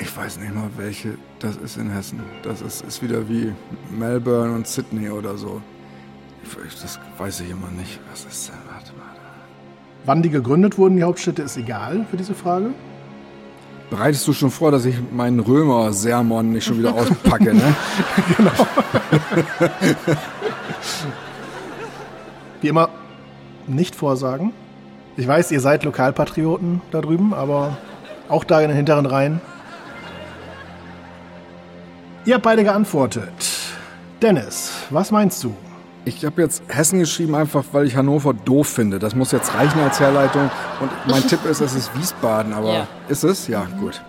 Ich 0.00 0.16
weiß 0.16 0.40
nicht 0.40 0.52
mal, 0.52 0.68
welche 0.76 1.16
das 1.38 1.54
ist 1.58 1.76
in 1.76 1.90
Hessen. 1.90 2.18
Das 2.42 2.62
ist, 2.62 2.84
ist 2.84 3.04
wieder 3.04 3.28
wie 3.28 3.52
Melbourne 3.96 4.52
und 4.52 4.66
Sydney 4.66 5.10
oder 5.10 5.36
so. 5.36 5.62
Ich, 6.42 6.82
das 6.82 6.98
weiß 7.18 7.42
ich 7.42 7.50
immer 7.50 7.70
nicht. 7.70 8.00
Was 8.10 8.24
ist 8.24 8.48
denn? 8.48 8.56
Warte 8.68 8.90
mal. 8.94 9.14
Wann 10.04 10.22
die 10.22 10.30
gegründet 10.30 10.76
wurden, 10.76 10.96
die 10.96 11.04
Hauptstädte, 11.04 11.42
ist 11.42 11.56
egal 11.56 12.04
für 12.10 12.16
diese 12.16 12.34
Frage. 12.34 12.70
Bereitest 13.90 14.26
du 14.26 14.32
schon 14.32 14.50
vor, 14.50 14.72
dass 14.72 14.84
ich 14.86 14.96
meinen 15.12 15.38
Römer-Sermon 15.38 16.50
nicht 16.50 16.64
schon 16.64 16.80
wieder 16.80 16.94
auspacke, 16.96 17.54
ne? 17.54 17.76
genau. 18.36 18.50
Wie 22.60 22.68
immer, 22.68 22.88
nicht 23.66 23.94
vorsagen. 23.94 24.52
Ich 25.16 25.26
weiß, 25.26 25.50
ihr 25.50 25.60
seid 25.60 25.84
Lokalpatrioten 25.84 26.80
da 26.90 27.00
drüben, 27.00 27.32
aber 27.34 27.76
auch 28.28 28.44
da 28.44 28.60
in 28.60 28.68
den 28.68 28.76
hinteren 28.76 29.06
Reihen. 29.06 29.40
Ihr 32.24 32.34
habt 32.34 32.44
beide 32.44 32.64
geantwortet. 32.64 33.30
Dennis, 34.20 34.72
was 34.90 35.10
meinst 35.10 35.42
du? 35.44 35.54
Ich 36.04 36.24
habe 36.24 36.40
jetzt 36.42 36.62
Hessen 36.68 37.00
geschrieben, 37.00 37.34
einfach 37.34 37.64
weil 37.72 37.86
ich 37.86 37.96
Hannover 37.96 38.32
doof 38.32 38.68
finde. 38.68 38.98
Das 38.98 39.14
muss 39.14 39.32
jetzt 39.32 39.54
reichen 39.54 39.80
als 39.80 39.98
Herleitung. 39.98 40.50
Und 40.80 40.90
mein 41.08 41.26
Tipp 41.26 41.44
ist, 41.44 41.60
es 41.60 41.74
ist 41.74 41.96
Wiesbaden, 41.96 42.52
aber 42.52 42.72
ja. 42.72 42.88
ist 43.08 43.24
es? 43.24 43.48
Ja, 43.48 43.66
gut. 43.80 44.02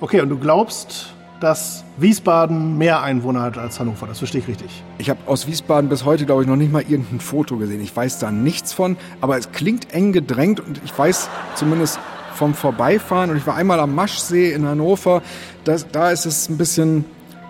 Okay, 0.00 0.20
und 0.20 0.28
du 0.28 0.38
glaubst, 0.38 1.13
dass 1.44 1.84
Wiesbaden 1.98 2.78
mehr 2.78 3.02
Einwohner 3.02 3.42
hat 3.42 3.58
als 3.58 3.78
Hannover. 3.78 4.06
Das 4.06 4.18
verstehe 4.18 4.40
ich 4.40 4.48
richtig. 4.48 4.82
Ich 4.98 5.10
habe 5.10 5.20
aus 5.26 5.46
Wiesbaden 5.46 5.88
bis 5.88 6.04
heute, 6.04 6.26
glaube 6.26 6.42
ich, 6.42 6.48
noch 6.48 6.56
nicht 6.56 6.72
mal 6.72 6.82
irgendein 6.82 7.20
Foto 7.20 7.56
gesehen. 7.56 7.80
Ich 7.80 7.94
weiß 7.94 8.18
da 8.18 8.30
nichts 8.30 8.72
von, 8.72 8.96
aber 9.20 9.36
es 9.36 9.52
klingt 9.52 9.92
eng 9.92 10.12
gedrängt 10.12 10.60
und 10.60 10.80
ich 10.84 10.98
weiß 10.98 11.28
zumindest 11.54 12.00
vom 12.34 12.54
Vorbeifahren 12.54 13.30
und 13.30 13.36
ich 13.36 13.46
war 13.46 13.54
einmal 13.54 13.78
am 13.78 13.94
Maschsee 13.94 14.52
in 14.52 14.66
Hannover, 14.66 15.22
das, 15.64 15.86
da 15.92 16.10
ist 16.10 16.26
es 16.26 16.48
ein 16.48 16.58
bisschen, 16.58 17.04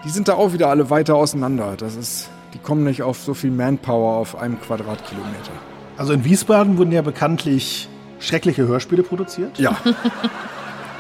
die 0.05 0.11
sind 0.11 0.29
da 0.29 0.35
auch 0.35 0.53
wieder 0.53 0.69
alle 0.69 0.91
weiter 0.91 1.15
auseinander. 1.15 1.75
Das 1.79 1.97
ist 1.97 2.29
die 2.55 2.59
kommen 2.59 2.85
nicht 2.85 3.03
auf 3.03 3.19
so 3.19 3.35
viel 3.35 3.51
Manpower 3.51 4.17
auf 4.17 4.39
einem 4.39 4.61
Quadratkilometer. 4.61 5.53
Also 5.97 6.13
in 6.13 6.25
Wiesbaden 6.25 6.79
wurden 6.79 6.93
ja 6.93 7.03
bekanntlich 7.03 7.89
schreckliche 8.21 8.67
Hörspiele 8.67 9.03
produziert. 9.03 9.59
Ja. 9.59 9.77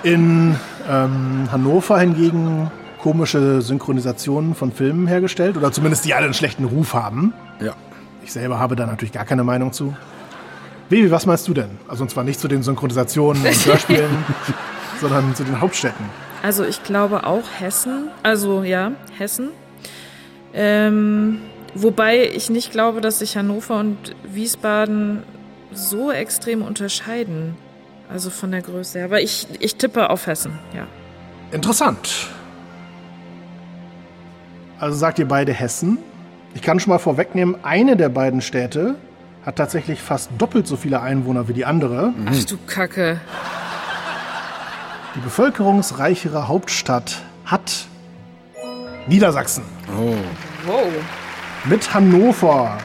In 0.03 0.57
ähm, 0.91 1.49
Hannover 1.51 1.99
hingegen 1.99 2.71
komische 3.05 3.61
Synchronisationen 3.61 4.55
von 4.55 4.73
Filmen 4.73 5.07
hergestellt 5.07 5.59
oder 5.59 5.71
zumindest 5.71 6.07
die 6.07 6.15
alle 6.15 6.25
einen 6.25 6.33
schlechten 6.33 6.65
Ruf 6.65 6.95
haben. 6.95 7.35
Ja. 7.61 7.75
Ich 8.25 8.33
selber 8.33 8.59
habe 8.59 8.77
da 8.77 8.87
natürlich 8.87 9.13
gar 9.13 9.27
keine 9.27 9.45
Meinung 9.45 9.75
zu. 9.75 9.95
Vivi, 10.89 11.11
was 11.11 11.27
meinst 11.27 11.47
du 11.47 11.53
denn? 11.53 11.69
Also 11.87 12.03
und 12.03 12.09
zwar 12.09 12.25
nicht 12.25 12.41
zu 12.41 12.49
den 12.49 12.63
Synchronisationen 12.63 13.45
und 13.45 13.67
Hörspielen, 13.67 14.09
sondern 15.03 15.35
zu 15.35 15.45
den 15.45 15.61
Hauptstädten. 15.61 16.07
Also 16.43 16.65
ich 16.65 16.83
glaube 16.83 17.27
auch 17.27 17.43
Hessen. 17.59 18.09
Also 18.23 18.63
ja, 18.63 18.93
Hessen. 19.19 19.51
Ähm, 20.55 21.41
wobei 21.75 22.27
ich 22.27 22.49
nicht 22.49 22.73
glaube, 22.73 23.03
dass 23.03 23.19
sich 23.19 23.37
Hannover 23.37 23.81
und 23.81 23.99
Wiesbaden 24.33 25.25
so 25.73 26.11
extrem 26.11 26.63
unterscheiden. 26.63 27.55
Also 28.11 28.31
von 28.31 28.51
der 28.51 28.63
Größe 28.63 28.97
her. 28.97 29.05
Aber 29.05 29.21
ich, 29.21 29.47
ich 29.61 29.77
tippe 29.77 30.09
auf 30.09 30.27
Hessen, 30.27 30.59
ja. 30.75 30.87
Interessant. 31.53 32.31
Also 34.85 34.97
sagt 34.99 35.19
ihr 35.19 35.27
beide 35.27 35.55
Hessen. 35.55 35.97
Ich 36.55 36.61
kann 36.61 36.79
schon 36.79 36.91
mal 36.91 36.99
vorwegnehmen, 36.99 37.57
eine 37.63 37.97
der 37.97 38.11
beiden 38.11 38.43
Städte 38.43 38.97
hat 39.47 39.57
tatsächlich 39.57 40.03
fast 40.03 40.29
doppelt 40.37 40.67
so 40.67 40.77
viele 40.77 41.01
Einwohner 41.01 41.49
wie 41.49 41.55
die 41.55 41.65
andere. 41.65 42.09
Mhm. 42.09 42.29
Ach 42.29 42.45
du 42.45 42.59
Kacke. 42.67 43.19
Die 45.15 45.21
bevölkerungsreichere 45.21 46.49
Hauptstadt 46.49 47.23
hat 47.47 47.87
Niedersachsen. 49.07 49.65
Oh. 49.99 50.17
Wow. 50.67 50.89
Mit 51.65 51.95
Hannover 51.95 52.77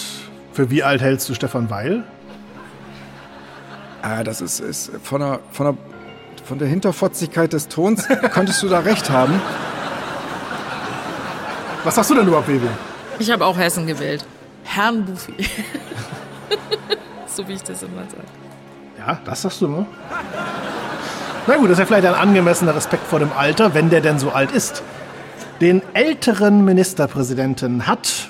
für 0.58 0.70
wie 0.70 0.82
alt 0.82 1.00
hältst 1.00 1.28
du 1.28 1.34
Stefan 1.34 1.70
Weil? 1.70 2.02
Ah, 4.02 4.24
das 4.24 4.40
ist, 4.40 4.58
ist 4.58 4.90
von, 5.04 5.20
der, 5.20 5.38
von, 5.52 5.66
der, 5.66 5.76
von 6.44 6.58
der 6.58 6.66
Hinterfotzigkeit 6.66 7.52
des 7.52 7.68
Tons 7.68 8.08
könntest 8.32 8.60
du 8.64 8.68
da 8.68 8.80
recht 8.80 9.08
haben. 9.08 9.40
Was 11.84 11.96
hast 11.96 12.10
du 12.10 12.16
denn 12.16 12.26
überhaupt, 12.26 12.48
Baby? 12.48 12.66
Ich 13.20 13.30
habe 13.30 13.46
auch 13.46 13.56
Hessen 13.56 13.86
gewählt. 13.86 14.24
Herrn 14.64 15.04
Buffy. 15.04 15.34
so 17.26 17.46
wie 17.46 17.52
ich 17.52 17.62
das 17.62 17.84
immer 17.84 18.02
sage. 18.10 18.26
Ja, 18.98 19.20
das 19.24 19.42
sagst 19.42 19.60
du 19.60 19.66
immer. 19.66 19.86
Na 21.46 21.56
gut, 21.56 21.66
das 21.66 21.74
ist 21.74 21.78
ja 21.78 21.86
vielleicht 21.86 22.06
ein 22.08 22.14
angemessener 22.14 22.74
Respekt 22.74 23.06
vor 23.06 23.20
dem 23.20 23.30
Alter, 23.30 23.74
wenn 23.74 23.90
der 23.90 24.00
denn 24.00 24.18
so 24.18 24.32
alt 24.32 24.50
ist. 24.50 24.82
Den 25.60 25.82
älteren 25.94 26.64
Ministerpräsidenten 26.64 27.86
hat 27.86 28.28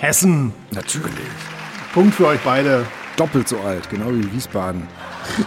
Hessen. 0.00 0.54
Natürlich. 0.70 1.12
Punkt 1.92 2.14
für 2.14 2.28
euch 2.28 2.40
beide. 2.40 2.86
Doppelt 3.16 3.46
so 3.46 3.58
alt, 3.60 3.90
genau 3.90 4.08
wie 4.08 4.32
Wiesbaden. 4.32 4.88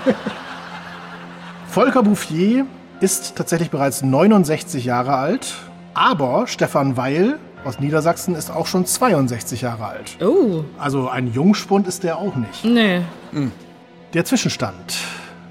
Volker 1.67 2.03
Bouffier 2.03 2.67
ist 2.99 3.35
tatsächlich 3.35 3.71
bereits 3.71 4.03
69 4.03 4.85
Jahre 4.85 5.15
alt, 5.15 5.55
aber 5.95 6.45
Stefan 6.45 6.97
Weil 6.97 7.39
aus 7.65 7.79
Niedersachsen 7.79 8.35
ist 8.35 8.51
auch 8.51 8.67
schon 8.67 8.85
62 8.85 9.61
Jahre 9.61 9.87
alt. 9.87 10.17
Oh. 10.21 10.63
Also 10.77 11.09
ein 11.09 11.33
Jungspund 11.33 11.87
ist 11.87 12.03
der 12.03 12.19
auch 12.19 12.35
nicht. 12.35 12.63
Nee. 12.63 13.01
Der 14.13 14.23
Zwischenstand. 14.23 14.97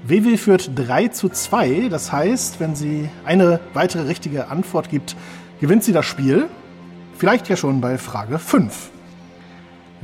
WW 0.05 0.37
führt 0.37 0.71
3 0.75 1.09
zu 1.09 1.27
2. 1.27 1.89
Das 1.89 2.13
heißt, 2.13 2.61
wenn 2.61 2.73
sie 2.73 3.09
eine 3.25 3.59
weitere 3.73 4.03
richtige 4.03 4.47
Antwort 4.47 4.89
gibt, 4.89 5.17
gewinnt 5.59 5.83
sie 5.83 5.91
das 5.91 6.05
Spiel. 6.05 6.47
Vielleicht 7.17 7.49
ja 7.49 7.57
schon 7.57 7.81
bei 7.81 7.97
Frage 7.97 8.39
5. 8.39 8.92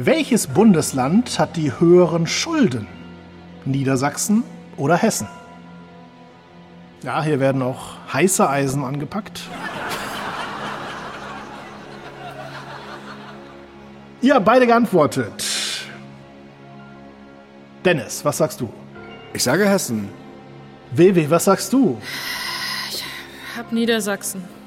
Welches 0.02 0.48
Bundesland 0.48 1.38
hat 1.40 1.58
die 1.58 1.78
höheren 1.78 2.26
Schulden? 2.26 2.88
Niedersachsen 3.66 4.46
oder 4.78 4.96
Hessen? 4.96 5.28
Ja, 7.04 7.22
hier 7.22 7.42
werden 7.42 7.62
auch 7.62 7.98
heiße 8.14 8.50
Eisen 8.50 8.86
angepackt. 8.86 9.42
Ihr 14.22 14.36
habt 14.36 14.46
beide 14.46 14.66
geantwortet. 14.66 15.46
Dennis, 17.84 18.24
was 18.24 18.38
sagst 18.38 18.62
du? 18.62 18.70
Ich 19.34 19.44
sage 19.44 19.68
Hessen. 19.68 20.08
WW, 20.92 21.30
was 21.30 21.44
sagst 21.44 21.74
du? 21.74 22.02
Hab 23.58 23.74
Niedersachsen. 23.74 24.59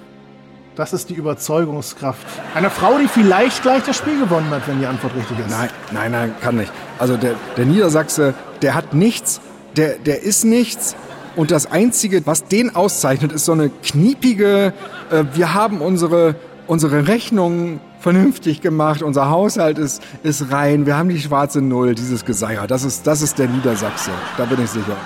Das 0.75 0.95
ist 0.95 1.11
die 1.11 1.15
Überzeugungskraft. 1.15 2.27
Eine 2.55 2.71
Frau, 2.71 2.97
die 2.99 3.07
vielleicht 3.07 3.63
gleich 3.63 3.83
das 3.85 3.97
Spiel 3.97 4.19
gewonnen 4.19 4.49
hat, 4.51 4.67
wenn 4.67 4.81
die 4.81 4.87
Antwort 4.87 5.15
richtig 5.15 5.39
ist. 5.41 5.51
Nein, 5.51 5.69
nein, 5.93 6.13
nein, 6.13 6.35
kann 6.41 6.57
nicht. 6.57 6.73
Also 6.99 7.19
der, 7.19 7.35
der 7.59 7.67
Niedersachse, 7.67 8.33
der 8.63 8.75
hat 8.75 8.95
nichts, 8.95 9.43
der, 9.77 9.99
der 9.99 10.23
ist 10.23 10.45
nichts. 10.45 10.97
Und 11.37 11.51
das 11.51 11.71
Einzige, 11.71 12.25
was 12.27 12.45
den 12.45 12.75
auszeichnet, 12.75 13.33
ist 13.33 13.45
so 13.45 13.53
eine 13.53 13.69
kniepige, 13.69 14.73
äh, 15.11 15.25
wir 15.35 15.53
haben 15.53 15.83
unsere, 15.83 16.37
unsere 16.67 17.07
Rechnungen 17.07 17.81
vernünftig 18.01 18.63
gemacht, 18.63 19.03
unser 19.03 19.29
Haushalt 19.29 19.79
ist, 19.79 20.03
ist 20.23 20.51
rein, 20.51 20.87
wir 20.87 20.97
haben 20.97 21.11
die 21.11 21.21
schwarze 21.21 21.61
Null, 21.61 21.95
dieses 21.95 22.25
Geseier. 22.25 22.67
Das 22.67 22.83
ist, 22.83 23.07
das 23.07 23.21
ist 23.21 23.39
der 23.39 23.49
Niedersachse, 23.49 24.11
da 24.39 24.47
bin 24.47 24.63
ich 24.63 24.71
sicher. 24.71 24.97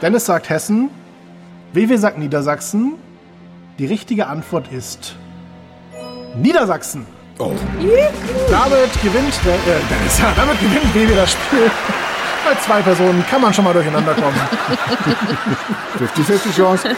Dennis 0.00 0.26
sagt 0.26 0.48
Hessen, 0.48 0.90
WW 1.72 1.96
sagt 1.96 2.18
Niedersachsen. 2.18 2.94
Die 3.80 3.86
richtige 3.86 4.26
Antwort 4.26 4.70
ist 4.70 5.16
Niedersachsen. 6.36 7.06
Oh. 7.38 7.52
Damit 8.50 8.92
gewinnt 9.02 9.40
der, 9.42 9.54
äh, 9.54 9.80
damit 10.36 10.60
gewinnt 10.60 10.94
WW 10.94 11.14
das 11.14 11.32
Spiel. 11.32 11.70
Bei 12.44 12.54
zwei 12.60 12.82
Personen 12.82 13.24
kann 13.26 13.40
man 13.40 13.54
schon 13.54 13.64
mal 13.64 13.72
durcheinander 13.72 14.12
kommen. 14.12 14.38
50-50 15.98 16.54
Chance. 16.54 16.94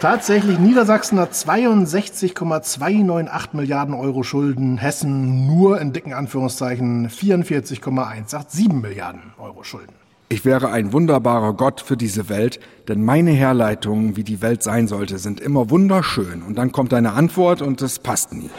Tatsächlich, 0.00 0.58
Niedersachsen 0.58 1.20
hat 1.20 1.34
62,298 1.34 3.52
Milliarden 3.52 3.94
Euro 3.94 4.22
Schulden, 4.22 4.78
Hessen 4.78 5.46
nur 5.46 5.78
in 5.78 5.92
dicken 5.92 6.14
Anführungszeichen 6.14 7.10
44,187 7.10 8.72
Milliarden 8.72 9.34
Euro 9.36 9.62
Schulden. 9.62 10.03
Ich 10.28 10.44
wäre 10.44 10.70
ein 10.70 10.92
wunderbarer 10.92 11.52
Gott 11.52 11.80
für 11.80 11.96
diese 11.96 12.28
Welt, 12.28 12.58
denn 12.88 13.04
meine 13.04 13.30
Herleitungen, 13.30 14.16
wie 14.16 14.24
die 14.24 14.40
Welt 14.40 14.62
sein 14.62 14.88
sollte, 14.88 15.18
sind 15.18 15.40
immer 15.40 15.70
wunderschön. 15.70 16.42
Und 16.42 16.56
dann 16.56 16.72
kommt 16.72 16.94
eine 16.94 17.12
Antwort 17.12 17.60
und 17.62 17.82
es 17.82 17.98
passt 17.98 18.32
nie. 18.32 18.50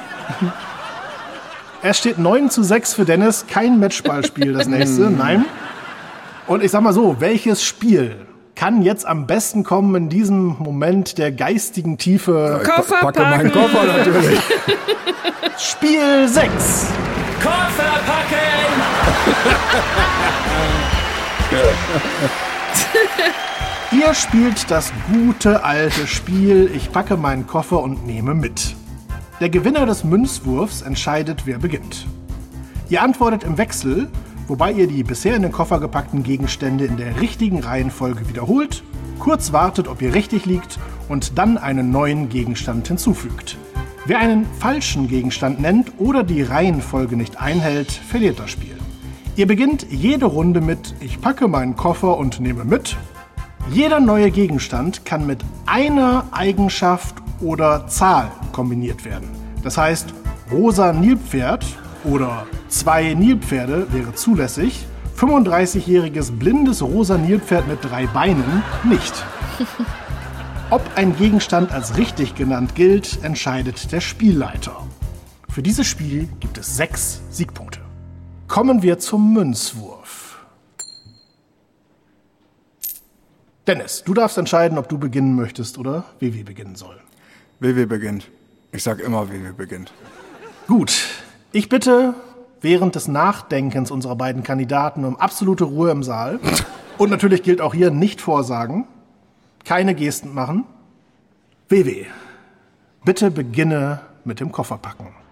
Es 1.87 1.99
steht 1.99 2.17
9 2.17 2.49
zu 2.49 2.63
6 2.63 2.95
für 2.95 3.05
Dennis, 3.05 3.45
kein 3.47 3.79
Matchballspiel 3.79 4.53
das 4.53 4.65
nächste, 4.67 5.01
nein. 5.11 5.45
Und 6.47 6.63
ich 6.63 6.71
sag 6.71 6.81
mal 6.81 6.93
so, 6.93 7.17
welches 7.19 7.63
Spiel 7.63 8.15
kann 8.55 8.81
jetzt 8.81 9.05
am 9.05 9.27
besten 9.27 9.63
kommen 9.63 9.93
in 9.93 10.09
diesem 10.09 10.55
Moment 10.57 11.19
der 11.19 11.31
geistigen 11.31 11.99
Tiefe? 11.99 12.59
Koffer 12.65 13.01
Packe 13.01 13.21
meinen 13.21 13.51
packen. 13.51 13.71
Koffer 13.71 13.85
natürlich. 13.85 14.39
Spiel 15.59 16.27
6. 16.27 16.87
Koffer 17.43 17.99
packen! 18.07 18.45
Ihr 23.91 24.13
spielt 24.13 24.69
das 24.69 24.91
gute 25.11 25.63
alte 25.63 26.07
Spiel 26.07 26.71
Ich 26.75 26.91
packe 26.91 27.17
meinen 27.17 27.47
Koffer 27.47 27.81
und 27.81 28.05
nehme 28.05 28.33
mit. 28.33 28.75
Der 29.39 29.49
Gewinner 29.49 29.85
des 29.85 30.03
Münzwurfs 30.03 30.81
entscheidet, 30.81 31.45
wer 31.45 31.59
beginnt. 31.59 32.07
Ihr 32.89 33.01
antwortet 33.01 33.43
im 33.43 33.57
Wechsel, 33.57 34.07
wobei 34.47 34.71
ihr 34.71 34.87
die 34.87 35.03
bisher 35.03 35.35
in 35.35 35.41
den 35.41 35.51
Koffer 35.51 35.79
gepackten 35.79 36.23
Gegenstände 36.23 36.85
in 36.85 36.97
der 36.97 37.19
richtigen 37.19 37.63
Reihenfolge 37.63 38.29
wiederholt, 38.29 38.83
kurz 39.19 39.51
wartet, 39.51 39.87
ob 39.87 40.01
ihr 40.01 40.13
richtig 40.13 40.45
liegt 40.45 40.79
und 41.09 41.37
dann 41.37 41.57
einen 41.57 41.91
neuen 41.91 42.29
Gegenstand 42.29 42.87
hinzufügt. 42.87 43.57
Wer 44.05 44.19
einen 44.19 44.45
falschen 44.59 45.07
Gegenstand 45.07 45.59
nennt 45.59 45.93
oder 45.97 46.23
die 46.23 46.43
Reihenfolge 46.43 47.17
nicht 47.17 47.41
einhält, 47.41 47.91
verliert 47.91 48.39
das 48.39 48.51
Spiel. 48.51 48.77
Ihr 49.37 49.47
beginnt 49.47 49.87
jede 49.91 50.27
Runde 50.27 50.61
mit 50.61 50.95
Ich 51.01 51.19
packe 51.19 51.49
meinen 51.49 51.75
Koffer 51.75 52.17
und 52.17 52.39
nehme 52.39 52.63
mit. 52.63 52.95
Jeder 53.69 53.99
neue 53.99 54.31
Gegenstand 54.31 55.03
kann 55.03 55.27
mit 55.27 55.43
einer 55.65 56.27
Eigenschaft 56.31 57.15
oder 57.41 57.85
Zahl 57.87 58.31
kombiniert 58.53 59.03
werden. 59.03 59.27
Das 59.61 59.77
heißt, 59.77 60.13
rosa 60.51 60.93
Nilpferd 60.93 61.65
oder 62.05 62.47
zwei 62.69 63.13
Nilpferde 63.13 63.87
wäre 63.91 64.15
zulässig, 64.15 64.85
35-jähriges 65.17 66.31
blindes 66.31 66.81
rosa 66.81 67.17
Nilpferd 67.17 67.67
mit 67.67 67.79
drei 67.83 68.07
Beinen 68.07 68.63
nicht. 68.85 69.25
Ob 70.69 70.81
ein 70.95 71.13
Gegenstand 71.17 71.73
als 71.73 71.97
richtig 71.97 72.35
genannt 72.35 72.73
gilt, 72.75 73.21
entscheidet 73.21 73.91
der 73.91 73.99
Spielleiter. 73.99 74.77
Für 75.49 75.61
dieses 75.61 75.87
Spiel 75.87 76.29
gibt 76.39 76.57
es 76.57 76.77
sechs 76.77 77.21
Siegpunkte. 77.31 77.84
Kommen 78.47 78.83
wir 78.83 78.99
zum 78.99 79.33
Münzwurf. 79.33 80.45
Dennis, 83.67 84.03
du 84.05 84.13
darfst 84.13 84.37
entscheiden, 84.37 84.77
ob 84.77 84.87
du 84.87 84.99
beginnen 84.99 85.35
möchtest 85.35 85.79
oder 85.79 86.05
Vivi 86.19 86.43
beginnen 86.43 86.75
soll. 86.75 87.01
WW 87.59 87.85
beginnt. 87.87 88.29
Ich 88.71 88.83
sag 88.83 88.99
immer, 88.99 89.29
WW 89.29 89.53
beginnt. 89.53 89.91
Gut, 90.67 91.07
ich 91.51 91.69
bitte 91.69 92.13
während 92.61 92.93
des 92.93 93.07
Nachdenkens 93.07 93.89
unserer 93.89 94.15
beiden 94.15 94.43
Kandidaten 94.43 95.03
um 95.05 95.15
absolute 95.15 95.63
Ruhe 95.63 95.89
im 95.89 96.03
Saal. 96.03 96.39
Und 96.97 97.09
natürlich 97.09 97.41
gilt 97.41 97.59
auch 97.59 97.73
hier 97.73 97.89
nicht 97.91 98.21
vorsagen, 98.21 98.87
keine 99.65 99.95
Gesten 99.95 100.33
machen. 100.33 100.65
WW, 101.67 102.05
bitte 103.03 103.31
beginne 103.31 104.01
mit 104.23 104.39
dem 104.39 104.51
Kofferpacken. 104.51 105.24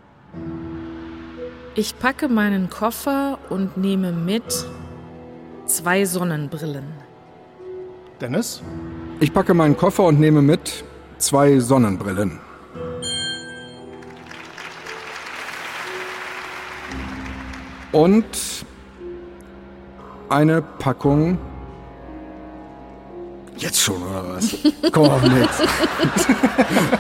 Ich 1.75 1.97
packe 1.97 2.27
meinen 2.29 2.69
Koffer 2.69 3.39
und 3.49 3.77
nehme 3.77 4.11
mit 4.11 4.43
zwei 5.65 6.05
Sonnenbrillen. 6.05 6.85
Dennis, 8.21 8.61
Ich 9.19 9.33
packe 9.33 9.53
meinen 9.53 9.75
Koffer 9.75 10.03
und 10.03 10.19
nehme 10.19 10.41
mit 10.41 10.83
zwei 11.17 11.59
Sonnenbrillen. 11.59 12.39
Und 17.91 18.25
eine 20.29 20.61
Packung. 20.61 21.37
Jetzt 23.57 23.81
schon, 23.81 24.01
oder 24.01 24.35
was? 24.35 24.55
Komm 24.91 25.09
auf 25.09 25.21
nix. 25.23 25.61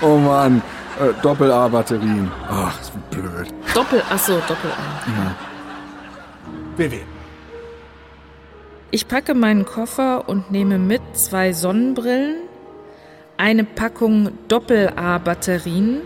oh 0.01 0.17
Mann. 0.17 0.61
Äh, 0.99 1.13
Doppel-A-Batterien. 1.21 2.31
Ach, 2.47 2.79
ist 2.79 2.91
blöd. 3.09 3.53
Doppel, 3.73 4.01
achso, 4.09 4.33
Doppel 4.47 4.71
A. 4.71 5.35
WW. 6.77 6.99
Ich 8.91 9.07
packe 9.07 9.33
meinen 9.33 9.65
Koffer 9.65 10.29
und 10.29 10.51
nehme 10.51 10.77
mit 10.77 11.01
zwei 11.13 11.51
Sonnenbrillen, 11.51 12.43
eine 13.37 13.63
Packung 13.63 14.37
Doppel-A-Batterien 14.47 16.01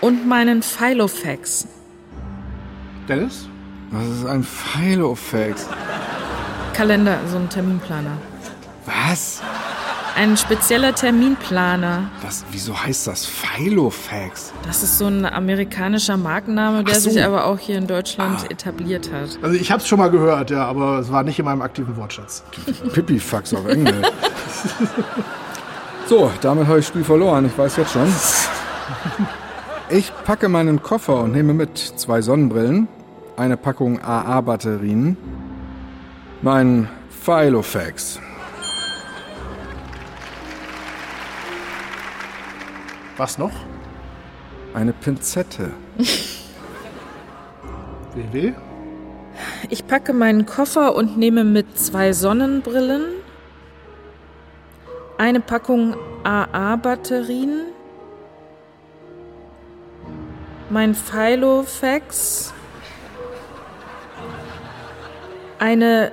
und 0.00 0.28
meinen 0.28 0.62
Filofax. 0.62 1.66
Dennis? 3.08 3.48
Was 3.90 4.06
ist 4.06 4.26
ein 4.26 4.44
Filofax? 4.44 5.68
Kalender, 6.74 7.18
so 7.28 7.38
ein 7.38 7.48
Terminplaner. 7.48 8.18
Was? 8.84 9.42
Ein 10.16 10.34
spezieller 10.38 10.94
Terminplaner. 10.94 12.08
Was? 12.22 12.42
Wieso 12.50 12.74
heißt 12.74 13.06
das 13.06 13.26
Filofax? 13.26 14.54
Das 14.66 14.82
ist 14.82 14.96
so 14.96 15.06
ein 15.08 15.26
amerikanischer 15.26 16.16
Markenname, 16.16 16.84
der 16.84 16.94
so. 16.94 17.10
sich 17.10 17.22
aber 17.22 17.44
auch 17.44 17.58
hier 17.58 17.76
in 17.76 17.86
Deutschland 17.86 18.50
etabliert 18.50 19.12
hat. 19.12 19.38
Also 19.42 19.54
ich 19.56 19.70
habe 19.70 19.82
es 19.82 19.88
schon 19.88 19.98
mal 19.98 20.10
gehört, 20.10 20.50
ja, 20.50 20.64
aber 20.64 21.00
es 21.00 21.12
war 21.12 21.22
nicht 21.22 21.38
in 21.38 21.44
meinem 21.44 21.60
aktiven 21.60 21.94
Wortschatz. 21.98 22.42
Pipifax 22.94 23.52
auf 23.52 23.66
Englisch. 23.68 24.06
so, 26.06 26.30
damit 26.40 26.66
habe 26.66 26.78
ich 26.78 26.86
das 26.86 26.88
Spiel 26.88 27.04
verloren. 27.04 27.44
Ich 27.44 27.58
weiß 27.58 27.76
jetzt 27.76 27.92
schon. 27.92 28.10
Ich 29.90 30.12
packe 30.24 30.48
meinen 30.48 30.82
Koffer 30.82 31.20
und 31.20 31.32
nehme 31.32 31.52
mit 31.52 31.76
zwei 31.76 32.22
Sonnenbrillen, 32.22 32.88
eine 33.36 33.58
Packung 33.58 34.00
AA-Batterien, 34.02 35.18
mein 36.40 36.88
Filofax. 37.22 38.18
Was 43.16 43.38
noch? 43.38 43.52
Eine 44.74 44.92
Pinzette. 44.92 45.72
WW? 48.14 48.52
Ich 49.70 49.86
packe 49.86 50.12
meinen 50.12 50.46
Koffer 50.46 50.94
und 50.94 51.16
nehme 51.16 51.44
mit 51.44 51.78
zwei 51.78 52.12
Sonnenbrillen, 52.12 53.04
eine 55.18 55.40
Packung 55.40 55.96
AA-Batterien, 56.24 57.62
mein 60.70 60.94
Filofax, 60.94 62.52
eine 65.58 66.12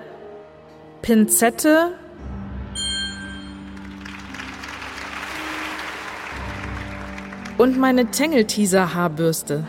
Pinzette, 1.01 1.93
und 7.57 7.77
meine 7.79 8.09
Tangle-Teaser-Haarbürste. 8.11 9.63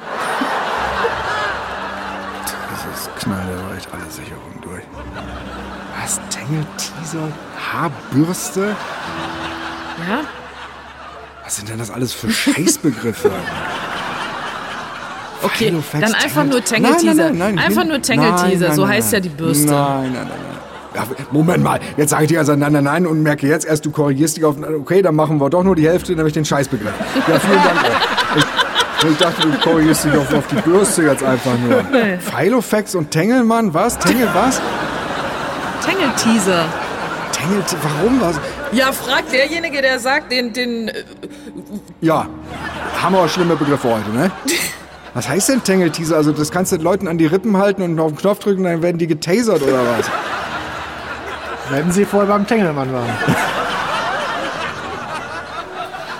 Das 2.70 3.00
ist 3.00 3.16
knall, 3.16 3.42
da 3.46 3.68
war 3.68 3.76
echt 3.76 3.88
alle 3.92 4.10
Sicherungen 4.10 4.60
durch. 4.62 4.82
Was? 6.00 6.20
Tangle, 6.30 6.64
Teaser, 6.76 7.28
Haarbürste? 7.72 8.76
Ja? 10.08 10.20
Was 11.44 11.56
sind 11.56 11.68
denn 11.68 11.78
das 11.78 11.90
alles 11.90 12.12
für 12.12 12.30
Scheißbegriffe? 12.30 13.30
Okay, 15.42 15.74
dann 15.92 16.14
einfach 16.14 16.44
nur 16.44 16.64
Tangle- 16.64 16.92
Tangle-Teaser. 16.92 17.24
Nein, 17.24 17.36
nein, 17.38 17.54
nein, 17.56 17.64
Einfach 17.66 17.84
nur 17.84 18.00
Tangle-Teaser, 18.00 18.44
Nein, 18.48 18.58
nein, 18.60 18.76
so 18.76 18.82
nein, 18.82 18.90
heißt 18.92 19.12
nein. 19.12 19.22
ja 19.22 19.28
die 19.28 19.28
Bürste. 19.36 19.66
Nein, 19.66 20.02
nein, 20.04 20.12
nein, 20.14 20.28
nein. 20.28 20.58
Ja, 20.94 21.06
Moment 21.32 21.64
mal, 21.64 21.80
jetzt 21.96 22.10
sage 22.10 22.24
ich 22.24 22.28
dir 22.28 22.38
also 22.38 22.54
nein, 22.54 22.72
nein, 22.72 22.84
nein 22.84 23.06
und 23.06 23.22
merke 23.22 23.48
jetzt 23.48 23.66
erst, 23.66 23.84
du 23.84 23.90
korrigierst 23.90 24.36
dich 24.36 24.44
auf, 24.44 24.56
okay, 24.80 25.02
dann 25.02 25.16
machen 25.16 25.40
wir 25.40 25.50
doch 25.50 25.64
nur 25.64 25.74
die 25.74 25.88
Hälfte, 25.88 26.14
nämlich 26.14 26.34
den 26.34 26.44
Scheißbegriff. 26.44 26.92
Ja, 27.26 27.38
vielen 27.38 27.62
Dank. 27.62 27.78
auch. 27.78 28.44
Ich, 29.04 29.10
ich 29.10 29.18
dachte, 29.18 29.42
du 29.48 29.58
korrigierst 29.58 30.04
dich 30.06 30.16
auf, 30.16 30.32
auf 30.32 30.46
die 30.46 30.54
Bürste 30.62 31.02
jetzt 31.02 31.22
einfach 31.22 31.52
nur. 31.58 31.82
Nee. 31.92 32.16
Filofax 32.16 32.94
und 32.94 33.10
Tengelmann, 33.10 33.74
was? 33.74 33.98
Tengel 33.98 34.28
was? 34.32 34.62
Tangle-Teaser. 35.84 36.64
Tengel, 37.32 37.62
warum 37.82 38.20
was? 38.20 38.36
Ja, 38.72 38.92
fragt 38.92 39.30
derjenige, 39.32 39.82
der 39.82 39.98
sagt, 39.98 40.32
den, 40.32 40.52
den, 40.54 40.88
äh, 40.88 41.04
Ja, 42.00 42.26
hammer 43.02 43.28
schlimme 43.28 43.56
Begriffe 43.56 43.88
heute, 43.90 44.10
ne? 44.10 44.30
Was 45.14 45.28
heißt 45.28 45.48
denn 45.50 45.62
Tangle-Teaser? 45.62 46.16
Also 46.16 46.32
das 46.32 46.50
kannst 46.50 46.72
du 46.72 46.76
den 46.76 46.82
Leuten 46.82 47.06
an 47.06 47.18
die 47.18 47.26
Rippen 47.26 47.56
halten 47.56 47.82
und 47.82 48.00
auf 48.00 48.12
den 48.12 48.18
Knopf 48.18 48.40
drücken, 48.40 48.64
dann 48.64 48.82
werden 48.82 48.98
die 48.98 49.06
getasert 49.06 49.62
oder 49.62 49.78
was? 49.96 50.10
Wenn 51.70 51.90
Sie 51.92 52.04
vorher 52.04 52.28
beim 52.28 52.46
Tengelmann 52.46 52.92
waren. 52.92 53.08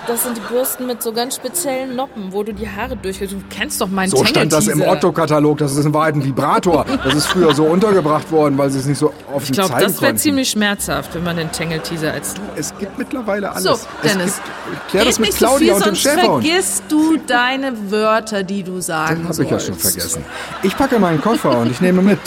das 0.07 0.23
sind 0.23 0.37
die 0.37 0.41
Bürsten 0.41 0.87
mit 0.87 1.01
so 1.03 1.11
ganz 1.13 1.35
speziellen 1.35 1.95
Noppen, 1.95 2.31
wo 2.31 2.43
du 2.43 2.53
die 2.53 2.67
Haare 2.67 2.95
durchgehst. 2.95 3.31
Du 3.33 3.41
kennst 3.49 3.79
doch 3.81 3.87
meinen 3.87 4.09
So 4.09 4.23
stand 4.25 4.51
das 4.51 4.67
im. 4.67 4.81
Otto-Katalog. 4.81 5.57
Das 5.59 5.75
ist 5.75 5.85
in 5.85 5.93
Wahrheit 5.93 6.15
ein 6.15 6.23
Vibrator. 6.23 6.85
Das 7.03 7.13
ist 7.13 7.27
früher 7.27 7.53
so 7.53 7.65
untergebracht 7.65 8.31
worden, 8.31 8.57
weil 8.57 8.69
sie 8.71 8.79
es 8.79 8.85
nicht 8.85 8.97
so 8.97 9.13
offen 9.31 9.43
Ich 9.43 9.51
glaube, 9.51 9.69
zeigen 9.69 9.83
das 9.83 9.93
wäre 10.01 10.11
konnten. 10.11 10.17
ziemlich 10.17 10.49
schmerzhaft, 10.49 11.13
wenn 11.15 11.23
man 11.23 11.37
den 11.37 11.51
Tangle-Teaser 11.51 12.11
als... 12.13 12.35
Es 12.55 12.75
gibt 12.77 12.97
mittlerweile 12.97 13.51
alles. 13.51 13.63
So, 13.63 13.79
Dennis. 14.03 14.25
Es 14.27 14.35
gibt, 14.71 14.87
klär 14.89 15.05
das 15.05 15.19
mit 15.19 15.29
nicht 15.29 15.39
so 15.39 15.45
Claudia 15.45 15.65
viel, 15.65 15.73
und 15.73 15.79
dem 15.81 15.85
sonst 15.95 16.01
Schäferhund. 16.01 16.45
vergisst 16.45 16.83
du 16.89 17.17
deine 17.17 17.91
Wörter, 17.91 18.43
die 18.43 18.63
du 18.63 18.81
sagen 18.81 19.27
Habe 19.27 19.43
ich 19.43 19.49
ja 19.49 19.59
schon 19.59 19.75
vergessen. 19.75 20.23
Ich 20.63 20.75
packe 20.75 20.97
meinen 20.99 21.21
Koffer 21.21 21.59
und 21.59 21.69
ich 21.71 21.81
nehme 21.81 22.01
mit 22.01 22.19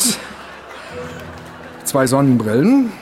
zwei 1.85 2.07
Sonnenbrillen, 2.07 2.93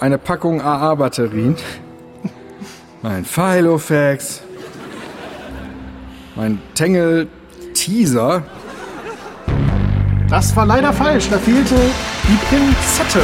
eine 0.00 0.18
Packung 0.18 0.60
AA-Batterien, 0.60 1.56
mein 3.02 3.24
Filofax, 3.24 4.42
mein 6.36 6.60
Tangle 6.74 7.28
Teaser, 7.74 8.42
Das 10.30 10.54
war 10.54 10.64
leider 10.64 10.92
falsch. 10.92 11.28
Da 11.28 11.38
fehlte 11.38 11.74
die 11.74 12.38
Pinzette. 12.48 13.20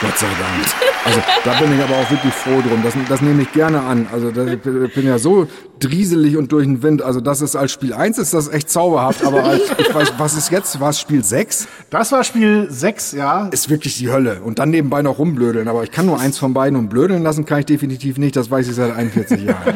Gott 0.00 0.18
sei 0.18 0.26
Dank. 0.26 0.91
Also 1.04 1.20
da 1.44 1.58
bin 1.58 1.76
ich 1.76 1.82
aber 1.82 1.96
auch 1.96 2.10
wirklich 2.10 2.32
froh 2.32 2.60
drum. 2.66 2.82
Das, 2.82 2.94
das 3.08 3.20
nehme 3.20 3.42
ich 3.42 3.52
gerne 3.52 3.80
an. 3.80 4.06
Also 4.12 4.30
das, 4.30 4.48
ich 4.50 4.60
bin 4.60 5.06
ja 5.06 5.18
so 5.18 5.48
drieselig 5.80 6.36
und 6.36 6.52
durch 6.52 6.64
den 6.64 6.82
Wind. 6.82 7.02
Also 7.02 7.20
das 7.20 7.40
ist 7.40 7.56
als 7.56 7.72
Spiel 7.72 7.92
1 7.92 8.18
ist 8.18 8.34
das 8.34 8.48
echt 8.48 8.70
zauberhaft. 8.70 9.24
Aber 9.24 9.44
als, 9.44 9.62
ich 9.78 9.92
weiß, 9.92 10.14
was 10.18 10.34
ist 10.34 10.50
jetzt? 10.50 10.78
War 10.80 10.90
es 10.90 11.00
Spiel 11.00 11.24
6? 11.24 11.66
Das 11.90 12.12
war 12.12 12.22
Spiel 12.22 12.68
6, 12.70 13.12
ja. 13.12 13.48
Ist 13.48 13.68
wirklich 13.68 13.98
die 13.98 14.10
Hölle. 14.10 14.42
Und 14.42 14.58
dann 14.58 14.70
nebenbei 14.70 15.02
noch 15.02 15.18
rumblödeln. 15.18 15.66
Aber 15.68 15.82
ich 15.82 15.90
kann 15.90 16.06
nur 16.06 16.20
eins 16.20 16.38
von 16.38 16.54
beiden 16.54 16.78
und 16.78 16.88
blödeln 16.88 17.22
lassen 17.22 17.44
kann 17.46 17.60
ich 17.60 17.66
definitiv 17.66 18.18
nicht. 18.18 18.36
Das 18.36 18.50
weiß 18.50 18.68
ich 18.68 18.74
seit 18.74 18.94
41 18.94 19.42
Jahren. 19.42 19.62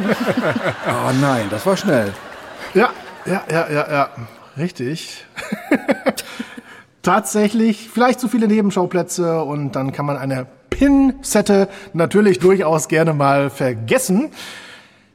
Oh 0.89 1.13
nein, 1.21 1.47
das 1.51 1.67
war 1.67 1.77
schnell. 1.77 2.13
Ja, 2.75 2.91
ja, 3.27 3.43
ja, 3.51 3.67
ja, 3.71 3.91
ja. 3.91 4.11
Richtig. 4.57 5.25
Tatsächlich, 7.03 7.89
vielleicht 7.93 8.21
zu 8.21 8.29
viele 8.29 8.49
Nebenschauplätze 8.49 9.43
und 9.43 9.77
dann 9.77 9.93
kann 9.93 10.07
man 10.07 10.17
eine 10.17 10.47
Pin-Sette 10.79 11.69
natürlich 11.95 12.39
durchaus 12.39 12.89
gerne 12.89 13.15
mal 13.15 13.49
vergessen. 13.49 14.31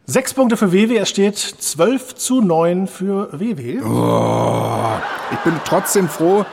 Sechs 0.07 0.33
Punkte 0.33 0.57
für 0.57 0.73
WW, 0.73 0.97
es 0.97 1.09
steht 1.09 1.37
12 1.37 2.15
zu 2.15 2.41
9 2.41 2.87
für 2.87 3.29
WW. 3.31 3.77
Ich 5.31 5.39
bin 5.43 5.53
trotzdem 5.63 6.09
froh, 6.09 6.45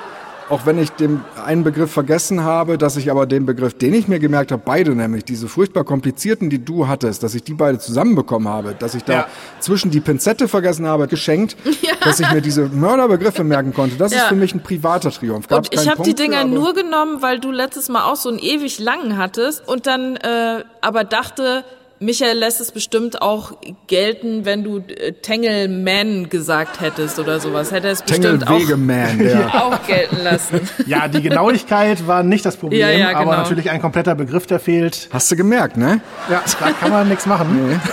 auch 0.51 0.67
wenn 0.67 0.79
ich 0.79 0.91
den 0.93 1.21
einen 1.45 1.65
Begriff 1.65 1.91
vergessen 1.93 2.43
habe, 2.43 2.79
dass 2.79 2.97
ich 2.97 3.11
aber 3.11 3.27
den 3.27 3.47
Begriff, 3.47 3.75
den 3.75 3.93
ich 3.95 4.09
mir 4.09 4.19
gemerkt 4.19 4.51
habe, 4.53 4.63
beide 4.65 4.95
nämlich, 4.95 5.25
diese 5.25 5.49
furchtbar 5.49 5.85
komplizierten, 5.85 6.51
die 6.51 6.65
du 6.65 6.89
hattest, 6.89 7.23
dass 7.23 7.35
ich 7.35 7.43
die 7.45 7.55
beide 7.55 7.79
zusammenbekommen 7.79 8.49
habe, 8.49 8.75
dass 8.79 8.95
ich 8.95 9.05
da 9.05 9.13
Ja. 9.13 9.27
zwischen 9.61 9.91
die 9.91 10.01
Pinzette 10.01 10.49
vergessen 10.49 10.87
habe, 10.87 11.07
geschenkt, 11.09 11.57
dass 12.05 12.21
ich 12.21 12.31
mir 12.33 12.41
diese 12.41 12.67
Mörderbegriffe 12.67 13.45
merken 13.45 13.75
konnte. 13.75 13.97
Das 13.97 14.13
ist 14.13 14.19
Ja. 14.19 14.25
für 14.29 14.37
mich 14.37 14.55
ein 14.55 14.63
privater 14.63 15.11
Triumph. 15.11 15.49
Gab's 15.49 15.69
Und 15.69 15.81
ich 15.81 15.89
habe 15.89 16.03
die 16.03 16.15
Dinger 16.15 16.45
nur 16.45 16.75
genommen, 16.75 17.21
weil 17.21 17.41
du 17.41 17.51
letztes 17.51 17.89
Mal 17.89 18.05
auch 18.05 18.17
so 18.17 18.29
einen 18.29 18.39
ewig 18.39 18.79
langen 18.79 19.17
hattest 19.19 19.67
und 19.69 19.87
dann 19.87 20.17
äh, 20.17 20.65
aber 20.81 21.05
dachte, 21.05 21.65
Michael 22.01 22.39
lässt 22.39 22.61
es 22.61 22.71
bestimmt 22.71 23.23
auch 23.23 23.53
gelten, 23.89 24.45
wenn 24.45 24.63
du 24.63 24.79
äh, 24.79 25.13
Tangle-Man 25.21 26.29
gesagt 26.29 26.81
hättest 26.81 27.19
oder 27.19 27.41
sowas. 27.41 27.73
Hätte 27.73 27.89
er 27.89 27.93
es 27.95 28.03
bestimmt 28.03 28.49
auch, 28.49 28.61
der. 28.67 29.55
auch 29.65 29.87
gelten 29.87 30.19
lassen. 30.23 30.61
Ja, 30.87 31.09
die 31.09 31.21
Genauigkeit 31.23 32.07
war 32.07 32.23
nicht 32.23 32.45
das 32.45 32.57
Problem, 32.57 32.81
Ja, 32.81 32.91
ja, 32.91 33.11
aber 33.11 33.25
genau. 33.25 33.37
natürlich 33.37 33.71
ein 33.71 33.81
kompletter 33.81 34.15
Begriff, 34.15 34.47
der 34.47 34.61
fehlt. 34.61 35.09
Hast 35.13 35.31
du 35.31 35.37
gemerkt, 35.37 35.77
ne? 35.77 36.01
Ja, 36.31 36.43
da 36.61 36.71
kann 36.71 36.91
man 36.91 37.09
nichts 37.09 37.27
machen. 37.27 37.81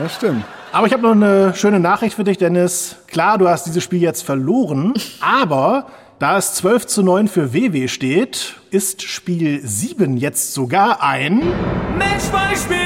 Ja, 0.00 0.08
stimmt. 0.08 0.44
Aber 0.70 0.86
ich 0.86 0.92
habe 0.92 1.02
noch 1.02 1.12
eine 1.12 1.54
schöne 1.54 1.80
Nachricht 1.80 2.14
für 2.14 2.24
dich, 2.24 2.36
Dennis. 2.36 2.96
Klar, 3.06 3.38
du 3.38 3.48
hast 3.48 3.64
dieses 3.64 3.82
Spiel 3.82 4.02
jetzt 4.02 4.22
verloren, 4.22 4.92
aber 5.20 5.86
da 6.18 6.38
es 6.38 6.54
12 6.54 6.86
zu 6.86 7.02
9 7.02 7.28
für 7.28 7.52
WW 7.52 7.88
steht, 7.88 8.54
ist 8.70 9.02
Spiel 9.02 9.60
7 9.62 10.16
jetzt 10.16 10.52
sogar 10.52 11.02
ein... 11.02 11.38
Matchbeispiel! 11.96 12.76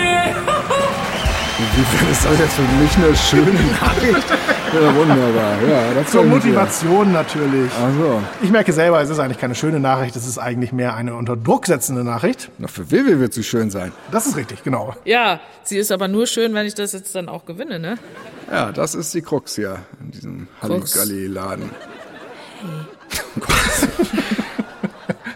Inwiefern 1.58 2.10
ist 2.12 2.24
das 2.24 2.38
jetzt 2.38 2.54
für 2.54 2.62
mich 2.62 2.96
eine 2.96 3.16
schöne 3.16 3.58
Nachricht? 3.72 4.26
Ja, 4.72 4.96
wunderbar. 4.96 5.62
Ja, 5.68 5.92
das 5.92 6.10
Zur. 6.10 6.24
Motivation 6.24 7.12
natürlich. 7.12 7.70
Ach 7.78 7.92
so. 7.94 8.22
Ich 8.40 8.50
merke 8.50 8.72
selber, 8.72 9.02
es 9.02 9.10
ist 9.10 9.18
eigentlich 9.18 9.36
keine 9.36 9.54
schöne 9.54 9.80
Nachricht, 9.80 10.16
es 10.16 10.26
ist 10.26 10.38
eigentlich 10.38 10.72
mehr 10.72 10.94
eine 10.96 11.14
unter 11.14 11.36
Druck 11.36 11.66
setzende 11.66 12.04
Nachricht. 12.04 12.50
Na, 12.56 12.68
für 12.68 12.90
Wilwe 12.90 13.20
wird 13.20 13.34
sie 13.34 13.42
schön 13.42 13.70
sein. 13.70 13.92
Das 14.12 14.26
ist 14.26 14.34
richtig, 14.34 14.64
genau. 14.64 14.96
Ja, 15.04 15.40
sie 15.62 15.76
ist 15.76 15.92
aber 15.92 16.08
nur 16.08 16.26
schön, 16.26 16.54
wenn 16.54 16.64
ich 16.64 16.72
das 16.74 16.94
jetzt 16.94 17.14
dann 17.14 17.28
auch 17.28 17.44
gewinne, 17.44 17.80
ne? 17.80 17.98
Ja, 18.50 18.72
das 18.72 18.94
ist 18.94 19.12
die 19.12 19.20
Krux 19.20 19.56
hier 19.56 19.80
in 20.00 20.10
diesem. 20.10 20.48
Halligalli-Laden. 20.62 21.70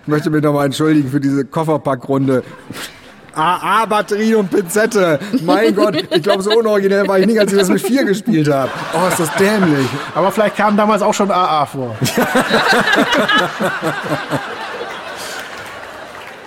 Ich 0.03 0.09
möchte 0.09 0.31
mich 0.31 0.43
nochmal 0.43 0.66
entschuldigen 0.66 1.11
für 1.11 1.20
diese 1.20 1.44
Kofferpackrunde. 1.44 2.44
AA-Batterie 3.35 4.36
und 4.36 4.51
Pinzette. 4.51 5.19
Mein 5.43 5.74
Gott, 5.74 5.97
ich 6.11 6.23
glaube, 6.23 6.43
so 6.43 6.57
unoriginell 6.57 7.07
war 7.07 7.19
ich 7.19 7.27
nicht, 7.27 7.39
als 7.39 7.53
ich 7.53 7.59
das 7.59 7.69
mit 7.69 7.82
vier 7.82 8.05
gespielt 8.05 8.51
habe. 8.51 8.70
Oh, 8.94 9.09
ist 9.09 9.20
das 9.20 9.35
dämlich. 9.35 9.86
Aber 10.15 10.32
vielleicht 10.32 10.57
kam 10.57 10.77
damals 10.77 11.03
auch 11.03 11.12
schon 11.12 11.31
AA 11.31 11.66
vor. 11.66 11.97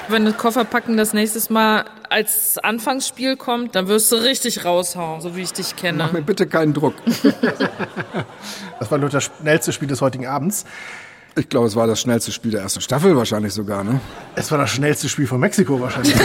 Wenn 0.08 0.26
das 0.26 0.38
Kofferpacken 0.38 0.98
das 0.98 1.14
nächstes 1.14 1.52
Mal 1.52 1.86
als 2.10 2.58
Anfangsspiel 2.58 3.36
kommt, 3.36 3.76
dann 3.76 3.88
wirst 3.88 4.12
du 4.12 4.16
richtig 4.16 4.66
raushauen, 4.66 5.22
so 5.22 5.36
wie 5.36 5.42
ich 5.42 5.54
dich 5.54 5.76
kenne. 5.76 6.00
Mach 6.06 6.12
mir 6.12 6.24
bitte 6.24 6.48
keinen 6.48 6.74
Druck. 6.74 6.96
Das 8.80 8.90
war 8.90 8.98
nur 8.98 9.10
das 9.10 9.26
schnellste 9.26 9.72
Spiel 9.72 9.88
des 9.88 10.02
heutigen 10.02 10.26
Abends. 10.26 10.66
Ich 11.36 11.48
glaube, 11.48 11.68
es 11.68 11.76
war 11.76 11.86
das 11.88 12.02
schnellste 12.02 12.32
Spiel 12.32 12.52
der 12.52 12.62
ersten 12.62 12.82
Staffel 12.82 13.16
wahrscheinlich 13.16 13.54
sogar, 13.54 13.84
ne? 13.84 14.02
Es 14.36 14.52
war 14.52 14.58
das 14.58 14.72
schnellste 14.72 15.08
Spiel 15.10 15.28
von 15.28 15.40
Mexiko 15.40 15.80
wahrscheinlich. 15.80 16.16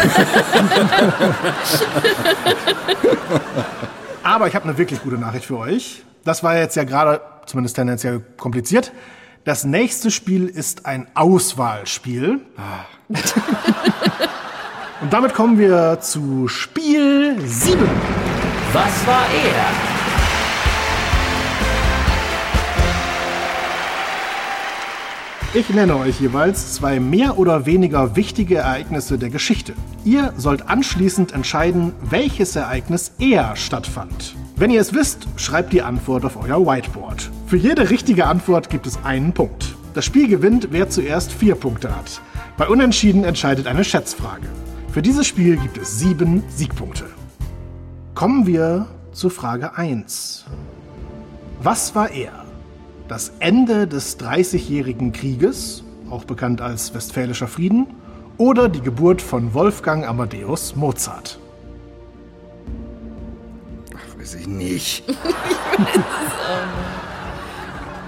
Aber 4.23 4.49
ich 4.49 4.55
habe 4.55 4.69
eine 4.69 4.79
wirklich 4.79 5.03
gute 5.03 5.17
Nachricht 5.17 5.47
für 5.47 5.59
euch. 5.59 6.03
Das 6.25 6.43
war 6.43 6.57
jetzt 6.57 6.77
ja 6.77 6.85
gerade, 6.85 7.21
zumindest 7.47 7.77
tendenziell 7.77 8.21
kompliziert. 8.39 8.93
Das 9.45 9.65
nächste 9.65 10.11
Spiel 10.11 10.49
ist 10.49 10.87
ein 10.87 11.07
Auswahlspiel. 11.15 12.41
Und 15.03 15.13
damit 15.13 15.35
kommen 15.35 15.59
wir 15.59 15.99
zu 16.01 16.49
Spiel 16.49 17.37
7. 17.45 17.79
Was 18.73 19.07
war 19.07 19.27
er? 19.27 19.94
Ich 25.57 25.71
nenne 25.71 25.97
euch 25.97 26.21
jeweils 26.21 26.73
zwei 26.75 26.99
mehr 26.99 27.39
oder 27.39 27.65
weniger 27.65 28.17
wichtige 28.17 28.57
Ereignisse 28.57 29.19
der 29.19 29.31
Geschichte. 29.31 29.75
Ihr 30.05 30.33
sollt 30.37 30.69
anschließend 30.69 31.31
entscheiden, 31.31 31.93
welches 32.11 32.57
Ereignis 32.57 33.13
eher 33.21 33.55
stattfand. 33.55 34.35
Wenn 34.57 34.73
ihr 34.73 34.81
es 34.81 34.95
wisst, 34.95 35.29
schreibt 35.37 35.73
die 35.73 35.83
Antwort 35.83 36.25
auf 36.25 36.37
euer 36.43 36.67
Whiteboard. 36.67 37.31
Für 37.47 37.57
jede 37.57 37.89
richtige 37.91 38.27
Antwort 38.27 38.69
gibt 38.69 38.89
es 38.89 38.99
einen 39.05 39.33
Punkt. 39.33 39.77
Das 39.95 40.05
Spiel 40.05 40.27
gewinnt, 40.27 40.69
wer 40.73 40.91
zuerst 40.91 41.31
vier 41.31 41.55
Punkte 41.55 41.95
hat. 41.95 42.21
Bei 42.57 42.67
Unentschieden 42.67 43.23
entscheidet 43.23 43.69
eine 43.69 43.85
Schätzfrage. 43.85 44.49
Für 44.91 45.03
dieses 45.03 45.29
Spiel 45.29 45.57
gibt 45.57 45.79
es 45.79 46.01
sieben 46.01 46.43
Siegpunkte. 46.49 47.05
Kommen 48.17 48.45
wir 48.49 48.89
zu 49.13 49.31
Frage 49.31 49.77
1. 49.77 50.47
Was 51.63 51.95
war 51.95 52.11
er? 52.11 52.44
Das 53.09 53.33
Ende 53.39 53.87
des 53.87 54.17
Dreißigjährigen 54.17 55.13
Krieges, 55.13 55.85
auch 56.09 56.25
bekannt 56.25 56.63
als 56.63 56.95
Westfälischer 56.95 57.49
Frieden, 57.49 57.87
oder 58.39 58.71
die 58.71 58.81
Geburt 58.81 59.21
von 59.21 59.53
Wolfgang 59.53 60.07
Amadeus 60.07 60.75
Mozart? 60.75 61.39
Ach, 63.95 64.19
weiß 64.19 64.37
ich 64.37 64.47
nicht. 64.47 65.05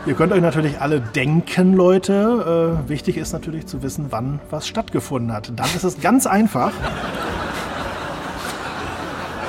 Ihr 0.06 0.14
könnt 0.14 0.32
euch 0.32 0.40
natürlich 0.40 0.80
alle 0.80 1.00
denken, 1.00 1.74
Leute. 1.74 2.78
Äh, 2.86 2.88
wichtig 2.88 3.18
ist 3.18 3.32
natürlich 3.32 3.66
zu 3.66 3.82
wissen, 3.82 4.06
wann 4.10 4.40
was 4.50 4.66
stattgefunden 4.66 5.32
hat. 5.32 5.52
Dann 5.56 5.68
ist 5.74 5.84
es 5.84 6.00
ganz 6.00 6.26
einfach. 6.26 6.72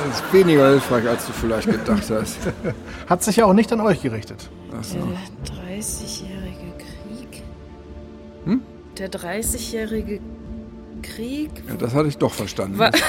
Das 0.09 0.19
ist 0.19 0.33
weniger 0.33 0.69
hilfreich, 0.71 1.07
als 1.07 1.25
du 1.25 1.31
vielleicht 1.31 1.71
gedacht 1.71 2.09
hast. 2.09 2.37
Hat 3.07 3.23
sich 3.23 3.37
ja 3.37 3.45
auch 3.45 3.53
nicht 3.53 3.71
an 3.71 3.79
euch 3.79 4.01
gerichtet. 4.01 4.49
So. 4.81 4.97
Der 4.97 5.77
30-jährige 5.77 6.73
Krieg? 6.77 7.43
Hm? 8.45 8.61
Der 8.97 9.09
30-jährige 9.11 10.19
Krieg? 11.01 11.51
Ja, 11.67 11.75
das 11.75 11.93
hatte 11.93 12.07
ich 12.09 12.17
doch 12.17 12.33
verstanden. 12.33 12.77
Wa- 12.79 12.91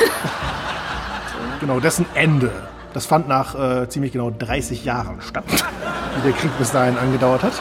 Genau, 1.60 1.80
dessen 1.80 2.06
Ende. 2.14 2.50
Das 2.94 3.06
fand 3.06 3.26
nach 3.28 3.54
äh, 3.82 3.88
ziemlich 3.88 4.12
genau 4.12 4.30
30 4.30 4.84
Jahren 4.84 5.20
statt, 5.20 5.44
wie 5.48 6.22
der 6.30 6.32
Krieg 6.32 6.56
bis 6.58 6.70
dahin 6.70 6.96
angedauert 6.96 7.42
hat. 7.42 7.52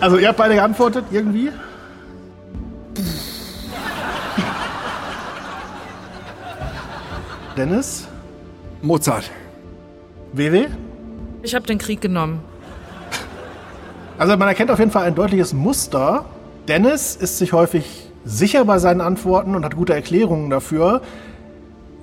Also 0.00 0.16
ihr 0.18 0.28
habt 0.28 0.38
beide 0.38 0.54
geantwortet, 0.54 1.04
irgendwie? 1.10 1.50
Dennis? 7.56 8.06
Mozart. 8.82 9.30
WW? 10.32 10.68
Ich 11.42 11.54
habe 11.54 11.66
den 11.66 11.78
Krieg 11.78 12.00
genommen. 12.00 12.40
Also 14.18 14.36
man 14.36 14.48
erkennt 14.48 14.70
auf 14.70 14.78
jeden 14.78 14.90
Fall 14.90 15.04
ein 15.04 15.14
deutliches 15.14 15.54
Muster. 15.54 16.26
Dennis 16.68 17.16
ist 17.16 17.38
sich 17.38 17.52
häufig 17.52 18.10
sicher 18.24 18.64
bei 18.66 18.78
seinen 18.78 19.00
Antworten 19.00 19.54
und 19.54 19.64
hat 19.64 19.74
gute 19.74 19.94
Erklärungen 19.94 20.50
dafür, 20.50 21.00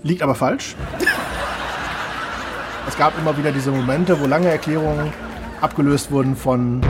liegt 0.02 0.24
aber 0.24 0.34
falsch. 0.34 0.76
Es 2.88 2.98
gab 2.98 3.18
immer 3.20 3.38
wieder 3.38 3.52
diese 3.52 3.70
Momente, 3.70 4.20
wo 4.20 4.26
lange 4.26 4.50
Erklärungen 4.50 5.14
abgelöst 5.62 6.10
wurden 6.12 6.36
von 6.36 6.82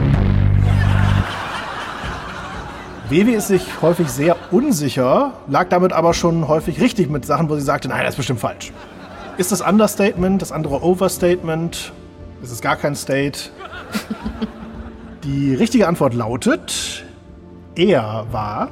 Wewe 3.10 3.32
ist 3.32 3.48
sich 3.48 3.80
häufig 3.80 4.08
sehr 4.08 4.36
unsicher, 4.50 5.32
lag 5.48 5.68
damit 5.70 5.94
aber 5.94 6.12
schon 6.12 6.46
häufig 6.46 6.78
richtig 6.80 7.08
mit 7.08 7.24
Sachen, 7.24 7.48
wo 7.48 7.54
sie 7.54 7.62
sagte, 7.62 7.88
nein, 7.88 8.00
das 8.04 8.10
ist 8.10 8.16
bestimmt 8.16 8.40
falsch. 8.40 8.70
Ist 9.38 9.50
das 9.50 9.62
Understatement, 9.62 10.42
das 10.42 10.52
andere 10.52 10.82
Overstatement? 10.82 11.92
Ist 12.42 12.52
es 12.52 12.60
gar 12.60 12.76
kein 12.76 12.94
State? 12.94 13.50
Die 15.24 15.54
richtige 15.54 15.88
Antwort 15.88 16.14
lautet, 16.14 17.04
er 17.74 18.26
war 18.30 18.68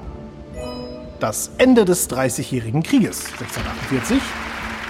das 1.21 1.51
Ende 1.59 1.85
des 1.85 2.09
Dreißigjährigen 2.09 2.83
Krieges, 2.83 3.27
1648. 3.33 4.21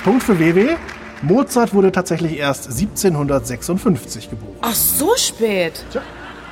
Punkt 0.04 0.22
für 0.22 0.38
WW. 0.38 0.76
Mozart 1.22 1.72
wurde 1.72 1.90
tatsächlich 1.90 2.38
erst 2.38 2.66
1756 2.66 4.30
geboren. 4.30 4.56
Ach, 4.60 4.74
so 4.74 5.14
spät. 5.16 5.84
Tja. 5.90 6.02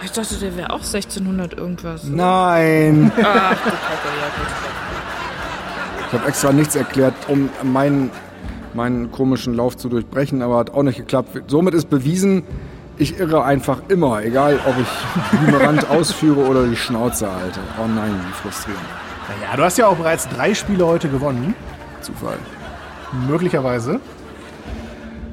Ich 0.03 0.11
dachte, 0.13 0.37
der 0.37 0.57
wäre 0.57 0.71
auch 0.71 0.81
1600 0.83 1.55
irgendwas. 1.55 2.05
Nein. 2.05 3.13
Ach, 3.17 3.21
du 3.21 3.25
Kacke, 3.25 4.09
ja 4.21 4.27
gut. 4.37 4.47
Ich 6.09 6.13
habe 6.13 6.29
extra 6.29 6.53
nichts 6.53 6.77
erklärt, 6.77 7.15
um 7.29 7.49
meinen, 7.63 8.11
meinen 8.75 9.11
komischen 9.11 9.55
Lauf 9.55 9.77
zu 9.77 9.89
durchbrechen, 9.89 10.43
aber 10.43 10.59
hat 10.59 10.75
auch 10.75 10.83
nicht 10.83 10.97
geklappt. 10.97 11.45
Somit 11.47 11.75
ist 11.75 11.91
bewiesen, 11.91 12.43
ich 12.97 13.19
irre 13.19 13.45
einfach 13.45 13.83
immer, 13.89 14.23
egal 14.23 14.59
ob 14.67 14.75
ich 14.81 15.43
ignorant 15.43 15.89
ausführe 15.91 16.47
oder 16.47 16.67
die 16.67 16.77
Schnauze 16.77 17.31
halte. 17.31 17.61
Oh 17.83 17.87
nein, 17.87 18.15
wie 18.29 18.33
frustrierend. 18.33 18.85
Naja, 19.29 19.57
du 19.57 19.63
hast 19.65 19.79
ja 19.79 19.87
auch 19.87 19.97
bereits 19.97 20.29
drei 20.29 20.55
Spiele 20.55 20.87
heute 20.87 21.09
gewonnen, 21.09 21.55
Zufall. 22.01 22.39
möglicherweise. 23.27 24.01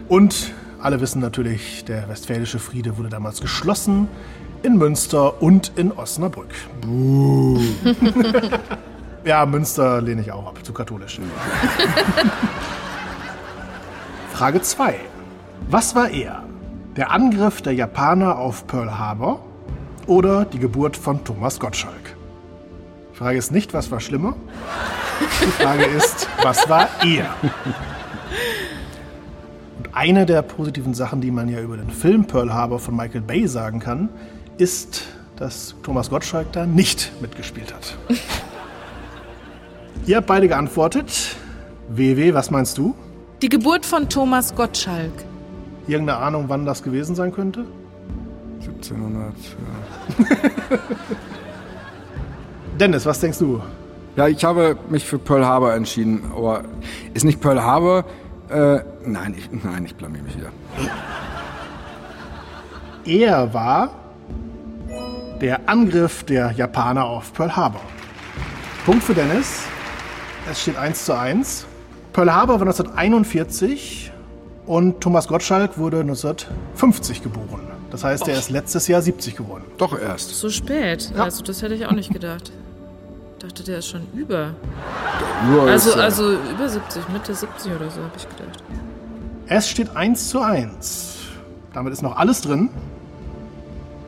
Und 0.08 0.52
alle 0.80 1.00
wissen 1.00 1.22
natürlich, 1.22 1.86
der 1.86 2.10
Westfälische 2.10 2.60
Friede 2.60 2.98
wurde 2.98 3.10
damals 3.10 3.42
geschlossen 3.42 4.08
in 4.64 4.78
Münster 4.78 5.42
und 5.42 5.72
in 5.76 5.92
Osnabrück. 5.92 6.54
Buh. 6.82 7.60
ja, 9.26 9.46
Münster 9.46 10.02
lehne 10.02 10.22
ich 10.22 10.32
auch 10.32 10.48
ab, 10.48 10.60
zu 10.64 10.74
katholisch. 10.74 11.20
Frage 14.42 14.64
2. 14.64 14.96
Was 15.70 15.94
war 15.94 16.10
eher? 16.10 16.42
Der 16.96 17.12
Angriff 17.12 17.62
der 17.62 17.76
Japaner 17.76 18.40
auf 18.40 18.66
Pearl 18.66 18.98
Harbor 18.98 19.46
oder 20.08 20.46
die 20.46 20.58
Geburt 20.58 20.98
von 20.98 21.24
Thomas 21.24 21.60
Gottschalk? 21.60 22.16
Die 23.14 23.18
Frage 23.18 23.38
ist 23.38 23.52
nicht, 23.52 23.76
was 23.76 23.92
war 23.92 24.00
schlimmer? 24.00 24.36
Die 25.44 25.62
Frage 25.62 25.84
ist, 25.96 26.28
was 26.42 26.68
war 26.68 26.90
eher? 27.06 27.30
Und 29.78 29.94
eine 29.94 30.26
der 30.26 30.42
positiven 30.42 30.96
Sachen, 30.96 31.22
die 31.22 31.30
man 31.30 31.48
ja 31.48 31.62
über 31.62 31.78
den 31.78 31.92
Film 31.92 32.26
Pearl 32.26 32.52
Harbor 32.52 32.80
von 32.80 32.96
Michael 32.96 33.22
Bay 33.22 33.48
sagen 33.48 33.80
kann, 33.80 34.10
ist, 34.58 35.04
dass 35.36 35.76
Thomas 35.84 36.10
Gottschalk 36.10 36.52
da 36.52 36.66
nicht 36.66 37.12
mitgespielt 37.22 37.76
hat. 37.76 37.96
Ihr 40.08 40.18
habt 40.18 40.26
beide 40.26 40.48
geantwortet. 40.48 41.36
WW, 41.90 42.34
was 42.34 42.50
meinst 42.50 42.80
du? 42.80 42.96
Die 43.42 43.50
Geburt 43.50 43.88
von 43.88 44.08
Thomas 44.08 44.54
Gottschalk. 44.54 45.12
Irgendeine 45.88 46.20
Ahnung, 46.20 46.46
wann 46.48 46.64
das 46.64 46.84
gewesen 46.84 47.16
sein 47.16 47.32
könnte? 47.32 47.66
1700. 48.60 49.34
Ja. 50.70 50.78
Dennis, 52.80 53.04
was 53.08 53.20
denkst 53.20 53.40
du? 53.40 53.60
Ja, 54.16 54.28
ich 54.28 54.44
habe 54.44 54.78
mich 54.90 55.06
für 55.06 55.18
Pearl 55.18 55.44
Harbor 55.44 55.74
entschieden, 55.74 56.32
aber 56.36 56.66
ist 57.16 57.24
nicht 57.24 57.42
Pearl 57.42 57.64
Harbor? 57.64 58.06
Äh, 58.50 58.82
nein, 59.06 59.34
ich, 59.36 59.50
nein, 59.64 59.86
ich 59.86 59.96
blamier 59.96 60.22
mich 60.22 60.38
wieder. 60.38 60.52
Er 63.06 63.52
war 63.56 63.90
der 65.42 65.68
Angriff 65.68 66.24
der 66.26 66.52
Japaner 66.52 67.06
auf 67.06 67.34
Pearl 67.34 67.56
Harbor. 67.56 67.82
Punkt 68.86 69.02
für 69.02 69.16
Dennis. 69.16 69.64
Es 70.52 70.62
steht 70.62 70.78
1 70.78 71.06
zu 71.06 71.18
1. 71.18 71.66
Pearl 72.14 72.34
Harbor 72.34 72.60
war 72.60 72.68
1941 72.68 74.12
und 74.66 75.02
Thomas 75.02 75.28
Gottschalk 75.28 75.78
wurde 75.78 76.02
1950 76.02 77.24
geboren. 77.24 77.62
Das 77.90 78.04
heißt, 78.04 78.28
er 78.28 78.38
ist 78.38 78.50
letztes 78.50 78.88
Jahr 78.88 79.02
70 79.02 79.36
geworden. 79.36 79.64
Doch 79.78 79.98
erst. 80.00 80.30
So 80.30 80.50
spät. 80.50 81.12
Ja. 81.16 81.24
Also, 81.24 81.44
das 81.44 81.62
hätte 81.62 81.74
ich 81.76 81.86
auch 81.86 81.92
nicht 81.92 82.12
gedacht. 82.12 82.52
Ich 83.38 83.46
dachte, 83.46 83.64
der 83.64 83.80
ist 83.80 83.88
schon 83.88 84.02
über. 84.14 84.52
Nur 85.50 85.64
Also, 85.64 85.92
ist, 85.92 85.96
äh, 85.98 86.00
also 86.00 86.32
über 86.34 86.70
70, 86.70 87.10
Mitte 87.10 87.34
70 87.34 87.72
oder 87.74 87.90
so, 87.90 88.02
habe 88.02 88.12
ich 88.16 88.30
gedacht. 88.30 88.64
Es 89.48 89.68
steht 89.68 89.96
1 89.96 90.30
zu 90.30 90.40
1. 90.42 91.18
Damit 91.74 91.92
ist 91.94 92.02
noch 92.02 92.16
alles 92.18 92.42
drin. 92.42 92.70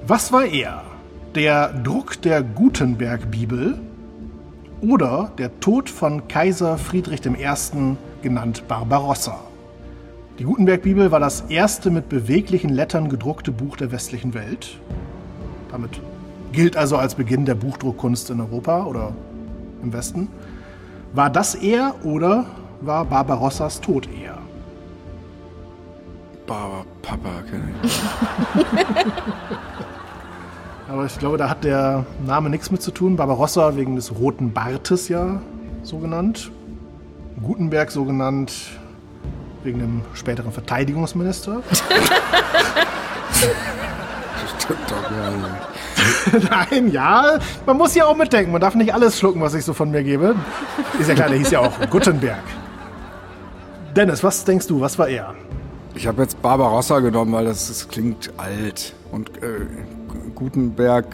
Was 0.07 0.31
war 0.31 0.45
er? 0.45 0.83
Der 1.35 1.69
Druck 1.73 2.21
der 2.21 2.43
Gutenberg-Bibel 2.43 3.79
oder 4.83 5.31
der 5.37 5.59
Tod 5.61 5.89
von 5.89 6.27
Kaiser 6.27 6.77
Friedrich 6.77 7.25
I., 7.25 7.95
genannt 8.21 8.67
Barbarossa? 8.67 9.39
Die 10.39 10.43
Gutenberg-Bibel 10.43 11.09
war 11.11 11.21
das 11.21 11.41
erste 11.47 11.89
mit 11.89 12.09
beweglichen 12.09 12.69
Lettern 12.69 13.07
gedruckte 13.07 13.51
Buch 13.51 13.77
der 13.77 13.91
westlichen 13.91 14.33
Welt. 14.33 14.77
Damit 15.71 16.01
gilt 16.51 16.75
also 16.75 16.97
als 16.97 17.15
Beginn 17.15 17.45
der 17.45 17.55
Buchdruckkunst 17.55 18.29
in 18.29 18.41
Europa 18.41 18.83
oder 18.83 19.13
im 19.81 19.93
Westen. 19.93 20.27
War 21.13 21.29
das 21.29 21.55
er 21.55 21.95
oder 22.03 22.45
war 22.81 23.05
Barbarossas 23.05 23.79
Tod 23.79 24.09
er? 24.21 24.37
Barber 26.45 26.85
Papa 27.01 27.41
kenne 27.49 27.71
ich. 27.83 28.01
Aber 30.93 31.05
ich 31.07 31.17
glaube, 31.17 31.37
da 31.39 31.49
hat 31.49 31.63
der 31.63 32.05
Name 32.23 32.51
nichts 32.51 32.69
mit 32.69 32.83
zu 32.83 32.91
tun. 32.91 33.15
Barbarossa 33.15 33.75
wegen 33.75 33.95
des 33.95 34.13
roten 34.13 34.53
Bartes 34.53 35.09
ja. 35.09 35.41
so 35.81 35.97
genannt. 35.97 36.51
Gutenberg 37.41 37.89
so 37.89 38.05
genannt 38.05 38.53
wegen 39.63 39.79
dem 39.79 40.01
späteren 40.13 40.51
Verteidigungsminister. 40.51 41.63
Stimmt 44.59 44.79
doch 44.87 45.09
gar 45.09 45.31
nicht. 45.31 46.51
Nein, 46.71 46.91
ja, 46.91 47.39
man 47.65 47.75
muss 47.75 47.95
ja 47.95 48.05
auch 48.05 48.15
mitdenken. 48.15 48.51
Man 48.51 48.61
darf 48.61 48.75
nicht 48.75 48.93
alles 48.93 49.17
schlucken, 49.17 49.41
was 49.41 49.55
ich 49.55 49.65
so 49.65 49.73
von 49.73 49.89
mir 49.89 50.03
gebe. 50.03 50.35
Ist 50.99 51.09
ja 51.09 51.15
klar, 51.15 51.29
der 51.29 51.39
hieß 51.39 51.49
ja 51.49 51.61
auch 51.61 51.71
Gutenberg. 51.89 52.43
Dennis, 53.95 54.23
was 54.23 54.45
denkst 54.45 54.67
du, 54.67 54.79
was 54.79 54.99
war 54.99 55.07
er? 55.07 55.33
Ich 55.95 56.05
habe 56.05 56.21
jetzt 56.21 56.39
Barbarossa 56.39 56.99
genommen, 56.99 57.33
weil 57.33 57.45
das, 57.45 57.67
das 57.67 57.87
klingt 57.87 58.31
alt. 58.37 58.93
Und 59.11 59.29
äh, 59.41 59.65
Gutenberg. 60.35 61.05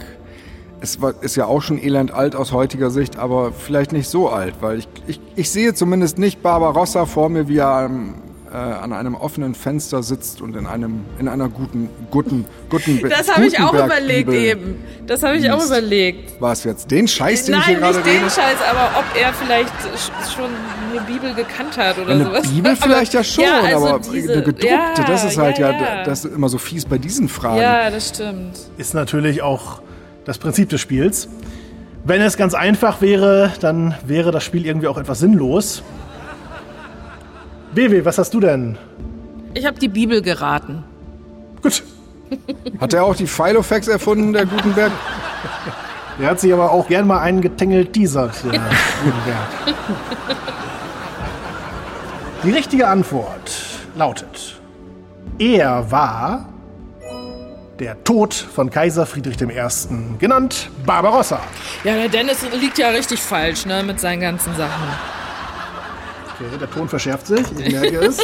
Ist, 0.80 1.02
wa- 1.02 1.12
ist 1.20 1.36
ja 1.36 1.44
auch 1.44 1.60
schon 1.60 1.78
elend 1.78 2.10
alt 2.10 2.34
aus 2.34 2.52
heutiger 2.52 2.88
Sicht, 2.90 3.18
aber 3.18 3.52
vielleicht 3.52 3.92
nicht 3.92 4.08
so 4.08 4.30
alt, 4.30 4.54
weil 4.60 4.78
ich, 4.78 4.88
ich, 5.06 5.20
ich 5.36 5.50
sehe 5.50 5.74
zumindest 5.74 6.16
nicht 6.18 6.42
Barbarossa 6.42 7.04
vor 7.04 7.28
mir, 7.28 7.48
wie 7.48 7.58
er 7.58 7.90
äh, 8.52 8.56
an 8.56 8.92
einem 8.92 9.14
offenen 9.14 9.54
Fenster 9.54 10.02
sitzt 10.02 10.40
und 10.42 10.56
in 10.56 10.66
einem 10.66 11.04
in 11.18 11.28
einer 11.28 11.48
guten 11.48 11.88
guten 12.10 12.44
guten 12.68 13.00
Das 13.08 13.32
habe 13.34 13.46
ich 13.46 13.58
auch 13.60 13.72
überlegt 13.72 14.30
eben. 14.32 14.82
Das 15.06 15.22
habe 15.22 15.36
ich 15.36 15.50
auch 15.50 15.56
liest. 15.58 15.68
überlegt. 15.68 16.40
War 16.40 16.52
es 16.52 16.64
jetzt 16.64 16.90
den 16.90 17.06
Scheiß, 17.06 17.44
den 17.46 17.56
ich 17.58 17.64
hier 17.66 17.74
Nein, 17.78 17.82
gerade 17.82 17.96
nicht 17.98 18.06
den 18.08 18.16
rede? 18.18 18.30
Scheiß, 18.30 18.56
aber 18.70 18.98
ob 18.98 19.04
er 19.20 19.32
vielleicht 19.32 19.72
sch- 19.72 20.34
schon 20.34 20.50
eine 20.90 21.00
Bibel 21.02 21.32
gekannt 21.34 21.76
hat 21.76 21.98
oder 21.98 22.10
Eine 22.12 22.24
sowas. 22.24 22.48
Bibel 22.48 22.72
Aber- 22.72 22.80
vielleicht 22.82 23.14
ja 23.14 23.22
schon, 23.24 23.44
ja, 23.44 23.60
also 23.60 23.86
aber 23.86 24.00
diese- 24.12 24.32
eine 24.32 24.42
gedruckte, 24.42 24.66
ja, 24.66 25.04
das 25.06 25.24
ist 25.24 25.38
halt 25.38 25.58
ja, 25.58 25.70
ja, 25.70 26.02
das 26.04 26.24
ist 26.24 26.34
immer 26.34 26.48
so 26.48 26.58
fies 26.58 26.84
bei 26.84 26.98
diesen 26.98 27.28
Fragen. 27.28 27.60
Ja, 27.60 27.88
das 27.90 28.08
stimmt. 28.08 28.58
Ist 28.78 28.94
natürlich 28.94 29.42
auch 29.42 29.80
das 30.24 30.38
Prinzip 30.38 30.68
des 30.70 30.80
Spiels. 30.80 31.28
Wenn 32.02 32.20
es 32.22 32.36
ganz 32.36 32.54
einfach 32.54 33.00
wäre, 33.00 33.52
dann 33.60 33.94
wäre 34.06 34.30
das 34.32 34.42
Spiel 34.42 34.64
irgendwie 34.66 34.88
auch 34.88 34.96
etwas 34.98 35.18
sinnlos. 35.20 35.82
BW, 37.72 38.04
was 38.04 38.18
hast 38.18 38.34
du 38.34 38.40
denn? 38.40 38.76
Ich 39.54 39.66
habe 39.66 39.78
die 39.78 39.88
Bibel 39.88 40.22
geraten. 40.22 40.84
Gut. 41.62 41.82
Hat 42.80 42.92
er 42.94 43.04
auch 43.04 43.16
die 43.16 43.26
Filofax 43.26 43.88
erfunden, 43.88 44.32
der 44.32 44.46
Gutenberg? 44.46 44.92
Der 46.18 46.30
hat 46.30 46.40
sich 46.40 46.52
aber 46.52 46.70
auch 46.70 46.88
gern 46.88 47.06
mal 47.06 47.20
einen 47.20 47.40
getängelt 47.40 47.96
der 47.96 48.60
Gutenberg. 49.04 49.48
Die 52.44 52.50
richtige 52.50 52.88
Antwort 52.88 53.52
lautet: 53.96 54.60
Er 55.38 55.90
war 55.90 56.48
der 57.78 58.02
Tod 58.04 58.34
von 58.34 58.70
Kaiser 58.70 59.06
Friedrich 59.06 59.40
I., 59.40 59.48
genannt 60.18 60.70
Barbarossa. 60.84 61.40
Ja, 61.84 61.94
der 61.94 62.08
Dennis 62.08 62.44
liegt 62.60 62.78
ja 62.78 62.90
richtig 62.90 63.20
falsch, 63.20 63.64
ne, 63.64 63.82
mit 63.82 64.00
seinen 64.00 64.20
ganzen 64.20 64.54
Sachen. 64.54 64.88
Okay, 66.40 66.56
der 66.58 66.70
Ton 66.70 66.88
verschärft 66.88 67.26
sich, 67.26 67.44
ich 67.58 67.72
merke 67.72 67.98
es. 67.98 68.16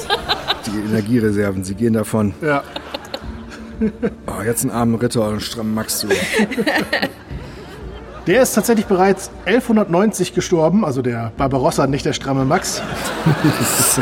Die 0.67 0.79
Energiereserven, 0.89 1.65
sie 1.65 1.75
gehen 1.75 1.93
davon. 1.93 2.35
Ja. 2.41 2.63
Oh, 4.27 4.41
jetzt 4.43 4.63
einen 4.63 4.71
armen 4.71 4.95
Ritter 4.95 5.21
und 5.21 5.33
einen 5.33 5.41
strammen 5.41 5.75
Max 5.75 5.99
zu. 5.99 6.09
Der 8.27 8.41
ist 8.41 8.55
tatsächlich 8.55 8.87
bereits 8.87 9.31
1190 9.45 10.33
gestorben, 10.33 10.83
also 10.83 11.03
der 11.03 11.31
Barbarossa, 11.37 11.87
nicht 11.87 12.07
der 12.07 12.15
stramme 12.15 12.47
Max. 12.47 12.81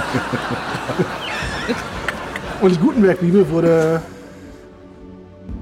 Und 2.63 2.71
die 2.71 2.79
Gutenberg-Bibel 2.79 3.51
wurde, 3.51 4.01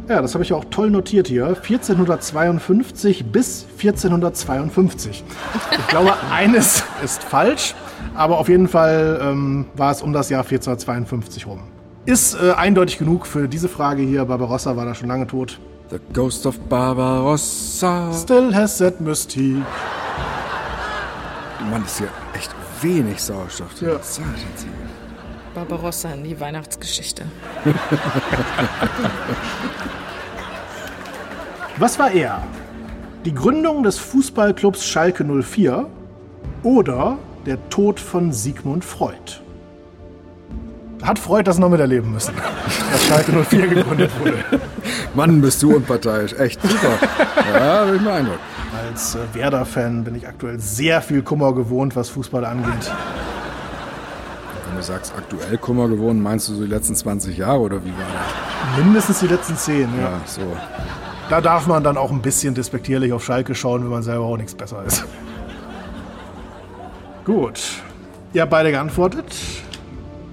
ja, 0.09 0.23
das 0.23 0.35
habe 0.35 0.45
ich 0.45 0.53
auch 0.53 0.67
toll 0.67 0.91
notiert 0.91 1.27
hier, 1.27 1.47
1452 1.47 3.25
bis 3.25 3.65
1452. 3.79 5.25
Ich 5.73 5.87
glaube, 5.89 6.15
eines 6.31 6.85
ist 7.03 7.25
falsch, 7.25 7.75
aber 8.15 8.39
auf 8.39 8.49
jeden 8.49 8.69
Fall 8.69 9.21
ähm, 9.23 9.67
war 9.75 9.91
es 9.91 10.03
um 10.03 10.13
das 10.13 10.29
Jahr 10.31 10.43
1452 10.43 11.47
rum. 11.47 11.61
Ist 12.05 12.35
äh, 12.35 12.53
eindeutig 12.53 12.99
genug 12.99 13.27
für 13.27 13.49
diese 13.49 13.69
Frage 13.69 14.03
hier. 14.03 14.25
Barbarossa 14.25 14.77
war 14.77 14.85
da 14.85 14.95
schon 14.95 15.09
lange 15.09 15.27
tot. 15.27 15.59
The 15.91 15.99
Ghost 16.13 16.47
of 16.47 16.59
Barbarossa. 16.61 18.13
Still 18.13 18.55
has 18.55 18.79
that 18.79 19.01
mystique. 19.01 19.63
Mann, 21.71 21.85
ist 21.85 21.99
hier 21.99 22.09
echt 22.35 22.51
wenig 22.81 23.23
Sauerstoff. 23.23 23.81
Ja. 23.81 24.01
Barbarossa 25.55 26.11
in 26.13 26.25
die 26.25 26.41
Weihnachtsgeschichte. 26.41 27.25
Was 31.77 31.99
war 31.99 32.11
er? 32.11 32.43
Die 33.25 33.35
Gründung 33.35 33.83
des 33.83 33.99
Fußballclubs 33.99 34.85
Schalke 34.85 35.25
04 35.25 35.87
oder 36.63 37.19
der 37.47 37.69
Tod 37.69 38.01
von 38.01 38.33
Sigmund 38.33 38.85
Freud? 38.85 39.41
Hat 41.03 41.19
Freud 41.19 41.49
das 41.49 41.59
noch 41.59 41.69
miterleben 41.69 42.13
müssen, 42.13 42.33
dass 42.93 43.05
Schalke 43.07 43.33
04 43.33 43.67
gegründet 43.67 44.11
wurde? 44.21 44.45
Mann, 45.15 45.41
bist 45.41 45.61
du 45.63 45.75
unparteiisch. 45.75 46.33
Echt 46.35 46.63
super. 46.63 46.97
Ja, 47.53 47.85
bin 47.85 47.97
ich 47.97 48.03
beeindruckt. 48.03 48.39
Als 48.89 49.17
äh, 49.17 49.19
Werder-Fan 49.33 50.05
bin 50.05 50.15
ich 50.15 50.29
aktuell 50.29 50.61
sehr 50.61 51.03
viel 51.03 51.23
Kummer 51.23 51.53
gewohnt, 51.55 51.97
was 51.97 52.09
Fußball 52.09 52.45
angeht. 52.45 52.93
Wenn 54.69 54.77
du 54.77 54.83
sagst, 54.83 55.13
aktuell 55.19 55.59
Kummer 55.59 55.89
gewohnt, 55.89 56.23
meinst 56.23 56.49
du 56.49 56.55
so 56.55 56.63
die 56.63 56.71
letzten 56.71 56.95
20 56.95 57.37
Jahre 57.37 57.59
oder 57.61 57.85
wie 57.85 57.91
war 57.91 58.07
das? 58.77 58.85
Mindestens 58.85 59.19
die 59.21 59.27
letzten 59.27 59.57
zehn. 59.57 59.89
Ja. 59.99 60.03
Ja, 60.03 60.21
so. 60.25 60.41
Da 61.29 61.41
darf 61.41 61.67
man 61.67 61.83
dann 61.83 61.97
auch 61.97 62.13
ein 62.13 62.23
bisschen 62.23 62.55
despektierlich 62.55 63.13
auf 63.13 63.25
Schalke 63.25 63.55
schauen, 63.55 63.83
wenn 63.83 63.91
man 63.91 64.03
selber 64.03 64.25
auch 64.25 64.37
nichts 64.37 64.55
besser 64.55 64.85
ist. 64.87 65.05
Gut. 67.25 67.61
Ihr 68.33 68.43
habt 68.43 68.51
beide 68.51 68.71
geantwortet. 68.71 69.27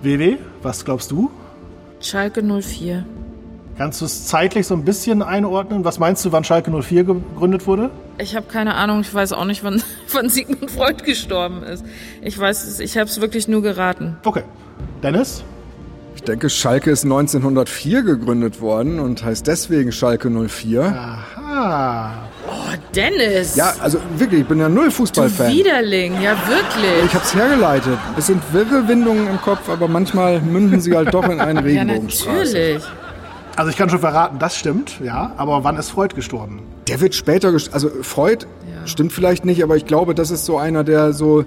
WW, 0.02 0.38
was 0.62 0.86
glaubst 0.86 1.12
du? 1.12 1.30
Schalke 2.00 2.42
04. 2.42 3.06
Kannst 3.78 4.02
du 4.02 4.06
es 4.06 4.26
zeitlich 4.26 4.68
so 4.68 4.74
ein 4.74 4.84
bisschen 4.84 5.22
einordnen? 5.22 5.86
Was 5.86 6.00
meinst 6.00 6.26
du, 6.26 6.32
wann 6.32 6.44
Schalke 6.44 6.72
04 6.72 7.04
gegründet 7.04 7.66
wurde? 7.68 7.92
Ich 8.18 8.36
habe 8.36 8.46
keine 8.48 8.76
Ahnung, 8.76 9.02
ich 9.02 9.14
weiß 9.14 9.34
auch 9.34 9.46
nicht, 9.46 9.64
wann, 9.64 9.82
wann 10.12 10.30
Sigmund 10.30 10.72
Freud 10.72 11.04
gestorben 11.04 11.64
ist. 11.64 11.86
Ich 12.22 12.38
weiß 12.38 12.66
es, 12.66 12.80
ich 12.80 12.98
habe 12.98 13.10
es 13.10 13.22
wirklich 13.22 13.48
nur 13.48 13.62
geraten. 13.62 14.18
Okay. 14.26 14.44
Dennis? 15.04 15.44
Ich 16.16 16.24
denke, 16.24 16.50
Schalke 16.50 16.92
ist 16.92 17.06
1904 17.06 18.02
gegründet 18.04 18.60
worden 18.60 19.00
und 19.00 19.24
heißt 19.24 19.48
deswegen 19.48 19.94
Schalke 19.94 20.30
04. 20.30 20.84
Aha. 20.84 22.29
Oh, 22.52 22.74
Dennis! 22.96 23.56
Ja, 23.56 23.74
also 23.80 24.00
wirklich, 24.18 24.42
ich 24.42 24.48
bin 24.48 24.60
ja 24.60 24.70
null 24.70 24.86
du 24.86 24.92
Fußballfan. 24.92 25.52
Widerling, 25.52 26.14
ja 26.22 26.36
wirklich. 26.48 27.06
Ich 27.06 27.14
hab's 27.14 27.36
hergeleitet. 27.36 27.98
Es 28.18 28.28
sind 28.28 28.42
wirre 28.54 28.88
Windungen 28.88 29.28
im 29.28 29.40
Kopf, 29.42 29.70
aber 29.70 29.88
manchmal 29.88 30.42
münden 30.42 30.82
sie 30.82 30.96
halt 30.96 31.14
doch 31.14 31.24
in 31.30 31.40
einen 31.40 31.58
ja, 31.70 31.82
Regenbogenstraße. 31.82 32.36
natürlich. 32.58 32.84
Also 33.56 33.72
ich 33.72 33.78
kann 33.78 33.90
schon 33.90 34.00
verraten, 34.00 34.40
das 34.40 34.56
stimmt, 34.56 35.00
ja. 35.04 35.34
Aber 35.38 35.64
wann 35.64 35.78
ist 35.78 35.90
Freud 35.90 36.16
gestorben? 36.16 36.62
Der 36.88 37.02
wird 37.02 37.14
später, 37.14 37.50
gest- 37.50 37.74
also 37.74 37.90
Freud 38.02 38.46
Ja. 38.74 38.88
stimmt 38.88 39.12
vielleicht 39.12 39.44
nicht, 39.46 39.62
aber 39.64 39.76
ich 39.76 39.86
glaube, 39.86 40.16
das 40.16 40.32
ist 40.32 40.46
so 40.46 40.58
einer, 40.58 40.84
der 40.84 41.14
so 41.14 41.42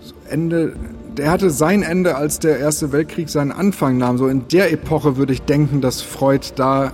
so 0.00 0.12
Ende, 0.28 0.74
der 1.16 1.30
hatte 1.30 1.50
sein 1.50 1.82
Ende, 1.82 2.16
als 2.16 2.40
der 2.40 2.58
Erste 2.58 2.90
Weltkrieg 2.92 3.30
seinen 3.30 3.52
Anfang 3.52 3.96
nahm. 3.96 4.18
So 4.18 4.26
in 4.26 4.48
der 4.48 4.72
Epoche 4.72 5.16
würde 5.16 5.32
ich 5.32 5.42
denken, 5.42 5.80
dass 5.80 6.02
Freud 6.02 6.48
da 6.56 6.92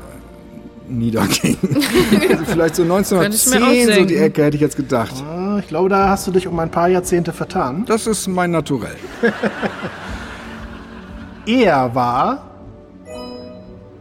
niederging. 0.90 1.56
also 2.30 2.44
vielleicht 2.44 2.76
so 2.76 2.84
Könnte 2.84 3.02
ich 3.36 3.46
mir 3.46 3.56
auch 3.62 3.68
1910, 3.68 3.94
so 3.94 4.04
die. 4.04 4.16
Ecke 4.16 4.44
hätte 4.44 4.56
ich 4.56 4.60
jetzt 4.60 4.76
gedacht. 4.76 5.12
Ah, 5.28 5.58
Ich 5.60 5.68
glaube, 5.68 5.88
da 5.88 6.08
hast 6.08 6.26
du 6.26 6.30
dich 6.30 6.46
um 6.46 6.58
ein 6.58 6.70
paar 6.70 6.88
Jahrzehnte 6.88 7.32
vertan. 7.32 7.84
Das 7.86 8.06
ist 8.06 8.26
mein 8.28 8.50
Naturell. 8.50 8.96
Er 11.46 11.94
war 11.94 12.50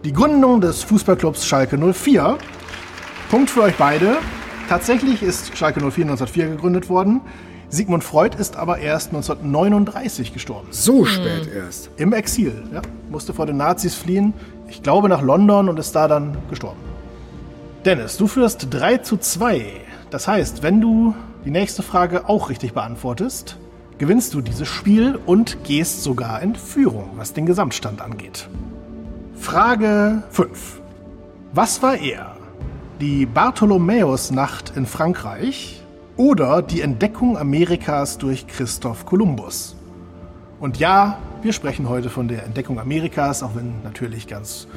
die 0.04 0.14
Gründung 0.14 0.62
des 0.62 0.84
Fußballclubs 0.84 1.46
Schalke 1.46 1.78
04. 1.78 2.38
Punkt 3.32 3.50
für 3.50 3.64
euch 3.64 3.76
beide. 3.76 4.18
Tatsächlich 4.68 5.24
ist 5.24 5.58
Schalke 5.58 5.80
04 5.80 6.04
1904 6.06 6.48
gegründet 6.50 6.90
worden. 6.90 7.22
Sigmund 7.70 8.04
Freud 8.04 8.36
ist 8.38 8.56
aber 8.56 8.80
erst 8.80 9.10
1939 9.10 10.34
gestorben. 10.34 10.68
So 10.72 11.06
spät 11.06 11.50
erst. 11.56 11.92
Im 11.98 12.14
Exil. 12.14 12.64
Ja, 12.74 12.82
musste 13.10 13.34
vor 13.34 13.46
den 13.46 13.58
Nazis 13.58 13.96
fliehen. 13.96 14.34
Ich 14.70 14.84
glaube 14.84 15.10
nach 15.10 15.22
London 15.22 15.68
und 15.68 15.80
ist 15.80 15.96
da 15.96 16.08
dann 16.08 16.38
gestorben. 16.50 16.80
Dennis, 17.86 18.18
du 18.18 18.28
führst 18.28 18.68
3 18.70 18.98
zu 19.00 19.18
2. 19.18 19.66
Das 20.10 20.28
heißt, 20.28 20.64
wenn 20.64 20.80
du 20.82 21.16
die 21.46 21.52
nächste 21.52 21.82
Frage 21.82 22.30
auch 22.30 22.50
richtig 22.50 22.74
beantwortest, 22.74 23.58
gewinnst 23.98 24.34
du 24.34 24.42
dieses 24.42 24.68
Spiel 24.68 25.18
und 25.26 25.64
gehst 25.64 26.04
sogar 26.04 26.42
in 26.42 26.56
Führung, 26.56 27.12
was 27.16 27.34
den 27.34 27.46
Gesamtstand 27.46 28.02
angeht. 28.02 28.48
Frage 29.36 30.24
5. 30.32 30.82
Was 31.54 31.82
war 31.82 31.98
er? 31.98 32.36
Die 33.02 33.26
Bartholomäusnacht 33.26 34.76
in 34.76 34.86
Frankreich 34.86 35.82
oder 36.18 36.62
die 36.62 36.82
Entdeckung 36.82 37.38
Amerikas 37.38 38.18
durch 38.18 38.46
Christoph 38.46 39.06
Kolumbus? 39.06 39.76
Und 40.60 40.78
ja, 40.78 41.18
wir 41.42 41.54
sprechen 41.54 41.88
heute 41.88 42.10
von 42.10 42.28
der 42.28 42.44
Entdeckung 42.44 42.80
Amerikas, 42.80 43.44
auch 43.44 43.56
wenn 43.56 43.82
natürlich 43.84 44.28
ganz 44.28 44.68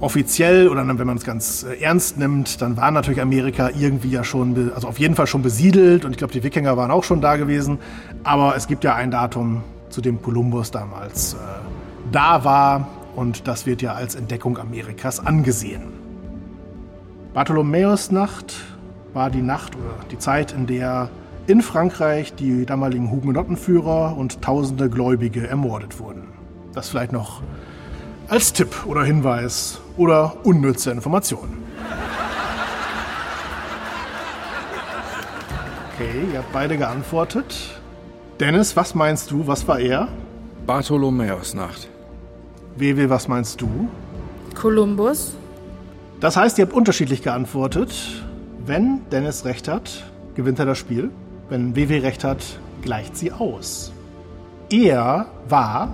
offiziell 0.00 0.68
oder 0.68 0.86
wenn 0.86 1.06
man 1.06 1.16
es 1.16 1.24
ganz 1.24 1.62
äh, 1.62 1.80
ernst 1.80 2.16
nimmt, 2.16 2.62
dann 2.62 2.76
war 2.76 2.90
natürlich 2.90 3.20
Amerika 3.20 3.70
irgendwie 3.78 4.10
ja 4.10 4.24
schon, 4.24 4.72
also 4.74 4.88
auf 4.88 4.98
jeden 4.98 5.14
Fall 5.14 5.26
schon 5.26 5.42
besiedelt 5.42 6.04
und 6.04 6.12
ich 6.12 6.16
glaube, 6.16 6.32
die 6.32 6.42
Wikinger 6.42 6.76
waren 6.76 6.90
auch 6.90 7.04
schon 7.04 7.20
da 7.20 7.36
gewesen. 7.36 7.78
Aber 8.24 8.56
es 8.56 8.66
gibt 8.66 8.84
ja 8.84 8.94
ein 8.94 9.10
Datum, 9.10 9.62
zu 9.90 10.00
dem 10.00 10.22
Kolumbus 10.22 10.70
damals 10.70 11.34
äh, 11.34 11.36
da 12.12 12.44
war 12.44 12.88
und 13.16 13.48
das 13.48 13.66
wird 13.66 13.82
ja 13.82 13.94
als 13.94 14.14
Entdeckung 14.14 14.56
Amerikas 14.56 15.24
angesehen. 15.24 15.82
Bartholomäusnacht 17.34 18.54
war 19.12 19.30
die 19.30 19.42
Nacht 19.42 19.76
oder 19.76 19.94
die 20.10 20.18
Zeit, 20.18 20.52
in 20.52 20.66
der 20.66 21.10
in 21.50 21.62
Frankreich 21.62 22.32
die 22.34 22.64
damaligen 22.64 23.10
Hugenottenführer 23.10 24.16
und 24.16 24.40
tausende 24.40 24.88
Gläubige 24.88 25.48
ermordet 25.48 25.98
wurden. 25.98 26.28
Das 26.74 26.88
vielleicht 26.88 27.10
noch 27.12 27.42
als 28.28 28.52
Tipp 28.52 28.86
oder 28.86 29.02
Hinweis 29.02 29.80
oder 29.96 30.36
unnütze 30.44 30.92
Information. 30.92 31.58
Okay, 35.92 36.28
ihr 36.32 36.38
habt 36.38 36.52
beide 36.52 36.78
geantwortet. 36.78 37.80
Dennis, 38.38 38.76
was 38.76 38.94
meinst 38.94 39.32
du? 39.32 39.48
Was 39.48 39.66
war 39.66 39.80
er? 39.80 40.06
Bartholomäusnacht. 40.66 41.88
Wewe, 42.76 43.10
was 43.10 43.26
meinst 43.26 43.60
du? 43.60 43.88
Kolumbus. 44.54 45.34
Das 46.20 46.36
heißt, 46.36 46.58
ihr 46.58 46.66
habt 46.66 46.74
unterschiedlich 46.74 47.22
geantwortet. 47.22 47.92
Wenn 48.64 49.00
Dennis 49.10 49.44
recht 49.44 49.66
hat, 49.66 50.04
gewinnt 50.36 50.60
er 50.60 50.66
das 50.66 50.78
Spiel. 50.78 51.10
Wenn 51.50 51.74
WW 51.74 51.98
recht 51.98 52.22
hat, 52.22 52.38
gleicht 52.80 53.16
sie 53.16 53.32
aus. 53.32 53.92
Er 54.70 55.26
war 55.48 55.92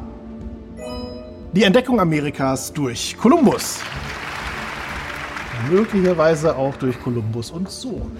die 1.53 1.62
Entdeckung 1.62 1.99
Amerikas 1.99 2.74
durch 2.74 3.16
Kolumbus. 3.16 3.81
Möglicherweise 5.70 6.55
auch 6.57 6.77
durch 6.77 7.01
Kolumbus 7.01 7.51
und 7.51 7.70
Sohn. 7.70 8.12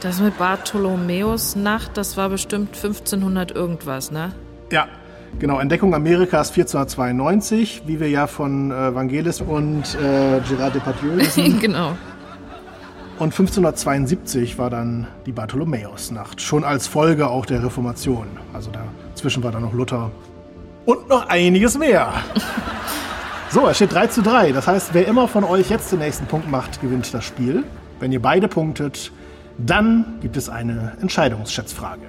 Das 0.00 0.20
mit 0.20 0.38
Bartholomäus 0.38 1.56
Nacht, 1.56 1.96
das 1.96 2.16
war 2.16 2.28
bestimmt 2.28 2.76
1500 2.76 3.50
irgendwas, 3.50 4.12
ne? 4.12 4.30
Ja, 4.70 4.86
genau. 5.40 5.58
Entdeckung 5.58 5.92
Amerikas 5.92 6.50
1492, 6.50 7.82
wie 7.86 7.98
wir 7.98 8.08
ja 8.08 8.28
von 8.28 8.70
äh, 8.70 8.94
Vangelis 8.94 9.40
und 9.40 9.82
äh, 10.00 10.38
Gérard 10.48 10.74
Depardieu 10.74 11.16
wissen. 11.16 11.58
genau. 11.60 11.96
Und 13.18 13.32
1572 13.32 14.58
war 14.58 14.70
dann 14.70 15.08
die 15.26 15.32
Bartholomäusnacht, 15.32 16.40
schon 16.40 16.62
als 16.62 16.86
Folge 16.86 17.28
auch 17.28 17.46
der 17.46 17.64
Reformation. 17.64 18.28
Also 18.52 18.70
dazwischen 18.70 19.42
war 19.42 19.50
dann 19.50 19.62
noch 19.62 19.72
Luther 19.72 20.12
und 20.86 21.08
noch 21.08 21.28
einiges 21.28 21.76
mehr. 21.76 22.12
So, 23.50 23.66
es 23.66 23.76
steht 23.76 23.94
3 23.94 24.08
zu 24.08 24.20
3. 24.20 24.52
Das 24.52 24.66
heißt, 24.66 24.90
wer 24.92 25.06
immer 25.06 25.26
von 25.26 25.42
euch 25.42 25.70
jetzt 25.70 25.90
den 25.90 26.00
nächsten 26.00 26.26
Punkt 26.26 26.50
macht, 26.50 26.82
gewinnt 26.82 27.14
das 27.14 27.24
Spiel. 27.24 27.64
Wenn 27.98 28.12
ihr 28.12 28.20
beide 28.20 28.46
punktet, 28.46 29.10
dann 29.56 30.18
gibt 30.20 30.36
es 30.36 30.50
eine 30.50 30.92
Entscheidungsschätzfrage. 31.00 32.02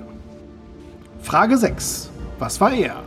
Frage 1.22 1.58
6. 1.58 2.10
Was 2.40 2.60
war 2.60 2.74
er? 2.74 3.04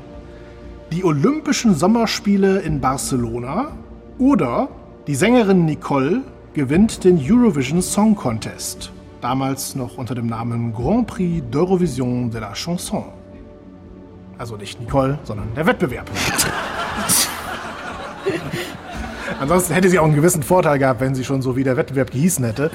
Die 0.93 1.05
Olympischen 1.05 1.75
Sommerspiele 1.75 2.61
in 2.61 2.81
Barcelona 2.81 3.73
oder 4.17 4.69
die 5.07 5.15
Sängerin 5.15 5.67
Nicole 5.67 6.23
gewinnt 6.55 7.05
den 7.05 7.19
Eurovision 7.19 7.81
Song 7.81 8.15
Contest, 8.15 8.93
damals 9.21 9.75
noch 9.75 9.97
unter 9.97 10.15
dem 10.15 10.27
Namen 10.27 10.73
Grand 10.75 11.07
Prix 11.07 11.43
d'Eurovision 11.51 12.31
de 12.31 12.41
la 12.41 12.53
Chanson. 12.55 13.05
Also 14.39 14.57
nicht 14.57 14.81
Nicole, 14.81 15.19
sondern 15.25 15.55
der 15.55 15.67
Wettbewerb. 15.67 16.11
Ansonsten 19.41 19.75
hätte 19.75 19.89
sie 19.89 19.99
auch 19.99 20.05
einen 20.05 20.15
gewissen 20.15 20.43
Vorteil 20.43 20.79
gehabt, 20.79 21.01
wenn 21.01 21.15
sie 21.15 21.25
schon 21.25 21.43
so 21.43 21.57
wie 21.57 21.65
der 21.65 21.77
Wettbewerb 21.77 22.11
gehießen 22.11 22.45
hätte. 22.45 22.71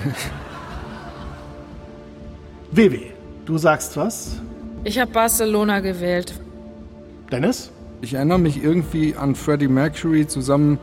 WW, 2.71 2.99
du 3.45 3.57
sagst 3.57 3.95
was? 3.95 4.41
Ich 4.83 4.99
habe 4.99 5.11
Barcelona 5.11 5.79
gewählt. 5.79 6.33
Dennis? 7.31 7.71
Ich 8.01 8.13
erinnere 8.15 8.39
mich 8.39 8.63
irgendwie 8.63 9.15
an 9.15 9.35
Freddie 9.35 9.67
Mercury 9.67 10.27
zusammen 10.27 10.79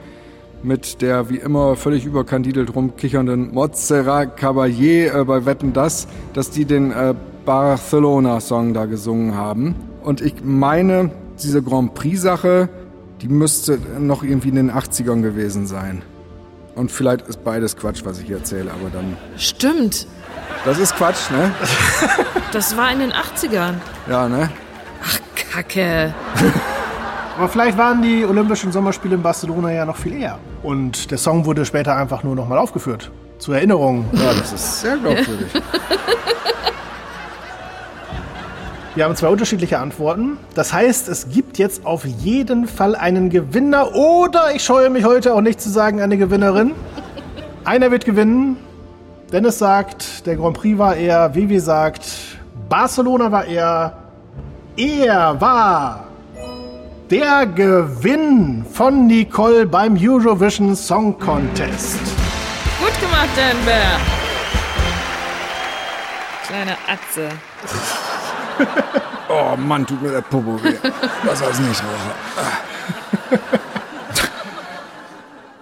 mit 0.64 1.02
der 1.02 1.28
wie 1.28 1.36
immer 1.36 1.76
völlig 1.76 2.04
überkandidelt 2.04 2.74
rumkichernden 2.74 3.52
Montserrat 3.52 4.38
Caballé 4.38 5.20
äh, 5.20 5.24
bei 5.24 5.46
Wetten 5.46 5.72
Das, 5.72 6.08
dass 6.32 6.50
die 6.50 6.64
den 6.64 6.90
äh, 6.90 7.14
Barcelona-Song 7.44 8.74
da 8.74 8.86
gesungen 8.86 9.34
haben. 9.34 9.74
Und 10.02 10.20
ich 10.20 10.34
meine, 10.42 11.10
diese 11.42 11.62
Grand 11.62 11.94
Prix-Sache, 11.94 12.68
die 13.20 13.28
müsste 13.28 13.78
noch 13.98 14.22
irgendwie 14.22 14.48
in 14.48 14.56
den 14.56 14.72
80ern 14.72 15.22
gewesen 15.22 15.66
sein. 15.66 16.02
Und 16.74 16.90
vielleicht 16.90 17.28
ist 17.28 17.44
beides 17.44 17.76
Quatsch, 17.76 18.04
was 18.04 18.18
ich 18.18 18.26
hier 18.26 18.38
erzähle, 18.38 18.70
aber 18.70 18.90
dann. 18.90 19.16
Stimmt. 19.36 20.06
Das 20.64 20.78
ist 20.78 20.96
Quatsch, 20.96 21.30
ne? 21.30 21.54
Das 22.52 22.76
war 22.76 22.90
in 22.92 23.00
den 23.00 23.12
80ern. 23.12 23.74
Ja, 24.08 24.28
ne? 24.28 24.50
Ach, 25.02 25.20
Kacke. 25.52 26.14
Aber 27.36 27.48
vielleicht 27.48 27.76
waren 27.76 28.00
die 28.00 28.24
Olympischen 28.24 28.70
Sommerspiele 28.70 29.16
in 29.16 29.22
Barcelona 29.22 29.72
ja 29.72 29.84
noch 29.84 29.96
viel 29.96 30.14
eher. 30.14 30.38
Und 30.62 31.10
der 31.10 31.18
Song 31.18 31.44
wurde 31.44 31.64
später 31.64 31.96
einfach 31.96 32.22
nur 32.22 32.36
nochmal 32.36 32.58
aufgeführt. 32.58 33.10
Zur 33.38 33.56
Erinnerung. 33.56 34.04
Ja, 34.12 34.32
das 34.32 34.52
ist 34.52 34.80
sehr 34.82 34.96
glaubwürdig. 34.96 35.48
Wir 38.94 39.04
haben 39.04 39.16
zwei 39.16 39.26
unterschiedliche 39.26 39.80
Antworten. 39.80 40.38
Das 40.54 40.72
heißt, 40.72 41.08
es 41.08 41.28
gibt 41.28 41.58
jetzt 41.58 41.84
auf 41.84 42.04
jeden 42.04 42.68
Fall 42.68 42.94
einen 42.94 43.28
Gewinner 43.28 43.92
oder 43.96 44.54
ich 44.54 44.62
scheue 44.62 44.88
mich 44.88 45.04
heute 45.04 45.34
auch 45.34 45.40
nicht 45.40 45.60
zu 45.60 45.68
sagen, 45.68 46.00
eine 46.00 46.16
Gewinnerin. 46.16 46.70
Einer 47.64 47.90
wird 47.90 48.04
gewinnen. 48.04 48.56
Dennis 49.32 49.58
sagt, 49.58 50.24
der 50.26 50.36
Grand 50.36 50.56
Prix 50.56 50.78
war 50.78 50.94
er. 50.94 51.34
Vivi 51.34 51.58
sagt, 51.58 52.04
Barcelona 52.68 53.32
war 53.32 53.46
er. 53.46 53.94
Er 54.76 55.40
war 55.40 56.04
der 57.10 57.46
Gewinn 57.46 58.64
von 58.64 59.06
Nicole 59.06 59.66
beim 59.66 59.96
Eurovision 59.98 60.74
Song 60.74 61.18
Contest. 61.18 62.00
Gut 62.80 63.00
gemacht, 63.00 63.28
Denver. 63.36 64.00
Kleine 66.46 66.76
Atze. 66.88 67.28
oh 69.28 69.56
Mann, 69.56 69.86
tut 69.86 70.02
mir 70.02 70.12
der 70.12 70.22
Popo 70.22 70.62
weh. 70.62 70.74
Was 71.24 71.42
als 71.42 71.58
nächste 71.60 71.84
Woche. 71.84 73.40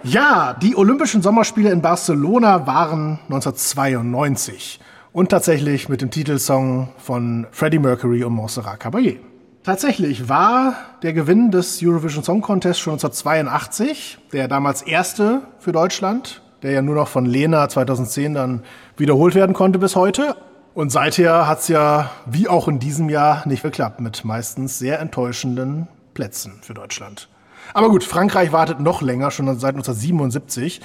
Ja, 0.05 0.55
die 0.61 0.77
Olympischen 0.77 1.23
Sommerspiele 1.23 1.71
in 1.71 1.81
Barcelona 1.81 2.67
waren 2.67 3.21
1992 3.25 4.81
und 5.13 5.31
tatsächlich 5.31 5.89
mit 5.89 6.01
dem 6.03 6.11
Titelsong 6.11 6.89
von 6.99 7.47
Freddie 7.53 7.79
Mercury 7.79 8.25
und 8.25 8.33
Montserrat 8.33 8.83
Caballé. 8.83 9.19
Tatsächlich 9.65 10.29
war 10.29 10.75
der 11.03 11.13
Gewinn 11.13 11.53
des 11.53 11.81
Eurovision 11.85 12.25
Song 12.25 12.41
Contest 12.41 12.81
schon 12.81 12.95
1982, 12.95 14.19
der 14.33 14.49
damals 14.49 14.83
erste 14.83 15.43
für 15.61 15.71
Deutschland, 15.71 16.43
der 16.65 16.73
ja 16.73 16.83
nur 16.83 16.97
noch 16.97 17.07
von 17.07 17.27
Lena 17.27 17.69
2010 17.69 18.35
dann 18.35 18.65
wiederholt 18.97 19.37
werden 19.37 19.55
konnte 19.55 19.79
bis 19.79 19.95
heute. 19.95 20.35
Und 20.75 20.91
seither 20.91 21.47
hat's 21.47 21.69
ja, 21.69 22.11
wie 22.27 22.49
auch 22.49 22.67
in 22.67 22.81
diesem 22.81 23.09
Jahr, 23.09 23.47
nicht 23.47 23.63
geklappt 23.63 24.01
mit 24.01 24.25
meistens 24.25 24.81
sehr 24.81 24.99
enttäuschenden 24.99 25.87
Plätzen 26.13 26.55
für 26.63 26.75
Deutschland. 26.75 27.29
Aber 27.73 27.89
gut, 27.89 28.03
Frankreich 28.03 28.51
wartet 28.51 28.81
noch 28.81 29.01
länger, 29.01 29.31
schon 29.31 29.47
seit 29.47 29.75
1977. 29.75 30.81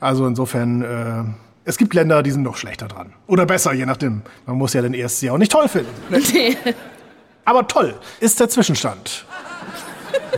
Also 0.00 0.26
insofern, 0.26 0.80
äh, 0.82 1.24
es 1.66 1.76
gibt 1.76 1.92
Länder, 1.92 2.22
die 2.22 2.30
sind 2.30 2.42
noch 2.42 2.56
schlechter 2.56 2.88
dran. 2.88 3.12
Oder 3.26 3.44
besser, 3.44 3.74
je 3.74 3.84
nachdem. 3.84 4.22
Man 4.46 4.56
muss 4.56 4.72
ja 4.72 4.80
den 4.80 4.94
ersten 4.94 5.26
Jahr 5.26 5.34
auch 5.34 5.38
nicht 5.38 5.52
toll 5.52 5.68
finden. 5.68 5.90
Nee. 6.32 6.56
Aber 7.44 7.66
toll 7.66 7.94
ist 8.20 8.38
der 8.40 8.48
Zwischenstand. 8.48 9.26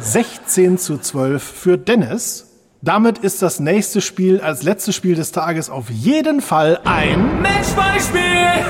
16 0.00 0.78
zu 0.78 0.96
12 0.98 1.42
für 1.42 1.76
Dennis. 1.76 2.46
Damit 2.80 3.18
ist 3.18 3.42
das 3.42 3.60
nächste 3.60 4.00
Spiel 4.00 4.40
als 4.40 4.62
letztes 4.62 4.94
Spiel 4.94 5.14
des 5.14 5.30
Tages 5.32 5.68
auf 5.70 5.90
jeden 5.90 6.40
Fall 6.40 6.80
ein 6.84 7.42
Matchbeispiel! 7.42 8.20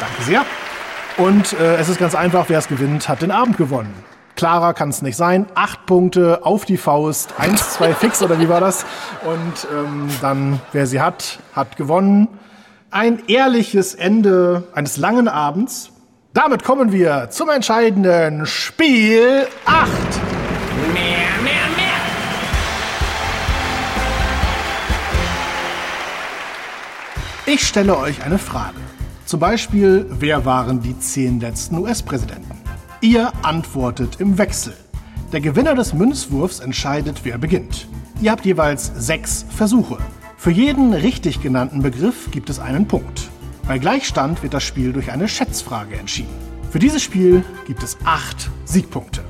Danke 0.00 0.22
sehr. 0.22 0.44
Und 1.16 1.52
äh, 1.54 1.76
es 1.76 1.88
ist 1.88 1.98
ganz 1.98 2.14
einfach, 2.14 2.48
wer 2.48 2.58
es 2.58 2.68
gewinnt, 2.68 3.08
hat 3.08 3.22
den 3.22 3.30
Abend 3.30 3.56
gewonnen. 3.56 3.94
Klarer 4.36 4.74
kann 4.74 4.90
es 4.90 5.00
nicht 5.00 5.16
sein. 5.16 5.46
Acht 5.54 5.86
Punkte 5.86 6.44
auf 6.44 6.64
die 6.64 6.76
Faust, 6.76 7.34
eins, 7.38 7.72
zwei 7.72 7.94
fix 7.94 8.22
oder 8.22 8.38
wie 8.38 8.48
war 8.48 8.60
das? 8.60 8.84
Und 9.24 9.66
ähm, 9.72 10.08
dann, 10.20 10.60
wer 10.72 10.86
sie 10.86 11.00
hat, 11.00 11.38
hat 11.54 11.76
gewonnen. 11.76 12.28
Ein 12.90 13.24
ehrliches 13.26 13.94
Ende 13.94 14.62
eines 14.72 14.96
langen 14.96 15.26
Abends. 15.26 15.90
Damit 16.32 16.62
kommen 16.62 16.92
wir 16.92 17.30
zum 17.30 17.48
entscheidenden 17.48 18.46
Spiel 18.46 19.48
8. 19.64 19.90
Mehr, 20.92 21.02
mehr, 21.42 21.52
mehr! 21.76 21.86
Ich 27.46 27.66
stelle 27.66 27.98
euch 27.98 28.24
eine 28.24 28.38
Frage. 28.38 28.76
Zum 29.24 29.40
Beispiel, 29.40 30.06
wer 30.08 30.44
waren 30.44 30.80
die 30.80 30.96
zehn 30.96 31.40
letzten 31.40 31.78
US-Präsidenten? 31.78 32.56
Ihr 33.00 33.32
antwortet 33.42 34.20
im 34.20 34.38
Wechsel. 34.38 34.74
Der 35.32 35.40
Gewinner 35.40 35.74
des 35.74 35.92
Münzwurfs 35.92 36.60
entscheidet, 36.60 37.22
wer 37.24 37.36
beginnt. 37.36 37.88
Ihr 38.20 38.30
habt 38.30 38.46
jeweils 38.46 38.92
sechs 38.94 39.44
Versuche. 39.50 39.98
Für 40.46 40.52
jeden 40.52 40.94
richtig 40.94 41.42
genannten 41.42 41.82
Begriff 41.82 42.30
gibt 42.30 42.50
es 42.50 42.60
einen 42.60 42.86
Punkt. 42.86 43.30
Bei 43.66 43.78
Gleichstand 43.78 44.44
wird 44.44 44.54
das 44.54 44.62
Spiel 44.62 44.92
durch 44.92 45.10
eine 45.10 45.26
Schätzfrage 45.26 45.96
entschieden. 45.96 46.30
Für 46.70 46.78
dieses 46.78 47.02
Spiel 47.02 47.44
gibt 47.66 47.82
es 47.82 47.98
acht 48.04 48.48
Siegpunkte. 48.64 49.24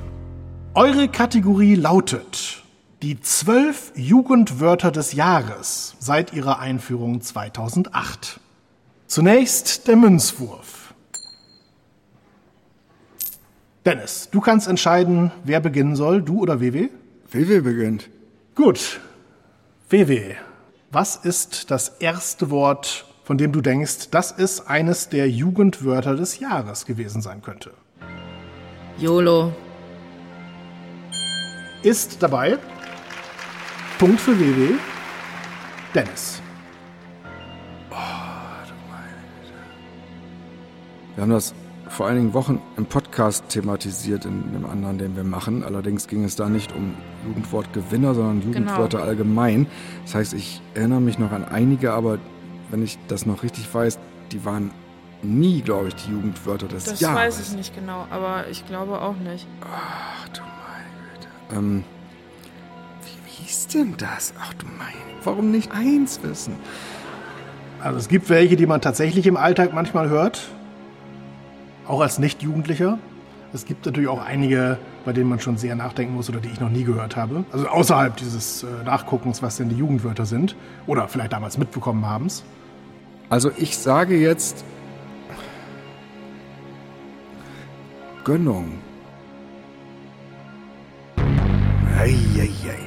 Eure 0.74 1.08
Kategorie 1.08 1.74
lautet 1.74 2.62
die 3.00 3.18
zwölf 3.18 3.92
Jugendwörter 3.96 4.90
des 4.90 5.14
Jahres 5.14 5.96
seit 6.00 6.34
ihrer 6.34 6.58
Einführung 6.58 7.22
2008. 7.22 8.38
Zunächst 9.06 9.88
der 9.88 9.96
Münzwurf. 9.96 10.92
Dennis, 13.86 14.28
du 14.30 14.42
kannst 14.42 14.68
entscheiden, 14.68 15.32
wer 15.44 15.60
beginnen 15.60 15.96
soll, 15.96 16.20
du 16.20 16.40
oder 16.40 16.60
WW? 16.60 16.90
WW 17.30 17.60
beginnt. 17.60 18.10
Gut. 18.54 19.00
WW, 19.88 20.34
was 20.90 21.16
ist 21.16 21.70
das 21.70 21.88
erste 22.00 22.50
Wort, 22.50 23.06
von 23.24 23.38
dem 23.38 23.52
du 23.52 23.60
denkst, 23.60 24.10
dass 24.10 24.32
es 24.36 24.66
eines 24.66 25.08
der 25.08 25.28
Jugendwörter 25.28 26.14
des 26.16 26.38
Jahres 26.38 26.86
gewesen 26.86 27.22
sein 27.22 27.42
könnte? 27.42 27.72
YOLO. 28.98 29.52
Ist 31.82 32.22
dabei. 32.22 32.58
Punkt 33.98 34.20
für 34.20 34.38
WW. 34.38 34.74
Dennis. 35.94 36.40
Wir 41.14 41.22
haben 41.22 41.30
das 41.30 41.54
vor 41.88 42.08
einigen 42.08 42.34
Wochen 42.34 42.60
im 42.76 42.86
Podcast 42.86 43.48
thematisiert, 43.48 44.24
in 44.24 44.52
dem 44.52 44.66
anderen, 44.66 44.98
den 44.98 45.14
wir 45.16 45.24
machen. 45.24 45.62
Allerdings 45.62 46.08
ging 46.08 46.24
es 46.24 46.34
da 46.36 46.48
nicht 46.48 46.74
um 46.74 46.94
Jugendwortgewinner, 47.26 48.14
sondern 48.14 48.42
Jugendwörter 48.42 49.02
allgemein. 49.02 49.66
Das 50.04 50.14
heißt, 50.16 50.34
ich 50.34 50.60
erinnere 50.74 51.00
mich 51.00 51.18
noch 51.18 51.30
an 51.32 51.44
einige, 51.44 51.92
aber 51.92 52.18
wenn 52.70 52.82
ich 52.82 52.98
das 53.08 53.24
noch 53.26 53.42
richtig 53.44 53.72
weiß, 53.72 53.98
die 54.32 54.44
waren 54.44 54.72
nie, 55.22 55.62
glaube 55.62 55.88
ich, 55.88 55.94
die 55.94 56.10
Jugendwörter 56.10 56.66
des 56.66 56.84
Das 56.84 57.00
Jahres. 57.00 57.18
weiß 57.38 57.48
ich 57.48 57.56
nicht 57.56 57.74
genau, 57.74 58.06
aber 58.10 58.48
ich 58.50 58.66
glaube 58.66 59.00
auch 59.00 59.16
nicht. 59.16 59.46
Ach 59.62 60.28
du 60.30 60.40
meine 60.42 61.10
Güte. 61.14 61.58
Ähm, 61.58 61.84
wie, 63.04 63.42
wie 63.44 63.46
ist 63.48 63.72
denn 63.74 63.94
das? 63.96 64.34
Ach 64.40 64.52
du 64.54 64.66
meine, 64.66 64.96
warum 65.24 65.50
nicht 65.52 65.70
eins 65.72 66.20
wissen? 66.22 66.56
Also 67.80 67.98
es 67.98 68.08
gibt 68.08 68.28
welche, 68.28 68.56
die 68.56 68.66
man 68.66 68.80
tatsächlich 68.80 69.26
im 69.26 69.36
Alltag 69.36 69.72
manchmal 69.72 70.08
hört, 70.08 70.48
auch 71.88 72.00
als 72.00 72.18
Nicht-Jugendlicher. 72.18 72.98
Es 73.52 73.64
gibt 73.64 73.86
natürlich 73.86 74.08
auch 74.08 74.22
einige, 74.22 74.76
bei 75.04 75.12
denen 75.12 75.28
man 75.28 75.40
schon 75.40 75.56
sehr 75.56 75.76
nachdenken 75.76 76.14
muss 76.14 76.28
oder 76.28 76.40
die 76.40 76.48
ich 76.48 76.60
noch 76.60 76.68
nie 76.68 76.84
gehört 76.84 77.16
habe. 77.16 77.44
Also 77.52 77.68
außerhalb 77.68 78.16
dieses 78.16 78.64
äh, 78.64 78.66
Nachguckens, 78.84 79.42
was 79.42 79.56
denn 79.56 79.68
die 79.68 79.76
Jugendwörter 79.76 80.26
sind 80.26 80.56
oder 80.86 81.08
vielleicht 81.08 81.32
damals 81.32 81.56
mitbekommen 81.56 82.04
haben 82.06 82.26
es. 82.26 82.44
Also 83.30 83.50
ich 83.56 83.78
sage 83.78 84.16
jetzt 84.16 84.64
Gönnung. 88.24 88.78
Eieiei. 91.96 92.78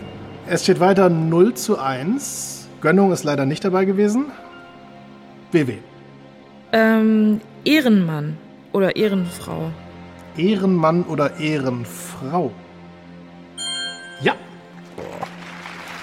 Es 0.48 0.64
steht 0.64 0.80
weiter 0.80 1.10
0 1.10 1.54
zu 1.54 1.80
1. 1.80 2.70
Gönnung 2.82 3.12
ist 3.12 3.24
leider 3.24 3.46
nicht 3.46 3.64
dabei 3.64 3.86
gewesen. 3.86 4.26
WW. 5.52 5.78
Ähm, 6.72 7.42
Ehrenmann 7.66 8.38
oder 8.72 8.96
Ehrenfrau. 8.96 9.72
Ehrenmann 10.38 11.04
oder 11.04 11.38
Ehrenfrau? 11.38 12.52
Ja. 14.22 14.34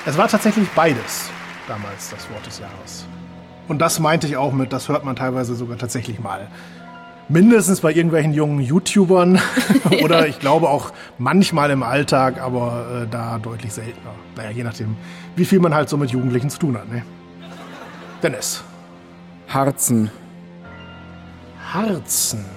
Es 0.05 0.17
war 0.17 0.29
tatsächlich 0.29 0.69
beides 0.71 1.31
damals 1.67 2.11
das 2.11 2.31
Wort 2.31 2.47
des 2.47 2.59
Jahres. 2.59 3.07
Und 3.69 3.81
das 3.81 3.99
meinte 3.99 4.27
ich 4.27 4.37
auch 4.37 4.53
mit, 4.53 4.73
das 4.73 4.89
hört 4.89 5.05
man 5.05 5.17
teilweise 5.17 5.55
sogar 5.55 5.77
tatsächlich 5.77 6.21
mal. 6.21 6.49
Mindestens 7.29 7.81
bei 7.81 7.93
irgendwelchen 7.93 8.33
jungen 8.33 8.61
YouTubern 8.61 9.41
oder 10.05 10.29
ich 10.29 10.39
glaube 10.39 10.69
auch 10.69 10.93
manchmal 11.19 11.71
im 11.71 11.83
Alltag, 11.83 12.41
aber 12.41 13.03
äh, 13.03 13.07
da 13.11 13.39
deutlich 13.39 13.73
seltener. 13.73 14.15
Naja, 14.37 14.51
je 14.51 14.63
nachdem, 14.63 14.97
wie 15.35 15.45
viel 15.45 15.59
man 15.59 15.75
halt 15.75 15.89
so 15.89 15.97
mit 15.97 16.11
Jugendlichen 16.11 16.51
zu 16.51 16.61
tun 16.61 16.77
hat. 16.77 16.89
Ne? 16.89 17.03
Dennis. 18.23 18.63
Harzen. 19.49 20.11
Harzen. 21.73 22.56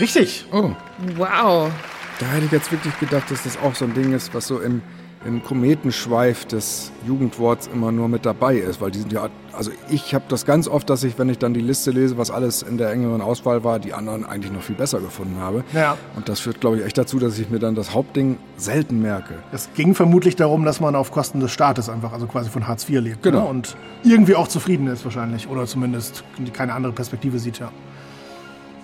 Richtig. 0.00 0.46
Oh, 0.52 0.70
Wow. 1.16 1.70
da 2.18 2.26
hätte 2.26 2.46
ich 2.46 2.52
jetzt 2.52 2.72
wirklich 2.72 2.98
gedacht, 2.98 3.30
dass 3.30 3.42
das 3.44 3.58
auch 3.58 3.74
so 3.74 3.84
ein 3.84 3.94
Ding 3.94 4.12
ist, 4.12 4.34
was 4.34 4.46
so 4.46 4.58
im, 4.60 4.82
im 5.24 5.42
Kometenschweif 5.42 6.44
des 6.46 6.90
Jugendworts 7.06 7.68
immer 7.72 7.92
nur 7.92 8.08
mit 8.08 8.24
dabei 8.26 8.56
ist. 8.56 8.80
Weil 8.80 8.90
die 8.90 8.98
sind 9.00 9.12
ja, 9.12 9.28
also 9.52 9.70
ich 9.90 10.14
habe 10.14 10.24
das 10.28 10.44
ganz 10.46 10.66
oft, 10.68 10.88
dass 10.90 11.04
ich, 11.04 11.18
wenn 11.18 11.28
ich 11.28 11.38
dann 11.38 11.52
die 11.54 11.60
Liste 11.60 11.90
lese, 11.90 12.16
was 12.18 12.30
alles 12.30 12.62
in 12.62 12.78
der 12.78 12.90
engeren 12.90 13.20
Auswahl 13.20 13.62
war, 13.64 13.78
die 13.78 13.92
anderen 13.94 14.24
eigentlich 14.24 14.52
noch 14.52 14.62
viel 14.62 14.76
besser 14.76 15.00
gefunden 15.00 15.38
habe. 15.40 15.64
Ja. 15.74 15.96
Und 16.16 16.28
das 16.30 16.40
führt, 16.40 16.60
glaube 16.60 16.78
ich, 16.78 16.84
echt 16.86 16.96
dazu, 16.98 17.18
dass 17.18 17.38
ich 17.38 17.50
mir 17.50 17.58
dann 17.58 17.74
das 17.74 17.92
Hauptding 17.94 18.38
selten 18.56 19.00
merke. 19.02 19.34
Es 19.52 19.68
ging 19.74 19.94
vermutlich 19.94 20.36
darum, 20.36 20.64
dass 20.64 20.80
man 20.80 20.94
auf 20.94 21.10
Kosten 21.10 21.40
des 21.40 21.52
Staates 21.52 21.88
einfach, 21.90 22.12
also 22.14 22.26
quasi 22.26 22.48
von 22.50 22.66
Hartz 22.66 22.88
IV 22.88 23.00
lebt. 23.00 23.22
Genau. 23.22 23.42
Ne? 23.44 23.48
Und 23.48 23.76
irgendwie 24.04 24.34
auch 24.34 24.48
zufrieden 24.48 24.86
ist 24.86 25.04
wahrscheinlich. 25.04 25.48
Oder 25.48 25.66
zumindest 25.66 26.24
keine 26.54 26.72
andere 26.74 26.92
Perspektive 26.92 27.38
sieht, 27.38 27.58
ja. 27.58 27.70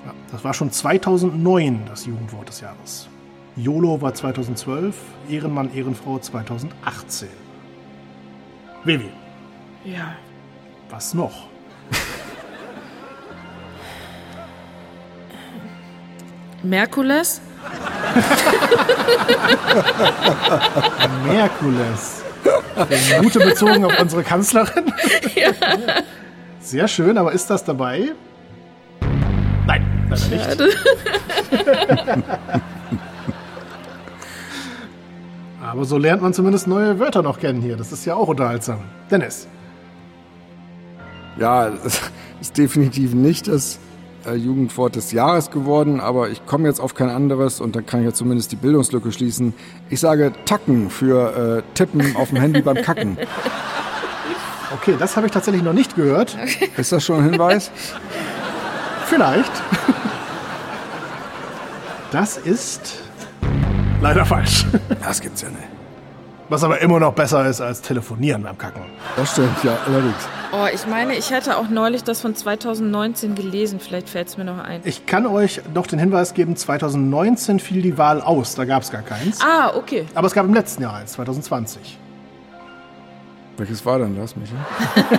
Ja. 0.07 0.12
Das 0.33 0.45
war 0.45 0.55
schon 0.55 0.70
2009 0.70 1.83
das 1.89 2.07
Jugendwort 2.07 2.49
des 2.49 2.61
Jahres. 2.61 3.09
YOLO 3.57 4.01
war 4.01 4.12
2012, 4.15 4.95
Ehrenmann, 5.28 5.73
Ehrenfrau 5.74 6.19
2018. 6.19 7.28
Vivi, 8.85 9.11
Ja. 9.85 10.15
was 10.91 11.15
noch? 11.15 11.49
Merkules? 16.62 17.41
Merkules. 21.24 22.23
Gute 23.23 23.39
bezogen 23.41 23.85
auf 23.85 23.99
unsere 24.01 24.23
Kanzlerin. 24.23 24.93
Sehr 26.61 26.89
schön, 26.89 27.16
aber 27.19 27.33
ist 27.33 27.49
das 27.49 27.65
dabei? 27.65 28.12
Nein, 29.66 29.95
leider 30.09 30.66
nicht. 30.66 30.77
aber 35.61 35.85
so 35.85 35.99
lernt 35.99 36.23
man 36.23 36.33
zumindest 36.33 36.66
neue 36.66 36.99
Wörter 36.99 37.23
noch 37.23 37.39
kennen 37.39 37.61
hier. 37.61 37.77
Das 37.77 37.93
ist 37.93 38.05
ja 38.05 38.15
auch 38.15 38.28
unterhaltsam. 38.28 38.81
Dennis. 39.11 39.47
Ja, 41.39 41.69
es 41.69 42.01
ist 42.41 42.57
definitiv 42.57 43.15
nicht 43.15 43.47
das 43.49 43.78
äh, 44.27 44.35
Jugendwort 44.35 44.97
des 44.97 45.12
Jahres 45.12 45.51
geworden, 45.51 46.01
aber 46.01 46.31
ich 46.31 46.47
komme 46.47 46.66
jetzt 46.66 46.81
auf 46.81 46.95
kein 46.95 47.11
anderes 47.11 47.61
und 47.61 47.77
dann 47.77 47.85
kann 47.85 48.01
ich 48.01 48.07
ja 48.07 48.12
zumindest 48.12 48.53
die 48.53 48.57
Bildungslücke 48.57 49.12
schließen. 49.12 49.55
Ich 49.91 50.01
sage 50.01 50.33
Tacken 50.47 50.91
für 50.91 51.59
äh, 51.59 51.74
Tippen 51.74 52.16
auf 52.16 52.31
dem 52.31 52.39
Handy 52.39 52.62
beim 52.62 52.77
Kacken. 52.77 53.19
Okay, 54.74 54.97
das 54.99 55.16
habe 55.16 55.27
ich 55.27 55.33
tatsächlich 55.33 55.62
noch 55.62 55.73
nicht 55.73 55.95
gehört. 55.95 56.37
Ist 56.77 56.93
das 56.93 57.05
schon 57.05 57.19
ein 57.19 57.31
Hinweis? 57.31 57.70
Vielleicht. 59.07 59.53
Das 62.12 62.37
ist 62.37 63.03
leider 64.01 64.24
falsch. 64.24 64.66
Das 65.03 65.20
gibt's 65.20 65.43
ja 65.43 65.49
nicht. 65.49 65.62
Was 66.49 66.62
aber 66.62 66.81
immer 66.81 67.01
noch 67.01 67.12
besser 67.12 67.45
ist 67.47 67.61
als 67.61 67.83
telefonieren 67.83 68.45
beim 68.45 68.57
Kacken. 68.57 68.83
Das 69.16 69.33
stimmt, 69.33 69.65
ja, 69.65 69.77
allerdings. 69.87 70.28
Oh, 70.53 70.66
ich 70.73 70.87
meine, 70.87 71.15
ich 71.15 71.31
hätte 71.33 71.57
auch 71.57 71.69
neulich 71.69 72.05
das 72.05 72.20
von 72.20 72.37
2019 72.37 73.35
gelesen. 73.35 73.81
Vielleicht 73.81 74.09
fällt 74.09 74.28
es 74.28 74.37
mir 74.39 74.45
noch 74.45 74.59
ein. 74.59 74.81
Ich 74.85 75.07
kann 75.07 75.27
euch 75.27 75.61
noch 75.74 75.89
den 75.89 75.99
Hinweis 75.99 76.35
geben, 76.35 76.55
2019 76.55 77.59
fiel 77.59 77.83
die 77.83 77.99
Wahl 77.99 78.20
aus, 78.20 78.55
da 78.55 78.65
gab 78.65 78.85
es 78.85 78.93
gar 78.93 79.03
keins. 79.03 79.41
Ah, 79.43 79.73
okay. 79.74 80.07
Aber 80.15 80.28
es 80.28 80.35
gab 80.35 80.47
im 80.47 80.55
letzten 80.55 80.83
Jahr 80.83 80.95
eins, 80.95 81.12
2020. 81.12 81.99
Welches 83.57 83.85
war 83.85 83.99
denn 83.99 84.16
das, 84.16 84.37
Micha? 84.37 84.55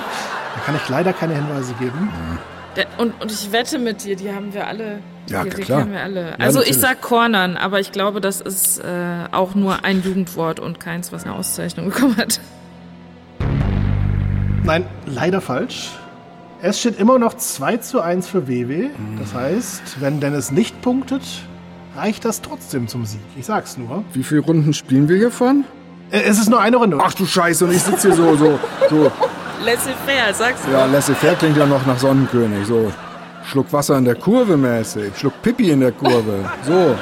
Da 0.57 0.63
kann 0.65 0.75
ich 0.75 0.89
leider 0.89 1.13
keine 1.13 1.35
Hinweise 1.35 1.73
geben. 1.73 2.09
Der, 2.15 2.56
und, 2.97 3.13
und 3.21 3.31
ich 3.31 3.51
wette 3.51 3.79
mit 3.79 4.03
dir, 4.03 4.15
die 4.15 4.31
haben 4.31 4.53
wir 4.53 4.67
alle. 4.67 4.99
Ja, 5.27 5.43
die, 5.43 5.49
die 5.49 5.61
klar. 5.63 5.79
kennen 5.81 5.91
wir 5.93 6.01
alle. 6.01 6.29
Ja, 6.31 6.35
Also 6.39 6.59
ich 6.61 6.67
natürlich. 6.67 6.81
sag 6.81 7.01
Cornern, 7.01 7.57
aber 7.57 7.79
ich 7.79 7.91
glaube, 7.91 8.21
das 8.21 8.39
ist 8.41 8.79
äh, 8.79 8.83
auch 9.31 9.55
nur 9.55 9.83
ein 9.83 10.01
Jugendwort 10.01 10.59
und 10.59 10.79
keins, 10.79 11.11
was 11.11 11.23
eine 11.25 11.33
Auszeichnung 11.35 11.89
bekommen 11.89 12.15
hat. 12.17 12.39
Nein, 14.63 14.85
leider 15.05 15.41
falsch. 15.41 15.91
Es 16.61 16.79
steht 16.79 16.99
immer 16.99 17.19
noch 17.19 17.35
2 17.35 17.77
zu 17.77 18.01
1 18.01 18.27
für 18.27 18.47
WW. 18.47 18.89
Das 19.19 19.33
heißt, 19.33 20.01
wenn 20.01 20.19
Dennis 20.19 20.51
nicht 20.51 20.81
punktet, 20.81 21.21
reicht 21.95 22.25
das 22.25 22.41
trotzdem 22.41 22.87
zum 22.87 23.05
Sieg. 23.05 23.19
Ich 23.37 23.45
sag's 23.45 23.77
nur. 23.77 24.03
Wie 24.13 24.23
viele 24.23 24.41
Runden 24.41 24.73
spielen 24.73 25.07
wir 25.07 25.17
hiervon? 25.17 25.65
Äh, 26.11 26.21
Es 26.21 26.39
ist 26.39 26.49
nur 26.49 26.59
eine 26.59 26.77
Runde. 26.77 26.97
Ach 27.01 27.13
du 27.13 27.25
Scheiße, 27.25 27.65
und 27.65 27.71
ich 27.71 27.81
sitze 27.83 28.07
hier 28.07 28.15
so, 28.15 28.35
so, 28.35 28.59
so. 28.89 29.11
Laissez-faire, 29.63 30.33
sag's 30.33 30.61
Ja, 30.71 30.85
laissez-faire 30.85 31.35
klingt 31.35 31.57
ja 31.57 31.65
noch 31.65 31.85
nach 31.85 31.97
Sonnenkönig. 31.97 32.65
So 32.67 32.91
Schluck 33.45 33.71
Wasser 33.73 33.97
in 33.97 34.05
der 34.05 34.15
Kurve 34.15 34.57
mäßig. 34.57 35.17
Schluck 35.17 35.41
Pipi 35.41 35.71
in 35.71 35.79
der 35.79 35.91
Kurve. 35.91 36.49
So. 36.63 36.95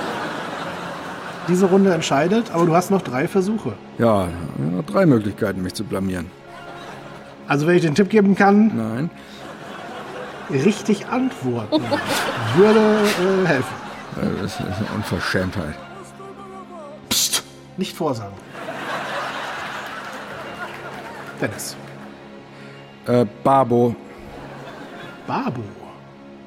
Diese 1.47 1.65
Runde 1.67 1.93
entscheidet, 1.93 2.51
aber 2.53 2.65
du 2.65 2.75
hast 2.75 2.89
noch 2.91 3.01
drei 3.01 3.27
Versuche. 3.27 3.73
Ja, 3.99 4.27
noch 4.57 4.83
drei 4.85 5.05
Möglichkeiten, 5.05 5.61
mich 5.61 5.73
zu 5.75 5.83
blamieren. 5.83 6.31
Also 7.47 7.67
wenn 7.67 7.75
ich 7.75 7.83
den 7.83 7.93
Tipp 7.93 8.09
geben 8.09 8.35
kann, 8.35 8.71
Nein. 8.75 9.09
richtig 10.51 11.05
antworten 11.07 11.83
würde 12.55 12.79
äh, 12.79 13.47
helfen. 13.47 13.73
Äh, 14.19 14.41
Das 14.41 14.53
ist 14.53 14.61
eine 14.61 14.87
Unverschämtheit. 14.95 15.75
Psst, 17.09 17.43
nicht 17.77 17.95
vorsagen. 17.95 18.33
Dennis. 21.39 21.75
Äh, 23.07 23.25
Babo. 23.43 23.95
Babo. 25.27 25.63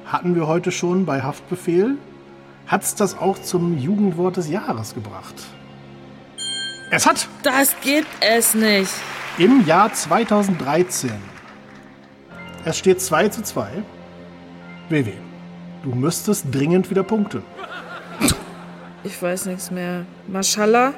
Hatten 0.05 0.35
wir 0.35 0.47
heute 0.47 0.71
schon 0.71 1.05
bei 1.05 1.21
Haftbefehl? 1.21 1.97
Hat's 2.67 2.95
das 2.95 3.17
auch 3.17 3.39
zum 3.39 3.77
Jugendwort 3.77 4.37
des 4.37 4.49
Jahres 4.49 4.93
gebracht? 4.93 5.35
Es 6.91 7.05
hat 7.05 7.27
Das 7.43 7.75
gibt 7.81 8.07
es 8.21 8.53
nicht. 8.55 8.91
im 9.37 9.65
Jahr 9.65 9.93
2013. 9.93 11.11
Es 12.65 12.77
steht 12.77 13.01
2 13.01 13.29
zu 13.29 13.41
2. 13.43 13.83
WW. 14.89 15.11
Du 15.83 15.91
müsstest 15.95 16.45
dringend 16.53 16.89
wieder 16.89 17.03
punkten. 17.03 17.43
Ich 19.03 19.21
weiß 19.21 19.45
nichts 19.45 19.71
mehr. 19.71 20.05
Maschallah? 20.27 20.93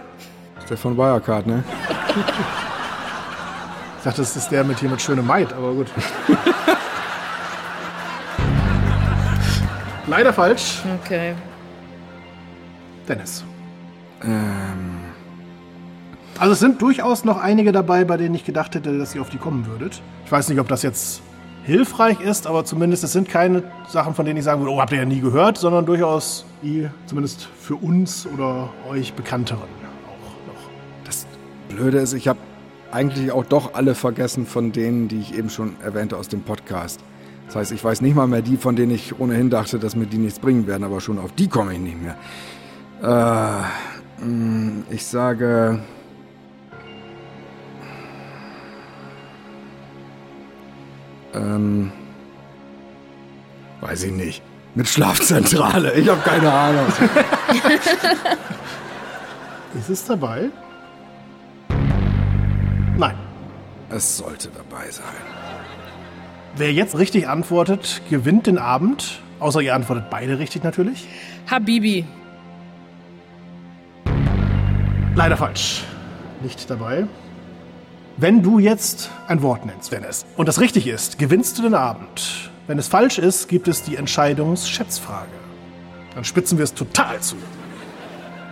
Stefan 0.66 0.98
Wirecard, 0.98 1.46
ne? 1.46 1.64
Ich 4.02 4.06
dachte, 4.06 4.22
das 4.22 4.36
ist 4.36 4.50
der 4.50 4.64
mit 4.64 4.80
hier 4.80 4.90
mit 4.90 5.00
schöne 5.00 5.22
Maid, 5.22 5.54
aber 5.54 5.74
gut. 5.74 5.86
Leider 10.08 10.34
falsch. 10.34 10.82
Okay. 11.04 11.36
Dennis. 13.08 13.44
Also 16.40 16.54
es 16.54 16.60
sind 16.60 16.82
durchaus 16.82 17.26
noch 17.26 17.38
einige 17.38 17.72
dabei, 17.72 18.04
bei 18.04 18.18
denen 18.18 18.34
ich 18.34 18.44
gedacht 18.44 18.74
hätte, 18.74 18.98
dass 18.98 19.14
ihr 19.14 19.22
auf 19.22 19.30
die 19.30 19.38
kommen 19.38 19.68
würdet. 19.68 20.02
Ich 20.26 20.32
weiß 20.32 20.50
nicht, 20.50 20.60
ob 20.60 20.68
das 20.68 20.82
jetzt 20.82 21.22
hilfreich 21.64 22.20
ist, 22.22 22.48
aber 22.48 22.66
zumindest 22.66 23.04
es 23.04 23.14
sind 23.14 23.30
keine 23.30 23.62
Sachen, 23.88 24.16
von 24.16 24.26
denen 24.26 24.40
ich 24.40 24.46
sagen 24.46 24.62
würde, 24.62 24.74
oh, 24.74 24.82
habt 24.82 24.94
ihr 24.94 24.98
ja 24.98 25.06
nie 25.06 25.22
gehört, 25.22 25.60
sondern 25.60 25.86
durchaus 25.86 26.44
die 26.64 26.90
zumindest 27.06 27.48
für 27.60 27.76
uns 27.76 28.26
oder 28.26 28.70
euch 28.90 29.14
bekannteren 29.14 29.62
auch 29.62 30.48
noch. 30.48 30.70
Das 31.06 31.28
Blöde 31.70 32.00
ist, 32.00 32.14
ich 32.14 32.28
habe 32.28 32.40
eigentlich 32.92 33.32
auch 33.32 33.46
doch 33.46 33.74
alle 33.74 33.96
vergessen 33.96 34.46
von 34.46 34.72
denen, 34.72 35.08
die 35.08 35.20
ich 35.20 35.38
eben 35.38 35.50
schon 35.50 35.76
erwähnte 35.82 36.18
aus 36.18 36.28
dem 36.28 36.42
Podcast. 36.42 37.00
Das 37.48 37.56
heißt, 37.56 37.72
ich 37.72 37.84
weiß 37.84 38.02
nicht 38.02 38.16
mal 38.16 38.28
mehr 38.28 38.42
die, 38.42 38.58
von 38.58 38.76
denen 38.76 38.94
ich 38.94 39.20
ohnehin 39.20 39.50
dachte, 39.50 39.80
dass 39.80 39.96
mir 39.96 40.06
die 40.06 40.18
nichts 40.18 40.40
bringen 40.40 40.68
werden, 40.68 40.84
aber 40.84 41.02
schon 41.02 41.20
auf 41.20 41.32
die 41.34 41.48
komme 41.48 41.74
ich 41.74 41.80
nicht 41.80 41.98
mehr. 42.02 42.18
Äh, 43.02 44.24
mh, 44.24 44.84
ich 44.90 45.06
sage. 45.06 45.80
Ähm. 51.34 51.92
Weiß 53.82 54.04
ich 54.04 54.12
nicht. 54.12 54.44
Mit 54.76 54.88
Schlafzentrale. 54.88 55.94
Ich 55.96 56.08
habe 56.08 56.22
keine 56.22 56.52
Ahnung. 56.52 56.86
Ist 59.78 59.90
es 59.90 60.06
dabei? 60.06 60.50
Es 63.94 64.18
sollte 64.18 64.50
dabei 64.50 64.90
sein. 64.90 65.06
Wer 66.56 66.72
jetzt 66.72 66.98
richtig 66.98 67.28
antwortet, 67.28 68.02
gewinnt 68.10 68.48
den 68.48 68.58
Abend. 68.58 69.22
Außer 69.40 69.62
ihr 69.62 69.76
antwortet 69.76 70.10
beide 70.10 70.40
richtig 70.40 70.64
natürlich. 70.64 71.08
Habibi. 71.50 72.06
Leider 75.16 75.36
falsch. 75.36 75.84
Nicht 76.42 76.70
dabei. 76.70 77.06
Wenn 78.18 78.44
du 78.44 78.60
jetzt 78.60 79.10
ein 79.28 79.42
Wort 79.42 79.66
nennst, 79.66 79.92
Dennis, 79.92 80.26
und 80.38 80.48
das 80.48 80.60
richtig 80.60 80.88
ist, 80.88 81.18
gewinnst 81.18 81.58
du 81.58 81.64
den 81.64 81.74
Abend. 81.74 82.52
Wenn 82.68 82.78
es 82.78 82.88
falsch 82.88 83.18
ist, 83.18 83.50
gibt 83.50 83.68
es 83.68 83.84
die 83.84 83.96
Entscheidungsschätzfrage. 83.98 85.32
Dann 86.16 86.24
spitzen 86.24 86.58
wir 86.58 86.64
es 86.64 86.74
total 86.74 87.20
zu. 87.20 87.36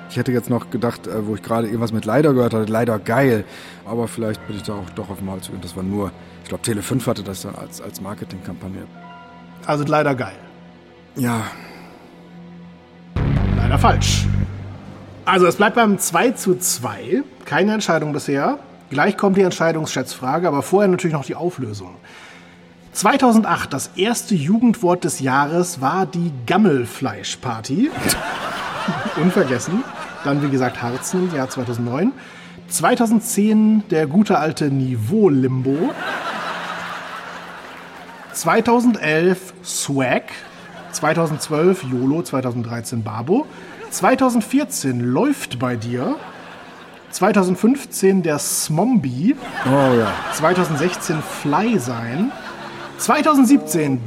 Ich 0.10 0.18
hätte 0.18 0.32
jetzt 0.32 0.50
noch 0.50 0.70
gedacht, 0.70 1.08
äh, 1.08 1.28
wo 1.28 1.36
ich 1.36 1.44
gerade 1.44 1.68
irgendwas 1.68 1.94
mit 1.94 2.06
leider 2.06 2.34
gehört 2.34 2.54
hatte, 2.54 2.72
leider 2.72 3.00
geil. 3.00 3.46
Aber 3.86 4.08
vielleicht 4.08 4.46
bin 4.48 4.56
ich 4.56 4.64
da 4.64 4.74
auch 4.74 4.90
doch 4.96 5.10
auf 5.10 5.20
dem 5.20 5.30
Hals. 5.30 5.50
Das 5.62 5.76
war 5.76 5.84
nur, 5.84 6.12
ich 6.44 6.50
glaube, 6.50 6.64
Tele 6.64 6.82
5 6.82 7.06
hatte 7.08 7.24
das 7.24 7.42
dann 7.42 7.56
als, 7.56 7.82
als 7.82 8.02
Marketingkampagne. 8.02 8.86
Also 9.66 9.84
leider 9.86 10.16
geil. 10.16 10.36
Ja, 11.16 11.44
Leider 13.70 13.78
falsch. 13.78 14.26
Also 15.26 15.46
es 15.46 15.58
bleibt 15.58 15.76
beim 15.76 16.00
2 16.00 16.32
zu 16.32 16.58
2. 16.58 17.22
Keine 17.46 17.76
Entscheidung 17.76 18.14
bisher. 18.14 18.58
Gleich 18.90 19.16
kommt 19.16 19.38
die 19.38 19.44
Entscheidungsschätzfrage, 19.44 20.48
aber 20.48 20.64
vorher 20.64 20.88
natürlich 20.88 21.14
noch 21.14 21.24
die 21.24 21.36
Auflösung. 21.36 21.96
2008, 22.94 23.72
das 23.72 23.92
erste 23.96 24.34
Jugendwort 24.34 25.04
des 25.04 25.20
Jahres 25.20 25.82
war 25.82 26.08
die 26.08 26.32
Gammelfleischparty. 26.48 27.92
Unvergessen. 29.22 29.84
Dann, 30.24 30.42
wie 30.42 30.50
gesagt, 30.50 30.82
Harzen 30.82 31.30
im 31.30 31.36
Jahr 31.36 31.50
2009. 31.50 32.12
2010 32.68 33.84
der 33.90 34.08
gute 34.08 34.38
alte 34.38 34.66
Niveau-Limbo. 34.66 35.92
2011 38.34 39.54
Swag. 39.64 40.24
2012 40.92 41.84
YOLO, 41.84 42.22
2013 42.22 43.04
Babo. 43.04 43.46
2014 43.92 45.00
Läuft 45.00 45.60
bei 45.60 45.76
dir. 45.76 46.16
2015 47.12 48.22
der 48.22 48.38
Smombi. 48.38 49.36
oh 49.66 49.70
ja. 49.98 50.12
2016 50.34 51.22
Fly 51.42 51.80
sein. 51.80 52.32
2017. 52.98 54.00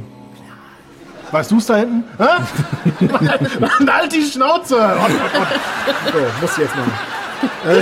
Weißt 1.33 1.49
du 1.49 1.57
es 1.57 1.65
da 1.65 1.77
hinten? 1.77 2.03
Hä? 2.19 3.07
Mann, 3.59 3.91
halt 3.91 4.13
die 4.13 4.21
Schnauze! 4.21 4.75
Oh, 4.77 5.07
Gott, 5.07 5.33
Gott. 5.33 6.13
So, 6.13 6.19
muss 6.41 6.51
ich 6.51 6.57
jetzt 6.59 6.75
machen. 6.75 6.93
Äh, 7.65 7.81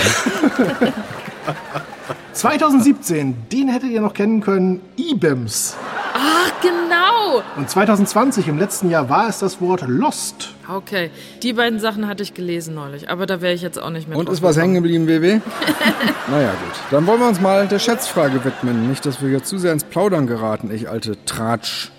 2017, 2.33 3.35
den 3.51 3.67
hättet 3.67 3.91
ihr 3.91 4.01
noch 4.01 4.15
kennen 4.15 4.41
können, 4.41 4.81
IBIMS. 4.97 5.77
Ach, 6.15 6.51
genau. 6.63 7.43
Und 7.57 7.69
2020, 7.69 8.47
im 8.47 8.57
letzten 8.57 8.89
Jahr, 8.89 9.09
war 9.09 9.29
es 9.29 9.37
das 9.37 9.61
Wort 9.61 9.83
Lost. 9.85 10.55
Okay, 10.67 11.11
die 11.43 11.53
beiden 11.53 11.79
Sachen 11.79 12.07
hatte 12.07 12.23
ich 12.23 12.33
gelesen 12.33 12.73
neulich, 12.73 13.09
aber 13.11 13.27
da 13.27 13.41
wäre 13.41 13.53
ich 13.53 13.61
jetzt 13.61 13.77
auch 13.79 13.91
nicht 13.91 14.07
mehr 14.07 14.17
Und 14.17 14.29
drauf 14.29 14.33
ist 14.33 14.41
was 14.41 14.57
hängen 14.57 14.73
geblieben, 14.73 15.07
WW? 15.07 15.41
naja, 16.31 16.49
gut. 16.49 16.79
Dann 16.89 17.05
wollen 17.05 17.19
wir 17.19 17.27
uns 17.27 17.39
mal 17.39 17.67
der 17.67 17.79
Schätzfrage 17.79 18.43
widmen. 18.43 18.89
Nicht, 18.89 19.05
dass 19.05 19.21
wir 19.21 19.29
jetzt 19.29 19.47
zu 19.47 19.59
sehr 19.59 19.73
ins 19.73 19.83
Plaudern 19.83 20.25
geraten, 20.25 20.71
ich 20.73 20.89
alte 20.89 21.23
Tratsch. 21.25 21.91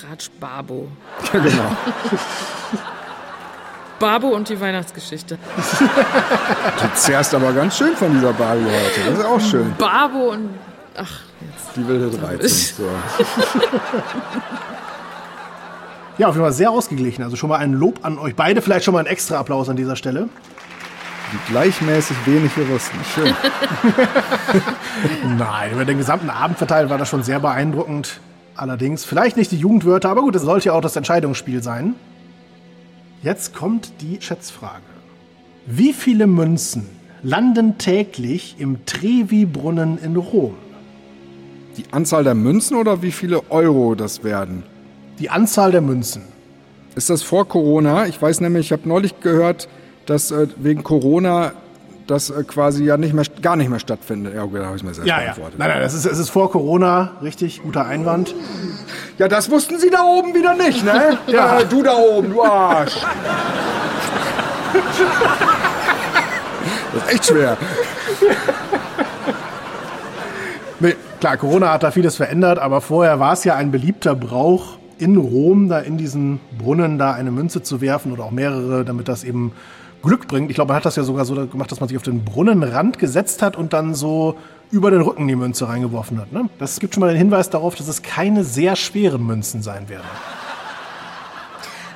Tratsch 0.00 0.30
Babo. 0.38 0.88
Ja, 1.32 1.40
genau. 1.40 1.72
Babo 3.98 4.28
und 4.28 4.48
die 4.48 4.60
Weihnachtsgeschichte. 4.60 5.38
Du 6.80 6.94
zehrst 6.94 7.34
aber 7.34 7.52
ganz 7.52 7.76
schön 7.76 7.96
von 7.96 8.12
dieser 8.12 8.32
Barbie 8.32 8.64
heute. 8.64 9.10
Das 9.10 9.18
ist 9.18 9.24
auch 9.24 9.40
schön. 9.40 9.74
Babo 9.76 10.30
und. 10.32 10.50
Ach, 10.96 11.20
jetzt. 11.40 11.76
Die 11.76 11.86
wilde 11.86 12.16
13. 12.16 12.48
So. 12.48 12.84
Ja, 16.18 16.26
auf 16.26 16.34
jeden 16.34 16.44
Fall 16.44 16.52
sehr 16.52 16.72
ausgeglichen. 16.72 17.22
Also 17.22 17.36
schon 17.36 17.48
mal 17.48 17.58
ein 17.58 17.72
Lob 17.74 18.00
an 18.04 18.18
euch 18.18 18.34
beide. 18.34 18.60
Vielleicht 18.60 18.84
schon 18.84 18.92
mal 18.92 18.98
ein 18.98 19.06
extra 19.06 19.38
Applaus 19.38 19.68
an 19.68 19.76
dieser 19.76 19.94
Stelle. 19.94 20.28
Die 21.32 21.52
gleichmäßig 21.52 22.16
wenig 22.26 22.52
gerüsten. 22.56 22.98
Schön. 23.14 23.32
Nein, 25.38 25.72
über 25.72 25.84
den 25.84 25.96
gesamten 25.96 26.28
Abend 26.28 26.58
verteilt 26.58 26.90
war 26.90 26.98
das 26.98 27.08
schon 27.08 27.22
sehr 27.22 27.38
beeindruckend. 27.38 28.18
Allerdings, 28.58 29.04
vielleicht 29.04 29.36
nicht 29.36 29.52
die 29.52 29.56
Jugendwörter, 29.56 30.10
aber 30.10 30.22
gut, 30.22 30.34
das 30.34 30.42
sollte 30.42 30.66
ja 30.66 30.72
auch 30.72 30.80
das 30.80 30.96
Entscheidungsspiel 30.96 31.62
sein. 31.62 31.94
Jetzt 33.22 33.54
kommt 33.54 33.92
die 34.00 34.20
Schätzfrage. 34.20 34.82
Wie 35.64 35.92
viele 35.92 36.26
Münzen 36.26 36.88
landen 37.22 37.78
täglich 37.78 38.56
im 38.58 38.84
Trevi-Brunnen 38.84 39.98
in 40.02 40.16
Rom? 40.16 40.54
Die 41.76 41.84
Anzahl 41.92 42.24
der 42.24 42.34
Münzen 42.34 42.76
oder 42.76 43.00
wie 43.00 43.12
viele 43.12 43.48
Euro 43.48 43.94
das 43.94 44.24
werden? 44.24 44.64
Die 45.20 45.30
Anzahl 45.30 45.70
der 45.70 45.80
Münzen. 45.80 46.22
Ist 46.96 47.10
das 47.10 47.22
vor 47.22 47.46
Corona? 47.46 48.08
Ich 48.08 48.20
weiß 48.20 48.40
nämlich, 48.40 48.66
ich 48.66 48.72
habe 48.72 48.88
neulich 48.88 49.20
gehört, 49.20 49.68
dass 50.06 50.32
äh, 50.32 50.48
wegen 50.56 50.82
Corona 50.82 51.52
das 52.08 52.30
äh, 52.30 52.42
quasi 52.42 52.84
ja 52.84 52.96
nicht 52.96 53.14
mehr, 53.14 53.24
gar 53.42 53.54
nicht 53.56 53.68
mehr 53.68 53.78
stattfindet. 53.78 54.34
Ja, 54.34 54.42
okay, 54.42 54.58
da 54.58 54.66
habe 54.66 54.76
ich 54.76 54.82
mir 54.82 54.94
selbst 54.94 55.08
Ja, 55.08 55.18
ja. 55.18 55.24
beantwortet. 55.26 55.58
Nein, 55.58 55.68
nein, 55.68 55.82
es 55.82 55.94
ist, 55.94 56.06
es 56.06 56.18
ist 56.18 56.30
vor 56.30 56.50
Corona. 56.50 57.12
Richtig, 57.22 57.62
guter 57.62 57.86
Einwand. 57.86 58.34
Ja, 59.18 59.28
das 59.28 59.50
wussten 59.50 59.78
Sie 59.78 59.90
da 59.90 60.02
oben 60.02 60.34
wieder 60.34 60.54
nicht, 60.54 60.84
ne? 60.84 61.18
ja, 61.26 61.62
du 61.64 61.82
da 61.82 61.94
oben, 61.96 62.30
du 62.32 62.42
Arsch. 62.42 62.96
Das 66.94 67.02
ist 67.04 67.12
echt 67.12 67.26
schwer. 67.26 67.56
Nee, 70.80 70.96
klar, 71.20 71.36
Corona 71.36 71.72
hat 71.72 71.82
da 71.82 71.90
vieles 71.90 72.16
verändert, 72.16 72.58
aber 72.58 72.80
vorher 72.80 73.20
war 73.20 73.32
es 73.32 73.44
ja 73.44 73.56
ein 73.56 73.70
beliebter 73.70 74.14
Brauch, 74.14 74.78
in 74.98 75.16
Rom 75.16 75.68
da 75.68 75.78
in 75.80 75.96
diesen 75.98 76.40
Brunnen 76.56 76.98
da 76.98 77.12
eine 77.12 77.30
Münze 77.30 77.62
zu 77.62 77.80
werfen 77.80 78.12
oder 78.12 78.24
auch 78.24 78.30
mehrere, 78.30 78.84
damit 78.84 79.08
das 79.08 79.24
eben 79.24 79.52
Glück 80.02 80.28
bringt. 80.28 80.50
Ich 80.50 80.54
glaube, 80.54 80.68
man 80.68 80.76
hat 80.76 80.84
das 80.84 80.96
ja 80.96 81.02
sogar 81.02 81.24
so 81.24 81.34
gemacht, 81.46 81.70
dass 81.72 81.80
man 81.80 81.88
sich 81.88 81.96
auf 81.96 82.02
den 82.02 82.24
Brunnenrand 82.24 82.98
gesetzt 82.98 83.42
hat 83.42 83.56
und 83.56 83.72
dann 83.72 83.94
so 83.94 84.36
über 84.70 84.90
den 84.90 85.00
Rücken 85.00 85.26
die 85.26 85.36
Münze 85.36 85.68
reingeworfen 85.68 86.20
hat. 86.20 86.32
Ne? 86.32 86.48
Das 86.58 86.78
gibt 86.78 86.94
schon 86.94 87.00
mal 87.00 87.08
den 87.08 87.16
Hinweis 87.16 87.50
darauf, 87.50 87.74
dass 87.74 87.88
es 87.88 88.02
keine 88.02 88.44
sehr 88.44 88.76
schweren 88.76 89.26
Münzen 89.26 89.62
sein 89.62 89.88
werden. 89.88 90.04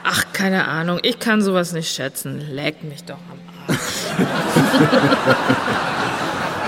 Ach, 0.05 0.25
keine 0.33 0.67
Ahnung. 0.67 0.99
Ich 1.03 1.19
kann 1.19 1.43
sowas 1.43 1.73
nicht 1.73 1.95
schätzen. 1.95 2.41
Leck 2.41 2.83
mich 2.83 3.05
doch 3.05 3.19
am 3.31 3.39
Arsch. 3.69 3.79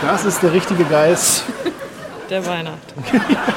Das 0.07 0.27
ist 0.27 0.43
der 0.43 0.53
richtige 0.53 0.85
Geist. 0.85 1.45
Der 2.29 2.45
Weihnacht. 2.47 2.95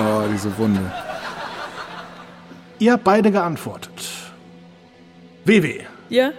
Oh, 0.00 0.22
diese 0.32 0.56
Wunde. 0.56 0.92
Ihr 2.78 2.92
habt 2.92 3.02
beide 3.02 3.32
geantwortet. 3.32 3.90
WW, 5.44 5.80
Ja? 6.08 6.30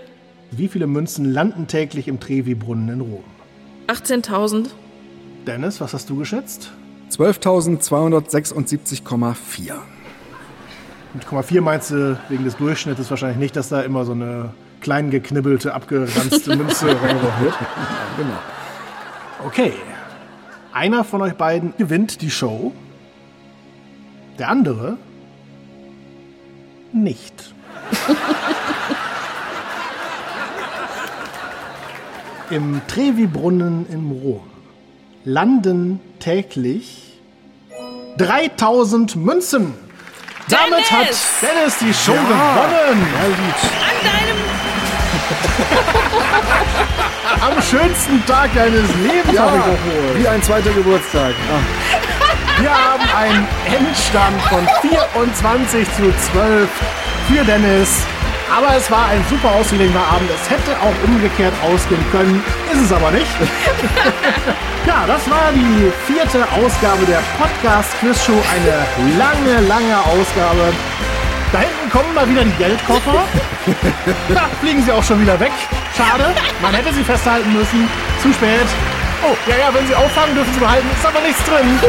wie 0.51 0.67
viele 0.67 0.87
Münzen 0.87 1.25
landen 1.25 1.67
täglich 1.67 2.07
im 2.07 2.19
Trevi-Brunnen 2.19 2.89
in 2.89 3.01
Rom? 3.01 3.23
18.000. 3.87 4.69
Dennis, 5.45 5.79
was 5.79 5.93
hast 5.93 6.09
du 6.09 6.15
geschätzt? 6.17 6.71
12.276,4. 7.11 9.73
Mit 11.13 11.25
0,4 11.25 11.61
meinst 11.61 11.91
du 11.91 12.19
wegen 12.29 12.43
des 12.43 12.57
Durchschnittes 12.57 13.09
wahrscheinlich 13.09 13.39
nicht, 13.39 13.55
dass 13.55 13.69
da 13.69 13.81
immer 13.81 14.05
so 14.05 14.11
eine 14.11 14.53
klein 14.81 15.09
geknibbelte, 15.09 15.73
abgeranzte 15.73 16.55
Münze 16.55 16.85
wird. 17.41 17.55
Genau. 18.17 18.37
Okay. 19.45 19.73
Einer 20.71 21.03
von 21.03 21.23
euch 21.23 21.33
beiden 21.33 21.73
gewinnt 21.77 22.21
die 22.21 22.29
Show. 22.29 22.71
Der 24.37 24.49
andere 24.49 24.97
nicht. 26.93 27.55
Im 32.51 32.81
Trevi-Brunnen 32.87 33.85
in 33.91 34.09
Rom 34.11 34.41
landen 35.23 35.99
täglich 36.19 37.19
3000 38.17 39.15
Münzen. 39.17 39.75
Damit 40.49 40.91
hat 40.91 41.01
Dennis! 41.01 41.27
Dennis 41.41 41.77
die 41.77 41.93
Show 41.93 42.13
gewonnen. 42.13 43.05
An 43.21 43.35
deinem. 44.03 44.39
Am 47.55 47.61
schönsten 47.61 48.25
Tag 48.25 48.53
deines 48.55 48.89
Lebens 48.95 49.33
Ja, 49.33 49.53
wie 50.15 50.27
ein 50.27 50.41
zweiter 50.41 50.71
Geburtstag. 50.71 51.35
Ah, 51.51 52.61
Wir 52.61 52.71
haben 52.71 53.03
einen 53.15 53.47
Endstand 53.67 54.41
von 54.43 54.67
24 54.81 55.87
zu 55.95 56.11
12 56.33 56.69
für 57.27 57.43
Dennis. 57.45 58.05
Aber 58.55 58.75
es 58.75 58.89
war 58.89 59.07
ein 59.09 59.23
super 59.29 59.51
ausgelegter 59.51 59.99
Abend. 59.99 60.29
Es 60.33 60.49
hätte 60.49 60.71
auch 60.81 61.07
umgekehrt 61.07 61.53
ausgehen 61.63 62.03
können, 62.11 62.43
ist 62.71 62.81
es 62.81 62.91
aber 62.91 63.11
nicht. 63.11 63.27
ja, 64.85 65.05
das 65.05 65.29
war 65.29 65.51
die 65.53 65.91
vierte 66.11 66.45
Ausgabe 66.51 67.05
der 67.05 67.21
Podcast 67.37 67.91
Quiz 67.99 68.23
Show. 68.25 68.41
Eine 68.53 69.17
lange, 69.17 69.67
lange 69.67 69.97
Ausgabe. 69.99 70.73
Da 71.51 71.59
hinten 71.59 71.89
kommen 71.91 72.13
mal 72.13 72.27
wieder 72.27 72.43
die 72.43 72.57
Geldkoffer. 72.57 73.23
da 74.33 74.49
fliegen 74.61 74.83
sie 74.83 74.91
auch 74.91 75.03
schon 75.03 75.21
wieder 75.21 75.39
weg. 75.39 75.51
Schade, 75.95 76.33
man 76.61 76.73
hätte 76.73 76.93
sie 76.93 77.03
festhalten 77.03 77.53
müssen. 77.53 77.87
Zu 78.21 78.33
spät. 78.33 78.67
Oh, 79.21 79.35
ja, 79.49 79.57
ja, 79.57 79.73
wenn 79.73 79.85
sie 79.85 79.95
auffangen, 79.95 80.33
dürfen 80.33 80.53
sie 80.53 80.59
behalten. 80.59 80.87
Ist 80.95 81.05
aber 81.05 81.19
nichts 81.21 81.43
drin. 81.43 81.79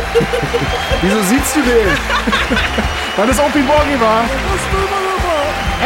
wieso 1.00 1.22
siehst 1.22 1.56
du 1.56 1.60
den? 1.62 1.88
Weil 3.16 3.28
es 3.28 3.38
Opie 3.38 3.62
Borgi 3.62 4.00
war. 4.00 4.24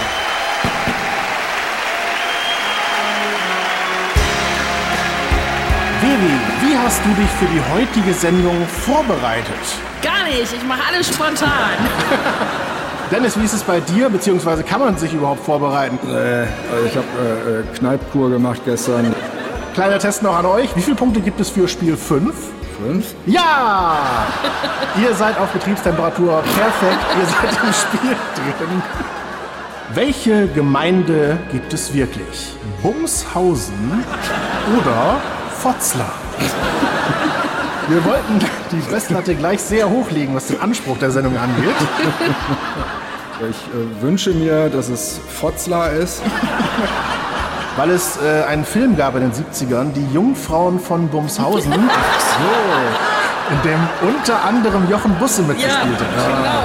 Hast 6.90 7.06
du 7.06 7.10
dich 7.10 7.30
für 7.30 7.46
die 7.46 7.62
heutige 7.72 8.16
Sendung 8.16 8.66
vorbereitet? 8.66 9.54
Gar 10.02 10.24
nicht. 10.24 10.52
Ich 10.52 10.64
mache 10.64 10.82
alles 10.90 11.08
spontan. 11.08 11.78
Dennis, 13.12 13.40
wie 13.40 13.44
ist 13.44 13.54
es 13.54 13.62
bei 13.62 13.80
dir, 13.80 14.10
beziehungsweise 14.10 14.64
kann 14.64 14.80
man 14.80 14.98
sich 14.98 15.14
überhaupt 15.14 15.46
vorbereiten? 15.46 16.00
Äh, 16.08 16.48
also 16.74 16.86
ich 16.88 16.96
habe 16.96 17.08
äh, 17.22 17.60
äh, 17.60 17.78
Kneipkur 17.78 18.32
gemacht 18.32 18.62
gestern. 18.66 19.14
Kleiner 19.76 20.00
Test 20.00 20.24
noch 20.24 20.36
an 20.36 20.48
euch. 20.48 20.76
Wie 20.76 20.82
viele 20.82 20.96
Punkte 20.96 21.22
gibt 21.22 21.40
es 21.40 21.52
für 21.52 21.68
Spiel 21.68 21.96
5? 21.96 22.34
Fünf? 22.84 23.14
Ja! 23.28 23.96
Ihr 25.00 25.14
seid 25.14 25.38
auf 25.38 25.50
Betriebstemperatur 25.50 26.42
perfekt. 26.42 27.06
Ihr 27.20 27.26
seid 27.28 27.64
im 27.66 27.72
Spiel 27.72 28.16
drin. 28.36 28.82
Welche 29.94 30.48
Gemeinde 30.48 31.38
gibt 31.52 31.72
es 31.72 31.94
wirklich? 31.94 32.56
Bumshausen 32.82 34.04
oder 34.76 35.18
Fotzlar? 35.62 36.29
Wir 37.88 38.06
wollten 38.06 38.40
die 38.72 38.92
Messlatte 38.92 39.34
gleich 39.36 39.60
sehr 39.62 39.90
hochlegen, 39.90 40.36
was 40.36 40.48
den 40.48 40.62
Anspruch 40.62 40.98
der 41.00 41.10
Sendung 41.12 41.36
angeht. 41.38 41.76
Ich 43.50 43.56
äh, 43.68 44.02
wünsche 44.02 44.32
mir, 44.32 44.70
dass 44.70 44.90
es 44.90 45.20
Fotzlar 45.40 45.92
ist. 45.92 46.22
Weil 47.78 47.92
es 47.92 48.18
äh, 48.18 48.44
einen 48.44 48.66
Film 48.66 48.98
gab 48.98 49.16
in 49.16 49.22
den 49.22 49.32
70ern, 49.32 49.94
Die 49.94 50.06
Jungfrauen 50.14 50.80
von 50.80 51.08
Bumshausen, 51.08 51.72
in 51.72 51.80
dem 53.64 53.80
unter 54.02 54.44
anderem 54.44 54.90
Jochen 54.90 55.16
Busse 55.16 55.42
Ja, 55.44 55.48
mitgespielt 55.48 56.00
hat. 56.00 56.28
genau. 56.28 56.64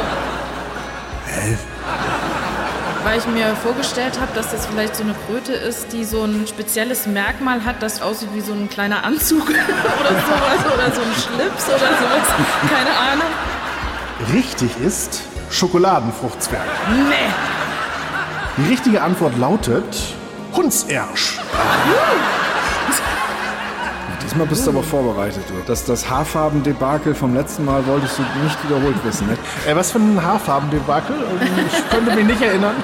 Weil 3.04 3.18
ich 3.18 3.26
mir 3.26 3.54
vorgestellt 3.56 4.18
habe, 4.18 4.32
dass 4.34 4.50
das 4.50 4.66
vielleicht 4.66 4.96
so 4.96 5.02
eine 5.04 5.14
Kröte 5.26 5.52
ist, 5.52 5.92
die 5.92 6.04
so 6.04 6.24
ein 6.24 6.46
spezielles 6.46 7.06
Merkmal 7.06 7.62
hat, 7.64 7.82
das 7.82 8.00
aussieht 8.00 8.30
wie 8.32 8.40
so 8.40 8.52
ein 8.52 8.70
kleiner 8.70 9.04
Anzug 9.04 9.48
oder 9.50 9.58
sowas 9.58 10.74
oder 10.74 10.90
so 10.94 11.02
ein 11.02 11.12
Schlips 11.14 11.68
oder 11.68 11.78
sowas. 11.78 12.28
Keine 12.70 12.96
Ahnung. 12.96 13.28
Richtig 14.32 14.70
ist 14.80 15.20
Schokoladenfruchtzwerg. 15.50 16.64
Nee. 17.08 17.30
Die 18.56 18.70
richtige 18.70 19.02
Antwort 19.02 19.36
lautet 19.36 19.84
Hundsersch. 20.56 21.38
Diesmal 24.34 24.48
bist 24.48 24.66
du 24.66 24.70
aber 24.72 24.82
vorbereitet. 24.82 25.44
Du. 25.46 25.54
Das, 25.64 25.84
das 25.84 26.10
Haarfarben-Debakel 26.10 27.14
vom 27.14 27.36
letzten 27.36 27.64
Mal 27.64 27.86
wolltest 27.86 28.18
du 28.18 28.22
nicht 28.42 28.64
wiederholt 28.64 28.96
wissen, 29.04 29.28
ne? 29.28 29.38
Äh, 29.68 29.76
was 29.76 29.92
für 29.92 30.00
ein 30.00 30.20
Haarfarbendebakel? 30.20 31.14
Ich 31.68 31.88
könnte 31.88 32.16
mich 32.16 32.24
nicht 32.24 32.42
erinnern. 32.42 32.74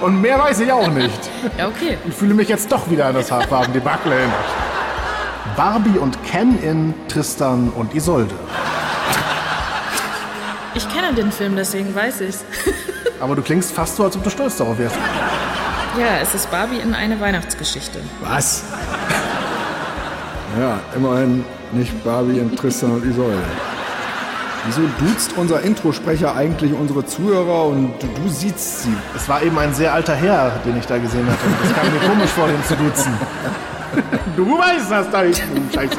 Und 0.00 0.20
mehr 0.20 0.38
weiß 0.38 0.60
ich 0.60 0.70
auch 0.70 0.86
nicht. 0.86 1.18
Ja, 1.58 1.66
okay. 1.66 1.98
Ich 2.06 2.14
fühle 2.14 2.34
mich 2.34 2.48
jetzt 2.48 2.70
doch 2.70 2.88
wieder 2.88 3.06
an 3.06 3.16
das 3.16 3.32
Haarfarbendebakel 3.32 4.12
erinnert. 4.12 4.44
Barbie 5.56 5.98
und 5.98 6.22
Ken 6.22 6.56
in 6.62 6.94
Tristan 7.08 7.72
und 7.74 7.92
Isolde. 7.92 8.36
Ich 10.74 10.88
kenne 10.88 11.14
den 11.14 11.32
Film, 11.32 11.56
deswegen 11.56 11.92
weiß 11.92 12.20
ich's. 12.20 12.44
Aber 13.20 13.34
du 13.34 13.42
klingst 13.42 13.72
fast 13.72 13.96
so, 13.96 14.04
als 14.04 14.14
ob 14.14 14.22
du 14.22 14.30
stolz 14.30 14.56
darauf 14.56 14.78
wärst. 14.78 14.94
Ja, 15.98 16.18
es 16.22 16.32
ist 16.32 16.48
Barbie 16.52 16.78
in 16.78 16.94
eine 16.94 17.18
Weihnachtsgeschichte. 17.18 17.98
Was? 18.20 18.62
Ja, 20.60 20.78
immerhin 20.94 21.44
nicht 21.72 22.04
Barbie 22.04 22.40
und 22.40 22.56
Tristan 22.56 22.92
und 22.92 23.04
Isolde. 23.04 23.42
Wieso 24.66 24.82
duzt 24.98 25.32
unser 25.36 25.60
Introsprecher 25.62 26.34
eigentlich 26.34 26.72
unsere 26.72 27.04
Zuhörer 27.06 27.66
und 27.66 27.92
du, 28.00 28.06
du 28.06 28.28
siehst 28.28 28.82
sie? 28.82 28.96
Es 29.14 29.28
war 29.28 29.42
eben 29.42 29.56
ein 29.58 29.72
sehr 29.74 29.94
alter 29.94 30.14
Herr, 30.14 30.50
den 30.64 30.76
ich 30.76 30.86
da 30.86 30.98
gesehen 30.98 31.26
hatte. 31.26 31.38
Das 31.62 31.72
kam 31.74 31.92
mir 31.92 32.00
komisch 32.00 32.30
vor, 32.30 32.48
ihn 32.48 32.64
zu 32.64 32.74
duzen. 32.74 33.12
Du 34.36 34.58
weißt 34.58 34.90
das 34.90 35.10
da 35.10 35.22
nicht, 35.22 35.40
du 35.40 35.74
Scheiße. 35.74 35.96